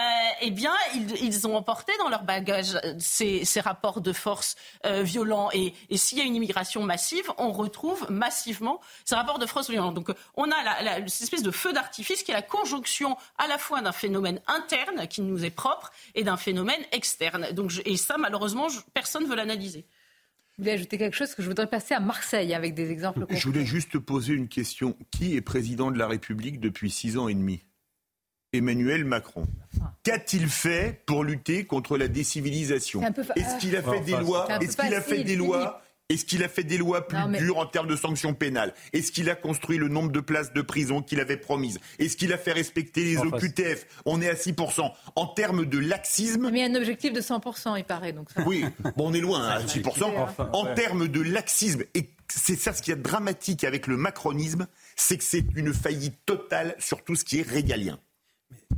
eh 0.41 0.51
bien, 0.51 0.75
ils, 0.95 1.47
ont 1.47 1.57
emporté 1.57 1.93
dans 1.99 2.09
leur 2.09 2.23
bagage 2.23 2.79
ces, 2.99 3.61
rapports 3.61 4.01
de 4.01 4.13
force 4.13 4.57
euh, 4.87 5.03
violents. 5.03 5.51
Et, 5.53 5.75
s'il 5.97 6.19
y 6.19 6.21
a 6.21 6.25
une 6.25 6.37
immigration 6.37 6.83
massive, 6.83 7.31
on 7.39 7.53
retrouve 7.53 8.11
massivement 8.11 8.81
ces 9.05 9.15
rapports 9.15 9.39
de 9.39 9.47
force 9.47 9.69
violents. 9.71 9.93
Donc 9.93 10.11
on 10.37 10.51
a 10.51 11.09
cette 11.09 11.23
espèce 11.23 11.43
de 11.43 11.51
feu 11.51 11.73
d'artifice 11.73 12.23
qui 12.23 12.31
est 12.31 12.35
la 12.35 12.43
conjonction 12.43 13.17
à 13.41 13.49
la 13.49 13.59
fois 13.59 13.81
d'un 13.81 13.93
phénomène 13.93 14.41
interne 14.47 15.09
qui 15.09 15.23
nous 15.23 15.45
est 15.45 15.51
propre 15.51 15.91
et 16.15 16.23
d'un 16.23 16.37
phénomène 16.37 16.83
externe. 16.93 17.49
Donc, 17.53 17.73
et 17.87 17.97
ça, 17.97 18.19
malheureusement, 18.19 18.69
personne 18.93 19.25
ne 19.25 19.29
veut 19.29 19.35
l'analyser. 19.35 19.87
Vous 20.59 20.65
voulez 20.65 20.73
ajouter 20.73 20.99
quelque 20.99 21.17
chose 21.17 21.35
que 21.35 21.43
je 21.43 21.49
voudrais 21.49 21.67
passer 21.67 21.95
à 21.95 22.01
Marseille 22.01 22.53
avec 22.53 22.75
des 22.75 22.91
exemples 22.91 23.25
Je 23.31 23.49
voulais 23.49 23.65
juste 23.65 23.99
poser 23.99 24.35
une 24.35 24.47
question. 24.47 24.95
Qui 25.11 25.37
est 25.37 25.41
président 25.41 25.91
de 25.91 25.99
la 25.99 26.07
République 26.07 26.61
depuis 26.61 26.91
six 26.91 27.17
ans 27.17 27.29
et 27.29 27.35
demi? 27.35 27.65
Emmanuel 28.53 29.07
Macron. 29.07 29.47
Ah. 29.81 29.95
Qu'a-t-il 30.03 30.49
fait 30.49 31.03
pour 31.07 31.25
lutter 31.25 31.65
contre 31.65 31.97
la 31.97 32.09
décivilisation? 32.09 33.01
Est-ce 33.37 33.59
qu'il 33.59 33.75
a 33.75 33.83
fait 33.83 34.01
des 34.01 34.17
lois 34.17 34.49
Est-ce 34.61 34.77
qu'il 34.77 34.95
a 34.95 35.01
fait 35.01 35.25
des 35.25 35.37
lois 35.37 35.83
est-ce 36.11 36.25
qu'il 36.25 36.43
a 36.43 36.49
fait 36.49 36.65
des 36.65 36.77
lois 36.77 37.07
plus 37.07 37.39
dures 37.39 37.59
en 37.59 37.67
termes 37.67 37.87
de 37.87 37.97
sanctions 37.97 38.35
pénales? 38.35 38.75
Est-ce 38.93 39.13
qu'il 39.13 39.31
a 39.31 39.37
construit 39.37 39.79
le 39.79 39.89
nombre 39.89 40.11
de 40.11 40.21
places 40.21 40.53
de 40.53 40.61
prison 40.61 41.03
qu'il 41.03 41.21
avait 41.21 41.37
promises? 41.37 41.79
Est-ce 42.01 42.17
qu'il 42.17 42.33
a 42.33 42.39
fait 42.39 42.53
respecter 42.53 43.05
les 43.05 43.17
OQTF 43.19 43.87
On 44.05 44.21
est 44.21 44.29
à 44.29 44.35
6%. 44.35 44.91
En 45.15 45.27
termes 45.29 45.65
de 45.65 45.79
laxisme... 45.79 46.51
Mais 46.51 46.65
un 46.65 46.75
objectif 46.75 47.13
de 47.13 47.21
100%, 47.21 47.79
il 47.79 47.85
paraît. 47.85 48.13
Donc 48.13 48.29
Oui, 48.45 48.65
bon, 48.97 49.11
on 49.11 49.15
est 49.15 49.21
loin, 49.21 49.47
à 49.47 49.61
6%. 49.61 50.51
en 50.53 50.75
termes 50.75 51.07
de 51.07 51.21
laxisme, 51.21 51.85
et 51.95 52.11
c'est 52.29 52.57
ça 52.57 52.73
ce 52.73 52.83
qui 52.83 52.91
est 52.91 52.97
dramatique 52.97 53.63
avec 53.63 53.87
le 53.87 53.97
macronisme, 53.97 54.67
c'est 54.97 55.17
que 55.17 55.25
c'est 55.25 55.45
une 55.55 55.73
faillite 55.73 56.19
totale 56.27 56.75
sur 56.81 57.05
tout 57.05 57.15
ce 57.15 57.25
qui 57.25 57.39
est 57.39 57.49
régalien 57.49 58.01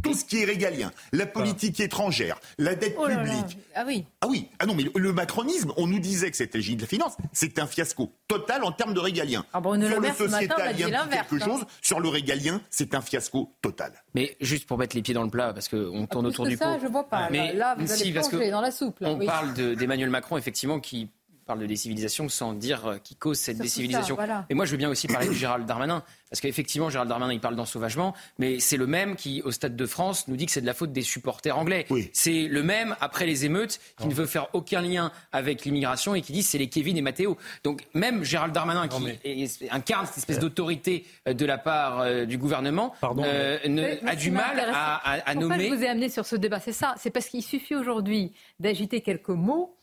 tout 0.03 0.15
ce 0.15 0.25
qui 0.25 0.43
est 0.43 0.45
régalien, 0.45 0.91
la 1.13 1.27
politique 1.27 1.81
étrangère, 1.81 2.39
la 2.59 2.75
dette 2.75 2.97
oh 2.99 3.07
publique. 3.07 3.59
Ah 3.75 3.85
oui. 3.87 4.05
Ah 4.21 4.27
oui. 4.29 4.49
Ah 4.59 4.67
non, 4.67 4.75
mais 4.75 4.85
le, 4.95 5.13
macronisme, 5.13 5.73
on 5.77 5.87
nous 5.87 5.99
disait 5.99 6.31
que 6.31 6.37
c'était 6.37 6.59
le 6.59 6.75
de 6.75 6.81
la 6.81 6.87
finance, 6.87 7.17
c'est 7.33 7.59
un 7.59 7.67
fiasco 7.67 8.13
total 8.29 8.65
en 8.65 8.73
termes 8.73 8.95
de 8.95 9.01
régalien. 9.01 9.45
Ah 9.53 9.61
bon, 9.61 9.81
sur 9.81 10.01
le, 10.01 10.09
sociétal, 10.13 10.75
il 10.75 10.81
y 10.81 10.85
a 10.95 11.07
quelque 11.07 11.43
hein. 11.43 11.45
chose. 11.45 11.65
Sur 11.81 12.01
le 12.01 12.09
régalien, 12.09 12.61
c'est 12.71 12.95
un 12.95 13.01
fiasco 13.01 13.55
total. 13.63 13.93
Mais 14.15 14.37
juste 14.41 14.67
pour 14.67 14.79
mettre 14.79 14.97
les 14.97 15.03
pieds 15.03 15.15
dans 15.15 15.25
le 15.25 15.31
plat, 15.31 15.53
parce 15.53 15.69
qu'on 15.69 16.07
tourne 16.07 16.27
autour 16.27 16.47
du 16.47 16.57
ça, 16.57 16.75
pot. 16.75 16.81
Je 16.83 16.89
vois 16.89 17.09
pas. 17.09 17.29
Mais 17.31 17.53
là, 17.53 17.75
vous 17.79 17.91
allez 17.93 18.51
dans 18.51 18.61
la 18.61 18.71
soupe. 18.71 18.99
on 19.01 19.19
parle 19.25 19.55
d'Emmanuel 19.55 20.11
Macron, 20.11 20.37
effectivement, 20.37 20.81
qui 20.81 21.11
parle 21.47 21.61
de 21.61 21.67
décivilisation 21.67 22.29
sans 22.29 22.53
dire 22.53 22.87
euh, 22.87 22.99
qui 22.99 23.17
cause 23.17 23.39
cette 23.39 23.59
décivilisation. 23.59 24.17
Et 24.49 24.55
moi, 24.55 24.65
je 24.65 24.71
veux 24.73 24.77
bien 24.77 24.91
aussi 24.91 25.07
parler 25.07 25.29
de 25.29 25.33
Gérald 25.33 25.67
Darmanin, 25.67 26.03
parce 26.31 26.41
qu'effectivement, 26.41 26.89
Gérald 26.91 27.09
Darmanin, 27.09 27.33
il 27.33 27.41
parle 27.41 27.57
d'ensauvagement, 27.57 28.15
mais 28.39 28.61
c'est 28.61 28.77
le 28.77 28.87
même 28.87 29.17
qui, 29.17 29.43
au 29.43 29.51
Stade 29.51 29.77
de 29.77 29.87
France, 29.87 30.29
nous 30.29 30.37
dit 30.37 30.47
que 30.47 30.53
c'est 30.53 30.61
de 30.61 30.67
la 30.67 30.75
faute 30.75 30.93
des 30.93 31.03
supporters 31.03 31.57
anglais. 31.57 31.87
C'est 32.13 32.49
le 32.49 32.63
même, 32.63 32.97
après 33.01 33.27
les 33.27 33.45
émeutes, 33.45 33.81
qui 33.99 34.09
ne 34.09 34.15
veut 34.15 34.27
faire 34.27 34.49
aucun 34.55 34.81
lien 34.81 35.13
avec 35.33 35.65
l'immigration 35.65 36.15
et 36.15 36.23
qui 36.23 36.33
dit 36.33 36.43
c'est 36.43 36.59
les 36.59 36.69
Kevin 36.69 36.97
et 36.97 37.03
Matteo. 37.03 37.37
Donc 37.65 37.83
même 37.95 38.25
Gérald 38.25 38.55
Darmanin, 38.55 38.89
qui 38.89 39.69
incarne 39.71 40.07
cette 40.07 40.19
espèce 40.19 40.39
d'autorité 40.39 41.05
euh, 41.29 41.35
de 41.35 41.47
la 41.47 41.59
part 41.59 42.01
euh, 42.01 42.25
du 42.25 42.39
gouvernement, 42.39 42.95
a 43.03 44.17
du 44.17 44.31
mal 44.31 44.71
à, 44.73 44.97
à, 45.29 45.35
nommer. 45.35 45.69
je 45.69 45.75
vous 45.75 45.83
ai 45.83 45.89
amené 45.89 46.09
sur 46.09 46.27
ce 46.27 46.37
débat? 46.37 46.61
C'est 46.61 46.73
ça, 46.73 46.95
c'est 46.99 47.11
parce 47.11 47.27
qu'il 47.27 47.43
suffit 47.43 47.75
aujourd'hui 47.75 48.33
d'agiter 48.61 49.01
quelques 49.01 49.29
mots 49.29 49.77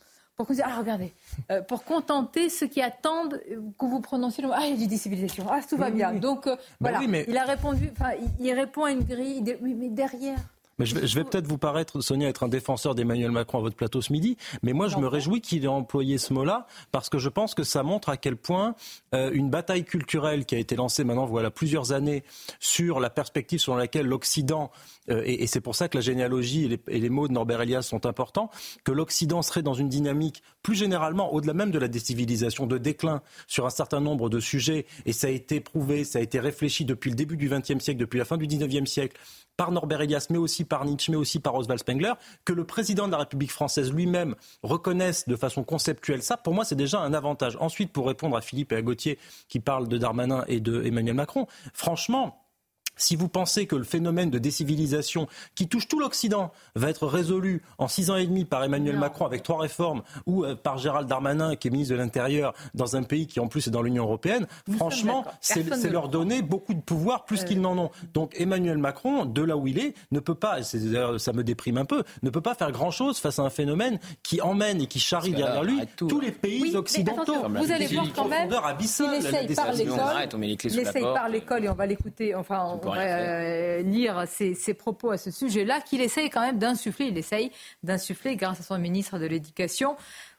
pour 0.46 0.56
ah, 0.64 0.80
regardez, 0.80 1.12
euh, 1.52 1.62
pour 1.62 1.84
contenter 1.84 2.48
ceux 2.48 2.68
qui 2.68 2.82
attendent 2.82 3.42
que 3.78 3.86
vous 3.86 4.00
prononciez 4.00 4.42
le 4.42 4.48
mot, 4.48 4.56
ah, 4.56 4.62
il 4.64 4.72
y 4.72 4.74
a 4.74 4.78
du 4.78 4.88
décivilisation, 4.88 5.46
ah, 5.52 5.60
tout 5.68 5.76
va 5.76 5.92
bien. 5.92 6.14
Donc, 6.14 6.48
euh, 6.48 6.56
bah 6.80 6.92
voilà, 6.92 7.24
il 7.28 7.38
a 7.38 7.44
répondu, 7.44 7.90
enfin, 7.92 8.12
il 8.40 8.54
répond 8.54 8.86
à 8.86 8.92
une 8.92 9.04
grille, 9.04 9.44
mais 9.62 9.90
derrière, 9.90 10.40
mais 10.80 10.86
je 10.86 10.95
vais, 10.95 11.23
peut-être 11.23 11.47
vous 11.47 11.57
paraître, 11.57 12.01
Sonia, 12.01 12.27
être 12.30 12.43
un 12.43 12.49
défenseur 12.49 12.95
d'Emmanuel 12.95 13.32
Macron 13.32 13.59
à 13.59 13.61
votre 13.61 13.75
plateau 13.75 14.01
ce 14.01 14.11
midi, 14.11 14.38
mais 14.63 14.73
moi 14.73 14.88
je 14.88 14.97
me 14.97 15.07
réjouis 15.07 15.41
qu'il 15.41 15.63
ait 15.65 15.67
employé 15.67 16.17
ce 16.17 16.34
mot-là 16.34 16.65
parce 16.91 17.09
que 17.09 17.19
je 17.19 17.30
pense 17.30 17.53
que 17.53 17.63
ça 17.63 17.84
montre 17.84 18.09
à 18.09 18.17
quel 18.17 18.36
point 18.36 18.75
euh, 19.13 19.30
une 19.34 19.49
bataille 19.49 19.84
culturelle 19.84 20.45
qui 20.45 20.55
a 20.55 20.57
été 20.57 20.75
lancée 20.75 21.03
maintenant 21.03 21.25
voilà 21.25 21.51
plusieurs 21.51 21.91
années 21.91 22.23
sur 22.59 22.99
la 22.99 23.09
perspective 23.09 23.59
selon 23.59 23.77
laquelle 23.77 24.07
l'Occident 24.07 24.71
euh, 25.09 25.23
et, 25.25 25.47
c'est 25.47 25.61
pour 25.61 25.75
ça 25.75 25.89
que 25.89 25.97
la 25.97 26.01
généalogie 26.01 26.80
et 26.88 26.99
les, 26.99 27.09
mots 27.09 27.27
de 27.27 27.34
Norbert 27.34 27.61
Elias 27.61 27.82
sont 27.82 28.05
importants, 28.05 28.49
que 28.84 28.91
l'Occident 28.91 29.41
serait 29.41 29.63
dans 29.63 29.73
une 29.73 29.89
dynamique 29.89 30.43
plus 30.61 30.75
généralement, 30.75 31.34
au-delà 31.34 31.53
même 31.53 31.71
de 31.71 31.80
la 31.80 31.88
décivilisation, 31.88 32.67
de 32.67 32.77
déclin 32.77 33.21
sur 33.47 33.65
un 33.65 33.69
certain 33.69 33.99
nombre 33.99 34.30
de 34.30 34.39
sujets, 34.39 34.86
et 35.05 35.13
ça 35.13 35.27
a 35.27 35.30
été 35.32 35.59
prouvé, 35.59 36.03
ça 36.03 36.19
a 36.19 36.21
été 36.21 36.39
réfléchi 36.39 36.86
depuis 36.86 37.09
le 37.09 37.15
début 37.15 37.38
du 37.38 37.49
XXe 37.49 37.80
siècle, 37.80 37.99
depuis 37.99 38.19
la 38.19 38.25
fin 38.25 38.38
du 38.38 38.45
XIXe 38.45 38.89
siècle, 38.89 39.17
par 39.58 39.72
Norbert 39.72 40.02
Elias, 40.02 40.28
mais 40.30 40.38
aussi 40.38 40.64
par 40.64 40.86
Nietzsche, 40.86 41.12
mais 41.12 41.18
aussi 41.18 41.39
par 41.39 41.56
Oswald 41.56 41.80
Spengler, 41.80 42.14
que 42.45 42.54
le 42.54 42.64
président 42.64 43.08
de 43.08 43.12
la 43.12 43.18
République 43.20 43.52
française 43.52 43.91
lui-même 43.91 44.36
reconnaisse 44.64 45.28
de 45.28 45.36
façon 45.36 45.64
conceptuelle 45.64 46.24
ça, 46.24 46.38
pour 46.38 46.54
moi, 46.54 46.66
c'est 46.66 46.76
déjà 46.76 47.00
un 47.00 47.14
avantage. 47.14 47.58
Ensuite, 47.60 47.91
pour 47.91 48.08
répondre 48.08 48.36
à 48.38 48.41
Philippe 48.41 48.72
et 48.72 48.76
à 48.76 48.82
Gauthier 48.82 49.20
qui 49.47 49.60
parlent 49.60 49.88
de 49.88 49.97
Darmanin 49.97 50.43
et 50.47 50.60
de 50.60 50.84
Emmanuel 50.84 51.16
Macron, 51.16 51.47
franchement, 51.74 52.49
si 53.00 53.16
vous 53.16 53.28
pensez 53.28 53.66
que 53.66 53.76
le 53.76 53.84
phénomène 53.84 54.30
de 54.30 54.38
décivilisation 54.38 55.28
qui 55.56 55.68
touche 55.68 55.88
tout 55.88 56.00
l'Occident 56.00 56.52
va 56.76 56.89
être 56.89 57.08
résolu 57.08 57.64
en 57.78 57.88
six 57.88 58.12
ans 58.12 58.16
et 58.16 58.28
demi 58.28 58.45
par 58.45 58.64
Emmanuel 58.64 58.97
Macron 58.97 59.26
avec 59.26 59.43
trois 59.43 59.60
réformes 59.60 60.04
ou 60.26 60.45
euh, 60.45 60.56
par 60.56 60.78
Gérald 60.78 61.08
Darmanin 61.08 61.56
qui 61.56 61.68
est 61.68 61.72
ministre 61.72 61.93
de 61.93 62.00
l'Intérieur 62.00 62.54
dans 62.74 62.95
un 62.95 63.04
pays 63.04 63.28
qui 63.28 63.39
en 63.39 63.47
plus 63.47 63.68
est 63.68 63.72
dans 63.72 63.82
l'Union 63.82 64.04
européenne, 64.04 64.47
franchement, 64.78 65.26
c'est 65.41 65.64
leur 65.89 66.10
donner 66.10 66.41
beaucoup 66.41 66.74
de 66.74 66.82
pouvoir 66.82 67.26
plus 67.26 67.43
qu'ils 67.43 67.62
n'en 67.62 67.78
ont. 67.78 67.91
Donc 68.14 68.34
Emmanuel 68.39 68.78
Macron, 68.78 69.26
de 69.26 69.41
là 69.41 69.58
où 69.58 69.68
il 69.68 69.80
est, 69.80 69.93
ne 70.12 70.20
peut 70.20 70.36
pas, 70.36 70.62
ça 70.64 71.34
me 71.34 71.43
déprime 71.43 71.78
un 71.78 71.86
peu, 71.86 72.04
ne 72.22 72.30
peut 72.30 72.41
pas 72.41 72.56
faire 72.56 72.72
grand-chose 72.72 73.20
face 73.20 73.39
à 73.39 73.43
un 73.43 73.50
phénomène 73.50 74.00
qui 74.24 74.41
emmène 74.41 74.82
et 74.82 74.88
qui 74.88 75.00
charrie 75.00 75.32
derrière 75.32 75.64
lui 75.64 75.80
tous 75.95 76.20
les 76.20 76.32
pays 76.32 76.76
occidentaux. 76.76 77.47
vous 77.47 77.72
allez 77.72 77.88
voir 77.88 78.06
quand 78.14 78.28
même, 78.28 78.50
il 78.80 78.86
essaye 78.86 79.56
par 79.56 79.74
l'école, 79.74 80.43
il 80.64 80.80
essaye 80.80 81.04
par 81.04 81.30
l'école 81.30 81.66
et 81.66 81.70
on 81.70 81.76
va 81.76 81.86
l'écouter, 81.86 82.36
enfin 82.36 82.80
euh, 82.98 83.82
lire 83.82 84.26
ses, 84.28 84.74
propos 84.74 85.12
à 85.12 85.18
ce 85.18 85.32
sujet-là, 85.32 85.82
qu'il 85.82 86.02
essaye 86.02 86.30
quand 86.30 86.42
même 86.42 86.58
d'insuffler, 86.58 87.08
il 87.08 87.18
essaye 87.18 87.52
d'insuffler 87.84 88.36
grâce 88.36 88.60
à 88.60 88.64
son 88.64 88.78
ministre 88.78 89.20
de 89.20 89.26
l'Éducation 89.26 89.96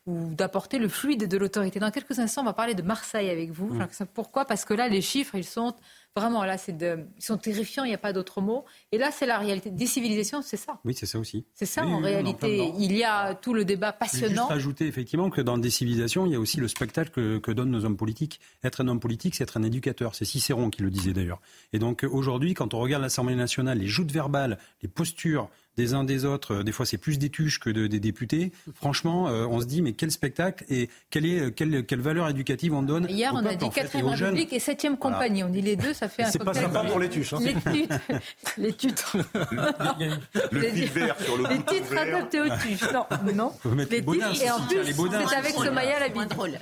ou 0.07 0.35
d'apporter 0.35 0.79
le 0.79 0.89
fluide 0.89 1.29
de 1.29 1.37
l'autorité. 1.37 1.79
Dans 1.79 1.91
quelques 1.91 2.19
instants, 2.19 2.43
on 2.43 2.47
va 2.47 2.53
parler 2.53 2.75
de 2.75 2.83
Marseille 2.83 3.31
avec 3.31 3.51
vous. 3.51 3.75
Mmh. 3.75 3.87
Pourquoi? 4.15 4.45
Parce 4.45 4.65
que 4.65 4.75
là, 4.75 4.89
les 4.89 5.03
chiffres, 5.03 5.35
ils 5.35 5.45
sont 5.45 5.75
Vraiment, 6.17 6.45
là, 6.45 6.59
c'est 6.59 6.77
de... 6.77 7.07
ils 7.17 7.25
sont 7.25 7.39
terrifiants, 7.39 7.85
il 7.85 7.89
n'y 7.89 7.95
a 7.95 7.99
pas 7.99 8.13
d'autre 8.13 8.41
mot. 8.41 8.65
Et 8.91 8.99
là, 8.99 9.11
c'est 9.13 9.27
la 9.27 9.39
réalité. 9.39 9.71
Décivilisation, 9.71 10.43
c'est 10.43 10.57
ça. 10.57 10.81
Oui, 10.85 10.93
c'est 10.93 11.07
ça 11.07 11.19
aussi. 11.19 11.45
C'est 11.55 11.67
ça, 11.67 11.85
en 11.85 11.99
réalité. 11.99 12.73
il 12.79 12.97
y 12.97 13.05
a 13.05 13.35
tout 13.35 13.55
le 13.55 13.65
débat 13.65 13.93
passionnant. 13.93 14.49
Je 14.49 14.55
ajouter, 14.55 14.87
effectivement, 14.87 15.31
que 15.31 15.41
dans 15.41 15.57
décivilisation, 15.57 16.27
il 16.27 16.33
y 16.33 16.35
a 16.35 16.41
aussi 16.41 16.59
le 16.59 16.67
spectacle 16.67 17.11
que, 17.11 17.39
que 17.39 17.53
donnent 17.53 17.71
nos 17.71 17.85
hommes 17.85 17.97
politiques. 17.97 18.41
Être 18.65 18.81
un 18.81 18.89
homme 18.89 19.01
politique, 19.01 19.37
c'est 19.37 19.45
être 19.45 19.57
un 19.57 19.63
éducateur. 19.63 20.15
C'est 20.17 20.25
Cicéron 20.25 20.71
qui 20.71 20.83
le 20.83 20.91
disait 20.91 21.13
d'ailleurs. 21.13 21.41
Et 21.73 21.79
donc, 21.79 22.05
aujourd'hui, 22.11 22.55
quand 22.55 22.75
on 22.75 22.81
regarde 22.81 23.03
l'Assemblée 23.03 23.37
nationale, 23.37 23.79
les 23.79 23.87
joutes 23.87 24.11
verbales, 24.11 24.59
les 24.83 24.89
postures, 24.89 25.49
des 25.81 25.95
uns 25.95 26.05
des 26.05 26.24
autres. 26.24 26.57
Euh, 26.57 26.62
des 26.62 26.72
fois, 26.72 26.85
c'est 26.85 26.99
plus 26.99 27.18
des 27.18 27.31
tuches 27.31 27.59
que 27.59 27.70
des 27.70 28.01
députés. 28.01 28.53
Franchement, 28.74 29.28
euh, 29.28 29.47
on 29.47 29.61
se 29.61 29.66
dit, 29.66 29.81
mais 29.83 29.93
quel 29.93 30.11
spectacle 30.11 30.64
et 30.68 30.91
quelle, 31.11 31.26
est, 31.26 31.41
euh, 31.41 31.51
quelle, 31.51 31.85
quelle 31.87 32.01
valeur 32.01 32.28
éducative 32.28 32.74
on 32.74 32.83
donne 32.83 33.07
Hier, 33.09 33.33
on 33.35 33.45
a 33.45 33.55
dit 33.55 33.70
4 33.70 33.93
République 33.93 34.53
et 34.53 34.59
7 34.59 34.99
compagnie. 34.99 35.43
On 35.43 35.49
dit 35.49 35.62
les 35.62 35.76
deux, 35.76 35.95
ça 35.95 36.09
fait 36.09 36.24
un 36.24 36.31
C'est 36.31 36.45
pas 36.45 36.55
sympa 36.55 36.85
pour 36.85 36.99
les 36.99 37.09
tuches. 37.09 37.33
Hein. 37.33 37.39
Les 37.41 37.55
tuches. 37.55 37.89
les 38.59 38.72
tutres. 38.72 39.16
le 40.53 40.72
titre 40.72 40.93
vert 40.93 41.16
sur 41.20 41.37
le 41.37 41.49
Les 41.49 41.62
titres 41.62 41.97
adaptés 41.97 42.41
aux 42.41 42.57
tuches. 42.57 42.93
Non, 42.93 43.07
non. 43.35 43.53
Les 43.76 43.87
titres. 43.87 44.43
Et 44.43 44.51
en 44.51 44.61
plus, 44.66 44.95
c'est 45.28 45.37
avec 45.37 45.53
Somaya 45.53 46.01
la 46.01 46.26
drôle. 46.26 46.59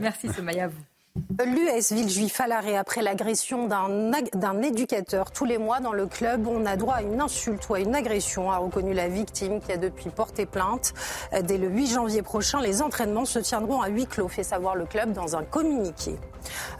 Merci 0.00 0.28
Somaya, 0.32 0.68
vous. 0.68 0.97
L'US 1.44 1.92
Villejuif 1.92 2.40
à 2.40 2.46
l'arrêt 2.46 2.76
après 2.76 3.02
l'agression 3.02 3.66
d'un 3.66 4.62
éducateur. 4.62 5.30
Tous 5.30 5.44
les 5.44 5.58
mois 5.58 5.80
dans 5.80 5.92
le 5.92 6.06
club, 6.06 6.46
on 6.46 6.64
a 6.66 6.76
droit 6.76 6.94
à 6.94 7.02
une 7.02 7.20
insulte 7.20 7.68
ou 7.68 7.74
à 7.74 7.80
une 7.80 7.94
agression, 7.94 8.50
a 8.50 8.58
reconnu 8.58 8.92
la 8.92 9.08
victime 9.08 9.60
qui 9.60 9.72
a 9.72 9.76
depuis 9.76 10.10
porté 10.10 10.46
plainte. 10.46 10.94
Dès 11.42 11.58
le 11.58 11.68
8 11.68 11.86
janvier 11.88 12.22
prochain, 12.22 12.60
les 12.60 12.82
entraînements 12.82 13.24
se 13.24 13.38
tiendront 13.38 13.80
à 13.80 13.88
huis 13.88 14.06
clos, 14.06 14.28
fait 14.28 14.42
savoir 14.42 14.74
le 14.74 14.84
club 14.84 15.12
dans 15.12 15.36
un 15.36 15.42
communiqué. 15.42 16.16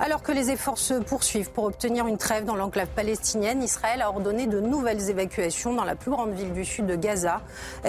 Alors 0.01 0.23
que 0.23 0.33
les 0.33 0.51
efforts 0.51 0.79
se 0.79 0.95
poursuivent 0.95 1.51
pour 1.51 1.65
obtenir 1.65 2.07
une 2.07 2.19
trêve 2.19 2.45
dans 2.45 2.57
l'enclave 2.57 2.89
palestinienne, 2.89 3.63
Israël 3.63 4.03
a 4.03 4.11
ordonné 4.11 4.47
de 4.47 4.61
nouvelles 4.61 5.11
évacuations 5.11 5.75
dans 5.75 5.85
la 5.85 5.97
plus 5.97 6.11
grande 6.11 6.33
ville 6.33 6.53
du 6.53 6.65
sud 6.65 6.87
de 6.87 6.95
Gaza. 6.95 7.41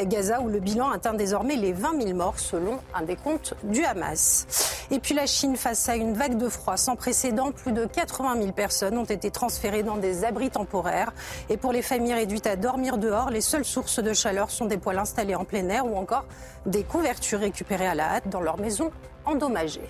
Gaza 0.05 0.41
où 0.41 0.49
le 0.49 0.59
bilan 0.59 0.89
atteint 0.89 1.13
désormais 1.13 1.55
les 1.55 1.73
20 1.73 2.01
000 2.01 2.15
morts 2.15 2.39
selon 2.39 2.79
un 2.93 3.03
décompte 3.03 3.55
du 3.63 3.83
Hamas. 3.85 4.47
Et 4.91 4.99
puis 4.99 5.13
la 5.13 5.27
Chine 5.27 5.55
face 5.55 5.87
à 5.87 5.95
une 5.95 6.13
vague 6.13 6.37
de 6.37 6.49
froid 6.49 6.77
sans 6.77 6.95
précédent, 6.95 7.51
plus 7.51 7.71
de 7.71 7.85
80 7.85 8.41
000 8.41 8.51
personnes 8.53 8.97
ont 8.97 9.03
été 9.03 9.29
transférées 9.29 9.83
dans 9.83 9.97
des 9.97 10.25
abris 10.25 10.49
temporaires. 10.49 11.13
Et 11.49 11.57
pour 11.57 11.71
les 11.71 11.83
familles 11.83 12.15
réduites 12.15 12.47
à 12.47 12.55
dormir 12.55 12.97
dehors, 12.97 13.29
les 13.29 13.41
seules 13.41 13.65
sources 13.65 13.99
de 13.99 14.13
chaleur 14.13 14.49
sont 14.49 14.65
des 14.65 14.77
poêles 14.77 14.99
installés 14.99 15.35
en 15.35 15.45
plein 15.45 15.67
air 15.69 15.85
ou 15.85 15.95
encore 15.95 16.25
des 16.65 16.83
couvertures 16.83 17.39
récupérées 17.39 17.87
à 17.87 17.95
la 17.95 18.15
hâte 18.15 18.29
dans 18.29 18.41
leurs 18.41 18.59
maisons 18.59 18.91
endommagées. 19.25 19.81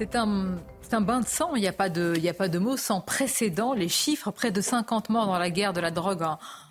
C'est 0.00 0.16
un, 0.16 0.56
un, 0.92 1.00
bain 1.02 1.20
de 1.20 1.26
sang, 1.26 1.54
il 1.56 1.60
n'y 1.60 1.68
a, 1.68 1.74
pas 1.74 1.90
de, 1.90 2.14
il 2.16 2.26
a 2.26 2.32
pas 2.32 2.48
de 2.48 2.58
mots 2.58 2.78
sans 2.78 3.02
précédent. 3.02 3.74
Les 3.74 3.90
chiffres, 3.90 4.30
près 4.30 4.50
de 4.50 4.62
50 4.62 5.10
morts 5.10 5.26
dans 5.26 5.38
la 5.38 5.50
guerre 5.50 5.74
de 5.74 5.80
la 5.82 5.90
drogue 5.90 6.26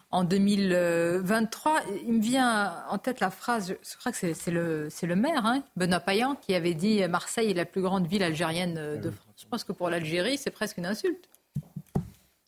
en, 0.10 0.24
2023. 0.24 1.80
Il 2.08 2.14
me 2.14 2.22
vient 2.24 2.74
en 2.90 2.98
tête 2.98 3.20
la 3.20 3.30
phrase, 3.30 3.76
je 3.84 3.98
crois 3.98 4.12
que 4.12 4.18
c'est 4.18 4.50
le, 4.50 4.90
le, 5.04 5.16
maire, 5.16 5.46
hein, 5.46 5.62
Benoît 5.76 6.00
Payan, 6.00 6.34
qui 6.42 6.56
avait 6.56 6.74
dit 6.74 7.08
Marseille 7.08 7.52
est 7.52 7.54
la 7.54 7.66
plus 7.66 7.84
grande 7.84 8.08
ville 8.08 8.24
algérienne 8.24 9.00
de 9.00 9.12
France. 9.12 9.36
Je 9.38 9.46
pense 9.46 9.64
que 9.64 9.74
pour 9.74 9.92
l'Algérie, 9.92 10.40
c'est 10.40 10.50
presque 10.50 10.80
une 10.80 10.88
insulte. 10.88 11.30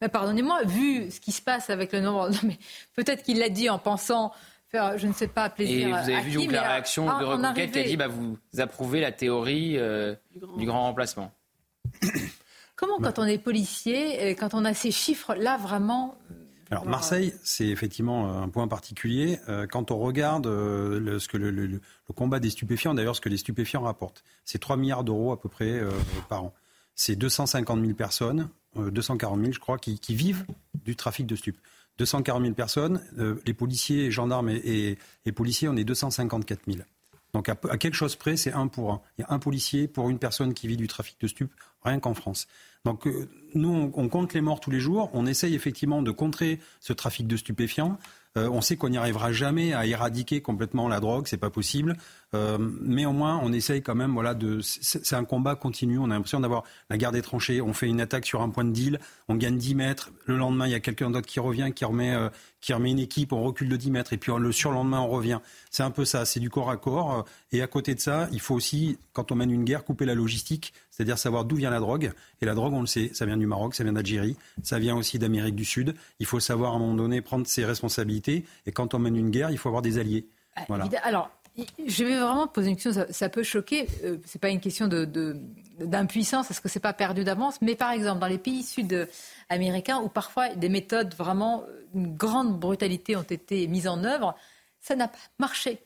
Mais 0.02 0.10
pardonnez-moi, 0.10 0.64
vu 0.64 1.12
ce 1.12 1.20
qui 1.20 1.32
se 1.32 1.44
passe 1.44 1.70
avec 1.70 1.92
le 1.92 2.02
nombre. 2.02 2.32
Peut-être 2.96 3.22
qu'il 3.22 3.38
l'a 3.38 3.50
dit 3.50 3.70
en 3.70 3.78
pensant 3.78 4.34
faire, 4.72 4.98
je 4.98 5.08
ne 5.08 5.14
sais 5.14 5.28
pas, 5.28 5.50
plaisir. 5.50 5.88
Et 5.88 5.92
vous 5.92 6.10
avez 6.10 6.22
vu 6.22 6.34
donc 6.34 6.52
la 6.52 6.62
réaction 6.62 7.06
de 7.06 7.26
Reconquête 7.26 7.72
qui 7.72 7.80
a 7.80 7.84
dit 7.84 7.98
bah, 7.98 8.08
vous 8.08 8.38
approuvez 8.58 9.02
la 9.02 9.12
théorie 9.12 9.78
euh, 9.78 10.16
du, 10.58 10.66
grand. 10.66 10.84
remplacement. 10.84 11.32
Comment, 12.76 12.98
quand 12.98 13.20
on 13.20 13.26
est 13.26 13.38
policier, 13.38 14.36
quand 14.40 14.56
on 14.56 14.66
a 14.66 14.74
ces 14.74 14.90
chiffres, 14.90 15.36
là 15.36 15.58
vraiment. 15.58 16.18
Alors 16.72 16.88
Marseille, 16.88 17.34
c'est 17.44 17.68
effectivement 17.68 18.42
un 18.42 18.50
point 18.50 18.68
particulier. 18.68 19.40
Euh, 19.50 19.68
quand 19.68 19.92
on 19.92 20.00
regarde 20.00 20.48
euh, 20.48 21.00
le, 21.00 21.20
ce 21.20 21.28
que 21.28 21.38
le, 21.38 21.52
le, 21.52 21.82
combat 22.16 22.40
des 22.40 22.50
stupéfiants, 22.50 22.96
d'ailleurs 22.96 23.16
ce 23.16 23.22
que 23.22 23.30
les 23.30 23.38
stupéfiants 23.38 23.82
rapportent, 23.82 24.24
c'est 24.46 24.58
3 24.58 24.78
milliards 24.78 25.04
d'euros 25.04 25.32
à 25.32 25.40
peu 25.40 25.50
près 25.50 25.80
par 26.28 26.46
an. 26.46 26.54
C'est 26.96 27.16
250 27.16 27.82
000 27.82 27.94
personnes, 27.94 28.50
240 28.76 29.40
000 29.40 29.52
je 29.52 29.60
crois, 29.60 29.78
qui, 29.78 30.00
qui 30.00 30.16
vivent 30.16 30.46
du 30.84 30.96
trafic 30.96 31.28
de 31.28 31.36
stupes. 31.36 31.60
240 32.02 32.42
000 32.42 32.56
personnes. 32.56 33.00
Euh, 33.20 33.36
les 33.46 33.54
policiers, 33.54 34.10
gendarmes 34.10 34.50
et, 34.50 34.98
policiers, 35.36 35.68
on 35.70 35.76
est 35.76 35.84
254 35.84 36.62
000. 36.68 36.80
Donc 37.34 37.48
à, 37.48 37.56
quelque 37.56 37.94
chose 37.94 38.16
près, 38.16 38.36
c'est 38.36 38.52
un 38.52 38.68
pour 38.68 38.92
un. 38.92 39.02
Il 39.18 39.22
y 39.22 39.26
a 39.26 39.32
un 39.32 39.40
policier 39.40 39.88
pour 39.88 40.10
une 40.10 40.18
personne 40.18 40.54
qui 40.54 40.68
vit 40.68 40.78
du 40.78 40.88
trafic 40.88 41.16
de 41.22 41.28
stupes 41.28 41.54
rien 41.84 42.00
qu'en 42.00 42.14
France. 42.14 42.48
Donc 42.86 43.06
euh, 43.06 43.30
nous, 43.54 43.92
on, 43.94 44.10
compte 44.10 44.34
les 44.34 44.42
morts 44.42 44.60
tous 44.60 44.72
les 44.72 44.80
jours. 44.80 45.12
On 45.14 45.28
essaye 45.28 45.54
effectivement 45.54 46.02
de 46.02 46.12
contrer 46.12 46.60
ce 46.80 46.92
trafic 46.92 47.28
de 47.28 47.38
stupéfiants. 47.38 48.00
Euh, 48.38 48.50
on 48.50 48.62
sait 48.62 48.78
qu'on 48.78 48.90
n'y 48.90 48.98
arrivera 48.98 49.32
jamais 49.32 49.74
à 49.74 49.86
éradiquer 49.86 50.42
complètement 50.42 50.88
la 50.88 51.00
drogue, 51.00 51.28
c'est 51.28 51.38
pas 51.38 51.50
possible. 51.50 51.98
Euh, 52.34 52.58
mais 52.60 53.06
au 53.06 53.12
moins, 53.12 53.40
on 53.44 53.52
essaye 53.52 53.82
quand 53.82 53.96
même. 53.96 54.14
Voilà, 54.14 54.34
de. 54.34 54.60
C'est 54.62 55.16
un 55.16 55.26
combat 55.26 55.56
continu. 55.56 55.98
On 56.00 56.06
a 56.06 56.14
l'impression 56.14 56.40
d'avoir 56.40 56.64
la 56.90 56.98
guerre 56.98 57.12
des 57.12 57.22
tranchées. 57.22 57.62
On 57.62 57.74
fait 57.74 57.88
une 57.88 58.00
attaque 58.00 58.26
sur 58.26 58.42
un 58.42 58.50
point 58.50 58.64
de 58.64 58.72
deal. 58.72 59.00
On 59.28 59.36
gagne 59.36 59.58
10 59.58 59.76
mètres. 59.76 60.12
Le 60.26 60.38
lendemain, 60.38 60.66
il 60.66 60.72
y 60.72 60.76
a 60.76 60.80
quelqu'un 60.80 61.10
d'autre 61.12 61.28
qui 61.28 61.40
revient, 61.40 61.72
qui 61.76 61.84
remet, 61.84 62.14
euh, 62.14 62.30
qui 62.62 62.74
remet 62.74 62.92
une 62.92 63.00
équipe. 63.00 63.34
On 63.34 63.44
recule 63.44 63.68
de 63.68 63.76
10 63.76 63.92
mètres. 63.92 64.14
Et 64.14 64.18
puis 64.18 64.32
le 64.38 64.52
surlendemain, 64.52 65.02
on 65.02 65.10
revient. 65.10 65.40
C'est 65.70 65.84
un 65.84 65.92
peu 65.92 66.06
ça. 66.06 66.26
C'est 66.26 66.40
du 66.40 66.50
corps 66.50 66.70
à 66.70 66.78
corps. 66.78 67.26
Et 67.52 67.62
à 67.62 67.68
côté 67.68 67.96
de 67.96 68.00
ça, 68.00 68.30
il 68.32 68.40
faut 68.40 68.56
aussi, 68.56 68.98
quand 69.12 69.32
on 69.32 69.36
mène 69.36 69.52
une 69.52 69.66
guerre, 69.66 69.84
couper 69.84 70.06
la 70.06 70.16
logistique, 70.16 70.74
c'est-à-dire 70.90 71.18
savoir 71.18 71.44
d'où 71.44 71.58
vient 71.58 71.70
la 71.70 71.80
drogue. 71.80 72.14
Et 72.42 72.46
la 72.46 72.54
drogue, 72.54 72.74
on 72.74 72.82
le 72.82 72.88
sait, 72.88 73.12
ça 73.14 73.26
vient 73.26 73.38
du 73.38 73.46
Maroc, 73.46 73.76
ça 73.76 73.84
vient 73.84 73.94
d'Algérie, 73.94 74.38
ça 74.64 74.80
vient 74.80 74.96
aussi 74.96 75.20
d'Amérique 75.20 75.56
du 75.56 75.66
Sud. 75.66 75.96
Il 76.20 76.26
faut 76.26 76.40
savoir 76.40 76.74
à 76.74 76.76
un 76.76 76.80
moment 76.80 76.96
donné 76.96 77.22
prendre 77.22 77.46
ses 77.46 77.66
responsabilités. 77.66 78.46
Et 78.66 78.72
quand 78.72 78.94
on 78.94 79.00
mène 79.00 79.18
une 79.18 79.32
guerre, 79.32 79.52
il 79.52 79.58
faut 79.58 79.68
avoir 79.68 79.82
des 79.82 79.98
alliés. 79.98 80.28
Ah, 80.56 80.64
voilà. 80.68 80.88
Alors, 81.04 81.32
je 81.86 82.04
vais 82.04 82.20
vraiment 82.20 82.48
poser 82.48 82.70
une 82.70 82.76
question, 82.76 83.06
ça, 83.10 83.30
peut 83.30 83.44
choquer. 83.44 83.88
Euh, 84.04 84.18
c'est 84.26 84.40
pas 84.40 84.50
une 84.50 84.60
question 84.60 84.88
d'impuissance, 85.80 86.48
parce 86.48 86.60
que 86.60 86.70
c'est 86.70 86.80
pas 86.80 86.94
perdu 86.94 87.24
d'avance. 87.24 87.62
Mais 87.62 87.76
par 87.76 87.92
exemple, 87.92 88.20
dans 88.20 88.28
les 88.28 88.38
pays 88.38 88.64
sud-américains, 88.64 90.00
où 90.00 90.10
parfois 90.10 90.50
des 90.56 90.70
méthodes 90.70 91.14
vraiment, 91.16 91.64
une 91.94 92.16
grande 92.16 92.60
brutalité 92.60 93.16
ont 93.16 93.24
été 93.24 93.68
mises 93.68 93.88
en 93.88 94.04
œuvre, 94.04 94.36
ça 94.80 94.96
n'a 94.96 95.08
pas 95.08 95.18
marché. 95.40 95.80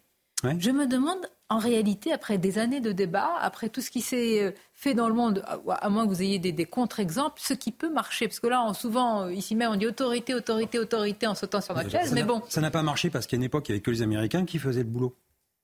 Je 0.59 0.71
me 0.71 0.85
demande, 0.85 1.19
en 1.49 1.57
réalité, 1.57 2.11
après 2.11 2.37
des 2.37 2.59
années 2.59 2.81
de 2.81 2.91
débat, 2.91 3.31
après 3.39 3.69
tout 3.69 3.81
ce 3.81 3.89
qui 3.89 4.01
s'est 4.01 4.43
euh, 4.43 4.51
fait 4.73 4.93
dans 4.93 5.07
le 5.07 5.13
monde, 5.13 5.43
à 5.69 5.89
moins 5.89 6.05
que 6.05 6.09
vous 6.09 6.21
ayez 6.21 6.39
des, 6.39 6.65
contre-exemples, 6.65 7.39
ce 7.41 7.53
qui 7.53 7.71
peut 7.71 7.89
marcher. 7.89 8.27
Parce 8.27 8.39
que 8.39 8.47
là, 8.47 8.71
souvent, 8.73 9.23
euh, 9.23 9.33
ici 9.33 9.55
même, 9.55 9.71
on 9.71 9.75
dit 9.75 9.87
autorité, 9.87 10.33
autorité, 10.33 10.77
autorité 10.77 11.27
en 11.27 11.35
sautant 11.35 11.61
sur 11.61 11.75
notre 11.75 11.89
chaise. 11.89 12.13
Mais 12.13 12.23
bon. 12.23 12.41
Ça 12.49 12.61
n'a 12.61 12.71
pas 12.71 12.83
marché 12.83 13.09
parce 13.09 13.27
qu'à 13.27 13.37
une 13.37 13.43
époque, 13.43 13.67
il 13.69 13.71
n'y 13.71 13.75
avait 13.75 13.81
que 13.81 13.91
les 13.91 14.01
Américains 14.01 14.45
qui 14.45 14.59
faisaient 14.59 14.83
le 14.83 14.89
boulot. 14.89 15.15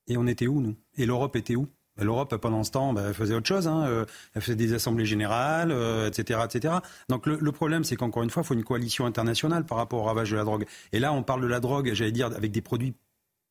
Et 0.08 0.16
on 0.16 0.26
était 0.26 0.46
où, 0.46 0.60
nous? 0.60 0.76
Et 0.96 1.06
l'Europe 1.06 1.36
était 1.36 1.56
où? 1.56 1.68
Ben, 1.96 2.04
L'Europe, 2.04 2.36
pendant 2.36 2.64
ce 2.64 2.70
temps, 2.70 2.94
elle 2.96 3.14
faisait 3.14 3.34
autre 3.34 3.46
chose. 3.46 3.68
Hein. 3.68 3.84
Euh, 3.86 4.04
elle 4.34 4.42
faisait 4.42 4.56
des 4.56 4.72
assemblées 4.72 5.04
générales, 5.04 5.72
etc., 6.06 6.40
euh, 6.40 6.46
etc. 6.46 6.74
Donc 7.08 7.26
le, 7.26 7.52
problème, 7.52 7.84
c'est 7.84 7.96
qu'encore 7.96 8.22
une 8.22 8.30
fois, 8.30 8.42
il 8.42 8.46
faut 8.46 8.54
une 8.54 8.64
coalition 8.64 9.06
internationale 9.06 9.64
par 9.66 9.78
rapport 9.78 10.00
au 10.00 10.04
ravage 10.04 10.30
de 10.30 10.36
la 10.36 10.44
drogue. 10.44 10.66
Et 10.92 10.98
là, 10.98 11.12
on 11.12 11.22
parle 11.22 11.42
de 11.42 11.46
la 11.46 11.60
drogue, 11.60 11.92
j'allais 11.92 12.12
dire, 12.12 12.26
avec 12.26 12.50
des 12.50 12.62
produits 12.62 12.94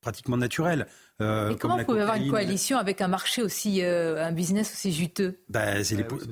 pratiquement 0.02 0.38
naturels. 0.38 0.88
Euh, 1.22 1.56
comment 1.60 1.78
vous 1.78 1.86
pouvez 1.86 2.02
avoir 2.02 2.18
une 2.18 2.30
coalition 2.30 2.78
avec 2.78 3.02
un 3.02 3.08
marché 3.08 3.42
aussi, 3.42 3.82
un 3.84 4.32
business 4.32 4.72
aussi 4.74 4.92
juteux? 4.92 5.40
Ben, 5.50 5.84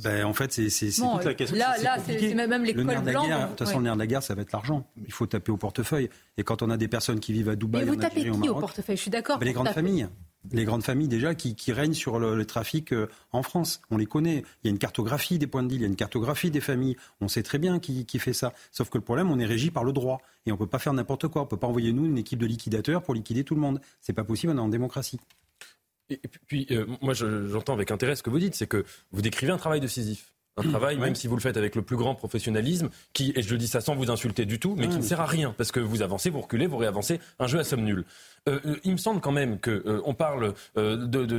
ben, 0.03 0.25
En 0.25 0.33
fait, 0.33 0.51
c'est 0.51 0.89
toute 0.91 1.25
la 1.25 1.33
question. 1.33 1.57
Là, 1.57 1.75
là 1.81 1.97
c'est 2.05 2.33
même 2.33 2.63
l'école 2.63 2.85
blanche. 2.85 3.29
De 3.29 3.47
toute 3.47 3.59
façon, 3.59 3.77
le 3.77 3.85
nerf 3.85 3.95
de 3.95 3.99
la 3.99 4.07
guerre, 4.07 4.23
ça 4.23 4.35
va 4.35 4.41
être 4.41 4.51
l'argent. 4.51 4.85
Il 5.05 5.13
faut 5.13 5.25
taper 5.25 5.51
au 5.51 5.57
portefeuille. 5.57 6.09
Et 6.37 6.43
quand 6.43 6.61
on 6.61 6.69
a 6.69 6.77
des 6.77 6.87
personnes 6.87 7.19
qui 7.19 7.33
vivent 7.33 7.49
à 7.49 7.55
Dubaï, 7.55 7.83
Mais 7.83 7.91
vous 7.91 7.95
tapez 7.95 8.29
qui 8.29 8.49
au 8.49 8.55
portefeuille? 8.55 8.97
Je 8.97 9.01
suis 9.01 9.11
d'accord. 9.11 9.39
les 9.39 9.53
grandes 9.53 9.69
familles 9.69 10.07
les 10.51 10.65
grandes 10.65 10.83
familles 10.83 11.07
déjà 11.07 11.35
qui, 11.35 11.71
règnent 11.71 11.93
sur 11.93 12.19
le, 12.19 12.45
trafic 12.45 12.93
euh, 12.93 13.07
en 13.31 13.43
France. 13.43 13.81
On 13.91 13.97
les 13.97 14.05
connaît. 14.05 14.43
Il 14.63 14.67
y 14.67 14.67
a 14.67 14.71
une 14.71 14.79
cartographie 14.79 15.37
des 15.37 15.47
points 15.47 15.63
de 15.63 15.67
deal, 15.67 15.79
il 15.79 15.81
y 15.81 15.85
a 15.85 15.87
une 15.87 15.95
cartographie 15.95 16.51
des 16.51 16.61
familles. 16.61 16.95
On 17.21 17.27
sait 17.27 17.43
très 17.43 17.57
bien 17.57 17.79
qui, 17.79 18.05
fait 18.19 18.33
ça. 18.33 18.53
Sauf 18.71 18.89
que 18.89 18.97
le 18.97 19.03
problème, 19.03 19.31
on 19.31 19.39
est 19.39 19.45
régi 19.45 19.71
par 19.71 19.83
le 19.83 19.91
droit. 19.91 20.21
Et 20.45 20.51
on 20.51 20.55
ne 20.55 20.59
peut 20.59 20.67
pas 20.67 20.79
faire 20.79 20.93
n'importe 20.93 21.27
quoi. 21.27 21.41
On 21.41 21.45
ne 21.45 21.49
peut 21.49 21.57
pas 21.57 21.67
envoyer 21.67 21.93
nous 21.93 22.05
une 22.05 22.17
équipe 22.17 22.39
de 22.39 22.45
liquidateurs 22.45 23.03
pour 23.03 23.13
liquider 23.13 23.43
tout 23.43 23.55
le 23.55 23.61
monde. 23.61 23.81
C'est 24.01 24.13
pas 24.13 24.23
possible, 24.23 24.53
on 24.53 24.57
est 24.57 24.61
en 24.61 24.69
démocratie. 24.69 25.19
Et 26.09 26.17
puis, 26.47 26.65
euh, 26.71 26.87
moi, 27.01 27.13
j'entends 27.13 27.73
avec 27.73 27.91
intérêt 27.91 28.15
ce 28.15 28.23
que 28.23 28.31
vous 28.31 28.39
dites, 28.39 28.55
c'est 28.55 28.67
que 28.67 28.83
vous 29.11 29.21
décrivez 29.21 29.51
un 29.51 29.57
travail 29.57 29.79
de 29.79 29.87
Sisyphe 29.87 30.33
un 30.57 30.63
travail, 30.63 30.97
même 30.97 31.15
si 31.15 31.27
vous 31.27 31.35
le 31.35 31.41
faites 31.41 31.57
avec 31.57 31.75
le 31.75 31.81
plus 31.81 31.95
grand 31.95 32.15
professionnalisme, 32.15 32.89
qui, 33.13 33.31
et 33.35 33.41
je 33.41 33.51
le 33.51 33.57
dis 33.57 33.67
ça 33.67 33.81
sans 33.81 33.95
vous 33.95 34.11
insulter 34.11 34.45
du 34.45 34.59
tout, 34.59 34.75
mais 34.77 34.87
qui 34.87 34.97
ne 34.97 35.01
sert 35.01 35.21
à 35.21 35.25
rien, 35.25 35.53
parce 35.57 35.71
que 35.71 35.79
vous 35.79 36.01
avancez, 36.01 36.29
vous 36.29 36.41
reculez, 36.41 36.67
vous 36.67 36.77
réavancez, 36.77 37.19
un 37.39 37.47
jeu 37.47 37.59
à 37.59 37.63
somme 37.63 37.83
nulle. 37.83 38.05
Euh, 38.47 38.59
euh, 38.65 38.75
il 38.83 38.93
me 38.93 38.97
semble 38.97 39.21
quand 39.21 39.31
même 39.31 39.59
qu'on 39.59 39.71
euh, 39.71 40.13
parle 40.17 40.53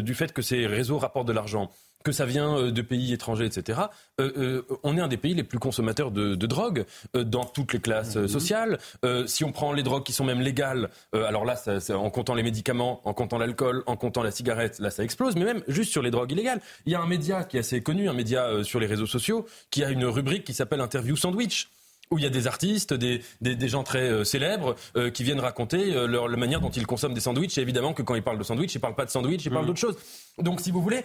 du 0.03 0.15
fait 0.15 0.33
que 0.33 0.43
ces 0.43 0.67
réseaux 0.67 0.99
rapportent 0.99 1.29
de 1.29 1.33
l'argent 1.33 1.71
que 2.05 2.13
ça 2.13 2.25
vient 2.25 2.57
euh, 2.57 2.71
de 2.71 2.83
pays 2.83 3.13
étrangers, 3.13 3.47
etc. 3.47 3.81
Euh, 4.21 4.33
euh, 4.37 4.79
on 4.83 4.97
est 4.97 5.01
un 5.01 5.09
des 5.09 5.17
pays 5.17 5.35
les 5.35 5.45
plus 5.45 5.59
consommateurs 5.59 6.11
de, 6.11 6.35
de 6.35 6.47
drogue 6.47 6.85
dans 7.15 7.45
toutes 7.45 7.73
les 7.73 7.81
classes 7.81 8.17
mhm. 8.17 8.29
sociales. 8.29 8.79
si 9.27 9.45
on 9.45 9.53
prend 9.53 9.73
les 9.73 9.83
drogues 9.83 10.05
qui 10.05 10.13
sont 10.13 10.25
même 10.25 10.41
légales, 10.41 10.91
alors 11.13 11.45
là, 11.45 11.57
ça, 11.57 11.99
en 11.99 12.11
comptant 12.11 12.35
les 12.35 12.43
médicaments, 12.43 13.01
en 13.05 13.15
comptant 13.15 13.39
l'alcool, 13.39 13.83
en 13.87 13.97
comptant 13.97 14.23
la 14.23 14.31
cigarette, 14.31 14.79
là, 14.79 14.91
ça 14.91 15.05
explose. 15.05 15.37
Mais 15.37 15.45
même 15.45 15.63
juste 15.69 15.91
sur 15.91 16.03
les 16.03 16.11
drogues 16.11 16.33
illégales, 16.33 16.61
il 16.87 16.93
y 16.93 16.95
a 16.95 17.01
un 17.01 17.07
média 17.07 17.45
qui 17.45 17.57
est 17.57 17.61
assez 17.61 17.83
connu, 17.83 18.09
un 18.09 18.15
média 18.15 18.63
sur 18.65 18.81
les 18.81 18.87
réseaux 18.87 19.07
sociaux, 19.07 19.47
qui 19.71 19.85
a 19.85 19.91
une 19.91 20.05
rubrique 20.05 20.45
qui 20.45 20.55
s'appelle 20.55 20.81
Interview 20.81 21.17
Sandwich 21.17 21.69
où 22.11 22.19
il 22.19 22.25
y 22.25 22.27
a 22.27 22.31
des 22.31 22.49
artistes, 22.49 22.93
des, 22.93 23.23
des, 23.41 23.55
des 23.55 23.69
gens 23.69 23.85
très 23.85 24.11
euh, 24.11 24.25
célèbres 24.25 24.75
euh, 24.97 25.11
qui 25.11 25.23
viennent 25.23 25.39
raconter 25.39 25.95
euh, 25.95 26.09
leur, 26.09 26.27
la 26.27 26.37
manière 26.37 26.61
dont 26.61 26.71
ils 26.71 26.87
consomment 26.87 27.15
des 27.15 27.21
sandwichs. 27.21 27.57
Et 27.57 27.61
évidemment 27.61 27.93
que 27.93 28.03
quand 28.03 28.17
ils 28.17 28.23
parlent 28.23 28.39
de 28.39 28.43
sandwich, 28.43 28.75
ils 28.75 28.81
parlent 28.81 28.97
pas 28.97 29.05
de 29.05 29.11
sandwich, 29.11 29.45
ils 29.45 29.51
parlent 29.51 29.65
mmh. 29.65 29.69
d'autre 29.69 29.79
chose. 29.79 29.97
Donc, 30.43 30.61
si 30.61 30.71
vous 30.71 30.83
voulez, 30.83 31.03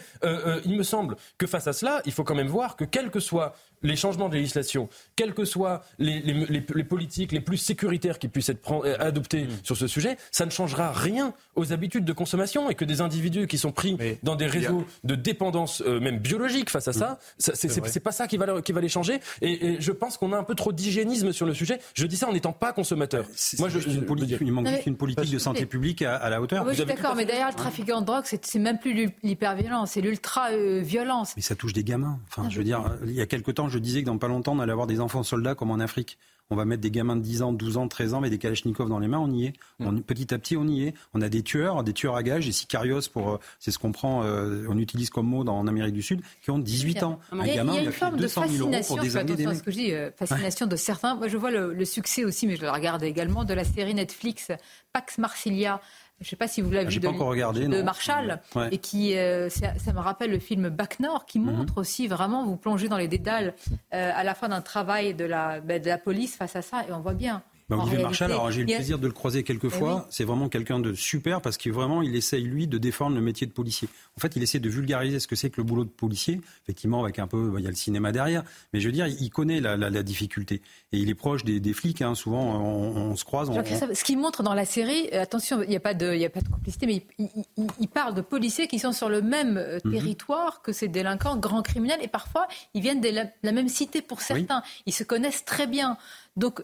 il 0.65 0.75
me 0.77 0.83
semble 0.83 1.15
que 1.37 1.47
face 1.47 1.67
à 1.67 1.73
cela, 1.73 2.01
il 2.05 2.11
faut 2.11 2.23
quand 2.23 2.35
même 2.35 2.47
voir 2.47 2.75
que 2.75 2.83
quel 2.83 3.11
que 3.11 3.19
soit 3.19 3.55
les 3.85 3.95
changements 3.95 4.29
de 4.29 4.35
législation, 4.35 4.89
quelles 5.15 5.33
que 5.33 5.45
soient 5.45 5.83
les, 5.99 6.21
les, 6.21 6.61
politiques 6.61 7.31
les 7.31 7.41
plus 7.41 7.57
sécuritaires 7.57 8.19
qui 8.19 8.27
puissent 8.27 8.49
être 8.49 8.85
euh, 8.85 8.95
adoptées 8.99 9.43
mmh. 9.43 9.49
sur 9.63 9.77
ce 9.77 9.87
sujet, 9.87 10.17
ça 10.31 10.45
ne 10.45 10.51
changera 10.51 10.91
rien 10.91 11.33
aux 11.55 11.73
habitudes 11.73 12.05
de 12.05 12.13
consommation 12.13 12.69
et 12.69 12.75
que 12.75 12.85
des 12.85 13.01
individus 13.01 13.47
qui 13.47 13.57
sont 13.57 13.71
pris 13.71 13.97
dans 14.23 14.35
des 14.35 14.47
réseaux 14.47 14.85
de 15.03 15.15
dépendance 15.15 15.81
euh, 15.85 15.99
même 15.99 16.19
biologique 16.19 16.69
face 16.69 16.87
à 16.87 16.93
ça, 16.93 17.19
mmh. 17.39 17.51
c'est 17.53 17.99
pas 17.99 18.11
ça 18.11 18.27
qui 18.27 18.37
va, 18.37 18.61
qui 18.61 18.71
va 18.71 18.81
les 18.81 18.89
changer. 18.89 19.19
Et, 19.41 19.77
je 19.79 19.91
pense 19.91 20.17
qu'on 20.17 20.31
a 20.31 20.37
un 20.37 20.43
peu 20.43 20.55
trop 20.55 20.71
d'hygiénisme 20.71 21.31
sur 21.31 21.45
le 21.45 21.53
sujet. 21.53 21.79
Je 21.93 22.05
dis 22.05 22.17
ça 22.17 22.29
en 22.29 22.33
n'étant 22.33 22.53
pas 22.53 22.71
consommateur. 22.71 23.25
Moi, 23.59 23.69
je, 23.69 23.79
une 23.79 24.05
politique, 24.05 24.37
il 24.41 24.51
manque 24.51 24.85
une 24.85 24.95
politique 24.95 25.31
de 25.31 25.39
santé 25.39 25.65
publique 25.65 26.01
à, 26.01 26.29
la 26.29 26.41
hauteur. 26.41 26.63
Oui, 26.65 26.71
je 26.71 26.77
suis 26.77 26.85
d'accord, 26.85 27.15
mais 27.15 27.25
derrière 27.25 27.49
le 27.49 27.55
trafic 27.55 27.85
de 27.85 28.03
drogue, 28.03 28.23
c'est 28.25 28.59
même 28.59 28.79
plus 28.79 29.11
l'hyperviolence, 29.25 29.91
c'est 29.91 30.01
l'ultra-violence. 30.01 31.33
mais 31.35 31.41
ça 31.41 31.55
touche 31.55 31.73
des 31.73 31.83
gamins. 31.83 32.19
Enfin, 32.27 32.49
je 32.49 32.57
veux 32.57 32.63
dire, 32.63 32.83
il 33.05 33.13
y 33.13 33.21
a 33.21 33.25
quelque 33.25 33.51
temps, 33.51 33.69
je 33.69 33.79
disais 33.79 34.01
que 34.01 34.07
dans 34.07 34.17
pas 34.17 34.27
longtemps, 34.27 34.53
on 34.53 34.59
allait 34.59 34.71
avoir 34.71 34.87
des 34.87 34.99
enfants 34.99 35.23
soldats 35.23 35.55
comme 35.55 35.71
en 35.71 35.79
Afrique. 35.79 36.17
On 36.51 36.55
va 36.55 36.65
mettre 36.65 36.81
des 36.81 36.91
gamins 36.91 37.15
de 37.15 37.21
10 37.21 37.41
ans, 37.41 37.53
12 37.53 37.77
ans, 37.77 37.87
13 37.87 38.13
ans, 38.13 38.21
mais 38.21 38.29
des 38.29 38.37
kalachnikovs 38.37 38.87
dans 38.87 38.99
les 38.99 39.07
mains, 39.07 39.17
on 39.17 39.31
y 39.31 39.45
est. 39.45 39.53
Mm. 39.79 40.01
petit 40.01 40.31
à 40.31 40.37
petit, 40.37 40.55
on 40.55 40.67
y 40.67 40.83
est. 40.83 40.93
On 41.15 41.21
a 41.21 41.29
des 41.29 41.41
tueurs, 41.41 41.83
des 41.83 41.93
tueurs 41.93 42.15
à 42.15 42.21
gages, 42.21 42.45
des 42.45 42.51
sicarios, 42.51 42.99
pour, 43.11 43.31
euh, 43.31 43.39
c'est 43.59 43.71
ce 43.71 43.79
qu'on 43.79 43.91
prend, 43.91 44.23
euh, 44.23 44.67
on 44.69 44.77
utilise 44.77 45.09
comme 45.09 45.25
mot 45.25 45.43
dans, 45.43 45.57
en 45.57 45.65
Amérique 45.65 45.95
du 45.95 46.03
Sud, 46.03 46.21
qui 46.43 46.51
ont 46.51 46.59
18 46.59 47.01
ans. 47.01 47.19
Un 47.31 47.37
gamin, 47.45 47.73
il 47.73 47.77
y 47.77 47.79
a, 47.79 47.83
une 47.85 47.91
forme 47.91 48.17
de 48.17 48.27
fascination, 48.27 48.95
pour 48.95 49.03
ce 49.03 49.63
que 49.63 49.71
je 49.71 49.75
dis, 49.75 49.93
euh, 49.93 50.11
fascination 50.11 50.67
de 50.67 50.75
certains. 50.75 51.15
Moi, 51.15 51.29
je 51.29 51.37
vois 51.37 51.49
le, 51.49 51.73
le, 51.73 51.85
succès 51.85 52.23
aussi, 52.23 52.45
mais 52.45 52.57
je 52.57 52.61
le 52.61 52.69
regarde 52.69 53.01
également, 53.01 53.43
de 53.43 53.53
la 53.55 53.63
série 53.63 53.95
Netflix 53.95 54.51
Pax 54.93 55.17
Marsilia 55.17 55.81
je 56.21 56.25
ne 56.25 56.29
sais 56.29 56.35
pas 56.37 56.47
si 56.47 56.61
vous 56.61 56.71
l'avez 56.71 56.87
ah, 56.87 56.89
vu, 56.89 56.99
de, 56.99 57.07
regardé, 57.07 57.67
de 57.67 57.81
Marshall, 57.81 58.39
et 58.71 58.77
qui, 58.77 59.17
euh, 59.17 59.49
ça, 59.49 59.93
me 59.93 59.99
rappelle 59.99 60.31
le 60.31 60.39
film 60.39 60.69
Back 60.69 60.99
North, 60.99 61.27
qui 61.27 61.39
mhm. 61.39 61.51
montre 61.51 61.77
aussi 61.77 62.07
vraiment, 62.07 62.45
vous 62.45 62.55
plongez 62.55 62.87
dans 62.87 62.97
les 62.97 63.09
dédales 63.09 63.53
euh, 63.93 64.11
à 64.13 64.23
la 64.23 64.33
fin 64.33 64.47
d'un 64.47 64.61
travail 64.61 65.13
de 65.13 65.25
la, 65.25 65.59
ben, 65.59 65.81
de 65.81 65.87
la 65.87 65.97
police 65.97 66.37
face 66.37 66.55
à 66.55 66.61
ça, 66.61 66.83
et 66.87 66.93
on 66.93 67.01
voit 67.01 67.13
bien 67.13 67.43
bah, 67.69 67.77
Olivier 67.79 68.03
Marchal, 68.03 68.31
alors 68.31 68.51
j'ai 68.51 68.61
eu 68.61 68.65
le 68.65 68.73
plaisir 68.73 68.99
de 68.99 69.07
le 69.07 69.13
croiser 69.13 69.43
quelques 69.43 69.65
eh 69.65 69.69
fois. 69.69 70.07
C'est 70.09 70.23
vraiment 70.23 70.49
quelqu'un 70.49 70.79
de 70.79 70.93
super 70.93 71.41
parce 71.41 71.57
qu'il 71.57 71.71
vraiment 71.71 72.01
il 72.01 72.15
essaye 72.15 72.43
lui 72.43 72.67
de 72.67 72.77
défendre 72.77 73.15
le 73.15 73.21
métier 73.21 73.47
de 73.47 73.51
policier. 73.51 73.87
En 74.17 74.21
fait, 74.21 74.35
il 74.35 74.43
essaie 74.43 74.59
de 74.59 74.69
vulgariser 74.69 75.19
ce 75.19 75.27
que 75.27 75.35
c'est 75.35 75.49
que 75.49 75.57
le 75.57 75.63
boulot 75.63 75.83
de 75.83 75.89
policier. 75.89 76.41
Effectivement, 76.63 77.03
avec 77.03 77.19
un 77.19 77.27
peu, 77.27 77.49
bah, 77.49 77.59
il 77.59 77.63
y 77.63 77.67
a 77.67 77.71
le 77.71 77.75
cinéma 77.75 78.11
derrière, 78.11 78.43
mais 78.71 78.79
je 78.79 78.87
veux 78.87 78.91
dire, 78.91 79.07
il 79.07 79.29
connaît 79.29 79.59
la, 79.61 79.77
la, 79.77 79.89
la 79.89 80.03
difficulté 80.03 80.61
et 80.91 80.97
il 80.97 81.09
est 81.09 81.15
proche 81.15 81.43
des, 81.43 81.59
des 81.59 81.73
flics. 81.73 82.01
Hein. 82.01 82.15
Souvent, 82.15 82.59
on, 82.61 83.15
se 83.15 83.25
croise. 83.25 83.49
Ce 83.93 84.03
qu'il 84.03 84.17
montre 84.17 84.43
dans 84.43 84.53
la 84.53 84.65
série, 84.65 85.09
euh, 85.13 85.21
attention, 85.21 85.61
il 85.61 85.69
n'y 85.69 85.75
a 85.75 85.79
pas 85.79 85.93
de, 85.93 86.13
il 86.13 86.21
y 86.21 86.25
a 86.25 86.29
pas 86.29 86.41
de 86.41 86.49
complicité, 86.49 86.85
mais 86.85 87.03
il, 87.17 87.29
il, 87.57 87.67
il, 87.79 87.87
parle 87.87 88.13
de 88.13 88.21
policiers 88.21 88.67
qui 88.67 88.79
sont 88.79 88.91
sur 88.91 89.09
le 89.09 89.21
même 89.21 89.57
euh, 89.57 89.79
mhm. 89.83 89.93
territoire 89.93 90.61
que 90.61 90.71
ces 90.71 90.87
délinquants, 90.87 91.37
grands 91.37 91.61
criminels, 91.61 91.99
et 92.01 92.07
parfois 92.07 92.47
ils 92.73 92.81
viennent 92.81 93.01
de 93.01 93.09
la, 93.09 93.51
même 93.51 93.69
cité 93.69 94.01
pour 94.01 94.21
certains. 94.21 94.63
Ils 94.85 94.93
se 94.93 95.03
connaissent 95.03 95.45
très 95.45 95.67
bien. 95.67 95.97
Donc, 96.35 96.61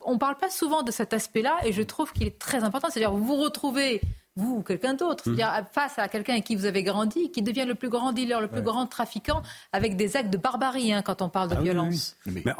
on 0.00 0.14
ne 0.14 0.18
parle 0.18 0.36
pas 0.36 0.50
souvent 0.50 0.82
de 0.82 0.90
cet 0.90 1.14
aspect-là 1.14 1.56
et 1.64 1.72
je 1.72 1.82
trouve 1.82 2.12
qu'il 2.12 2.26
est 2.26 2.38
très 2.38 2.62
important. 2.62 2.88
C'est-à-dire, 2.90 3.12
vous 3.12 3.24
vous 3.24 3.36
retrouvez 3.36 4.00
vous 4.36 4.56
ou 4.56 4.62
quelqu'un 4.62 4.94
d'autre, 4.94 5.28
mhm. 5.28 5.36
c'est-à-dire 5.36 5.66
face 5.72 5.98
à 5.98 6.08
quelqu'un 6.08 6.34
avec 6.34 6.44
qui 6.44 6.56
vous 6.56 6.64
avez 6.64 6.82
grandi, 6.82 7.30
qui 7.30 7.42
devient 7.42 7.66
le 7.66 7.74
plus 7.74 7.90
grand 7.90 8.12
dealer, 8.12 8.40
le 8.40 8.48
plus 8.48 8.62
grand 8.62 8.86
trafiquant, 8.86 9.42
avec 9.72 9.96
des 9.96 10.16
actes 10.16 10.30
de 10.30 10.38
barbarie 10.38 10.92
hein, 10.92 11.02
quand 11.02 11.20
on 11.20 11.28
parle 11.28 11.50
de 11.50 11.56
ah 11.58 11.62
violence. 11.62 12.16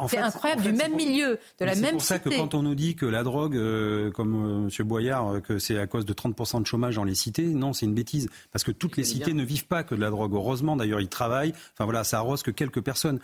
C'est 0.07 0.19
incroyable, 0.19 0.61
du 0.61 0.71
même 0.71 0.95
milieu, 0.95 1.39
de 1.59 1.65
la 1.65 1.73
même 1.73 1.83
C'est 1.83 1.91
pour 1.91 2.01
ça 2.03 2.19
que 2.19 2.29
quand 2.29 2.53
on 2.53 2.61
nous 2.61 2.75
dit 2.75 2.95
que 2.95 3.05
la 3.05 3.23
drogue, 3.23 3.55
euh, 3.55 4.11
comme 4.11 4.67
euh, 4.67 4.69
M. 4.69 4.87
Boyard, 4.87 5.35
euh, 5.35 5.39
que 5.39 5.57
c'est 5.57 5.79
à 5.79 5.87
cause 5.87 6.05
de 6.05 6.13
30% 6.13 6.61
de 6.61 6.67
chômage 6.67 6.95
dans 6.95 7.03
les 7.03 7.15
cités, 7.15 7.47
non, 7.47 7.73
c'est 7.73 7.87
une 7.87 7.95
bêtise. 7.95 8.29
Parce 8.51 8.63
que 8.63 8.71
toutes 8.71 8.97
les 8.97 9.03
cités 9.03 9.33
ne 9.33 9.43
vivent 9.43 9.67
pas 9.67 9.83
que 9.83 9.95
de 9.95 10.01
la 10.01 10.11
drogue. 10.11 10.33
Heureusement, 10.35 10.75
d'ailleurs, 10.75 11.01
ils 11.01 11.09
travaillent. 11.09 11.53
Enfin 11.73 11.85
voilà, 11.85 12.03
ça 12.03 12.19
arrose 12.19 12.43
que 12.43 12.51
quelques 12.51 12.81
personnes. 12.81 13.19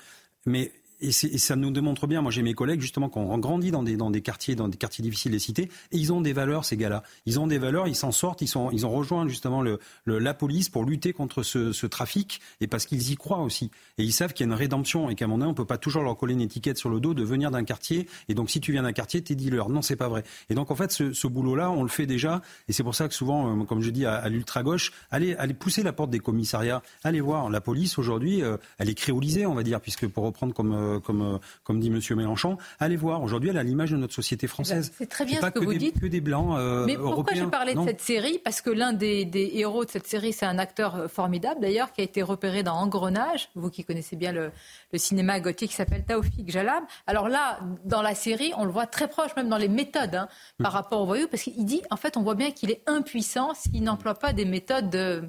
Mais 0.45 0.71
et, 1.01 1.11
ça 1.11 1.55
nous 1.55 1.71
démontre 1.71 2.07
bien, 2.07 2.21
moi 2.21 2.31
j'ai 2.31 2.41
mes 2.41 2.53
collègues 2.53 2.81
justement 2.81 3.09
qui 3.09 3.17
ont 3.17 3.37
grandi 3.37 3.71
dans 3.71 3.83
des, 3.83 4.21
quartiers, 4.21 4.55
dans 4.55 4.67
des 4.67 4.77
quartiers 4.77 5.03
difficiles 5.03 5.31
des 5.31 5.39
cités, 5.39 5.69
et 5.91 5.97
ils 5.97 6.11
ont 6.11 6.21
des 6.21 6.33
valeurs 6.33 6.65
ces 6.65 6.77
gars-là. 6.77 7.03
Ils 7.25 7.39
ont 7.39 7.47
des 7.47 7.57
valeurs, 7.57 7.87
ils 7.87 7.95
s'en 7.95 8.11
sortent, 8.11 8.41
ils, 8.41 8.57
ont 8.57 8.89
rejoint 8.89 9.27
justement 9.27 9.63
la 10.05 10.33
police 10.33 10.69
pour 10.69 10.85
lutter 10.85 11.13
contre 11.13 11.43
ce, 11.43 11.85
trafic, 11.85 12.41
et 12.61 12.67
parce 12.67 12.85
qu'ils 12.85 13.11
y 13.11 13.15
croient 13.15 13.41
aussi. 13.41 13.71
Et 13.97 14.03
ils 14.03 14.11
savent 14.11 14.33
qu'il 14.33 14.45
y 14.45 14.49
a 14.49 14.51
une 14.51 14.57
rédemption, 14.57 15.09
et 15.09 15.15
qu'à 15.15 15.25
un 15.25 15.27
moment 15.27 15.39
donné, 15.39 15.51
on 15.51 15.55
peut 15.55 15.65
pas 15.65 15.77
toujours 15.77 16.03
leur 16.03 16.17
coller 16.17 16.33
une 16.33 16.41
étiquette 16.41 16.77
sur 16.77 16.89
le 16.89 16.99
dos 16.99 17.13
de 17.13 17.23
venir 17.23 17.51
d'un 17.51 17.63
quartier, 17.63 18.07
et 18.27 18.33
donc 18.33 18.49
si 18.49 18.59
tu 18.59 18.71
viens 18.71 18.83
d'un 18.83 18.93
quartier, 18.93 19.21
t'es 19.21 19.35
dealer. 19.35 19.69
Non, 19.69 19.81
c'est 19.81 19.95
pas 19.95 20.09
vrai. 20.09 20.23
Et 20.49 20.55
donc 20.55 20.71
en 20.71 20.75
fait, 20.75 20.91
ce, 20.91 21.27
boulot-là, 21.27 21.71
on 21.71 21.83
le 21.83 21.89
fait 21.89 22.05
déjà, 22.05 22.41
et 22.67 22.73
c'est 22.73 22.83
pour 22.83 22.95
ça 22.95 23.07
que 23.07 23.13
souvent, 23.13 23.61
euh, 23.61 23.63
comme 23.63 23.81
je 23.81 23.89
dis 23.89 24.05
à, 24.05 24.15
à 24.15 24.29
l'ultra-gauche, 24.29 24.91
allez, 25.11 25.35
allez 25.35 25.53
pousser 25.53 25.83
la 25.83 25.93
porte 25.93 26.09
des 26.09 26.19
commissariats, 26.19 26.81
allez 27.03 27.21
voir. 27.21 27.49
La 27.49 27.61
police 27.61 27.97
aujourd'hui, 27.97 28.41
euh, 28.41 28.57
elle 28.77 28.89
est 28.89 28.95
créolisée, 28.95 29.45
on 29.45 29.53
va 29.53 29.63
dire, 29.63 29.79
puisque 29.79 30.07
pour 30.07 30.23
reprendre 30.23 30.53
comme, 30.53 30.73
euh, 30.89 30.99
comme 30.99 31.39
comme 31.63 31.79
dit 31.79 31.87
M. 31.87 31.99
Mélenchon, 32.17 32.57
allez 32.79 32.95
voir. 32.95 33.21
Aujourd'hui, 33.23 33.49
elle 33.49 33.57
a 33.57 33.63
l'image 33.63 33.91
de 33.91 33.97
notre 33.97 34.13
société 34.13 34.47
française. 34.47 34.91
C'est 34.97 35.07
très 35.07 35.25
bien 35.25 35.39
ce 35.41 35.47
que, 35.47 35.59
vous 35.59 35.73
dites. 35.73 35.99
Que 35.99 36.07
des 36.07 36.21
blancs 36.21 36.57
euh, 36.57 36.85
Mais 36.85 36.97
pourquoi 36.97 37.33
je 37.33 37.45
parlais 37.45 37.73
de 37.73 37.83
cette 37.85 38.01
série? 38.01 38.39
Parce 38.39 38.61
que 38.61 38.69
l'un 38.69 38.93
des, 38.93 39.51
héros 39.53 39.85
de 39.85 39.89
cette 39.89 40.07
série, 40.07 40.33
c'est 40.33 40.45
un 40.45 40.57
acteur 40.57 40.95
euh, 40.95 41.07
formidable 41.07 41.61
d'ailleurs, 41.61 41.91
qui 41.91 42.01
a 42.01 42.03
été 42.03 42.21
repéré 42.21 42.63
dans 42.63 42.75
Engrenage, 42.75 43.49
vous 43.55 43.69
qui 43.69 43.83
connaissez 43.83 44.15
bien 44.15 44.31
le, 44.31 44.51
cinéma 44.95 45.39
gothique, 45.39 45.69
qui 45.71 45.75
s'appelle 45.75 46.03
Taoufik 46.03 46.49
Jalab. 46.49 46.83
Alors 47.07 47.29
là, 47.29 47.59
dans 47.85 48.01
la 48.01 48.15
série, 48.15 48.51
on 48.57 48.65
le 48.65 48.71
voit 48.71 48.87
très 48.87 49.07
proche, 49.07 49.35
même 49.35 49.49
dans 49.49 49.57
les 49.57 49.69
méthodes, 49.69 50.15
hein, 50.15 50.27
par 50.57 50.73
rapport 50.73 51.01
au 51.01 51.05
voyou, 51.05 51.27
parce 51.27 51.43
qu'il 51.43 51.65
dit, 51.65 51.81
en 51.89 51.97
fait, 51.97 52.17
on 52.17 52.23
voit 52.23 52.35
bien 52.35 52.51
qu'il 52.51 52.71
est 52.71 52.81
impuissant 52.87 53.53
s'il 53.53 53.83
n'emploie 53.83 54.15
pas 54.15 54.33
des 54.33 54.45
méthodes... 54.45 54.95
Euh, 54.95 55.21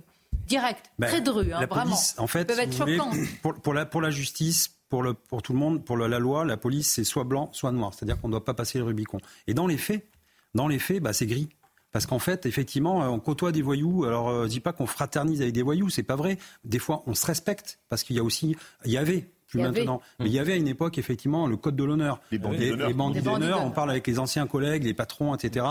directes, 0.47 0.91
ben, 0.99 1.07
très 1.07 1.21
drues, 1.21 1.53
hein, 1.53 1.65
vraiment. 1.67 1.97
en 2.19 2.27
fait, 2.27 2.51
être 2.51 3.41
pour, 3.43 3.55
pour, 3.55 3.73
la, 3.73 3.87
pour 3.87 4.01
la 4.01 4.11
justice, 4.11 4.80
pour, 4.91 5.03
le, 5.03 5.15
pour 5.15 5.41
tout 5.41 5.55
le 5.55 5.59
monde, 5.59 5.85
pour 5.85 5.97
la 5.97 6.19
loi, 6.19 6.45
la 6.45 6.59
police, 6.59 6.91
c'est 6.91 7.05
soit 7.05 7.25
blanc, 7.25 7.49
soit 7.53 7.73
noir. 7.73 7.95
C'est-à-dire 7.95 8.21
qu'on 8.21 8.29
ne 8.29 8.33
doit 8.33 8.45
pas 8.45 8.55
passer 8.55 8.79
le 8.79 8.85
Rubicon. 8.85 9.19
Et 9.47 9.55
dans 9.55 9.67
les 9.67 9.79
faits, 9.79 10.07
dans 10.55 10.69
les 10.69 10.79
faits, 10.79 11.03
bah, 11.03 11.15
c'est 11.15 11.27
gris. 11.27 11.49
Parce 11.93 12.07
qu'en 12.07 12.19
fait, 12.19 12.45
effectivement, 12.45 13.03
euh, 13.03 13.07
on 13.07 13.21
côtoie 13.21 13.53
des 13.53 13.63
voyous. 13.63 14.05
Alors, 14.05 14.29
euh, 14.29 14.45
je 14.45 14.51
dis 14.51 14.61
pas 14.61 14.73
qu'on 14.73 14.87
fraternise 14.87 15.41
avec 15.41 15.55
des 15.55 15.63
voyous, 15.63 15.89
c'est 15.89 16.03
pas 16.03 16.17
vrai. 16.17 16.39
Des 16.65 16.79
fois, 16.79 17.03
on 17.07 17.15
se 17.15 17.25
respecte 17.25 17.79
parce 17.89 18.03
qu'il 18.03 18.17
y 18.17 18.19
a 18.19 18.23
aussi, 18.23 18.57
il 18.85 18.91
y 18.91 18.99
avait 18.99 19.31
plus 19.51 19.61
maintenant. 19.61 20.01
Mais 20.19 20.27
il 20.27 20.33
y 20.33 20.39
avait 20.39 20.55
à 20.55 20.57
une 20.57 20.69
époque, 20.69 20.99
effectivement, 20.99 21.47
le 21.47 21.57
code 21.57 21.77
de 21.77 21.85
l'honneur. 21.85 22.21
Les 22.31 22.39
bandits 22.39 23.23
d'honneur. 23.23 23.65
On 23.65 23.71
parle 23.71 23.91
avec 23.91 24.07
les 24.07 24.19
anciens 24.19 24.47
collègues, 24.47 24.85
les 24.85 24.95
patrons, 24.95 25.35
etc. 25.35 25.67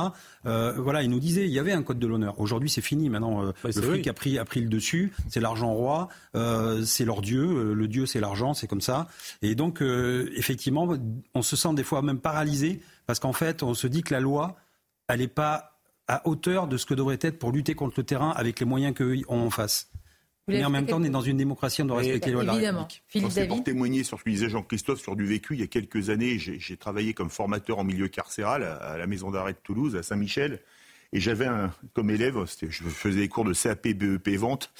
Euh, 0.45 0.73
voilà, 0.77 1.01
ils 1.01 1.09
nous 1.09 1.19
disaient, 1.19 1.45
il 1.45 1.51
y 1.51 1.59
avait 1.59 1.71
un 1.71 1.83
code 1.83 1.99
de 1.99 2.07
l'honneur. 2.07 2.39
Aujourd'hui, 2.39 2.69
c'est 2.69 2.81
fini. 2.81 3.09
Maintenant, 3.09 3.43
euh, 3.43 3.51
le 3.63 3.81
fric 3.81 4.07
a 4.07 4.13
pris, 4.13 4.37
a 4.37 4.45
pris 4.45 4.61
le 4.61 4.69
dessus. 4.69 5.13
C'est 5.29 5.39
l'argent 5.39 5.73
roi. 5.73 6.09
Euh, 6.35 6.83
c'est 6.83 7.05
leur 7.05 7.21
dieu. 7.21 7.73
Le 7.73 7.87
dieu, 7.87 8.05
c'est 8.05 8.19
l'argent. 8.19 8.53
C'est 8.53 8.67
comme 8.67 8.81
ça. 8.81 9.07
Et 9.41 9.55
donc, 9.55 9.81
effectivement, 9.81 10.87
on 11.33 11.41
se 11.41 11.55
sent 11.55 11.73
des 11.73 11.83
fois 11.83 12.01
même 12.01 12.19
paralysé 12.19 12.81
parce 13.07 13.19
qu'en 13.19 13.33
fait, 13.33 13.63
on 13.63 13.73
se 13.73 13.87
dit 13.87 14.03
que 14.03 14.13
la 14.13 14.19
loi, 14.19 14.57
elle 15.07 15.19
n'est 15.19 15.27
pas 15.27 15.79
à 16.07 16.27
hauteur 16.27 16.67
de 16.67 16.75
ce 16.75 16.85
que 16.85 16.95
devrait 16.95 17.19
être 17.21 17.37
pour 17.37 17.51
lutter 17.51 17.75
contre 17.75 17.93
le 17.97 18.03
terrain 18.03 18.31
avec 18.31 18.59
les 18.59 18.65
moyens 18.65 18.95
qu'eux 18.95 19.21
ont 19.27 19.45
en 19.45 19.49
face. 19.49 19.89
Mais 20.49 20.65
en 20.65 20.69
même 20.69 20.85
temps, 20.85 20.99
on 20.99 21.03
est 21.03 21.09
dans 21.09 21.21
une 21.21 21.37
démocratie, 21.37 21.81
on 21.81 21.85
doit 21.85 21.97
respecter 21.97 22.27
les 22.27 22.33
lois 22.33 22.43
de 22.43 22.47
la 22.47 22.53
République. 22.53 23.03
C'est 23.29 23.47
pour 23.47 23.63
témoigner 23.63 24.03
sur 24.03 24.19
ce 24.19 24.23
que 24.23 24.29
disait 24.29 24.49
Jean-Christophe 24.49 24.99
sur 24.99 25.15
du 25.15 25.25
vécu. 25.25 25.53
Il 25.53 25.59
y 25.59 25.63
a 25.63 25.67
quelques 25.67 26.09
années, 26.09 26.37
j'ai 26.39 26.77
travaillé 26.77 27.13
comme 27.13 27.29
formateur 27.29 27.79
en 27.79 27.83
milieu 27.83 28.07
carcéral 28.07 28.63
à 28.63 28.97
la 28.97 29.07
maison 29.07 29.31
d'arrêt 29.31 29.53
de 29.53 29.59
Toulouse, 29.63 29.95
à 29.95 30.03
Saint-Michel. 30.03 30.59
Et 31.11 31.19
j'avais 31.19 31.47
un, 31.47 31.73
comme 31.93 32.11
élève, 32.11 32.35
je 32.61 32.83
faisais 32.83 33.21
des 33.21 33.27
cours 33.27 33.43
de 33.43 33.53
CAP, 33.53 33.87
BEP, 33.87 34.29
vente, 34.37 34.71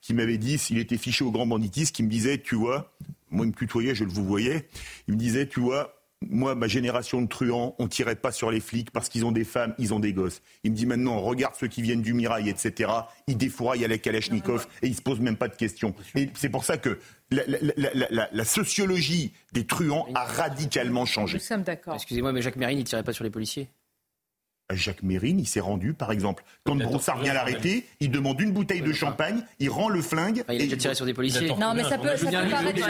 qui 0.00 0.14
m'avait 0.14 0.38
dit, 0.38 0.58
s'il 0.58 0.78
était 0.78 0.98
fiché 0.98 1.24
au 1.24 1.30
grand 1.30 1.46
banditisme, 1.46 1.92
qui 1.92 2.02
me 2.02 2.08
disait, 2.08 2.38
tu 2.38 2.56
vois, 2.56 2.92
moi 3.30 3.46
il 3.46 3.50
me 3.50 3.54
tutoyait, 3.54 3.94
je 3.94 4.04
le 4.04 4.10
vous 4.10 4.24
voyais, 4.24 4.68
il 5.06 5.14
me 5.14 5.18
disait, 5.18 5.46
tu 5.46 5.60
vois, 5.60 5.95
moi, 6.22 6.54
ma 6.54 6.66
génération 6.66 7.20
de 7.20 7.28
truands, 7.28 7.74
on 7.78 7.88
tirait 7.88 8.16
pas 8.16 8.32
sur 8.32 8.50
les 8.50 8.60
flics 8.60 8.90
parce 8.90 9.08
qu'ils 9.08 9.24
ont 9.24 9.32
des 9.32 9.44
femmes, 9.44 9.74
ils 9.78 9.92
ont 9.92 10.00
des 10.00 10.12
gosses. 10.12 10.42
Il 10.64 10.72
me 10.72 10.76
dit 10.76 10.86
maintenant, 10.86 11.20
regarde 11.20 11.54
ceux 11.56 11.66
qui 11.66 11.82
viennent 11.82 12.02
du 12.02 12.14
Mirail, 12.14 12.48
etc. 12.48 12.90
Ils 13.26 13.36
défouraillent 13.36 13.84
à 13.84 13.88
la 13.88 13.98
Kalachnikov 13.98 14.66
et 14.82 14.86
ils 14.86 14.94
se 14.94 15.02
posent 15.02 15.20
même 15.20 15.36
pas 15.36 15.48
de 15.48 15.56
questions. 15.56 15.94
Et 16.14 16.30
c'est 16.34 16.48
pour 16.48 16.64
ça 16.64 16.78
que 16.78 16.98
la, 17.30 18.44
sociologie 18.44 19.32
des 19.52 19.66
truands 19.66 20.06
a 20.14 20.24
radicalement 20.24 21.04
changé. 21.04 21.38
Nous 21.38 21.44
sommes 21.44 21.62
d'accord. 21.62 21.94
Excusez-moi, 21.94 22.32
mais 22.32 22.42
Jacques 22.42 22.56
Mérine, 22.56 22.78
il 22.78 22.84
tirait 22.84 23.02
pas 23.02 23.12
sur 23.12 23.24
les 23.24 23.30
policiers 23.30 23.68
Jacques 24.74 25.02
Mérine, 25.04 25.38
il 25.38 25.46
s'est 25.46 25.60
rendu, 25.60 25.94
par 25.94 26.10
exemple. 26.10 26.42
Quand 26.64 26.74
Broussard 26.74 27.20
vient 27.20 27.32
l'arrêter, 27.32 27.86
il 28.00 28.10
demande 28.10 28.40
une 28.40 28.50
bouteille 28.50 28.82
de 28.82 28.92
champagne, 28.92 29.42
il 29.60 29.70
rend 29.70 29.88
le 29.88 30.02
flingue. 30.02 30.42
il 30.48 30.56
a 30.56 30.64
déjà 30.64 30.76
tiré 30.76 30.94
sur 30.94 31.06
des 31.06 31.14
policiers. 31.14 31.48
Non, 31.60 31.72
mais 31.74 31.84
ça 31.84 31.98
peut, 31.98 32.16
ça 32.16 32.26
peut 32.26 32.50
paraître 32.50 32.82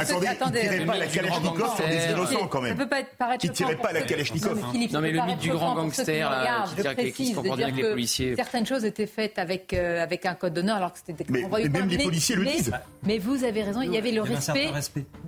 Attendez, 0.00 0.26
attendez, 0.26 0.60
il 0.62 0.70
tirait 0.70 0.86
pas 0.86 0.94
à 0.94 0.98
la 0.98 1.06
Kalachnikov 1.06 1.76
sur 1.76 1.86
des 1.86 2.10
innocents 2.10 2.46
quand 2.48 2.60
même. 2.60 2.76
Ça 2.76 2.82
peut 2.82 2.88
pas 2.88 3.00
être 3.00 3.16
paraître 3.16 3.44
Il 3.44 3.52
tirait 3.52 3.76
pas 3.76 3.90
à 3.90 3.92
la 3.92 4.02
Kalachnikov. 4.02 4.60
Non, 4.92 5.00
mais 5.00 5.12
le 5.12 5.22
mythe 5.24 5.38
du 5.38 5.50
grand 5.50 5.74
gangster, 5.74 6.28
là, 6.28 6.66
qui 7.14 7.26
se 7.26 7.34
comprend 7.36 7.56
bien 7.56 7.68
avec 7.68 7.76
les 7.76 7.90
policiers. 7.90 8.34
Certaines 8.34 8.66
choses 8.66 8.84
étaient 8.84 9.06
faites 9.06 9.38
avec 9.38 9.72
euh, 9.72 10.02
avec 10.02 10.26
un 10.26 10.34
code 10.34 10.54
d'honneur, 10.54 10.76
alors 10.76 10.92
que 10.92 10.98
c'était 10.98 11.24
des 11.24 11.24
Mais 11.30 11.68
même 11.68 11.88
les 11.88 11.98
policiers 11.98 12.36
le 12.36 12.44
disent. 12.44 12.72
Mais 13.04 13.18
vous 13.18 13.44
avez 13.44 13.62
raison, 13.62 13.82
il 13.82 13.92
y 13.92 13.98
avait 13.98 14.12
le 14.12 14.22
respect 14.22 14.72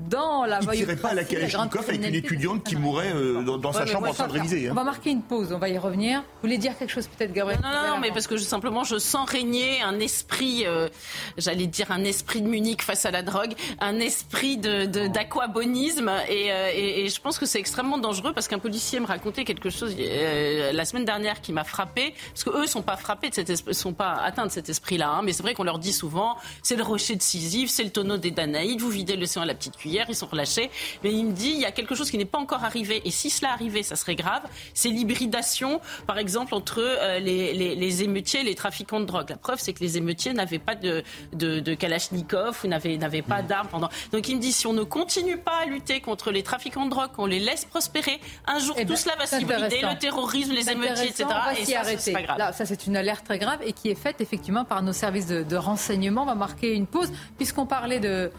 dans 0.09 0.45
la 0.45 0.59
voyoucratie. 0.61 0.81
Il 0.81 0.87
tirait 0.87 0.97
pas 0.97 1.11
à 1.11 1.15
la 1.15 1.25
Kalachnikov 1.25 1.85
avec 1.89 2.05
une 2.05 2.15
étudiante 2.15 2.65
qui 2.65 2.75
mourait 2.75 3.13
euh, 3.15 3.43
dans 3.59 3.73
sa 3.73 3.87
chambre 3.87 4.09
en 4.09 4.13
train 4.13 4.27
de 4.27 4.33
réviser. 4.33 4.69
On 4.71 4.75
va 4.75 4.85
marquer 4.85 5.11
une 5.11 5.23
pause, 5.23 5.53
on 5.53 5.59
va 5.59 5.69
y 5.69 5.79
revenir. 5.79 5.92
Vous 5.93 6.49
voulez 6.49 6.59
dire 6.59 6.77
quelque 6.77 6.91
chose 6.91 7.07
peut-être, 7.07 7.33
Gabriel 7.33 7.61
Non, 7.63 7.71
non, 7.71 7.89
non, 7.95 7.99
mais 8.01 8.11
parce 8.11 8.27
que 8.27 8.37
je, 8.37 8.45
simplement, 8.45 8.85
je 8.85 8.99
sens 8.99 9.29
régner 9.29 9.83
un 9.83 10.01
esprit, 10.01 10.65
euh, 10.67 10.89
j'allais 11.37 11.67
dire 11.67 11.91
un 11.91 12.05
esprit 12.05 12.43
de 12.43 12.49
Munich 12.49 12.83
face 12.83 13.07
à 13.07 13.11
la 13.11 13.23
drogue, 13.23 13.55
un 13.81 13.99
esprit 14.01 14.57
d'aquabonisme. 14.57 16.07
De, 16.07 16.33
et, 16.33 16.53
euh, 16.53 16.71
et, 16.75 17.05
et, 17.05 17.09
je 17.09 17.21
pense 17.21 17.39
que 17.39 17.47
c'est 17.47 17.59
extrêmement 17.59 17.99
dangereux 17.99 18.33
parce 18.33 18.49
qu'un 18.49 18.59
policier 18.59 19.01
me 19.01 19.07
racontait 19.07 19.45
quelque 19.45 19.71
chose 19.71 19.95
euh, 19.99 20.73
la 20.73 20.85
semaine 20.85 21.05
dernière 21.05 21.41
qui 21.41 21.53
m'a 21.53 21.65
frappé. 21.65 22.15
Parce 22.29 22.45
qu'eux 22.45 22.63
ne 22.63 22.67
sont 22.67 22.83
pas 22.83 22.97
frappés, 22.97 23.31
de 23.31 23.35
cet 23.35 23.73
sont 23.73 23.93
pas 23.93 24.15
atteints 24.15 24.47
de 24.47 24.51
cet 24.51 24.69
esprit-là. 24.69 25.11
Hein, 25.11 25.23
mais 25.23 25.33
c'est 25.33 25.43
vrai 25.43 25.55
qu'on 25.55 25.65
leur 25.65 25.79
dit 25.79 25.93
souvent 25.93 26.37
c'est 26.63 26.77
le 26.77 26.83
rocher 26.83 27.17
de 27.17 27.23
Sisyphe, 27.23 27.71
c'est 27.71 27.85
le 27.85 27.91
tonneau 27.91 28.17
des 28.17 28.31
Danaïdes, 28.31 28.81
vous 28.81 28.91
videz 28.91 29.17
l'océan 29.17 29.43
à 29.43 29.47
la 29.47 29.55
petite 29.55 29.77
cuillère, 29.77 30.07
ils 30.09 30.15
sont 30.15 30.27
relâchés. 30.27 30.71
Mais 31.05 31.13
il 31.13 31.27
me 31.27 31.33
dit 31.33 31.51
il 31.51 31.61
y 31.61 31.65
a 31.65 31.73
quelque 31.73 31.95
chose 31.95 32.11
qui 32.11 32.19
n'est 32.19 32.25
pas 32.25 32.39
encore 32.39 32.65
arrivé. 32.65 33.03
Et 33.05 33.11
si 33.11 33.31
cela 33.31 33.53
arrivait, 33.53 33.83
ça 33.83 33.97
serait 33.97 34.15
grave. 34.15 34.43
C'est 34.75 34.89
l'hybridation, 34.89 35.81
par 36.07 36.19
exemple, 36.19 36.55
entre 36.55 36.81
euh, 36.81 37.19
les, 37.19 37.53
les, 37.53 38.03
émeutiers 38.03 38.41
et 38.41 38.45
les 38.45 38.55
trafiquants 38.55 39.01
de 39.01 39.05
drogue. 39.05 39.31
La 39.31 39.37
preuve, 39.37 39.59
c'est 39.61 39.73
que 39.73 39.81
les 39.81 39.97
émeutiers 39.97 40.33
n'avaient 40.33 40.59
pas 40.59 40.75
de, 40.75 41.03
de, 41.33 41.61
de 41.61 41.75
Kalachnikov 41.75 42.61
ou 42.65 42.67
n'avaient, 42.69 43.23
pas 43.23 43.43
d'armes 43.43 43.69
pendant. 43.69 43.89
Donc 44.13 44.29
il 44.29 44.37
me 44.37 44.41
dit 44.41 44.53
si 44.53 44.67
on 44.67 44.73
ne 44.73 44.83
continue 44.83 45.37
pas 45.37 45.59
à 45.63 45.67
lutter 45.67 46.01
contre 46.01 46.31
les 46.31 46.43
trafiquants 46.43 46.85
de 46.85 46.91
drogue, 46.91 47.13
qu'on 47.13 47.27
les 47.27 47.41
laisse 47.41 47.65
prospérer, 47.65 48.21
un 48.47 48.59
jour 48.59 48.75
eh 48.79 48.87
tout 48.87 48.97
cela 48.97 49.15
va 49.17 49.27
s'hybrider, 49.27 49.83
le 49.83 49.99
terrorisme, 49.99 50.53
les 50.53 50.71
émeutiers, 50.71 51.09
etc. 51.09 51.27
et 51.59 51.65
ça, 51.65 51.83
c'est 51.99 52.13
pas 52.13 52.23
grave. 52.23 52.39
Là, 52.39 52.53
ça, 52.53 52.67
c'est 52.67 52.87
une 52.87 52.97
alerte 52.97 53.25
très 53.25 53.39
grave 53.39 53.61
et 53.65 53.73
qui 53.73 53.91
est 53.91 53.95
faite 53.95 54.21
effectivement 54.21 54.65
par 54.65 54.83
nos 54.83 54.93
services 54.93 55.27
de, 55.27 55.43
de 55.43 55.57
renseignement. 55.57 56.23
On 56.23 56.27
va 56.27 56.35
marquer 56.35 56.75
une 56.75 56.87
pause 56.87 57.13
puisqu'on 57.37 57.67
parlait 57.67 58.01
de 58.01 58.31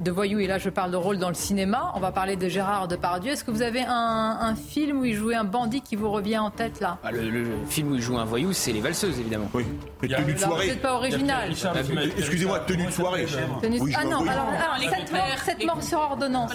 de 0.00 0.10
voyous, 0.10 0.40
et 0.40 0.46
là 0.46 0.58
je 0.58 0.70
parle 0.70 0.90
de 0.90 0.96
rôle 0.96 1.18
dans 1.18 1.28
le 1.28 1.34
cinéma, 1.34 1.92
on 1.94 2.00
va 2.00 2.12
parler 2.12 2.36
de 2.36 2.48
Gérard 2.48 2.88
Depardieu. 2.88 3.32
Est-ce 3.32 3.44
que 3.44 3.50
vous 3.50 3.62
avez 3.62 3.82
un, 3.86 4.54
film 4.56 5.00
où 5.00 5.04
il 5.04 5.14
jouait 5.14 5.34
un 5.34 5.44
bandit 5.44 5.80
qui 5.80 5.96
vous 5.96 6.10
revient 6.10 6.38
en 6.38 6.50
tête 6.50 6.80
là? 6.80 6.98
Ah, 7.04 7.12
le, 7.12 7.44
film 7.68 7.92
où 7.92 7.94
il 7.94 8.02
joue 8.02 8.18
un 8.18 8.24
voyou, 8.24 8.52
c'est 8.52 8.72
Les 8.72 8.80
Valseuses 8.80 9.18
évidemment. 9.20 9.48
Oui, 9.52 9.64
tenue 10.00 10.32
de 10.32 10.38
soirée. 10.38 10.68
C'est 10.70 10.80
pas 10.80 10.94
original. 10.94 11.50
Excusez-moi, 12.18 12.60
tenue 12.60 12.86
de 12.86 12.90
soirée. 12.90 13.26
ah 13.96 14.04
non, 14.04 14.26
alors, 14.26 14.46
cette, 15.44 15.64
mort, 15.64 15.82
sur 15.82 15.98
ordonnance. 15.98 16.52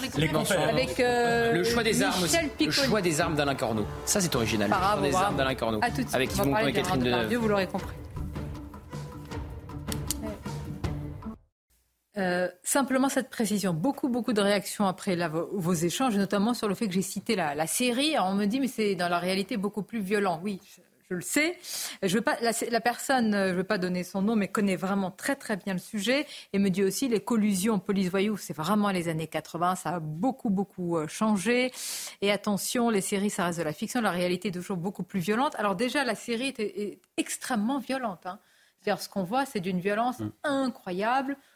Avec 0.70 1.00
euh, 1.00 1.54
le 1.54 1.64
choix 1.64 1.84
des 1.84 2.02
armes 2.04 2.26
Le 2.60 2.72
choix 2.72 3.02
des 3.02 3.22
armes 3.22 3.36
d'Alain 3.36 3.56
Corneau. 3.56 3.86
Ça 4.06 4.22
c'est 4.22 4.36
original. 4.36 4.70
le 4.70 4.76
choix 4.76 5.10
des 5.10 5.16
armes 5.16 5.36
d'Alain 5.36 5.56
Corneau. 5.56 5.80
Avec 6.14 6.36
Yvon 6.36 6.58
et 6.58 6.74
Catherine 6.74 7.04
Deneuve. 7.04 7.36
Vous 7.36 7.48
l'aurez 7.48 7.68
compris. 7.68 7.94
Euh, 12.18 12.50
simplement 12.62 13.08
cette 13.08 13.30
précision. 13.30 13.74
Beaucoup, 13.74 14.10
beaucoup 14.10 14.34
de 14.34 14.42
réactions 14.42 14.86
après 14.86 15.16
vos, 15.30 15.74
échanges, 15.74 16.18
notamment 16.18 16.54
sur 16.54 16.68
le 16.68 16.76
fait 16.76 16.88
que 16.88 16.94
j'ai 16.94 17.02
cité 17.02 17.38
la, 17.38 17.68
série. 17.68 18.16
on 18.20 18.34
me 18.34 18.46
dit, 18.46 18.60
mais 18.60 18.68
c'est 18.68 18.96
dans 18.96 19.08
la 19.08 19.18
réalité 19.18 19.56
beaucoup 19.56 19.82
plus 19.82 20.02
violent. 20.02 20.42
Oui, 20.44 20.60
je, 21.10 21.16
le 21.16 21.22
sais. 21.22 21.58
Je 22.04 22.14
veux 22.14 22.22
pas, 22.22 22.38
la, 22.42 22.82
personne, 22.82 23.32
je 23.32 23.52
ne 23.52 23.54
veux 23.54 23.64
pas 23.64 23.78
donner 23.78 24.04
son 24.04 24.22
nom, 24.22 24.36
mais 24.36 24.50
connaît 24.50 24.76
vraiment 24.76 25.10
très, 25.10 25.38
très 25.38 25.56
bien 25.56 25.72
le 25.72 25.80
sujet 25.80 26.26
et 26.52 26.60
me 26.60 26.70
dit 26.70 26.84
aussi 26.84 27.08
les 27.08 27.22
collusions 27.22 27.80
police-voyous, 27.80 28.38
c'est 28.38 28.56
vraiment 28.56 28.92
les 28.92 29.08
années 29.08 29.28
80. 29.28 29.76
Ça 29.76 29.96
a 29.96 30.00
beaucoup, 30.02 30.50
beaucoup 30.50 30.98
euh, 30.98 31.08
changé. 31.08 31.72
Et 32.22 32.30
attention, 32.30 32.90
les 32.90 33.02
séries, 33.02 33.30
ça 33.30 33.46
reste 33.46 33.60
de 33.60 33.64
la 33.64 33.74
fiction. 33.74 34.02
La 34.02 34.12
réalité 34.12 34.50
est 34.50 34.54
toujours 34.54 34.78
beaucoup 34.78 35.04
plus 35.04 35.22
violente. 35.22 35.56
Alors 35.58 35.78
déjà, 35.78 36.04
la 36.04 36.16
série 36.16 36.54
est, 36.58 37.00
extrêmement 37.16 37.80
violente. 37.80 38.26
Hein. 38.26 38.40
ce 38.86 39.08
qu'on 39.08 39.24
voit, 39.24 39.46
c'est 39.46 39.62
d'une 39.62 39.80
violence 39.80 40.20
mm. 40.20 40.32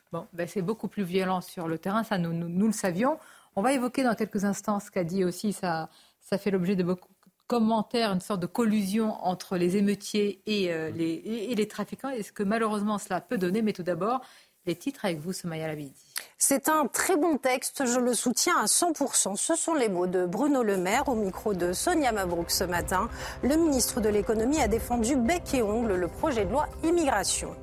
Incroyable. 0.08 0.30
Ben, 0.34 0.48
c'est 0.48 0.62
beaucoup 0.62 0.88
plus 0.88 1.04
violent 1.04 1.42
sur 1.42 1.68
le 1.68 1.78
terrain, 1.78 2.04
ça 2.04 2.18
nous, 2.18 2.34
nous, 2.34 2.68
le 2.68 2.74
savions. 2.74 3.18
On 3.56 3.62
va 3.62 3.74
évoquer 3.74 4.04
dans 4.04 4.16
quelques 4.16 4.46
instants 4.46 4.80
ce 4.80 4.92
qu'a 4.92 5.04
dit 5.04 5.24
aussi, 5.24 5.54
ça, 5.54 5.90
ça 6.22 6.38
fait 6.38 6.52
l'objet 6.52 6.76
de 6.76 6.84
beaucoup 6.84 7.08
de 7.08 7.32
commentaires, 7.48 8.12
une 8.12 8.22
sorte 8.22 8.42
de 8.42 8.48
collusion 8.48 9.14
entre 9.26 9.58
les 9.58 9.78
émeutiers 9.78 10.42
et, 10.46 10.74
euh, 10.74 10.90
les, 10.90 11.22
et, 11.50 11.56
les 11.56 11.68
trafiquants. 11.68 12.10
Est-ce 12.10 12.32
que 12.32 12.44
malheureusement 12.44 12.98
cela 12.98 13.22
peut 13.22 13.38
donner? 13.38 13.62
Mais 13.62 13.74
tout 13.74 13.84
d'abord, 13.84 14.22
les 14.66 14.76
titres 14.76 15.06
avec 15.06 15.20
vous, 15.20 15.32
Somaya 15.32 15.68
Labidi. 15.68 15.94
C'est 16.38 16.70
un 16.70 16.88
très 16.88 17.18
bon 17.18 17.38
texte, 17.38 17.86
je 17.86 18.00
le 18.00 18.14
soutiens 18.14 18.58
à 18.58 18.66
100%. 18.66 19.36
Ce 19.36 19.56
sont 19.56 19.76
les 19.76 19.90
mots 19.90 20.08
de 20.08 20.26
Bruno 20.26 20.64
Le 20.64 20.78
Maire 20.78 21.08
au 21.08 21.16
micro 21.16 21.54
de 21.54 21.72
Sonia 21.72 22.12
Mabrouk 22.12 22.50
ce 22.50 22.64
matin. 22.64 23.10
Le 23.44 23.56
ministre 23.56 24.02
de 24.02 24.10
l'économie 24.10 24.60
a 24.62 24.68
défendu 24.68 25.16
bec 25.16 25.54
et 25.54 25.62
ongle 25.62 25.96
le 25.96 26.08
projet 26.08 26.46
de 26.46 26.52
loi 26.52 26.68
immigration. 26.84 27.56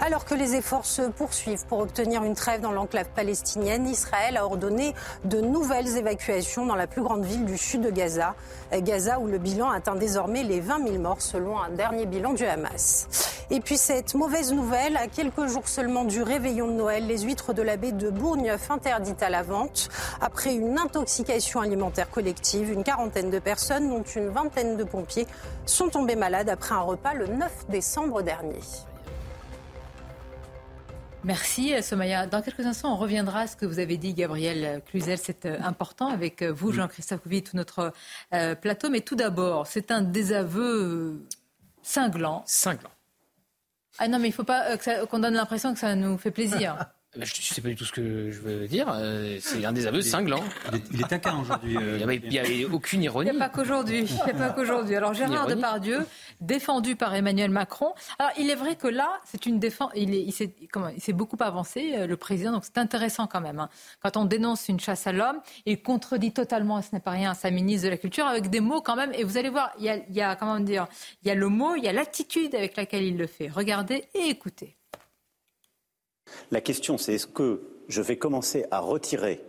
Alors 0.00 0.24
que 0.24 0.34
les 0.34 0.54
efforts 0.54 0.86
se 0.86 1.02
poursuivent 1.02 1.66
pour 1.66 1.80
obtenir 1.80 2.24
une 2.24 2.34
trêve 2.34 2.60
dans 2.60 2.72
l'enclave 2.72 3.08
palestinienne, 3.14 3.86
Israël 3.86 4.36
a 4.36 4.44
ordonné 4.44 4.94
de 5.24 5.40
nouvelles 5.40 5.96
évacuations 5.96 6.66
dans 6.66 6.76
la 6.76 6.86
plus 6.86 7.02
grande 7.02 7.24
ville 7.24 7.44
du 7.44 7.58
sud 7.58 7.82
de 7.82 7.90
Gaza. 7.90 8.34
Gaza 8.72 9.18
où 9.18 9.26
le 9.26 9.38
bilan 9.38 9.70
atteint 9.70 9.94
désormais 9.94 10.42
les 10.42 10.60
20 10.60 10.86
000 10.86 10.98
morts 10.98 11.22
selon 11.22 11.58
un 11.60 11.70
dernier 11.70 12.06
bilan 12.06 12.32
du 12.32 12.44
Hamas. 12.44 13.08
Et 13.50 13.60
puis 13.60 13.76
cette 13.76 14.14
mauvaise 14.14 14.52
nouvelle, 14.52 14.96
à 14.96 15.08
quelques 15.08 15.46
jours 15.46 15.68
seulement 15.68 16.04
du 16.04 16.22
réveillon 16.22 16.68
de 16.68 16.72
Noël, 16.72 17.06
les 17.06 17.18
huîtres 17.18 17.52
de 17.52 17.62
la 17.62 17.76
baie 17.76 17.92
de 17.92 18.08
Bourgneuf 18.08 18.70
interdites 18.70 19.22
à 19.22 19.30
la 19.30 19.42
vente. 19.42 19.90
Après 20.20 20.54
une 20.54 20.78
intoxication 20.78 21.60
alimentaire 21.60 22.10
collective, 22.10 22.72
une 22.72 22.84
quarantaine 22.84 23.30
de 23.30 23.38
personnes, 23.38 23.90
dont 23.90 24.02
une 24.02 24.28
vingtaine 24.28 24.76
de 24.76 24.84
pompiers, 24.84 25.26
sont 25.66 25.88
tombés 25.88 26.16
malades 26.16 26.48
après 26.48 26.74
un 26.74 26.80
repas 26.80 27.14
le 27.14 27.26
9 27.26 27.66
décembre 27.68 28.22
dernier. 28.22 28.60
Merci 31.24 31.80
Somaya. 31.82 32.26
Dans 32.26 32.42
quelques 32.42 32.66
instants, 32.66 32.94
on 32.94 32.96
reviendra 32.96 33.40
à 33.40 33.46
ce 33.46 33.54
que 33.56 33.64
vous 33.64 33.78
avez 33.78 33.96
dit, 33.96 34.12
Gabriel 34.12 34.82
Cluzel. 34.86 35.18
C'est 35.18 35.46
euh, 35.46 35.56
important 35.62 36.08
avec 36.08 36.42
euh, 36.42 36.52
vous, 36.52 36.72
Jean-Christophe 36.72 37.20
Couvi, 37.20 37.42
tout 37.44 37.56
notre 37.56 37.92
euh, 38.34 38.56
plateau. 38.56 38.90
Mais 38.90 39.02
tout 39.02 39.14
d'abord, 39.14 39.68
c'est 39.68 39.92
un 39.92 40.02
désaveu 40.02 41.24
cinglant. 41.82 42.42
Cinglant. 42.46 42.90
Ah 43.98 44.08
non, 44.08 44.18
mais 44.18 44.28
il 44.28 44.30
ne 44.30 44.34
faut 44.34 44.44
pas 44.44 44.76
qu'on 45.08 45.20
donne 45.20 45.34
l'impression 45.34 45.72
que 45.72 45.78
ça 45.78 45.94
nous 45.94 46.18
fait 46.18 46.30
plaisir. 46.30 46.76
Je 47.14 47.20
ne 47.20 47.26
sais 47.26 47.60
pas 47.60 47.68
du 47.68 47.76
tout 47.76 47.84
ce 47.84 47.92
que 47.92 48.30
je 48.30 48.40
veux 48.40 48.66
dire. 48.66 48.90
Euh, 48.90 49.36
c'est 49.38 49.62
un 49.66 49.72
désaveu 49.72 50.00
cinglant. 50.00 50.42
Il 50.92 51.02
est 51.02 51.08
taquin 51.08 51.38
aujourd'hui. 51.38 51.76
Euh. 51.76 51.98
Il 52.00 52.30
n'y 52.30 52.38
avait, 52.38 52.64
aucune 52.64 53.02
ironie. 53.02 53.28
Il 53.28 53.36
n'y 53.36 53.42
a 53.42 53.48
pas 53.48 53.54
qu'aujourd'hui. 53.54 54.06
Il 54.26 54.32
pas 54.32 54.48
qu'aujourd'hui. 54.48 54.96
Alors 54.96 55.12
Gérard 55.12 55.46
Depardieu, 55.46 56.06
défendu 56.40 56.96
par 56.96 57.14
Emmanuel 57.14 57.50
Macron. 57.50 57.92
Alors 58.18 58.32
il 58.38 58.48
est 58.48 58.54
vrai 58.54 58.76
que 58.76 58.88
là, 58.88 59.20
c'est 59.26 59.44
une 59.44 59.58
défense. 59.58 59.90
Il, 59.94 60.14
il 60.14 60.32
s'est 60.32 61.12
beaucoup 61.12 61.36
avancé, 61.40 61.96
euh, 61.96 62.06
le 62.06 62.16
président. 62.16 62.50
Donc 62.50 62.64
c'est 62.64 62.78
intéressant 62.78 63.26
quand 63.26 63.42
même. 63.42 63.58
Hein. 63.58 63.68
Quand 64.02 64.16
on 64.16 64.24
dénonce 64.24 64.70
une 64.70 64.80
chasse 64.80 65.06
à 65.06 65.12
l'homme, 65.12 65.40
il 65.66 65.82
contredit 65.82 66.32
totalement, 66.32 66.80
ce 66.80 66.88
n'est 66.94 67.00
pas 67.00 67.10
rien, 67.10 67.34
sa 67.34 67.50
ministre 67.50 67.84
de 67.84 67.90
la 67.90 67.98
Culture 67.98 68.26
avec 68.26 68.48
des 68.48 68.60
mots 68.60 68.80
quand 68.80 68.96
même. 68.96 69.12
Et 69.12 69.24
vous 69.24 69.36
allez 69.36 69.50
voir, 69.50 69.70
il 69.78 69.84
y 69.84 69.90
a, 69.90 69.96
il 69.96 70.14
y 70.14 70.22
a 70.22 70.34
comment 70.34 70.60
dire, 70.60 70.86
il 71.22 71.28
y 71.28 71.30
a 71.30 71.34
le 71.34 71.48
mot, 71.48 71.76
il 71.76 71.84
y 71.84 71.88
a 71.88 71.92
l'attitude 71.92 72.54
avec 72.54 72.74
laquelle 72.74 73.02
il 73.02 73.18
le 73.18 73.26
fait. 73.26 73.48
Regardez 73.48 74.04
et 74.14 74.30
écoutez. 74.30 74.78
La 76.50 76.60
question, 76.60 76.98
c'est 76.98 77.14
est-ce 77.14 77.26
que 77.26 77.62
je 77.88 78.02
vais 78.02 78.16
commencer 78.16 78.64
à 78.70 78.80
retirer 78.80 79.44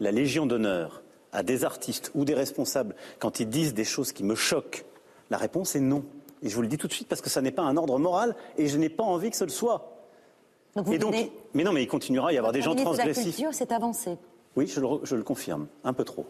la 0.00 0.10
Légion 0.10 0.46
d'honneur 0.46 1.02
à 1.32 1.42
des 1.42 1.64
artistes 1.64 2.10
ou 2.14 2.24
des 2.24 2.34
responsables 2.34 2.94
quand 3.18 3.40
ils 3.40 3.48
disent 3.48 3.74
des 3.74 3.84
choses 3.84 4.12
qui 4.12 4.24
me 4.24 4.34
choquent? 4.34 4.84
La 5.30 5.36
réponse 5.36 5.76
est 5.76 5.80
non. 5.80 6.04
Et 6.42 6.48
je 6.48 6.54
vous 6.54 6.62
le 6.62 6.68
dis 6.68 6.78
tout 6.78 6.86
de 6.88 6.92
suite 6.92 7.08
parce 7.08 7.20
que 7.20 7.30
ça 7.30 7.42
n'est 7.42 7.50
pas 7.50 7.62
un 7.62 7.76
ordre 7.76 7.98
moral 7.98 8.36
et 8.56 8.68
je 8.68 8.78
n'ai 8.78 8.88
pas 8.88 9.04
envie 9.04 9.30
que 9.30 9.36
ce 9.36 9.44
le 9.44 9.50
soit. 9.50 10.06
et 10.90 10.98
donc, 10.98 11.14
mais 11.54 11.64
non, 11.64 11.72
mais 11.72 11.82
il 11.82 11.88
continuera 11.88 12.28
à 12.28 12.32
y 12.32 12.38
avoir 12.38 12.52
des 12.52 12.62
gens 12.62 12.74
transgressifs. 12.74 13.40
La 13.40 13.52
c'est 13.52 13.72
avancé. 13.72 14.16
Oui, 14.56 14.66
je 14.66 14.80
le, 14.80 14.86
je 15.02 15.16
le 15.16 15.22
confirme, 15.22 15.66
un 15.84 15.92
peu 15.92 16.04
trop. 16.04 16.26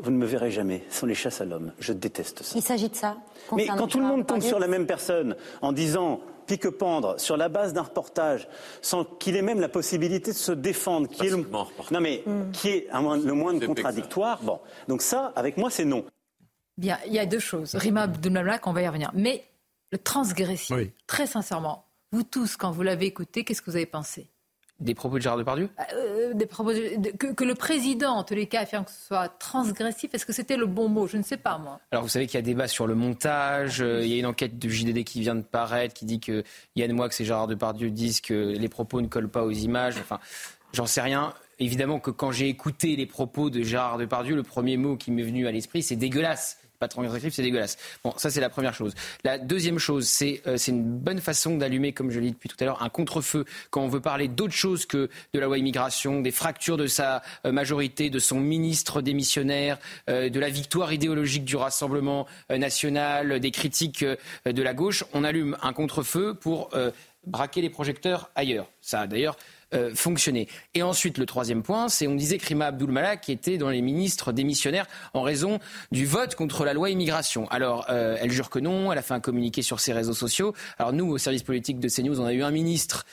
Vous 0.00 0.10
ne 0.10 0.16
me 0.16 0.26
verrez 0.26 0.50
jamais 0.50 0.84
sans 0.90 1.06
les 1.06 1.14
chasses 1.14 1.40
à 1.40 1.44
l'homme. 1.44 1.72
Je 1.80 1.92
déteste 1.92 2.42
ça. 2.42 2.52
Il 2.56 2.62
s'agit 2.62 2.88
de 2.88 2.94
ça. 2.94 3.16
Mais 3.52 3.66
quand 3.66 3.88
tout 3.88 3.98
le 3.98 4.06
monde 4.06 4.26
tombe 4.26 4.42
sur 4.42 4.58
la 4.58 4.68
même 4.68 4.86
personne 4.86 5.36
en 5.60 5.72
disant 5.72 6.20
pique-pendre 6.48 7.20
sur 7.20 7.36
la 7.36 7.48
base 7.48 7.72
d'un 7.72 7.82
reportage 7.82 8.48
sans 8.82 9.04
qu'il 9.04 9.36
ait 9.36 9.42
même 9.42 9.60
la 9.60 9.68
possibilité 9.68 10.32
de 10.32 10.36
se 10.36 10.50
défendre, 10.50 11.06
qui 11.08 11.26
est 11.26 11.30
le, 11.30 11.46
non 11.90 12.00
mais 12.00 12.24
qui 12.52 12.68
est 12.70 12.88
le 12.92 13.32
moins 13.32 13.58
contradictoire. 13.60 14.42
Bon, 14.42 14.58
donc 14.88 15.02
ça, 15.02 15.32
avec 15.36 15.56
moi, 15.56 15.70
c'est 15.70 15.84
non. 15.84 16.04
Bien, 16.76 16.98
il 17.06 17.12
y 17.12 17.18
a 17.18 17.26
deux 17.26 17.38
choses. 17.38 17.74
Rima 17.74 18.02
Abdelmalak, 18.02 18.66
on 18.66 18.72
va 18.72 18.82
y 18.82 18.88
revenir. 18.88 19.10
Mais 19.14 19.44
le 19.92 19.98
transgressif, 19.98 20.72
très 21.06 21.26
sincèrement, 21.26 21.84
vous 22.12 22.22
tous, 22.22 22.56
quand 22.56 22.70
vous 22.70 22.82
l'avez 22.82 23.06
écouté, 23.06 23.44
qu'est-ce 23.44 23.60
que 23.60 23.70
vous 23.70 23.76
avez 23.76 23.86
pensé? 23.86 24.30
Des 24.80 24.94
propos 24.94 25.16
de 25.16 25.22
Gérard 25.22 25.38
Depardieu? 25.38 25.68
Euh, 25.94 26.34
des 26.34 26.46
propos 26.46 26.70
que, 27.18 27.44
le 27.44 27.54
président, 27.54 28.12
en 28.12 28.24
tous 28.24 28.34
les 28.34 28.46
cas, 28.46 28.60
affirme 28.60 28.84
que 28.84 28.90
ce 28.90 29.06
soit 29.08 29.28
transgressif. 29.28 30.14
Est-ce 30.14 30.24
que 30.24 30.32
c'était 30.32 30.56
le 30.56 30.66
bon 30.66 30.88
mot? 30.88 31.06
Je 31.06 31.16
ne 31.16 31.22
sais 31.22 31.36
pas, 31.36 31.58
moi. 31.58 31.80
Alors, 31.90 32.04
vous 32.04 32.08
savez 32.08 32.26
qu'il 32.26 32.36
y 32.36 32.38
a 32.38 32.42
débat 32.42 32.68
sur 32.68 32.86
le 32.86 32.94
montage. 32.94 33.80
Euh, 33.80 34.02
il 34.02 34.08
y 34.08 34.14
a 34.14 34.18
une 34.18 34.26
enquête 34.26 34.58
du 34.58 34.70
JDD 34.70 35.04
qui 35.04 35.20
vient 35.20 35.34
de 35.34 35.42
paraître 35.42 35.94
qui 35.94 36.04
dit 36.04 36.20
que 36.20 36.44
Yann 36.76 36.92
Moix 36.92 37.08
et 37.18 37.24
Gérard 37.24 37.48
Depardieu 37.48 37.90
disent 37.90 38.20
que 38.20 38.34
les 38.34 38.68
propos 38.68 39.00
ne 39.00 39.08
collent 39.08 39.30
pas 39.30 39.44
aux 39.44 39.50
images. 39.50 39.96
Enfin, 39.98 40.20
j'en 40.72 40.86
sais 40.86 41.00
rien. 41.00 41.34
Évidemment 41.58 41.98
que 41.98 42.12
quand 42.12 42.30
j'ai 42.30 42.48
écouté 42.48 42.94
les 42.94 43.06
propos 43.06 43.50
de 43.50 43.62
Gérard 43.62 43.98
Depardieu, 43.98 44.36
le 44.36 44.44
premier 44.44 44.76
mot 44.76 44.96
qui 44.96 45.10
m'est 45.10 45.24
venu 45.24 45.48
à 45.48 45.52
l'esprit, 45.52 45.82
c'est 45.82 45.96
dégueulasse 45.96 46.58
pas 46.78 46.88
c'est 47.30 47.42
dégueulasse. 47.42 47.76
Bon, 48.04 48.12
ça 48.16 48.30
c'est 48.30 48.40
la 48.40 48.50
première 48.50 48.74
chose. 48.74 48.94
La 49.24 49.38
deuxième 49.38 49.78
chose, 49.78 50.06
c'est 50.06 50.42
euh, 50.46 50.56
c'est 50.56 50.70
une 50.70 50.84
bonne 50.84 51.20
façon 51.20 51.56
d'allumer, 51.56 51.92
comme 51.92 52.10
je 52.10 52.20
l'ai 52.20 52.26
dit 52.26 52.32
depuis 52.32 52.48
tout 52.48 52.56
à 52.60 52.64
l'heure, 52.64 52.82
un 52.82 52.88
contre-feu 52.88 53.44
quand 53.70 53.82
on 53.82 53.88
veut 53.88 54.00
parler 54.00 54.28
d'autre 54.28 54.54
chose 54.54 54.86
que 54.86 55.08
de 55.32 55.38
la 55.38 55.46
loi 55.46 55.58
immigration, 55.58 56.20
des 56.20 56.30
fractures 56.30 56.76
de 56.76 56.86
sa 56.86 57.22
euh, 57.44 57.52
majorité, 57.52 58.10
de 58.10 58.18
son 58.18 58.40
ministre 58.40 59.02
démissionnaire, 59.02 59.78
euh, 60.08 60.28
de 60.28 60.40
la 60.40 60.50
victoire 60.50 60.92
idéologique 60.92 61.44
du 61.44 61.56
Rassemblement 61.56 62.26
national, 62.50 63.40
des 63.40 63.50
critiques 63.50 64.04
de 64.04 64.62
la 64.62 64.74
gauche. 64.74 65.04
On 65.12 65.24
allume 65.24 65.56
un 65.62 65.72
contre-feu 65.72 66.34
pour 66.34 66.70
braquer 67.26 67.60
les 67.60 67.70
projecteurs 67.70 68.30
ailleurs. 68.34 68.66
Ça, 68.80 69.06
d'ailleurs, 69.06 69.36
euh, 69.74 69.94
fonctionner. 69.94 70.48
Et 70.74 70.82
ensuite, 70.82 71.18
le 71.18 71.26
troisième 71.26 71.62
point, 71.62 71.88
c'est 71.88 72.06
on 72.06 72.14
disait 72.14 72.38
que 72.38 72.46
Rima 72.46 72.66
Abdul 72.66 72.90
Malak 72.90 73.28
était 73.28 73.58
dans 73.58 73.68
les 73.68 73.82
ministres 73.82 74.32
démissionnaires 74.32 74.86
en 75.12 75.22
raison 75.22 75.58
du 75.92 76.06
vote 76.06 76.34
contre 76.34 76.64
la 76.64 76.72
loi 76.72 76.88
immigration. 76.88 77.46
Alors, 77.48 77.86
euh, 77.90 78.16
elle 78.18 78.30
jure 78.30 78.48
que 78.48 78.58
non, 78.58 78.90
elle 78.92 78.98
a 78.98 79.02
fait 79.02 79.14
un 79.14 79.20
communiqué 79.20 79.60
sur 79.62 79.80
ses 79.80 79.92
réseaux 79.92 80.14
sociaux. 80.14 80.54
Alors 80.78 80.92
nous, 80.92 81.06
au 81.06 81.18
service 81.18 81.42
politique 81.42 81.80
de 81.80 81.88
CNews, 81.88 82.18
on 82.18 82.24
a 82.24 82.32
eu 82.32 82.42
un 82.42 82.50
ministre 82.50 83.04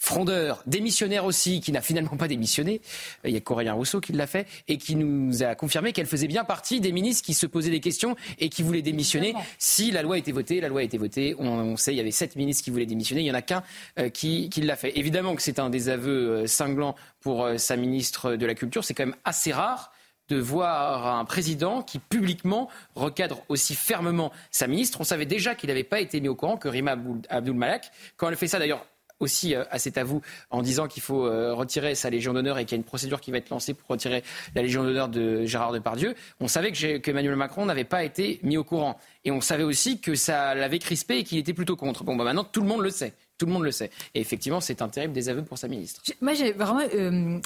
frondeur, 0.00 0.62
démissionnaire 0.66 1.26
aussi, 1.26 1.60
qui 1.60 1.72
n'a 1.72 1.82
finalement 1.82 2.16
pas 2.16 2.26
démissionné, 2.26 2.80
il 3.24 3.30
y 3.30 3.36
a 3.36 3.40
Corélien 3.40 3.74
Rousseau 3.74 4.00
qui 4.00 4.12
l'a 4.12 4.26
fait, 4.26 4.48
et 4.66 4.78
qui 4.78 4.96
nous 4.96 5.42
a 5.42 5.54
confirmé 5.54 5.92
qu'elle 5.92 6.06
faisait 6.06 6.26
bien 6.26 6.42
partie 6.42 6.80
des 6.80 6.90
ministres 6.90 7.22
qui 7.24 7.34
se 7.34 7.46
posaient 7.46 7.70
des 7.70 7.80
questions 7.80 8.16
et 8.38 8.48
qui 8.48 8.62
voulaient 8.62 8.82
démissionner 8.82 9.34
si 9.58 9.90
la 9.90 10.02
loi 10.02 10.16
était 10.16 10.32
votée. 10.32 10.60
La 10.60 10.68
loi 10.68 10.80
a 10.80 10.84
été 10.84 10.96
votée, 10.96 11.36
on, 11.38 11.76
sait, 11.76 11.92
il 11.92 11.98
y 11.98 12.00
avait 12.00 12.10
sept 12.10 12.34
ministres 12.34 12.64
qui 12.64 12.70
voulaient 12.70 12.86
démissionner, 12.86 13.20
il 13.20 13.24
n'y 13.24 13.30
en 13.30 13.34
a 13.34 13.42
qu'un 13.42 13.62
euh, 13.98 14.08
qui, 14.08 14.48
qui 14.48 14.62
l'a 14.62 14.74
fait. 14.74 14.98
Évidemment 14.98 15.36
que 15.36 15.42
c'est 15.42 15.58
un 15.58 15.68
désaveu 15.68 16.30
euh, 16.30 16.46
cinglant 16.46 16.96
pour 17.20 17.44
euh, 17.44 17.58
sa 17.58 17.76
ministre 17.76 18.36
de 18.36 18.46
la 18.46 18.54
Culture, 18.54 18.84
c'est 18.84 18.94
quand 18.94 19.06
même 19.06 19.16
assez 19.24 19.52
rare 19.52 19.92
de 20.30 20.38
voir 20.38 21.18
un 21.18 21.24
président 21.26 21.82
qui 21.82 21.98
publiquement 21.98 22.70
recadre 22.94 23.42
aussi 23.48 23.74
fermement 23.74 24.32
sa 24.50 24.66
ministre. 24.66 25.00
On 25.00 25.04
savait 25.04 25.26
déjà 25.26 25.54
qu'il 25.54 25.68
n'avait 25.68 25.84
pas 25.84 26.00
été 26.00 26.20
mis 26.20 26.28
au 26.28 26.36
courant 26.36 26.56
que 26.56 26.68
Rima 26.68 26.96
Abdul 27.28 27.54
Malak, 27.54 27.90
quand 28.16 28.28
elle 28.28 28.36
fait 28.36 28.46
ça 28.46 28.58
d'ailleurs 28.58 28.86
aussi 29.20 29.54
euh, 29.54 29.64
à 29.70 30.04
vous 30.04 30.22
en 30.50 30.62
disant 30.62 30.88
qu'il 30.88 31.02
faut 31.02 31.26
euh, 31.26 31.54
retirer 31.54 31.94
sa 31.94 32.10
Légion 32.10 32.32
d'honneur 32.32 32.58
et 32.58 32.64
qu'il 32.64 32.72
y 32.72 32.74
a 32.74 32.78
une 32.78 32.84
procédure 32.84 33.20
qui 33.20 33.30
va 33.30 33.38
être 33.38 33.50
lancée 33.50 33.74
pour 33.74 33.88
retirer 33.88 34.24
la 34.54 34.62
Légion 34.62 34.82
d'honneur 34.82 35.08
de 35.08 35.44
Gérard 35.44 35.72
Depardieu. 35.72 36.14
On 36.40 36.48
savait 36.48 36.72
que, 36.72 37.10
Emmanuel 37.10 37.36
Macron 37.36 37.66
n'avait 37.66 37.84
pas 37.84 38.02
été 38.02 38.40
mis 38.42 38.56
au 38.56 38.64
courant. 38.64 38.98
Et 39.24 39.30
on 39.30 39.40
savait 39.40 39.62
aussi 39.62 40.00
que 40.00 40.14
ça 40.14 40.54
l'avait 40.54 40.78
crispé 40.78 41.18
et 41.18 41.24
qu'il 41.24 41.38
était 41.38 41.52
plutôt 41.52 41.76
contre. 41.76 42.04
Bon, 42.04 42.16
bah 42.16 42.24
maintenant, 42.24 42.44
tout 42.44 42.62
le 42.62 42.66
monde 42.66 42.80
le 42.80 42.90
sait. 42.90 43.12
Tout 43.38 43.46
le 43.46 43.52
monde 43.52 43.64
le 43.64 43.72
sait. 43.72 43.90
Et 44.14 44.20
effectivement, 44.20 44.60
c'est 44.60 44.82
un 44.82 44.88
terrible 44.88 45.12
désaveu 45.12 45.42
pour 45.42 45.58
sa 45.58 45.68
ministre. 45.68 46.02
Moi, 46.20 46.34
j'ai 46.34 46.52
vraiment. 46.52 46.80
Euh, 46.94 47.38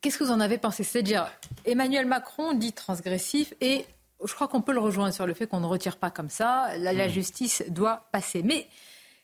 qu'est-ce 0.00 0.18
que 0.18 0.24
vous 0.24 0.30
en 0.30 0.40
avez 0.40 0.58
pensé? 0.58 0.84
C'est-à-dire, 0.84 1.30
Emmanuel 1.64 2.06
Macron 2.06 2.52
dit 2.52 2.72
transgressif 2.72 3.54
et 3.60 3.86
je 4.24 4.34
crois 4.34 4.48
qu'on 4.48 4.60
peut 4.60 4.72
le 4.72 4.80
rejoindre 4.80 5.14
sur 5.14 5.26
le 5.26 5.34
fait 5.34 5.46
qu'on 5.46 5.60
ne 5.60 5.66
retire 5.66 5.96
pas 5.96 6.10
comme 6.10 6.28
ça. 6.28 6.76
La, 6.78 6.92
la 6.92 7.08
mmh. 7.08 7.10
justice 7.10 7.64
doit 7.68 8.06
passer. 8.12 8.42
Mais 8.42 8.66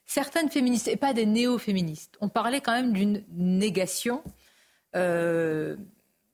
certaines 0.08 0.48
féministes, 0.48 0.88
et 0.88 0.96
pas 0.96 1.12
des 1.12 1.26
néo-féministes, 1.26 2.16
ont 2.20 2.30
parlé 2.30 2.60
quand 2.60 2.72
même 2.72 2.92
d'une 2.92 3.22
négation 3.30 4.24
euh, 4.96 5.76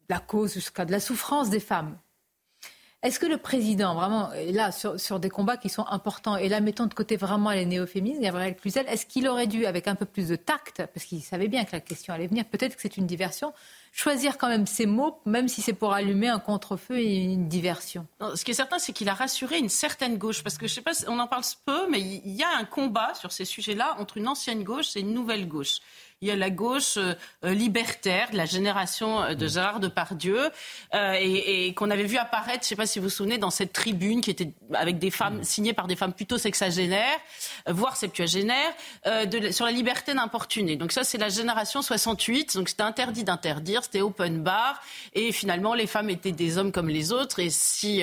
la 0.09 0.21
cause 0.21 0.55
jusqu'à 0.55 0.85
de 0.87 0.93
la 0.93 1.01
souffrance 1.01 1.51
des 1.51 1.61
femmes. 1.61 1.99
Est-ce 3.03 3.19
que 3.19 3.27
le 3.27 3.37
président, 3.37 3.95
vraiment, 3.95 4.31
là 4.53 4.71
sur, 4.73 5.21
des 5.21 5.29
combats 5.29 5.59
qui 5.59 5.69
sont 5.69 5.85
importants, 5.89 6.37
et 6.37 6.49
là 6.49 6.61
mettons 6.61 6.87
de 6.87 6.95
côté 6.95 7.17
vraiment 7.17 7.51
les 7.51 7.67
néo-féministes, 7.67 8.23
Gabriel 8.23 8.57
Cluzel, 8.57 8.87
est-ce 8.89 9.05
qu'il 9.05 9.29
aurait 9.29 9.49
dû, 9.49 9.67
avec 9.67 9.89
un 9.89 9.97
peu 9.97 10.07
plus 10.07 10.29
de 10.29 10.37
tact, 10.37 10.87
parce 10.95 11.05
qu'il 11.05 11.21
savait 11.23 11.49
bien 11.49 11.65
que 11.65 11.73
la 11.73 11.81
question 11.81 12.15
allait 12.15 12.29
venir, 12.29 12.45
peut-être 12.47 12.77
que 12.77 12.81
c'est 12.81 12.97
une 12.97 13.07
diversion, 13.07 13.53
choisir 13.95 14.39
quand 14.39 14.49
même 14.49 14.67
ses 14.67 14.87
mots, 14.87 15.21
même 15.25 15.47
si 15.47 15.63
c'est 15.63 15.73
pour 15.73 15.93
allumer 15.93 16.27
un 16.27 16.41
contre-feu 16.41 16.99
et 16.99 17.15
une 17.15 17.49
diversion. 17.49 18.07
ce 18.35 18.45
qui 18.45 18.51
est 18.51 18.55
certain, 18.55 18.81
c'est 18.81 18.93
qu'il 18.93 19.09
a 19.09 19.15
rassuré 19.15 19.59
une 19.59 19.69
certaine 19.69 20.19
gauche, 20.19 20.43
parce 20.43 20.59
que 20.59 20.67
je 20.67 20.75
sais 20.75 20.83
pas, 20.83 20.93
on 21.07 21.21
en 21.21 21.29
parle 21.29 21.45
peu, 21.65 21.89
mais 21.89 22.01
il 22.01 22.35
y 22.35 22.43
a 22.43 22.59
un 22.59 22.65
combat 22.65 23.15
sur 23.15 23.31
ces 23.31 23.45
sujets-là 23.45 23.95
entre 24.01 24.17
une 24.17 24.27
ancienne 24.27 24.65
gauche 24.65 24.97
et 24.97 25.01
une 25.01 25.15
nouvelle 25.15 25.47
gauche. 25.47 25.79
Il 26.25 26.29
y 26.29 26.31
a 26.31 26.37
la 26.37 26.49
gauche 26.49 26.99
libertaire, 27.43 28.29
la 28.33 28.47
génération 28.47 29.35
de 29.35 29.47
Gérard 29.47 29.79
Depardieu, 29.79 30.51
et, 30.95 31.67
et 31.67 31.75
qu'on 31.75 31.91
avait 31.91 32.05
vu 32.05 32.17
apparaître, 32.17 32.61
je 32.63 32.67
ne 32.67 32.69
sais 32.69 32.77
pas 32.77 32.87
si 32.87 32.99
vous 32.99 33.05
vous 33.05 33.11
souvenez, 33.11 33.37
dans 33.37 33.51
cette 33.51 33.75
tribune 33.75 34.23
qui 34.23 34.31
était 34.31 34.53
avec 34.73 34.99
des 34.99 35.11
femmes 35.11 35.45
signées 35.45 35.75
par 35.75 35.87
des 35.87 35.97
femmes 35.97 36.15
plutôt 36.15 36.39
sexagénaires, 36.39 37.19
voire 37.67 37.97
septuagénaires, 37.97 38.73
de, 39.05 39.51
sur 39.51 39.67
la 39.67 39.73
liberté 39.73 40.15
d'importuner. 40.15 40.77
Donc 40.77 40.93
ça, 40.93 41.05
c'est 41.05 41.19
la 41.19 41.29
génération 41.29 41.83
68. 41.83 42.57
Donc 42.57 42.71
c'était 42.71 42.83
interdit 42.83 43.25
d'interdire, 43.25 43.85
c'était 43.85 44.01
open 44.01 44.43
bar, 44.43 44.81
et 45.13 45.31
finalement 45.31 45.75
les 45.75 45.87
femmes 45.87 46.09
étaient 46.09 46.33
des 46.33 46.57
hommes 46.57 46.73
comme 46.73 46.89
les 46.89 47.13
autres. 47.13 47.39
Et 47.41 47.51
si, 47.51 48.03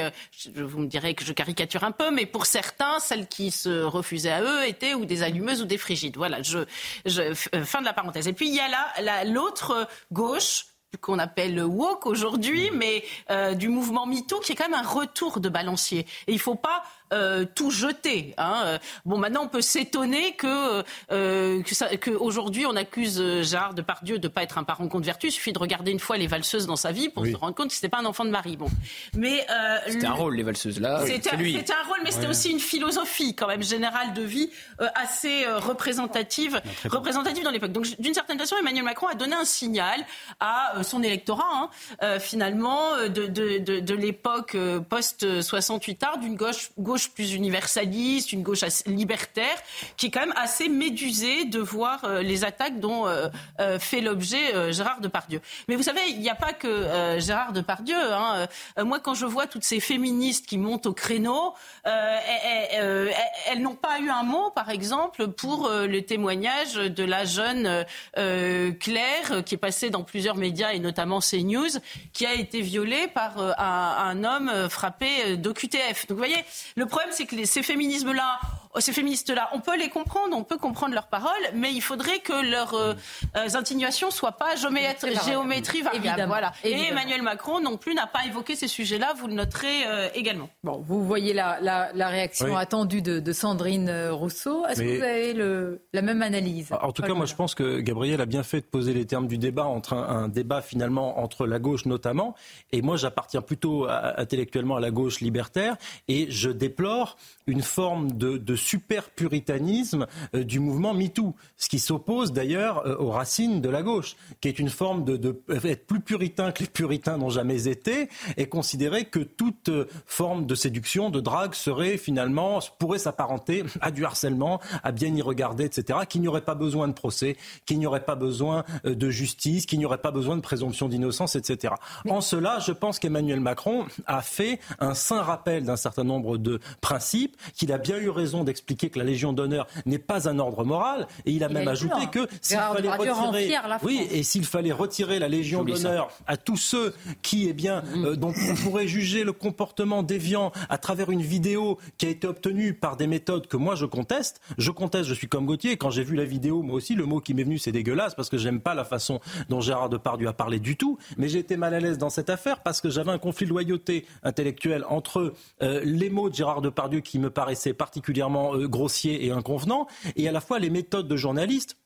vous 0.55 0.79
me 0.79 0.87
direz 0.87 1.15
que 1.15 1.25
je 1.25 1.33
caricature 1.33 1.83
un 1.83 1.91
peu, 1.91 2.11
mais 2.11 2.27
pour 2.27 2.45
certains, 2.45 2.99
celles 2.99 3.27
qui 3.27 3.49
se 3.49 3.81
refusaient 3.81 4.31
à 4.31 4.43
eux 4.43 4.67
étaient 4.67 4.93
ou 4.93 5.05
des 5.05 5.23
allumeuses 5.23 5.61
ou 5.63 5.65
des 5.65 5.79
frigides. 5.79 6.17
Voilà, 6.17 6.43
je, 6.43 6.59
je 7.05 7.21
euh, 7.21 7.65
fin 7.65 7.79
de 7.79 7.85
la 7.85 7.93
parenthèse. 7.93 8.10
Et 8.15 8.33
puis 8.33 8.49
il 8.49 8.55
y 8.55 8.59
a 8.59 8.67
là 8.67 9.23
l'autre 9.25 9.87
gauche 10.11 10.65
qu'on 10.99 11.19
appelle 11.19 11.63
woke 11.63 12.05
aujourd'hui, 12.05 12.69
mais 12.73 13.03
euh, 13.29 13.53
du 13.53 13.69
mouvement 13.69 14.05
MeToo, 14.05 14.39
qui 14.39 14.51
est 14.51 14.55
quand 14.55 14.69
même 14.69 14.79
un 14.79 14.87
retour 14.87 15.39
de 15.39 15.47
balancier. 15.47 15.99
Et 16.27 16.31
il 16.31 16.35
ne 16.35 16.39
faut 16.39 16.55
pas 16.55 16.83
euh, 17.11 17.45
tout 17.55 17.71
jeter. 17.71 18.33
Hein. 18.37 18.63
Euh, 18.65 18.77
bon, 19.05 19.17
maintenant, 19.17 19.43
on 19.43 19.47
peut 19.47 19.61
s'étonner 19.61 20.33
que, 20.35 20.83
euh, 21.11 21.61
que, 21.63 22.11
aujourd'hui, 22.11 22.65
on 22.65 22.75
accuse 22.75 23.19
euh, 23.19 23.43
Gérard 23.43 23.73
Depardieu 23.73 24.19
de 24.19 24.27
ne 24.27 24.31
pas 24.31 24.43
être 24.43 24.57
un 24.57 24.63
parent 24.63 24.87
compte 24.87 25.05
vertu. 25.05 25.27
Il 25.27 25.31
suffit 25.31 25.53
de 25.53 25.59
regarder 25.59 25.91
une 25.91 25.99
fois 25.99 26.17
les 26.17 26.27
valseuses 26.27 26.67
dans 26.67 26.75
sa 26.75 26.91
vie 26.91 27.09
pour 27.09 27.25
se 27.25 27.35
rendre 27.35 27.55
compte 27.55 27.69
que 27.69 27.73
c'était 27.73 27.89
pas 27.89 27.99
un 27.99 28.05
enfant 28.05 28.25
de 28.25 28.29
mari. 28.29 28.57
Bon, 28.57 28.69
mais 29.15 29.45
c'était 29.87 30.07
un 30.07 30.13
rôle 30.13 30.35
les 30.35 30.43
valseuses 30.43 30.79
là. 30.79 31.05
C'était 31.05 31.29
un 31.31 31.87
rôle, 31.87 31.99
mais 32.03 32.11
c'était 32.11 32.27
aussi 32.27 32.51
une 32.51 32.59
philosophie 32.59 33.35
quand 33.35 33.47
même 33.47 33.63
générale 33.63 34.13
de 34.13 34.21
vie 34.21 34.49
assez 34.95 35.45
représentative, 35.47 36.61
représentative 36.85 37.43
dans 37.43 37.51
l'époque. 37.51 37.71
Donc, 37.71 37.87
d'une 37.99 38.13
certaine 38.13 38.39
façon, 38.39 38.55
Emmanuel 38.59 38.83
Macron 38.83 39.07
a 39.07 39.15
donné 39.15 39.35
un 39.35 39.45
signal 39.45 40.05
à 40.39 40.73
son 40.83 41.03
électorat, 41.03 41.69
hein, 42.01 42.19
finalement, 42.19 42.95
de, 42.97 43.27
de, 43.27 43.57
de, 43.59 43.79
de 43.79 43.93
l'époque 43.93 44.55
post 44.89 45.41
68 45.41 46.03
art, 46.03 46.17
d'une 46.17 46.35
gauche 46.35 46.71
gauche 46.77 47.00
plus 47.07 47.33
universaliste, 47.33 48.31
une 48.31 48.43
gauche 48.43 48.63
libertaire, 48.85 49.57
qui 49.97 50.07
est 50.07 50.11
quand 50.11 50.21
même 50.21 50.33
assez 50.35 50.69
médusée 50.69 51.45
de 51.45 51.59
voir 51.59 52.03
euh, 52.03 52.21
les 52.21 52.43
attaques 52.43 52.79
dont 52.79 53.07
euh, 53.07 53.27
euh, 53.59 53.79
fait 53.79 54.01
l'objet 54.01 54.71
Gérard 54.71 55.01
Depardieu. 55.01 55.41
Mais 55.67 55.75
vous 55.75 55.83
savez, 55.83 56.01
il 56.09 56.19
n'y 56.19 56.29
a 56.29 56.35
pas 56.35 56.53
que 56.53 57.19
Gérard 57.19 57.53
Depardieu. 57.53 57.95
Hein. 57.95 58.47
moi, 58.79 58.99
quand 58.99 59.13
je 59.13 59.25
vois 59.25 59.47
toutes 59.47 59.63
ces 59.63 59.79
féministes 59.79 60.45
qui 60.45 60.57
montent 60.57 60.85
au 60.85 60.93
créneau, 60.93 61.53
elles, 61.83 63.61
n'ont 63.61 63.75
pas 63.75 63.99
eu 63.99 64.09
un 64.09 64.23
mot, 64.23 64.51
par 64.51 64.69
exemple, 64.69 65.27
pour 65.27 65.69
le 65.69 66.01
témoignage 66.01 66.75
de 66.75 67.03
la 67.03 67.25
jeune 67.25 67.85
Claire, 68.13 69.43
qui 69.45 69.55
est 69.55 69.59
passée 69.59 69.89
dans 69.89 70.03
plusieurs 70.03 70.35
médias 70.35 70.71
et 70.71 70.79
notamment 70.79 71.19
CNews, 71.19 71.79
qui 72.13 72.25
a 72.25 72.33
été 72.33 72.61
violée 72.61 73.07
par 73.07 73.37
un, 73.37 73.95
un 73.99 74.23
homme 74.23 74.69
frappé 74.69 75.37
d'OQTF. 75.37 76.07
Donc 76.07 76.17
vous 76.17 76.23
voyez, 76.23 76.43
le 76.75 76.85
problème, 76.91 77.09
c'est 77.11 77.25
que 77.25 77.43
ces 77.45 77.63
féminismes-là, 77.63 78.39
ces 78.79 78.93
féministes-là, 78.93 79.49
on 79.53 79.59
peut 79.59 79.77
les 79.77 79.89
comprendre, 79.89 80.35
on 80.35 80.43
peut 80.43 80.57
comprendre 80.57 80.93
leurs 80.93 81.07
paroles, 81.07 81.31
mais 81.53 81.73
il 81.73 81.81
faudrait 81.81 82.19
que 82.19 82.49
leurs 82.49 82.73
euh, 82.73 82.93
euh, 83.35 83.47
indignations 83.55 84.11
soient 84.11 84.33
pas 84.33 84.55
géométrie, 84.55 85.15
géométrie 85.25 85.81
variable. 85.81 86.25
Voilà. 86.27 86.53
Et 86.63 86.87
Emmanuel 86.87 87.21
Macron 87.21 87.59
non 87.59 87.77
plus 87.77 87.93
n'a 87.93 88.07
pas 88.07 88.25
évoqué 88.25 88.55
ces 88.55 88.67
sujets-là, 88.67 89.13
vous 89.17 89.27
le 89.27 89.33
noterez 89.33 89.85
euh, 89.85 90.09
également. 90.15 90.49
Bon, 90.63 90.83
vous 90.85 91.03
voyez 91.03 91.33
la, 91.33 91.59
réaction 91.93 92.57
attendue 92.57 93.01
de, 93.01 93.31
Sandrine 93.31 94.09
Rousseau. 94.09 94.65
Est-ce 94.67 94.81
que 94.81 94.97
vous 94.97 95.03
avez 95.03 95.33
le, 95.33 95.85
la 95.93 96.01
même 96.01 96.21
analyse? 96.21 96.69
En 96.81 96.91
tout 96.91 97.01
cas, 97.01 97.13
moi 97.13 97.25
je 97.25 97.35
pense 97.35 97.55
que 97.55 97.79
Gabriel 97.79 98.21
a 98.21 98.25
bien 98.25 98.43
fait 98.43 98.61
de 98.61 98.65
poser 98.65 98.93
les 98.93 99.05
termes 99.05 99.27
du 99.27 99.37
débat, 99.37 99.65
entre 99.65 99.93
un, 99.93 100.27
débat 100.27 100.61
finalement 100.61 101.19
entre 101.19 101.47
la 101.47 101.59
gauche 101.59 101.85
notamment, 101.85 102.35
et 102.71 102.81
moi 102.81 102.97
j'appartiens 102.97 103.41
plutôt 103.41 103.87
intellectuellement 103.89 104.75
à 104.75 104.79
la 104.79 104.91
gauche 104.91 105.21
libertaire, 105.21 105.77
et 106.07 106.29
je 106.29 106.49
déplore 106.49 107.17
une 107.47 107.61
forme 107.61 108.11
de, 108.11 108.55
super 108.61 109.09
puritanisme 109.09 110.07
euh, 110.35 110.43
du 110.43 110.59
mouvement 110.59 110.93
MeToo, 110.93 111.35
ce 111.57 111.69
qui 111.69 111.79
s'oppose 111.79 112.31
d'ailleurs 112.31 112.85
euh, 112.85 112.95
aux 112.97 113.11
racines 113.11 113.61
de 113.61 113.69
la 113.69 113.81
gauche, 113.81 114.15
qui 114.39 114.47
est 114.47 114.59
une 114.59 114.69
forme 114.69 115.03
de, 115.03 115.41
être 115.63 115.85
plus 115.85 115.99
puritain 115.99 116.51
que 116.51 116.63
les 116.63 116.69
puritains 116.69 117.17
n'ont 117.17 117.29
jamais 117.29 117.67
été, 117.67 118.09
et 118.37 118.47
considérer 118.47 119.05
que 119.05 119.19
toute 119.19 119.69
euh, 119.69 119.85
forme 120.05 120.45
de 120.45 120.55
séduction, 120.55 121.09
de 121.09 121.19
drague 121.19 121.53
serait 121.53 121.97
finalement 121.97 122.59
pourrait 122.79 122.99
s'apparenter 122.99 123.63
à 123.81 123.91
du 123.91 124.05
harcèlement, 124.05 124.59
à 124.83 124.91
bien 124.91 125.13
y 125.13 125.21
regarder, 125.21 125.65
etc. 125.65 125.99
Qu'il 126.07 126.21
n'y 126.21 126.27
aurait 126.27 126.41
pas 126.41 126.55
besoin 126.55 126.87
de 126.87 126.93
procès, 126.93 127.35
qu'il 127.65 127.79
n'y 127.79 127.85
aurait 127.85 128.05
pas 128.05 128.15
besoin 128.15 128.63
de 128.83 129.09
justice, 129.09 129.65
qu'il 129.65 129.79
n'y 129.79 129.85
aurait 129.85 129.97
pas 129.97 130.11
besoin 130.11 130.35
de 130.35 130.41
présomption 130.41 130.87
d'innocence, 130.87 131.35
etc. 131.35 131.73
En 132.07 132.21
cela, 132.21 132.59
je 132.59 132.71
pense 132.71 132.99
qu'Emmanuel 132.99 133.39
Macron 133.39 133.85
a 134.05 134.21
fait 134.21 134.59
un 134.79 134.93
saint 134.93 135.21
rappel 135.21 135.63
d'un 135.63 135.75
certain 135.75 136.03
nombre 136.03 136.37
de 136.37 136.59
principe, 136.81 137.37
qu'il 137.55 137.71
a 137.71 137.77
bien 137.77 137.97
eu 137.97 138.09
raison 138.09 138.43
d'expliquer 138.51 138.89
que 138.89 138.99
la 138.99 139.05
Légion 139.05 139.33
d'honneur 139.33 139.67
n'est 139.85 139.97
pas 139.97 140.29
un 140.29 140.39
ordre 140.39 140.63
moral, 140.63 141.07
et 141.25 141.31
il 141.31 141.43
a 141.43 141.49
même 141.49 141.67
ajouté 141.67 142.07
que 142.11 142.27
s'il 142.41 142.57
fallait 142.57 142.89
retirer, 142.91 143.57
oui, 143.83 144.07
et 144.11 144.23
s'il 144.23 144.45
fallait 144.45 144.71
retirer 144.71 145.19
la 145.19 145.27
Légion 145.27 145.63
d'honneur 145.63 146.09
à 146.27 146.37
tous 146.37 146.57
ceux 146.57 146.93
qui, 147.21 147.47
eh 147.47 147.53
bien, 147.53 147.81
mm. 147.81 148.05
euh, 148.05 148.15
donc 148.15 148.35
on 148.49 148.55
pourrait 148.55 148.87
juger 148.87 149.23
le 149.23 149.33
comportement 149.33 150.03
déviant 150.03 150.51
à 150.69 150.77
travers 150.77 151.09
une 151.09 151.21
vidéo 151.21 151.77
qui 151.97 152.05
a 152.05 152.09
été 152.09 152.27
obtenue 152.27 152.73
par 152.73 152.97
des 152.97 153.07
méthodes 153.07 153.47
que 153.47 153.57
moi 153.57 153.75
je 153.75 153.85
conteste. 153.85 154.41
Je 154.57 154.71
conteste, 154.71 155.07
je 155.07 155.13
suis 155.13 155.27
comme 155.27 155.45
Gauthier. 155.45 155.77
Quand 155.77 155.89
j'ai 155.89 156.03
vu 156.03 156.15
la 156.15 156.25
vidéo, 156.25 156.61
moi 156.61 156.75
aussi, 156.75 156.95
le 156.95 157.05
mot 157.05 157.19
qui 157.19 157.33
m'est 157.33 157.43
venu, 157.43 157.57
c'est 157.57 157.71
dégueulasse 157.71 158.15
parce 158.15 158.29
que 158.29 158.37
j'aime 158.37 158.59
pas 158.59 158.73
la 158.73 158.85
façon 158.85 159.19
dont 159.49 159.61
Gérard 159.61 159.89
Depardieu 159.89 160.27
a 160.27 160.33
parlé 160.33 160.59
du 160.59 160.75
tout. 160.75 160.97
Mais 161.17 161.29
j'ai 161.29 161.39
été 161.39 161.57
mal 161.57 161.73
à 161.73 161.79
l'aise 161.79 161.97
dans 161.97 162.09
cette 162.09 162.29
affaire 162.29 162.61
parce 162.61 162.81
que 162.81 162.89
j'avais 162.89 163.11
un 163.11 163.17
conflit 163.17 163.45
de 163.45 163.51
loyauté 163.51 164.05
intellectuelle 164.23 164.85
entre 164.89 165.33
euh, 165.61 165.81
les 165.83 166.09
mots 166.09 166.29
de 166.29 166.35
Gérard 166.35 166.61
Depardieu 166.61 166.99
qui 166.99 167.19
me 167.19 167.29
paraissait 167.29 167.73
particulièrement 167.73 168.40
euh, 168.41 168.67
grossier 168.67 169.25
et 169.25 169.31
inconvenant, 169.31 169.87
et 170.15 170.27
à 170.27 170.31
la 170.31 170.41
fois 170.41 170.59
les 170.59 170.69
méthodes 170.69 171.07
de 171.07 171.17
journalistes 171.17 171.77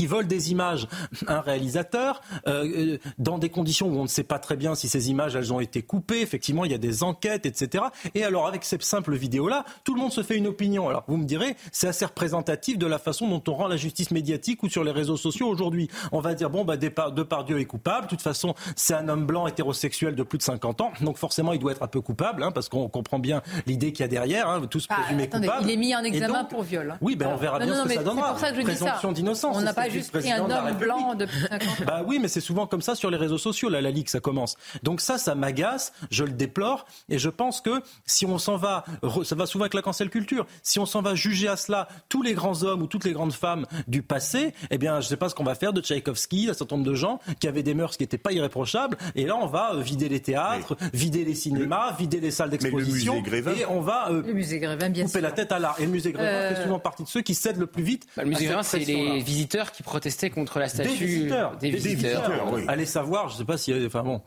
qui 0.00 0.06
volent 0.06 0.26
des 0.26 0.50
images 0.50 0.88
à 1.26 1.36
un 1.36 1.40
réalisateur 1.42 2.22
euh, 2.46 2.64
euh, 2.64 2.98
dans 3.18 3.36
des 3.36 3.50
conditions 3.50 3.86
où 3.86 3.98
on 3.98 4.04
ne 4.04 4.08
sait 4.08 4.24
pas 4.24 4.38
très 4.38 4.56
bien 4.56 4.74
si 4.74 4.88
ces 4.88 5.10
images 5.10 5.36
elles 5.36 5.52
ont 5.52 5.60
été 5.60 5.82
coupées. 5.82 6.22
Effectivement, 6.22 6.64
il 6.64 6.70
y 6.70 6.74
a 6.74 6.78
des 6.78 7.02
enquêtes, 7.02 7.44
etc. 7.44 7.84
Et 8.14 8.24
alors 8.24 8.46
avec 8.46 8.64
ces 8.64 8.78
simples 8.80 9.14
vidéos-là, 9.14 9.66
tout 9.84 9.94
le 9.94 10.00
monde 10.00 10.10
se 10.10 10.22
fait 10.22 10.38
une 10.38 10.46
opinion. 10.46 10.88
Alors 10.88 11.04
vous 11.06 11.18
me 11.18 11.26
direz, 11.26 11.54
c'est 11.70 11.86
assez 11.86 12.06
représentatif 12.06 12.78
de 12.78 12.86
la 12.86 12.98
façon 12.98 13.28
dont 13.28 13.42
on 13.46 13.54
rend 13.54 13.68
la 13.68 13.76
justice 13.76 14.10
médiatique 14.10 14.62
ou 14.62 14.70
sur 14.70 14.84
les 14.84 14.90
réseaux 14.90 15.18
sociaux 15.18 15.48
aujourd'hui. 15.48 15.90
On 16.12 16.20
va 16.20 16.32
dire 16.32 16.48
bon 16.48 16.64
bah 16.64 16.78
Depardieu 16.78 17.60
est 17.60 17.66
coupable. 17.66 18.06
De 18.06 18.08
toute 18.08 18.22
façon, 18.22 18.54
c'est 18.76 18.94
un 18.94 19.06
homme 19.10 19.26
blanc 19.26 19.46
hétérosexuel 19.48 20.14
de 20.14 20.22
plus 20.22 20.38
de 20.38 20.44
50 20.44 20.80
ans, 20.80 20.92
donc 21.02 21.18
forcément 21.18 21.52
il 21.52 21.58
doit 21.58 21.72
être 21.72 21.82
un 21.82 21.88
peu 21.88 22.00
coupable, 22.00 22.42
hein, 22.42 22.52
parce 22.52 22.70
qu'on 22.70 22.88
comprend 22.88 23.18
bien 23.18 23.42
l'idée 23.66 23.92
qu'il 23.92 24.04
y 24.04 24.04
a 24.04 24.08
derrière. 24.08 24.48
Hein, 24.48 24.62
tous 24.70 24.86
ah, 24.88 24.94
présumés 25.02 25.28
coupables. 25.28 25.64
Il 25.64 25.70
est 25.70 25.76
mis 25.76 25.94
en 25.94 26.02
examen 26.04 26.44
pour 26.44 26.62
viol. 26.62 26.92
Hein. 26.92 26.98
Oui, 27.02 27.16
ben 27.16 27.28
on 27.28 27.36
verra 27.36 27.58
bien 27.58 27.82
ce 27.82 27.88
que 27.88 27.94
ça 27.94 28.02
donnera. 28.02 28.30
Pour 28.30 28.38
ça 28.38 28.50
que 28.50 28.56
je 28.56 28.62
Présomption 28.62 29.12
d'innocence 29.12 29.62
pas 29.74 29.88
juste 29.90 30.12
pris 30.12 30.30
un 30.30 30.48
homme 30.48 30.76
blanc 30.78 31.14
de 31.14 31.26
50 31.26 31.62
ans. 31.62 31.84
Bah 31.86 32.02
oui, 32.06 32.18
mais 32.20 32.28
c'est 32.28 32.40
souvent 32.40 32.66
comme 32.66 32.82
ça 32.82 32.94
sur 32.94 33.10
les 33.10 33.16
réseaux 33.16 33.38
sociaux, 33.38 33.68
là, 33.68 33.80
la 33.80 33.90
Ligue, 33.90 34.08
ça 34.08 34.20
commence. 34.20 34.56
Donc 34.82 35.00
ça, 35.00 35.18
ça 35.18 35.34
m'agace, 35.34 35.92
je 36.10 36.24
le 36.24 36.32
déplore, 36.32 36.86
et 37.08 37.18
je 37.18 37.28
pense 37.28 37.60
que 37.60 37.82
si 38.06 38.26
on 38.26 38.38
s'en 38.38 38.56
va, 38.56 38.84
ça 39.24 39.34
va 39.34 39.46
souvent 39.46 39.64
avec 39.64 39.74
la 39.74 39.82
cancel 39.82 40.10
culture, 40.10 40.46
si 40.62 40.78
on 40.78 40.86
s'en 40.86 41.02
va 41.02 41.14
juger 41.14 41.48
à 41.48 41.56
cela 41.56 41.88
tous 42.08 42.22
les 42.22 42.34
grands 42.34 42.62
hommes 42.62 42.82
ou 42.82 42.86
toutes 42.86 43.04
les 43.04 43.12
grandes 43.12 43.32
femmes 43.32 43.66
du 43.88 44.02
passé, 44.02 44.54
eh 44.70 44.78
bien, 44.78 45.00
je 45.00 45.06
ne 45.06 45.08
sais 45.10 45.16
pas 45.16 45.28
ce 45.28 45.34
qu'on 45.34 45.44
va 45.44 45.54
faire 45.54 45.72
de 45.72 45.80
Tchaïkovski, 45.80 46.48
un 46.50 46.54
certain 46.54 46.76
nombre 46.76 46.88
de 46.88 46.94
gens 46.94 47.20
qui 47.40 47.48
avaient 47.48 47.62
des 47.62 47.74
mœurs 47.74 47.96
qui 47.96 48.02
n'étaient 48.02 48.18
pas 48.18 48.32
irréprochables, 48.32 48.96
et 49.14 49.26
là, 49.26 49.36
on 49.36 49.46
va 49.46 49.74
euh, 49.74 49.80
vider 49.80 50.08
les 50.08 50.20
théâtres, 50.20 50.76
vider 50.92 51.24
les 51.24 51.34
cinémas, 51.34 51.92
vider 51.98 52.20
les 52.20 52.30
salles 52.30 52.50
d'exposition, 52.50 53.22
et 53.24 53.66
on 53.66 53.80
va 53.80 54.10
euh, 54.10 54.22
le 54.22 54.32
musée 54.32 54.58
Grévin, 54.58 54.90
bien 54.90 55.04
couper 55.04 55.20
la 55.20 55.32
tête 55.32 55.52
à 55.52 55.58
l'art. 55.58 55.76
Et 55.78 55.84
le 55.84 55.90
musée 55.90 56.12
Grévin 56.12 56.28
euh... 56.28 56.54
fait 56.54 56.62
souvent 56.62 56.78
partie 56.78 57.02
de 57.02 57.08
ceux 57.08 57.22
qui 57.22 57.34
cèdent 57.34 57.58
le 57.58 57.66
plus 57.66 57.82
vite. 57.82 58.06
Bah, 58.16 58.22
le 58.22 58.30
musée 58.30 58.46
Grévin, 58.46 58.62
c'est 58.62 58.78
les 58.78 59.20
visiteurs 59.20 59.72
qui 59.72 59.79
protestaient 59.82 60.30
contre 60.30 60.58
la 60.58 60.68
statue. 60.68 60.90
Des 60.90 61.06
visiteurs. 61.06 61.56
Des 61.56 61.70
visiteurs. 61.70 62.30
Allez 62.68 62.86
savoir, 62.86 63.28
je 63.28 63.34
ne 63.34 63.38
sais 63.38 63.44
pas 63.44 63.58
si. 63.58 63.74
Enfin 63.86 64.02
bon. 64.02 64.22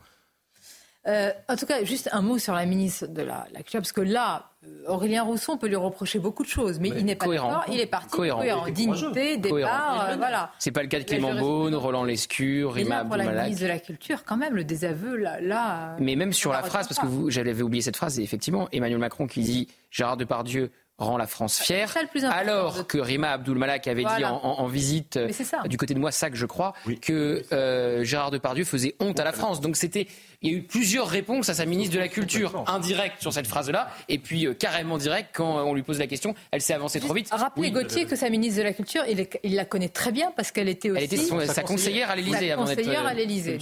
Euh, 1.06 1.30
en 1.48 1.56
tout 1.56 1.66
cas, 1.66 1.84
juste 1.84 2.08
un 2.12 2.22
mot 2.22 2.38
sur 2.38 2.54
la 2.54 2.64
ministre 2.64 3.06
de 3.06 3.20
la, 3.20 3.46
la 3.52 3.60
Culture, 3.60 3.80
parce 3.80 3.92
que 3.92 4.00
là, 4.00 4.50
euh, 4.64 4.88
Aurélien 4.88 5.22
Rousseau, 5.22 5.52
on 5.52 5.58
peut 5.58 5.66
lui 5.66 5.76
reprocher 5.76 6.18
beaucoup 6.18 6.42
de 6.42 6.48
choses, 6.48 6.80
mais, 6.80 6.88
il 6.88 7.04
n'est 7.04 7.14
pas 7.14 7.26
d'accord. 7.26 7.64
Il 7.70 7.78
est 7.78 7.86
parti 7.86 8.08
cohérent, 8.08 8.38
cohérent. 8.38 8.70
dignité, 8.70 9.36
départ, 9.36 10.08
euh, 10.08 10.16
voilà. 10.16 10.50
C'est 10.58 10.70
pas 10.70 10.82
le 10.82 10.88
cas 10.88 11.00
de 11.00 11.04
Clément 11.04 11.34
Beaune, 11.34 11.74
Roland 11.74 12.04
Lescure, 12.04 12.72
Rima 12.72 13.04
Pour 13.04 13.16
la 13.16 13.42
ministre 13.42 13.62
de 13.62 13.68
la 13.68 13.78
Culture, 13.78 14.24
quand 14.24 14.38
même, 14.38 14.54
le 14.54 14.64
désaveu, 14.64 15.16
là. 15.16 15.40
là 15.42 15.96
mais 16.00 16.16
même 16.16 16.32
sur 16.32 16.52
la 16.52 16.62
phrase, 16.62 16.88
parce 16.88 17.00
que 17.00 17.30
j'avais 17.30 17.60
oublié 17.60 17.82
cette 17.82 17.96
phrase, 17.96 18.18
effectivement, 18.18 18.68
Emmanuel 18.72 18.98
Macron 18.98 19.26
qui 19.26 19.40
dit 19.40 19.68
Gérard 19.90 20.16
Depardieu 20.16 20.70
rend 20.98 21.16
la 21.16 21.26
France 21.26 21.58
fière, 21.58 21.92
alors 22.30 22.86
que 22.86 22.98
Rima 22.98 23.32
Abdul-Malak 23.32 23.88
avait 23.88 24.04
dit 24.04 24.24
en, 24.24 24.66
visite 24.66 25.18
du 25.66 25.76
côté 25.76 25.94
de 25.94 25.98
Moissac, 25.98 26.34
je 26.34 26.46
crois, 26.46 26.72
que 27.02 27.42
euh, 27.52 28.04
Gérard 28.04 28.30
Depardieu 28.30 28.64
faisait 28.64 28.94
honte 29.00 29.18
à 29.18 29.24
la 29.24 29.32
France. 29.32 29.60
Donc 29.60 29.76
c'était, 29.76 30.06
il 30.42 30.52
y 30.52 30.54
a 30.54 30.58
eu 30.58 30.62
plusieurs 30.62 31.08
réponses 31.08 31.48
à 31.48 31.54
sa 31.54 31.66
ministre 31.66 31.94
de 31.94 31.98
la 31.98 32.08
Culture, 32.08 32.64
indirecte 32.68 33.20
sur 33.20 33.32
cette 33.32 33.46
phrase-là, 33.46 33.90
et 34.08 34.18
puis 34.18 34.46
euh, 34.46 34.54
carrément 34.54 34.98
directe 34.98 35.30
quand 35.34 35.64
on 35.64 35.74
lui 35.74 35.82
pose 35.82 35.98
la 35.98 36.06
question. 36.06 36.34
Elle 36.52 36.60
s'est 36.60 36.74
avancée 36.74 37.00
trop 37.00 37.14
vite. 37.14 37.28
Rappelez 37.32 37.70
Gauthier 37.70 38.06
que 38.06 38.16
sa 38.16 38.30
ministre 38.30 38.58
de 38.58 38.64
la 38.64 38.72
Culture, 38.72 39.02
il, 39.42 39.54
la 39.54 39.64
connaît 39.64 39.88
très 39.88 40.12
bien 40.12 40.32
parce 40.36 40.52
qu'elle 40.52 40.68
était 40.68 40.90
aussi. 40.90 40.98
Elle 40.98 41.04
était 41.04 41.46
sa 41.46 41.62
conseillère 41.62 42.10
à 42.10 42.16
l'Élysée 42.16 42.52
avant 42.52 42.64
d'être. 42.64 42.78
Conseillère 42.78 43.06
à 43.06 43.14
l'Élysée. 43.14 43.58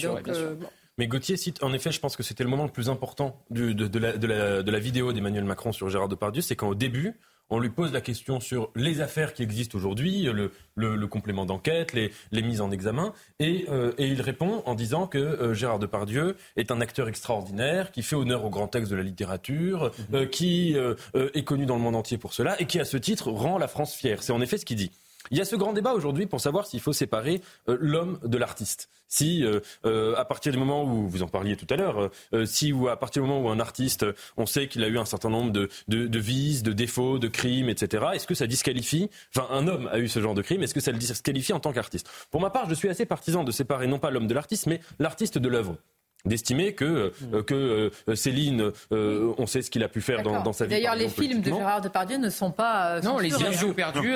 Mais 0.99 1.07
Gauthier 1.07 1.37
cite, 1.37 1.63
en 1.63 1.73
effet, 1.73 1.91
je 1.91 2.01
pense 2.01 2.17
que 2.17 2.23
c'était 2.23 2.45
le 2.45 2.51
moment 2.51 2.65
le 2.65 2.71
plus 2.71 2.91
important 2.91 3.43
de, 3.51 3.73
de, 3.73 3.99
la, 3.99 4.17
de, 4.17 4.27
la, 4.27 4.63
de, 4.63 4.71
la, 4.71 4.79
vidéo 4.79 5.13
d'Emmanuel 5.13 5.45
Macron 5.45 5.73
sur 5.73 5.89
Gérard 5.89 6.09
Depardieu, 6.09 6.43
c'est 6.43 6.57
qu'au 6.57 6.75
début, 6.75 7.15
on 7.53 7.59
lui 7.59 7.69
pose 7.69 7.93
la 7.93 8.01
question 8.01 8.41
sur 8.41 8.71
les 8.75 9.03
affaires 9.03 9.35
qui 9.35 9.43
existent 9.43 9.77
aujourd'hui, 9.77 10.27
le, 10.75 11.07
complément 11.07 11.45
d'enquête, 11.45 11.93
les, 11.93 12.11
mises 12.43 12.63
en 12.63 12.71
examen, 12.71 13.13
et, 13.41 13.67
euh, 13.69 13.93
il 13.99 14.23
répond 14.23 14.63
en 14.65 14.75
disant 14.75 15.07
que 15.07 15.19
euh, 15.19 15.53
Gérard 15.55 15.79
Depardieu 15.79 16.37
est 16.57 16.71
un 16.71 16.81
acteur 16.81 17.09
extraordinaire, 17.09 17.93
qui 17.93 18.03
fait 18.03 18.17
honneur 18.17 18.45
au 18.45 18.51
grand 18.51 18.69
texte 18.69 18.91
de 18.91 18.97
la 18.97 19.03
littérature, 19.03 19.93
euh, 20.15 20.27
qui 20.27 20.77
est 21.15 21.45
connu 21.45 21.67
dans 21.67 21.77
le 21.77 21.83
monde 21.83 21.97
entier 21.97 22.17
pour 22.17 22.33
cela, 22.33 22.61
et 22.61 22.67
qui, 22.67 22.81
à 22.81 22.87
ce 22.87 22.97
titre, 22.97 23.31
rend 23.31 23.59
la 23.59 23.69
France 23.69 23.95
fière. 23.95 24.23
C'est 24.23 24.33
en 24.33 24.41
effet 24.41 24.57
ce 24.57 24.65
qu'il 24.65 24.77
dit. 24.77 24.91
Il 25.31 25.39
y 25.39 25.41
a 25.41 25.45
ce 25.45 25.57
grand 25.57 25.73
débat 25.73 25.93
aujourd'hui 25.93 26.27
pour 26.27 26.41
savoir 26.41 26.67
s'il 26.67 26.81
faut 26.81 26.93
séparer 26.93 27.41
euh, 27.69 27.77
l'homme 27.81 28.19
de 28.25 28.39
l'artiste. 28.39 28.89
Si, 29.09 29.45
euh, 29.45 29.61
euh, 29.85 30.15
à 30.17 30.25
partir 30.25 30.53
du 30.53 30.59
moment 30.59 30.85
où, 30.85 31.07
vous 31.07 31.23
en 31.23 31.29
parliez 31.29 31.57
tout 31.57 31.67
à 31.69 31.77
l'heure, 31.77 32.11
si 32.45 32.73
ou 32.73 32.89
à 32.89 32.97
partir 32.97 33.23
du 33.23 33.29
moment 33.29 33.47
où 33.47 33.51
un 33.51 33.61
artiste, 33.61 34.07
on 34.37 34.47
sait 34.47 34.69
qu'il 34.69 34.83
a 34.85 34.89
eu 34.89 34.99
un 34.99 35.05
certain 35.05 35.29
nombre 35.29 35.53
de, 35.53 35.69
de, 35.89 36.07
de 36.07 36.19
vices, 36.19 36.63
de 36.63 36.73
défauts, 36.73 37.19
de 37.19 37.29
crimes, 37.29 37.69
etc., 37.69 38.07
est-ce 38.15 38.27
que 38.27 38.35
ça 38.35 38.47
disqualifie, 38.47 39.11
enfin 39.35 39.47
un 39.51 39.69
homme 39.69 39.89
a 39.93 39.99
eu 39.99 40.09
ce 40.09 40.21
genre 40.21 40.35
de 40.35 40.43
crime, 40.43 40.63
est-ce 40.63 40.75
que 40.75 40.81
ça 40.81 40.93
le 40.93 40.99
disqualifie 40.99 41.53
en 41.53 41.61
tant 41.61 41.73
qu'artiste? 41.73 42.09
Pour 42.31 42.41
ma 42.41 42.51
part, 42.51 42.69
je 42.71 42.75
suis 42.75 42.89
assez 42.89 43.05
partisan 43.05 43.45
de 43.45 43.53
séparer 43.53 43.87
non 43.87 43.99
pas 43.99 44.11
l'homme 44.11 44.27
de 44.27 44.35
l'artiste, 44.35 44.67
mais 44.67 44.81
l'artiste 44.99 45.37
de 45.39 45.49
l'œuvre 45.49 45.77
d'estimer 46.25 46.75
que, 46.75 47.13
euh, 47.33 47.43
que 47.43 47.91
euh, 48.09 48.15
Céline, 48.15 48.71
euh, 48.93 49.33
on 49.39 49.47
sait 49.47 49.63
ce 49.63 49.71
qu'il 49.71 49.83
a 49.83 49.89
pu 49.89 50.01
faire 50.01 50.23
dans, 50.23 50.43
dans, 50.43 50.53
sa 50.53 50.67
vie. 50.67 50.71
D'ailleurs, 50.71 50.95
les 50.95 51.09
films 51.09 51.41
de 51.41 51.51
Gérard 51.51 51.81
Depardieu 51.81 52.19
ne 52.19 52.31
sont 52.31 52.51
pas. 52.51 53.01
non, 53.01 53.19
les 53.19 53.31
yeux 53.31 53.73
perdus 53.75 54.15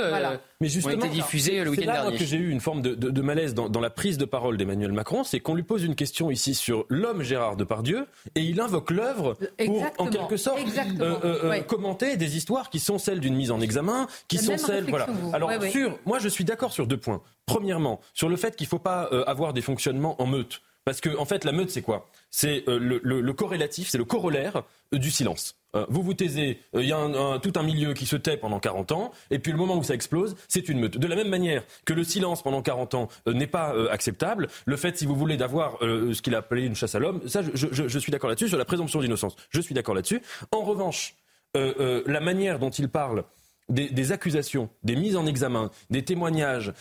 mais 0.61 0.69
justement, 0.69 0.95
ont 0.95 0.99
été 0.99 1.09
diffusés 1.09 1.63
le 1.65 1.71
week-end 1.71 1.93
dernier. 1.93 2.17
que 2.17 2.25
j'ai 2.25 2.39
eu 2.39 2.51
une 2.51 2.61
forme 2.61 2.81
de, 2.81 2.95
de, 2.95 3.11
de 3.11 3.23
malaise 3.23 3.53
dans, 3.53 3.69
dans, 3.69 3.81
la 3.81 3.91
prise 3.91 4.17
de 4.17 4.25
parole 4.25 4.57
d'Emmanuel 4.57 4.91
Macron, 4.93 5.23
c'est 5.23 5.39
qu'on 5.39 5.55
lui 5.55 5.63
pose 5.63 5.85
une 5.85 5.95
question 5.95 6.31
ici 6.31 6.55
sur 6.55 6.87
l'homme 6.89 7.23
Gérard 7.23 7.57
Depardieu 7.57 8.07
et 8.35 8.41
il 8.41 8.59
invoque 8.61 8.91
l'œuvre 8.91 9.37
pour, 9.67 9.85
en 9.99 10.07
quelque 10.07 10.39
sorte, 10.39 10.61
commenter 11.67 12.17
des 12.17 12.39
histoires 12.39 12.71
qui 12.71 12.79
sont 12.79 12.99
celles 12.99 13.21
d'une 13.21 13.35
mise 13.35 13.51
en 13.51 13.61
examen, 13.61 14.07
qui 14.29 14.39
sont 14.39 14.57
celles. 14.57 14.89
Voilà. 14.89 15.09
Alors, 15.35 15.53
sur, 15.71 15.99
moi, 16.07 16.19
je 16.19 16.29
suis 16.29 16.45
d'accord 16.45 16.73
sur 16.73 16.87
deux 16.87 16.97
points. 16.97 17.21
Premièrement, 17.45 18.01
sur 18.15 18.31
le 18.31 18.37
fait 18.37 18.57
qu'il 18.57 18.65
ne 18.65 18.71
faut 18.71 18.79
pas 18.79 19.03
avoir 19.27 19.53
des 19.53 19.63
fonctionnements 19.63 20.21
en 20.23 20.27
meute. 20.27 20.63
Parce 20.87 21.01
que, 21.01 21.19
en 21.19 21.25
fait, 21.25 21.45
la 21.45 21.51
meute, 21.51 21.71
c'est 21.71 21.83
quoi? 21.83 22.09
C'est 22.31 22.63
euh, 22.69 22.79
le, 23.03 23.33
corrélatif, 23.33 23.89
c'est 23.89 23.99
le 23.99 24.05
corollaire 24.05 24.63
euh, 24.95 24.99
du 24.99 25.11
silence. 25.11 25.57
Euh, 25.75 25.85
vous 25.89 26.01
vous 26.01 26.15
taisez, 26.15 26.61
il 26.75 26.87
y 26.87 26.93
a 26.93 27.41
tout 27.41 27.53
un 27.57 27.65
milieu 27.65 27.93
qui 27.93 28.07
se 28.07 28.15
tait 28.15 28.37
pendant 28.37 28.61
40 28.61 28.93
ans, 28.93 29.11
et 29.33 29.41
puis 29.41 29.51
le 29.51 29.59
moment 29.59 29.77
où 29.77 29.83
ça 29.83 29.95
explose, 29.95 30.37
c'est 30.47 30.69
une 30.69 30.79
meute. 30.79 30.97
De 30.97 31.09
la 31.09 31.17
même 31.17 31.29
manière 31.29 31.65
que 31.87 31.93
le 31.93 32.05
silence 32.05 32.41
pendant 32.41 32.63
40 32.63 32.95
ans 32.95 33.09
n'est 33.27 33.49
pas 33.49 33.75
acceptable, 33.91 34.47
le 34.65 34.77
fait, 34.77 34.97
si 34.97 35.07
vous 35.07 35.17
voulez, 35.17 35.37
d'avoir 35.37 35.77
ce 35.81 36.23
qu'il 36.23 36.37
a 36.37 36.39
appelé 36.39 36.65
une 36.65 36.77
chasse 36.77 36.95
à 36.95 37.01
l'homme, 37.01 37.21
ça, 37.29 37.43
je, 37.43 37.99
suis 37.99 38.13
d'accord 38.13 38.31
là-dessus, 38.31 38.49
sur 38.49 38.57
la 38.57 38.65
présomption 38.65 39.01
d'innocence, 39.01 39.35
je 39.51 39.61
suis 39.61 39.75
d'accord 39.75 39.97
là-dessus. 39.97 40.23
En 40.53 40.63
revanche, 40.63 41.17
la 41.55 42.21
manière 42.21 42.61
dont 42.61 42.71
il 42.71 42.89
parle 42.89 43.25
des, 43.69 44.13
accusations, 44.13 44.69
des 44.85 44.97
mises 44.97 45.17
en 45.17 45.27
examen, 45.27 45.71
des 45.91 46.03
témoignages, 46.05 46.73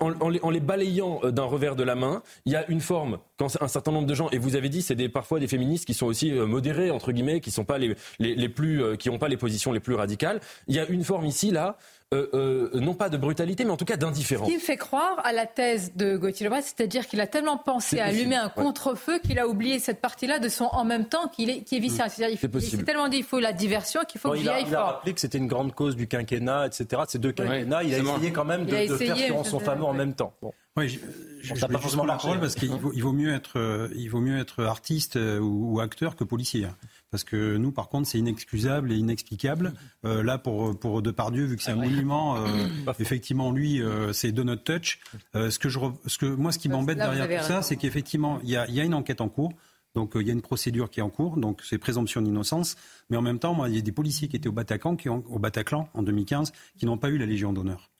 en, 0.00 0.50
les, 0.50 0.60
balayant 0.60 1.20
euh, 1.22 1.30
d'un 1.30 1.44
revers 1.44 1.76
de 1.76 1.84
la 1.84 1.94
main, 1.94 2.22
il 2.44 2.52
y 2.52 2.56
a 2.56 2.68
une 2.68 2.80
forme, 2.80 3.18
quand 3.36 3.60
un 3.60 3.68
certain 3.68 3.92
nombre 3.92 4.06
de 4.06 4.14
gens, 4.14 4.28
et 4.30 4.38
vous 4.38 4.56
avez 4.56 4.68
dit, 4.68 4.82
c'est 4.82 4.96
des, 4.96 5.08
parfois 5.08 5.38
des 5.38 5.46
féministes 5.46 5.84
qui 5.84 5.94
sont 5.94 6.06
aussi 6.06 6.32
euh, 6.32 6.46
modérés, 6.46 6.90
entre 6.90 7.12
guillemets, 7.12 7.40
qui 7.40 7.50
sont 7.50 7.64
pas 7.64 7.78
les, 7.78 7.94
les, 8.18 8.48
plus, 8.48 8.82
euh, 8.82 8.96
qui 8.96 9.10
n'ont 9.10 9.18
pas 9.18 9.28
les 9.28 9.36
positions 9.36 9.72
les 9.72 9.80
plus 9.80 9.94
radicales. 9.94 10.40
Il 10.66 10.74
y 10.74 10.80
a 10.80 10.86
une 10.86 11.04
forme 11.04 11.26
ici, 11.26 11.50
là, 11.50 11.78
euh, 12.14 12.26
euh, 12.32 12.80
non 12.80 12.94
pas 12.94 13.10
de 13.10 13.18
brutalité, 13.18 13.66
mais 13.66 13.70
en 13.70 13.76
tout 13.76 13.84
cas 13.84 13.98
d'indifférence. 13.98 14.46
Ce 14.46 14.50
qui 14.50 14.56
me 14.56 14.62
fait 14.62 14.78
croire 14.78 15.20
à 15.24 15.32
la 15.32 15.44
thèse 15.44 15.92
de 15.94 16.16
Gauthier 16.16 16.44
Lebret, 16.44 16.62
c'est-à-dire 16.62 17.06
qu'il 17.06 17.20
a 17.20 17.26
tellement 17.26 17.58
pensé 17.58 18.00
à 18.00 18.06
allumer 18.06 18.36
un 18.36 18.48
contre-feu 18.48 19.18
qu'il 19.18 19.38
a 19.38 19.46
oublié 19.46 19.78
cette 19.78 20.00
partie-là 20.00 20.38
de 20.38 20.48
son 20.48 20.64
en 20.72 20.86
même 20.86 21.04
temps 21.04 21.28
qu'il 21.28 21.50
est, 21.50 21.64
qui 21.64 21.76
est 21.76 21.80
viscéral. 21.80 22.08
C'est-à-dire 22.08 22.38
il 22.40 22.62
s'est 22.62 22.82
tellement 22.82 23.08
dit 23.08 23.18
il 23.18 23.24
faut 23.24 23.40
la 23.40 23.52
diversion 23.52 24.00
qu'il 24.08 24.22
faut 24.22 24.30
que 24.30 24.38
j'y 24.38 24.48
aille 24.48 24.62
fort. 24.62 24.70
Il 24.70 24.76
a 24.76 24.84
rappelé 24.84 25.12
que 25.12 25.20
c'était 25.20 25.36
une 25.36 25.48
grande 25.48 25.74
cause 25.74 25.96
du 25.96 26.08
quinquennat, 26.08 26.68
etc. 26.68 27.02
Ces 27.08 27.18
deux 27.18 27.32
quinquennats, 27.32 27.82
il 27.82 27.94
a 27.94 27.98
essayé 27.98 28.32
quand 28.32 28.46
même 28.46 28.64
de, 28.64 28.74
faire 28.96 29.44
son 29.44 29.60
fameux 29.60 29.84
en 29.84 29.92
même 29.92 30.14
temps. 30.14 30.32
Oui, 30.78 30.88
je, 30.88 31.54
je, 31.54 31.66
pas 31.66 31.78
forcément 31.78 32.06
la 32.06 32.14
parole 32.14 32.40
parce 32.40 32.54
qu'il 32.54 32.70
vaut, 32.70 32.92
il 32.94 33.02
vaut, 33.02 33.12
mieux 33.12 33.34
être, 33.34 33.58
euh, 33.58 33.88
il 33.96 34.08
vaut 34.08 34.20
mieux 34.20 34.38
être 34.38 34.64
artiste 34.64 35.16
ou, 35.16 35.74
ou 35.74 35.80
acteur 35.80 36.14
que 36.14 36.22
policier. 36.22 36.68
Parce 37.10 37.24
que 37.24 37.56
nous, 37.56 37.72
par 37.72 37.88
contre, 37.88 38.06
c'est 38.06 38.18
inexcusable 38.18 38.92
et 38.92 38.96
inexplicable. 38.96 39.72
Euh, 40.04 40.22
là, 40.22 40.36
pour, 40.36 40.78
pour 40.78 41.00
Depardieu, 41.00 41.44
vu 41.44 41.56
que 41.56 41.62
c'est 41.62 41.70
un 41.70 41.76
monument, 41.76 42.36
euh, 42.46 42.68
effectivement, 42.98 43.50
lui, 43.50 43.80
euh, 43.80 44.12
c'est 44.12 44.30
Donut 44.30 44.62
Touch. 44.62 45.00
ce 45.34 45.58
que 45.58 45.68
je, 45.68 45.78
ce 46.06 46.18
que, 46.18 46.26
moi, 46.26 46.52
ce 46.52 46.58
qui 46.58 46.68
m'embête 46.68 46.98
derrière 46.98 47.40
tout 47.40 47.48
ça, 47.48 47.62
c'est 47.62 47.76
qu'effectivement, 47.76 48.40
il 48.42 48.50
y 48.50 48.56
a, 48.56 48.68
y 48.68 48.80
a 48.80 48.84
une 48.84 48.94
enquête 48.94 49.20
en 49.20 49.28
cours. 49.28 49.52
Donc 49.94 50.12
il 50.14 50.26
y 50.26 50.30
a 50.30 50.32
une 50.32 50.42
procédure 50.42 50.90
qui 50.90 51.00
est 51.00 51.02
en 51.02 51.08
cours, 51.08 51.38
donc 51.38 51.62
c'est 51.64 51.78
présomption 51.78 52.20
d'innocence. 52.20 52.76
Mais 53.08 53.16
en 53.16 53.22
même 53.22 53.38
temps, 53.38 53.54
moi, 53.54 53.70
il 53.70 53.74
y 53.74 53.78
a 53.78 53.80
des 53.80 53.90
policiers 53.90 54.28
qui 54.28 54.36
étaient 54.36 54.48
au 54.48 54.52
Bataclan, 54.52 54.96
qui 54.96 55.08
ont, 55.08 55.24
au 55.28 55.38
Bataclan 55.38 55.88
en 55.94 56.02
2015, 56.02 56.52
qui 56.78 56.84
n'ont 56.84 56.98
pas 56.98 57.08
eu 57.08 57.16
la 57.16 57.26
Légion 57.26 57.54
d'honneur. 57.54 57.90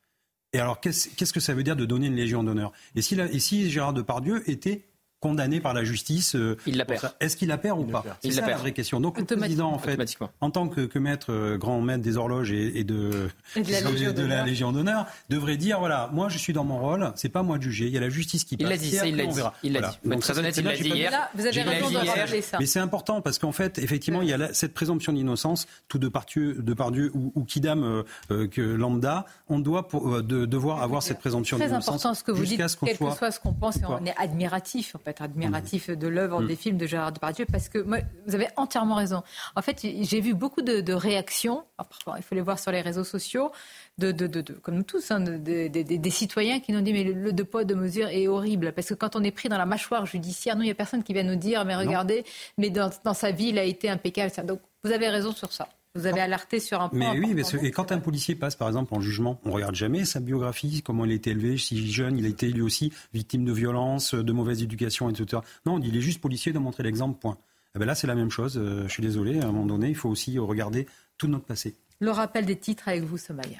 Et 0.52 0.60
alors, 0.60 0.80
qu'est-ce 0.80 1.32
que 1.32 1.40
ça 1.40 1.54
veut 1.54 1.62
dire 1.62 1.76
de 1.76 1.84
donner 1.84 2.06
une 2.06 2.14
Légion 2.14 2.42
d'honneur? 2.42 2.72
Et 2.94 3.02
si, 3.02 3.18
et 3.20 3.38
si 3.38 3.70
Gérard 3.70 3.92
Depardieu 3.92 4.48
était 4.48 4.87
condamné 5.20 5.60
par 5.60 5.74
la 5.74 5.84
justice. 5.84 6.34
Euh, 6.36 6.56
il 6.66 6.76
la 6.76 6.84
perd. 6.84 7.12
Est-ce 7.20 7.36
qu'il 7.36 7.48
la 7.48 7.58
perd 7.58 7.78
ou 7.78 7.84
pas 7.84 8.04
C'est 8.22 8.30
ça 8.30 8.46
la 8.46 8.56
vraie 8.56 8.72
question. 8.72 9.00
Donc 9.00 9.18
le 9.18 9.24
président, 9.24 9.70
en 9.70 9.78
fait, 9.78 9.98
en 10.40 10.50
tant 10.50 10.68
que, 10.68 10.82
que 10.82 10.98
maître, 10.98 11.32
euh, 11.32 11.58
grand 11.58 11.80
maître 11.80 12.02
des 12.02 12.16
horloges 12.16 12.52
et, 12.52 12.84
de, 12.84 13.28
de, 13.56 14.26
la, 14.26 14.44
Légion 14.44 14.72
d'honneur, 14.72 15.06
devrait 15.28 15.56
dire 15.56 15.78
voilà, 15.78 16.08
moi 16.12 16.28
je 16.28 16.38
suis 16.38 16.52
dans 16.52 16.64
mon 16.64 16.78
rôle, 16.78 17.12
c'est 17.16 17.28
pas 17.28 17.42
moi 17.42 17.58
de 17.58 17.62
juger, 17.62 17.86
il 17.86 17.92
y 17.92 17.96
a 17.96 18.00
la 18.00 18.08
justice 18.08 18.44
qui 18.44 18.56
passe. 18.56 18.66
Il 18.66 18.70
l'a 18.70 18.76
dit, 18.76 18.90
ça, 18.90 19.06
il 19.06 19.16
l'a 19.16 19.26
dit. 19.26 19.40
Il 19.62 19.72
l'a 19.72 19.80
dit. 19.88 19.98
Donc, 20.08 20.20
très 20.20 20.38
honnête, 20.38 20.56
il 20.56 20.64
l'a 20.64 20.76
dit 20.76 20.88
hier. 20.88 21.28
vous 21.34 21.46
avez 21.46 21.62
raison 21.62 21.90
de 21.90 21.96
rappeler 21.96 22.42
ça. 22.42 22.58
Mais 22.60 22.66
c'est 22.66 22.80
important 22.80 23.20
parce 23.20 23.38
qu'en 23.38 23.52
fait, 23.52 23.78
effectivement, 23.78 24.22
il 24.22 24.28
y 24.28 24.32
a 24.32 24.54
cette 24.54 24.74
présomption 24.74 25.12
d'innocence, 25.12 25.66
tout 25.88 25.98
de 25.98 26.08
Pardieu, 26.08 26.54
de 26.54 26.74
Pardieu 26.74 27.10
ou, 27.14 27.32
ou 27.34 27.44
Kidam 27.44 28.04
euh, 28.30 28.48
que 28.48 28.60
lambda, 28.60 29.26
on 29.48 29.58
doit 29.58 29.88
pour, 29.88 30.22
de, 30.22 30.46
devoir 30.46 30.82
avoir 30.82 31.02
cette 31.02 31.18
présomption 31.18 31.58
d'innocence. 31.58 31.84
Très 31.84 31.94
important 31.94 32.14
ce 32.14 32.22
que 32.22 32.32
vous 32.32 32.44
dites, 32.44 32.62
quel 32.84 32.98
que 32.98 33.10
soit 33.10 33.30
ce 33.30 33.40
qu'on 33.40 33.52
pense, 33.52 33.76
et 33.76 33.84
on 33.86 34.04
est 34.04 34.14
admiratif 34.16 34.96
être 35.10 35.22
admiratif 35.22 35.90
de 35.90 36.08
l'œuvre, 36.08 36.40
mm. 36.40 36.46
des 36.46 36.56
films 36.56 36.76
de 36.76 36.86
Gérard 36.86 37.12
Depardieu, 37.12 37.46
parce 37.50 37.68
que 37.68 37.78
moi, 37.78 37.98
vous 38.26 38.34
avez 38.34 38.48
entièrement 38.56 38.94
raison. 38.94 39.22
En 39.56 39.62
fait, 39.62 39.80
j'ai 39.82 40.20
vu 40.20 40.34
beaucoup 40.34 40.62
de, 40.62 40.92
réactions, 40.92 41.64
parfois 41.76 42.14
il 42.16 42.22
faut 42.22 42.34
les 42.34 42.40
voir 42.40 42.58
sur 42.58 42.72
les 42.72 42.80
réseaux 42.80 43.04
sociaux, 43.04 43.52
de, 43.98 44.12
de, 44.12 44.40
comme 44.62 44.74
nous 44.76 44.82
tous, 44.82 45.10
hein, 45.10 45.20
des 45.20 46.10
citoyens 46.10 46.60
qui 46.60 46.72
nous 46.72 46.78
ont 46.78 46.82
dit 46.82 46.92
mais 46.92 47.04
le, 47.04 47.32
de 47.32 47.42
poids 47.42 47.64
de 47.64 47.74
mesure 47.74 48.08
est 48.08 48.28
horrible, 48.28 48.72
parce 48.72 48.88
que 48.88 48.94
quand 48.94 49.16
on 49.16 49.22
est 49.22 49.30
pris 49.30 49.48
dans 49.48 49.58
la 49.58 49.66
mâchoire 49.66 50.06
judiciaire, 50.06 50.56
nous, 50.56 50.62
il 50.62 50.66
n'y 50.66 50.70
a 50.70 50.74
personne 50.74 51.02
qui 51.02 51.12
vient 51.12 51.22
nous 51.22 51.36
dire 51.36 51.64
mais 51.64 51.76
regardez, 51.76 52.24
mais 52.56 52.70
dans, 52.70 52.90
dans, 53.04 53.14
sa 53.14 53.30
vie, 53.30 53.48
il 53.48 53.58
a 53.58 53.64
été 53.64 53.88
impeccable. 53.88 54.32
Donc 54.46 54.60
vous 54.84 54.92
avez 54.92 55.08
raison 55.08 55.32
sur 55.32 55.52
ça. 55.52 55.68
Vous 55.98 56.06
avez 56.06 56.20
alerté 56.20 56.60
sur 56.60 56.80
un 56.80 56.88
point. 56.88 57.14
Mais 57.14 57.18
oui, 57.18 57.42
et 57.62 57.70
quand 57.72 57.90
un 57.90 57.98
policier 57.98 58.36
passe, 58.36 58.54
par 58.54 58.68
exemple, 58.68 58.94
en 58.94 59.00
jugement, 59.00 59.40
on 59.44 59.50
regarde 59.50 59.74
jamais 59.74 60.04
sa 60.04 60.20
biographie, 60.20 60.80
comment 60.82 61.04
il 61.04 61.10
a 61.10 61.14
été 61.14 61.30
élevé, 61.30 61.58
si 61.58 61.90
jeune, 61.90 62.16
il 62.16 62.24
a 62.24 62.28
été 62.28 62.48
lui 62.48 62.62
aussi 62.62 62.92
victime 63.12 63.44
de 63.44 63.52
violence, 63.52 64.14
de 64.14 64.32
mauvaise 64.32 64.62
éducation, 64.62 65.10
etc. 65.10 65.42
Non, 65.66 65.74
on 65.74 65.78
dit 65.80 65.88
il 65.88 65.96
est 65.96 66.00
juste 66.00 66.20
policier 66.20 66.52
de 66.52 66.60
montrer 66.60 66.84
l'exemple, 66.84 67.18
point. 67.18 67.36
Eh 67.74 67.80
ben 67.80 67.84
là, 67.84 67.96
c'est 67.96 68.06
la 68.06 68.14
même 68.14 68.30
chose. 68.30 68.56
Euh, 68.56 68.84
je 68.86 68.92
suis 68.92 69.02
désolé, 69.02 69.40
à 69.40 69.44
un 69.44 69.46
moment 69.52 69.66
donné, 69.66 69.88
il 69.88 69.96
faut 69.96 70.08
aussi 70.08 70.38
regarder 70.38 70.86
tout 71.16 71.26
notre 71.26 71.44
passé. 71.44 71.74
Le 71.98 72.12
rappel 72.12 72.46
des 72.46 72.56
titres 72.56 72.86
avec 72.86 73.02
vous, 73.02 73.18
Somaya. 73.18 73.58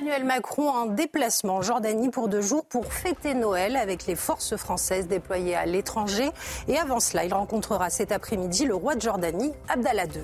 Emmanuel 0.00 0.24
Macron 0.24 0.70
en 0.70 0.86
déplacement 0.86 1.56
en 1.56 1.62
Jordanie 1.62 2.08
pour 2.08 2.28
deux 2.28 2.40
jours 2.40 2.64
pour 2.64 2.92
fêter 2.92 3.34
Noël 3.34 3.76
avec 3.76 4.06
les 4.06 4.16
forces 4.16 4.56
françaises 4.56 5.06
déployées 5.06 5.54
à 5.54 5.66
l'étranger. 5.66 6.30
Et 6.66 6.78
avant 6.78 7.00
cela, 7.00 7.26
il 7.26 7.34
rencontrera 7.34 7.90
cet 7.90 8.10
après-midi 8.10 8.64
le 8.64 8.74
roi 8.74 8.94
de 8.94 9.02
Jordanie, 9.02 9.52
Abdallah 9.68 10.06
II. 10.06 10.22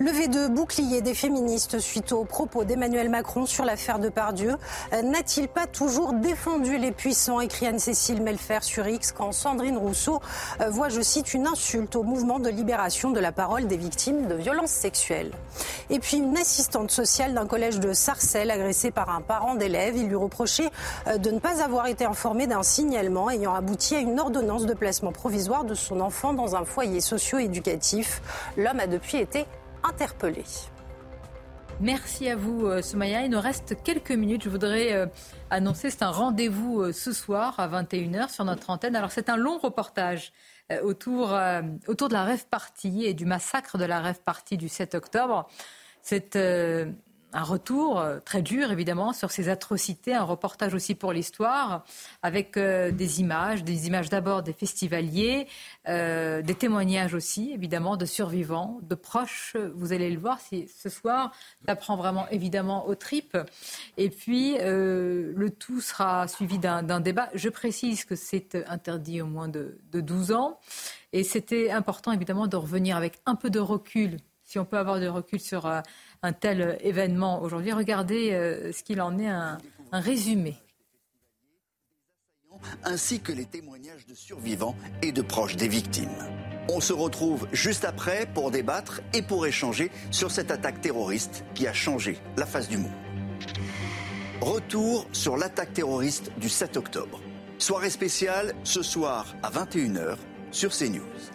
Levé 0.00 0.26
de 0.26 0.48
bouclier 0.48 1.02
des 1.02 1.14
féministes 1.14 1.78
suite 1.78 2.10
aux 2.10 2.24
propos 2.24 2.64
d'Emmanuel 2.64 3.08
Macron 3.08 3.46
sur 3.46 3.64
l'affaire 3.64 4.00
de 4.00 4.08
Pardieu. 4.08 4.56
Euh, 4.92 5.02
n'a-t-il 5.02 5.46
pas 5.46 5.68
toujours 5.68 6.14
défendu 6.14 6.78
les 6.78 6.90
puissants 6.90 7.38
écrit 7.38 7.68
Anne-Cécile 7.68 8.20
Melfer 8.20 8.64
sur 8.64 8.88
X 8.88 9.12
quand 9.12 9.30
Sandrine 9.30 9.76
Rousseau 9.76 10.20
euh, 10.60 10.68
voit, 10.68 10.88
je 10.88 11.00
cite, 11.00 11.32
une 11.32 11.46
insulte 11.46 11.94
au 11.94 12.02
mouvement 12.02 12.40
de 12.40 12.50
libération 12.50 13.12
de 13.12 13.20
la 13.20 13.30
parole 13.30 13.68
des 13.68 13.76
victimes 13.76 14.26
de 14.26 14.34
violences 14.34 14.72
sexuelles. 14.72 15.30
Et 15.90 16.00
puis 16.00 16.16
une 16.16 16.36
assistante 16.36 16.90
sociale 16.90 17.32
d'un 17.32 17.46
collège 17.46 17.78
de 17.78 17.92
Sarcelles 17.92 18.50
agressée 18.50 18.90
par 18.90 19.10
un 19.10 19.20
parent 19.20 19.54
d'élève. 19.54 19.96
Il 19.96 20.08
lui 20.08 20.16
reprochait 20.16 20.70
euh, 21.06 21.18
de 21.18 21.30
ne 21.30 21.38
pas 21.38 21.62
avoir 21.62 21.86
été 21.86 22.04
informé 22.04 22.48
d'un 22.48 22.64
signalement 22.64 23.30
ayant 23.30 23.54
abouti 23.54 23.94
à 23.94 24.00
une 24.00 24.18
ordonnance 24.18 24.66
de 24.66 24.74
placement 24.74 25.12
provisoire 25.12 25.62
de 25.62 25.74
son 25.74 26.00
enfant 26.00 26.32
dans 26.32 26.56
un 26.56 26.64
foyer 26.64 27.00
socio-éducatif. 27.00 28.22
L'homme 28.56 28.80
a 28.80 28.88
depuis 28.88 29.18
été 29.18 29.46
interpellé. 29.84 30.44
Merci 31.80 32.28
à 32.28 32.36
vous, 32.36 32.66
euh, 32.66 32.82
Soumaya. 32.82 33.22
Il 33.22 33.30
nous 33.30 33.40
reste 33.40 33.82
quelques 33.82 34.12
minutes. 34.12 34.44
Je 34.44 34.48
voudrais 34.48 34.92
euh, 34.92 35.06
annoncer, 35.50 35.90
c'est 35.90 36.02
un 36.02 36.10
rendez-vous 36.10 36.80
euh, 36.80 36.92
ce 36.92 37.12
soir 37.12 37.58
à 37.58 37.68
21h 37.68 38.30
sur 38.30 38.44
notre 38.44 38.70
antenne. 38.70 38.94
Alors, 38.94 39.10
c'est 39.10 39.28
un 39.28 39.36
long 39.36 39.58
reportage 39.58 40.32
autour, 40.82 41.38
autour 41.88 42.08
de 42.08 42.14
la 42.14 42.24
rêve 42.24 42.46
partie 42.46 43.04
et 43.04 43.12
du 43.12 43.26
massacre 43.26 43.76
de 43.76 43.84
la 43.84 44.00
rêve 44.00 44.20
partie 44.24 44.56
du 44.56 44.70
7 44.70 44.94
octobre. 44.94 45.46
Un 47.34 47.42
retour 47.42 47.98
euh, 47.98 48.20
très 48.24 48.42
dur, 48.42 48.70
évidemment, 48.70 49.12
sur 49.12 49.32
ces 49.32 49.48
atrocités, 49.48 50.14
un 50.14 50.22
reportage 50.22 50.72
aussi 50.72 50.94
pour 50.94 51.12
l'histoire, 51.12 51.84
avec 52.22 52.56
euh, 52.56 52.92
des 52.92 53.20
images, 53.20 53.64
des 53.64 53.88
images 53.88 54.08
d'abord 54.08 54.44
des 54.44 54.52
festivaliers, 54.52 55.48
euh, 55.88 56.42
des 56.42 56.54
témoignages 56.54 57.12
aussi, 57.12 57.50
évidemment, 57.52 57.96
de 57.96 58.06
survivants, 58.06 58.78
de 58.82 58.94
proches. 58.94 59.56
Vous 59.74 59.92
allez 59.92 60.10
le 60.10 60.18
voir 60.18 60.40
si, 60.40 60.68
ce 60.68 60.88
soir, 60.88 61.32
ça 61.66 61.74
prend 61.74 61.96
vraiment, 61.96 62.28
évidemment, 62.30 62.86
aux 62.86 62.94
tripes. 62.94 63.36
Et 63.96 64.10
puis, 64.10 64.56
le 64.58 65.48
tout 65.50 65.80
sera 65.80 66.28
suivi 66.28 66.58
d'un 66.58 67.00
débat. 67.00 67.28
Je 67.34 67.48
précise 67.48 68.04
que 68.04 68.14
c'est 68.14 68.64
interdit 68.68 69.20
au 69.22 69.26
moins 69.26 69.48
de, 69.48 69.78
de 69.90 70.00
12 70.00 70.32
ans. 70.32 70.58
Et 71.12 71.24
c'était 71.24 71.70
important, 71.70 72.12
évidemment, 72.12 72.46
de 72.46 72.56
revenir 72.56 72.96
avec 72.96 73.18
un 73.26 73.34
peu 73.34 73.50
de 73.50 73.58
recul, 73.58 74.18
si 74.54 74.60
on 74.60 74.64
peut 74.64 74.78
avoir 74.78 75.00
de 75.00 75.08
recul 75.08 75.40
sur 75.40 75.66
un 75.66 76.32
tel 76.32 76.78
événement 76.80 77.42
aujourd'hui. 77.42 77.72
Regardez 77.72 78.30
euh, 78.30 78.70
ce 78.70 78.84
qu'il 78.84 79.00
en 79.00 79.18
est, 79.18 79.26
un, 79.26 79.58
un 79.90 79.98
résumé 80.00 80.54
ainsi 82.84 83.20
que 83.20 83.32
les 83.32 83.46
témoignages 83.46 84.06
de 84.06 84.14
survivants 84.14 84.76
et 85.02 85.10
de 85.10 85.22
proches 85.22 85.56
des 85.56 85.66
victimes. 85.66 86.16
On 86.70 86.80
se 86.80 86.92
retrouve 86.92 87.48
juste 87.52 87.84
après 87.84 88.26
pour 88.32 88.52
débattre 88.52 89.00
et 89.12 89.22
pour 89.22 89.44
échanger 89.44 89.90
sur 90.12 90.30
cette 90.30 90.52
attaque 90.52 90.80
terroriste 90.80 91.44
qui 91.54 91.66
a 91.66 91.72
changé 91.72 92.16
la 92.36 92.46
face 92.46 92.68
du 92.68 92.78
monde. 92.78 92.92
Retour 94.40 95.08
sur 95.12 95.36
l'attaque 95.36 95.72
terroriste 95.72 96.30
du 96.38 96.48
7 96.48 96.76
octobre. 96.76 97.20
Soirée 97.58 97.90
spéciale 97.90 98.54
ce 98.62 98.82
soir 98.82 99.34
à 99.42 99.50
21h 99.50 100.16
sur 100.52 100.70
CNews. 100.70 101.33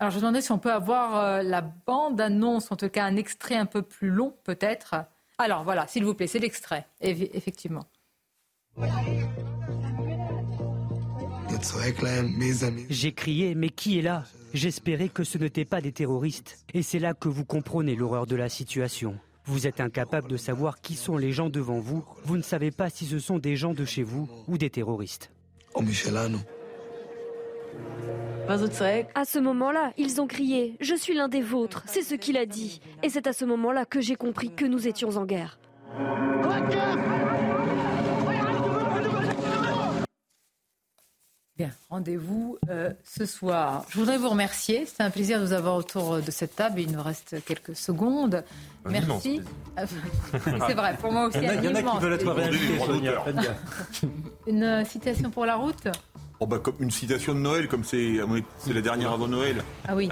Alors 0.00 0.12
je 0.12 0.16
me 0.16 0.20
demandais 0.20 0.40
si 0.40 0.52
on 0.52 0.58
peut 0.58 0.72
avoir 0.72 1.16
euh, 1.16 1.42
la 1.42 1.60
bande-annonce, 1.60 2.70
en 2.70 2.76
tout 2.76 2.88
cas 2.88 3.04
un 3.04 3.16
extrait 3.16 3.56
un 3.56 3.66
peu 3.66 3.82
plus 3.82 4.10
long 4.10 4.34
peut-être. 4.44 4.94
Alors 5.38 5.64
voilà, 5.64 5.86
s'il 5.86 6.04
vous 6.04 6.14
plaît, 6.14 6.26
c'est 6.26 6.38
l'extrait, 6.38 6.86
effectivement. 7.00 7.84
J'ai 12.88 13.12
crié, 13.12 13.54
mais 13.54 13.68
qui 13.70 13.98
est 13.98 14.02
là? 14.02 14.24
J'espérais 14.54 15.08
que 15.08 15.24
ce 15.24 15.38
n'étaient 15.38 15.64
pas 15.64 15.80
des 15.80 15.92
terroristes. 15.92 16.64
Et 16.74 16.82
c'est 16.82 16.98
là 16.98 17.14
que 17.14 17.28
vous 17.28 17.44
comprenez 17.44 17.96
l'horreur 17.96 18.26
de 18.26 18.36
la 18.36 18.48
situation. 18.48 19.18
Vous 19.44 19.66
êtes 19.66 19.80
incapable 19.80 20.28
de 20.28 20.36
savoir 20.36 20.80
qui 20.80 20.94
sont 20.94 21.16
les 21.16 21.32
gens 21.32 21.50
devant 21.50 21.80
vous. 21.80 22.04
Vous 22.24 22.36
ne 22.36 22.42
savez 22.42 22.70
pas 22.70 22.90
si 22.90 23.06
ce 23.06 23.18
sont 23.18 23.38
des 23.38 23.56
gens 23.56 23.74
de 23.74 23.84
chez 23.84 24.02
vous 24.02 24.28
ou 24.46 24.58
des 24.58 24.70
terroristes. 24.70 25.30
À 29.14 29.24
ce 29.26 29.38
moment-là, 29.38 29.92
ils 29.98 30.22
ont 30.22 30.26
crié⁇ 30.26 30.70
Je 30.80 30.94
suis 30.94 31.14
l'un 31.14 31.28
des 31.28 31.42
vôtres⁇ 31.42 31.80
c'est 31.86 32.02
ce 32.02 32.14
qu'il 32.14 32.38
a 32.38 32.46
dit. 32.46 32.80
Et 33.02 33.10
c'est 33.10 33.26
à 33.26 33.34
ce 33.34 33.44
moment-là 33.44 33.84
que 33.84 34.00
j'ai 34.00 34.16
compris 34.16 34.54
que 34.54 34.64
nous 34.64 34.88
étions 34.88 35.10
en 35.16 35.26
guerre. 35.26 35.58
Bien, 41.58 41.70
rendez-vous 41.90 42.56
euh, 42.70 42.92
ce 43.04 43.26
soir. 43.26 43.84
Je 43.90 43.98
voudrais 43.98 44.16
vous 44.16 44.28
remercier. 44.28 44.86
C'est 44.86 45.02
un 45.02 45.10
plaisir 45.10 45.40
de 45.40 45.44
vous 45.44 45.52
avoir 45.52 45.74
autour 45.74 46.22
de 46.22 46.30
cette 46.30 46.54
table. 46.54 46.80
Il 46.80 46.92
nous 46.92 47.02
reste 47.02 47.44
quelques 47.44 47.74
secondes. 47.74 48.44
Merci. 48.88 49.42
C'est 49.76 50.74
vrai, 50.74 50.96
pour 51.00 51.10
moi 51.10 51.26
aussi. 51.26 51.38
Il 51.38 51.64
y 51.64 51.68
en 51.68 51.74
a, 51.74 51.82
qui 51.82 51.98
veulent 51.98 52.12
être 52.12 52.30
réinvités, 52.30 52.78
Une 54.46 54.84
citation 54.84 55.30
pour 55.30 55.46
la 55.46 55.56
route? 55.56 55.88
Oh 56.40 56.46
bah, 56.46 56.58
comme 56.60 56.76
une 56.78 56.90
citation 56.90 57.34
de 57.34 57.40
Noël, 57.40 57.66
comme 57.66 57.82
c'est 57.82 58.20
la 58.68 58.80
dernière 58.80 59.12
avant 59.12 59.26
Noël. 59.26 59.64
Ah 59.88 59.96
oui. 59.96 60.08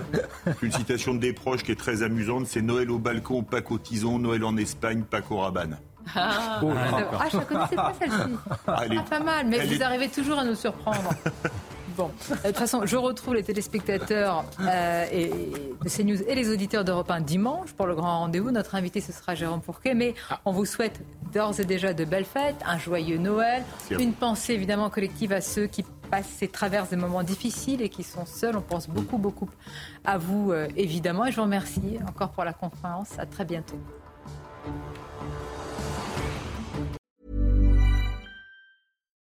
Une 0.62 0.72
citation 0.72 1.14
de 1.14 1.20
des 1.20 1.32
proches 1.32 1.62
qui 1.62 1.70
est 1.70 1.78
très 1.78 2.02
amusante, 2.02 2.46
c'est 2.46 2.62
Noël 2.62 2.90
au 2.90 2.98
balcon, 2.98 3.42
Pâques 3.44 3.70
au 3.70 3.78
tison, 3.78 4.18
Noël 4.18 4.44
en 4.44 4.56
Espagne, 4.56 5.02
Pâques 5.02 5.30
au 5.30 5.38
rabanne. 5.38 5.78
Ah, 6.14 6.60
oh, 6.62 6.70
ah 6.72 7.26
je 7.30 7.36
ne 7.36 7.42
connaissais 7.42 7.76
pas 7.76 7.92
celle-ci. 7.98 8.36
Ah, 8.66 8.84
pas 9.08 9.20
mal, 9.20 9.46
mais 9.46 9.64
vous 9.66 9.82
arrivez 9.82 10.08
toujours 10.08 10.38
à 10.38 10.44
nous 10.44 10.54
surprendre. 10.54 11.10
Bon, 11.96 12.10
de 12.28 12.48
toute 12.48 12.58
façon, 12.58 12.82
je 12.84 12.96
retrouve 12.96 13.34
les 13.34 13.42
téléspectateurs 13.42 14.44
euh, 14.60 15.06
et, 15.10 15.30
de 15.30 15.88
CNews 15.88 16.22
et 16.28 16.34
les 16.34 16.50
auditeurs 16.50 16.84
d'Europe 16.84 17.10
1 17.10 17.22
dimanche 17.22 17.72
pour 17.72 17.86
le 17.86 17.94
grand 17.94 18.18
rendez-vous. 18.18 18.50
Notre 18.50 18.74
invité, 18.74 19.00
ce 19.00 19.12
sera 19.12 19.34
Jérôme 19.34 19.62
Fourquet, 19.62 19.94
mais 19.94 20.14
on 20.44 20.52
vous 20.52 20.66
souhaite 20.66 21.00
d'ores 21.32 21.58
et 21.58 21.64
déjà 21.64 21.94
de 21.94 22.04
belles 22.04 22.26
fêtes, 22.26 22.56
un 22.66 22.78
joyeux 22.78 23.16
Noël, 23.16 23.62
une 23.90 24.12
pensée 24.12 24.52
évidemment 24.52 24.90
collective 24.90 25.32
à 25.32 25.40
ceux 25.40 25.66
qui 25.66 25.84
passent 26.10 26.42
et 26.42 26.48
traversent 26.48 26.90
des 26.90 26.96
moments 26.96 27.22
difficiles 27.22 27.82
et 27.82 27.88
qui 27.88 28.02
sont 28.02 28.26
seuls. 28.26 28.56
On 28.56 28.62
pense 28.62 28.88
beaucoup, 28.88 29.18
beaucoup 29.18 29.50
à 30.04 30.18
vous, 30.18 30.52
euh, 30.52 30.68
évidemment. 30.76 31.26
Et 31.26 31.30
je 31.30 31.36
vous 31.36 31.42
remercie 31.42 31.98
encore 32.08 32.30
pour 32.30 32.44
la 32.44 32.52
conférence. 32.52 33.18
À 33.18 33.26
très 33.26 33.44
bientôt. 33.44 33.78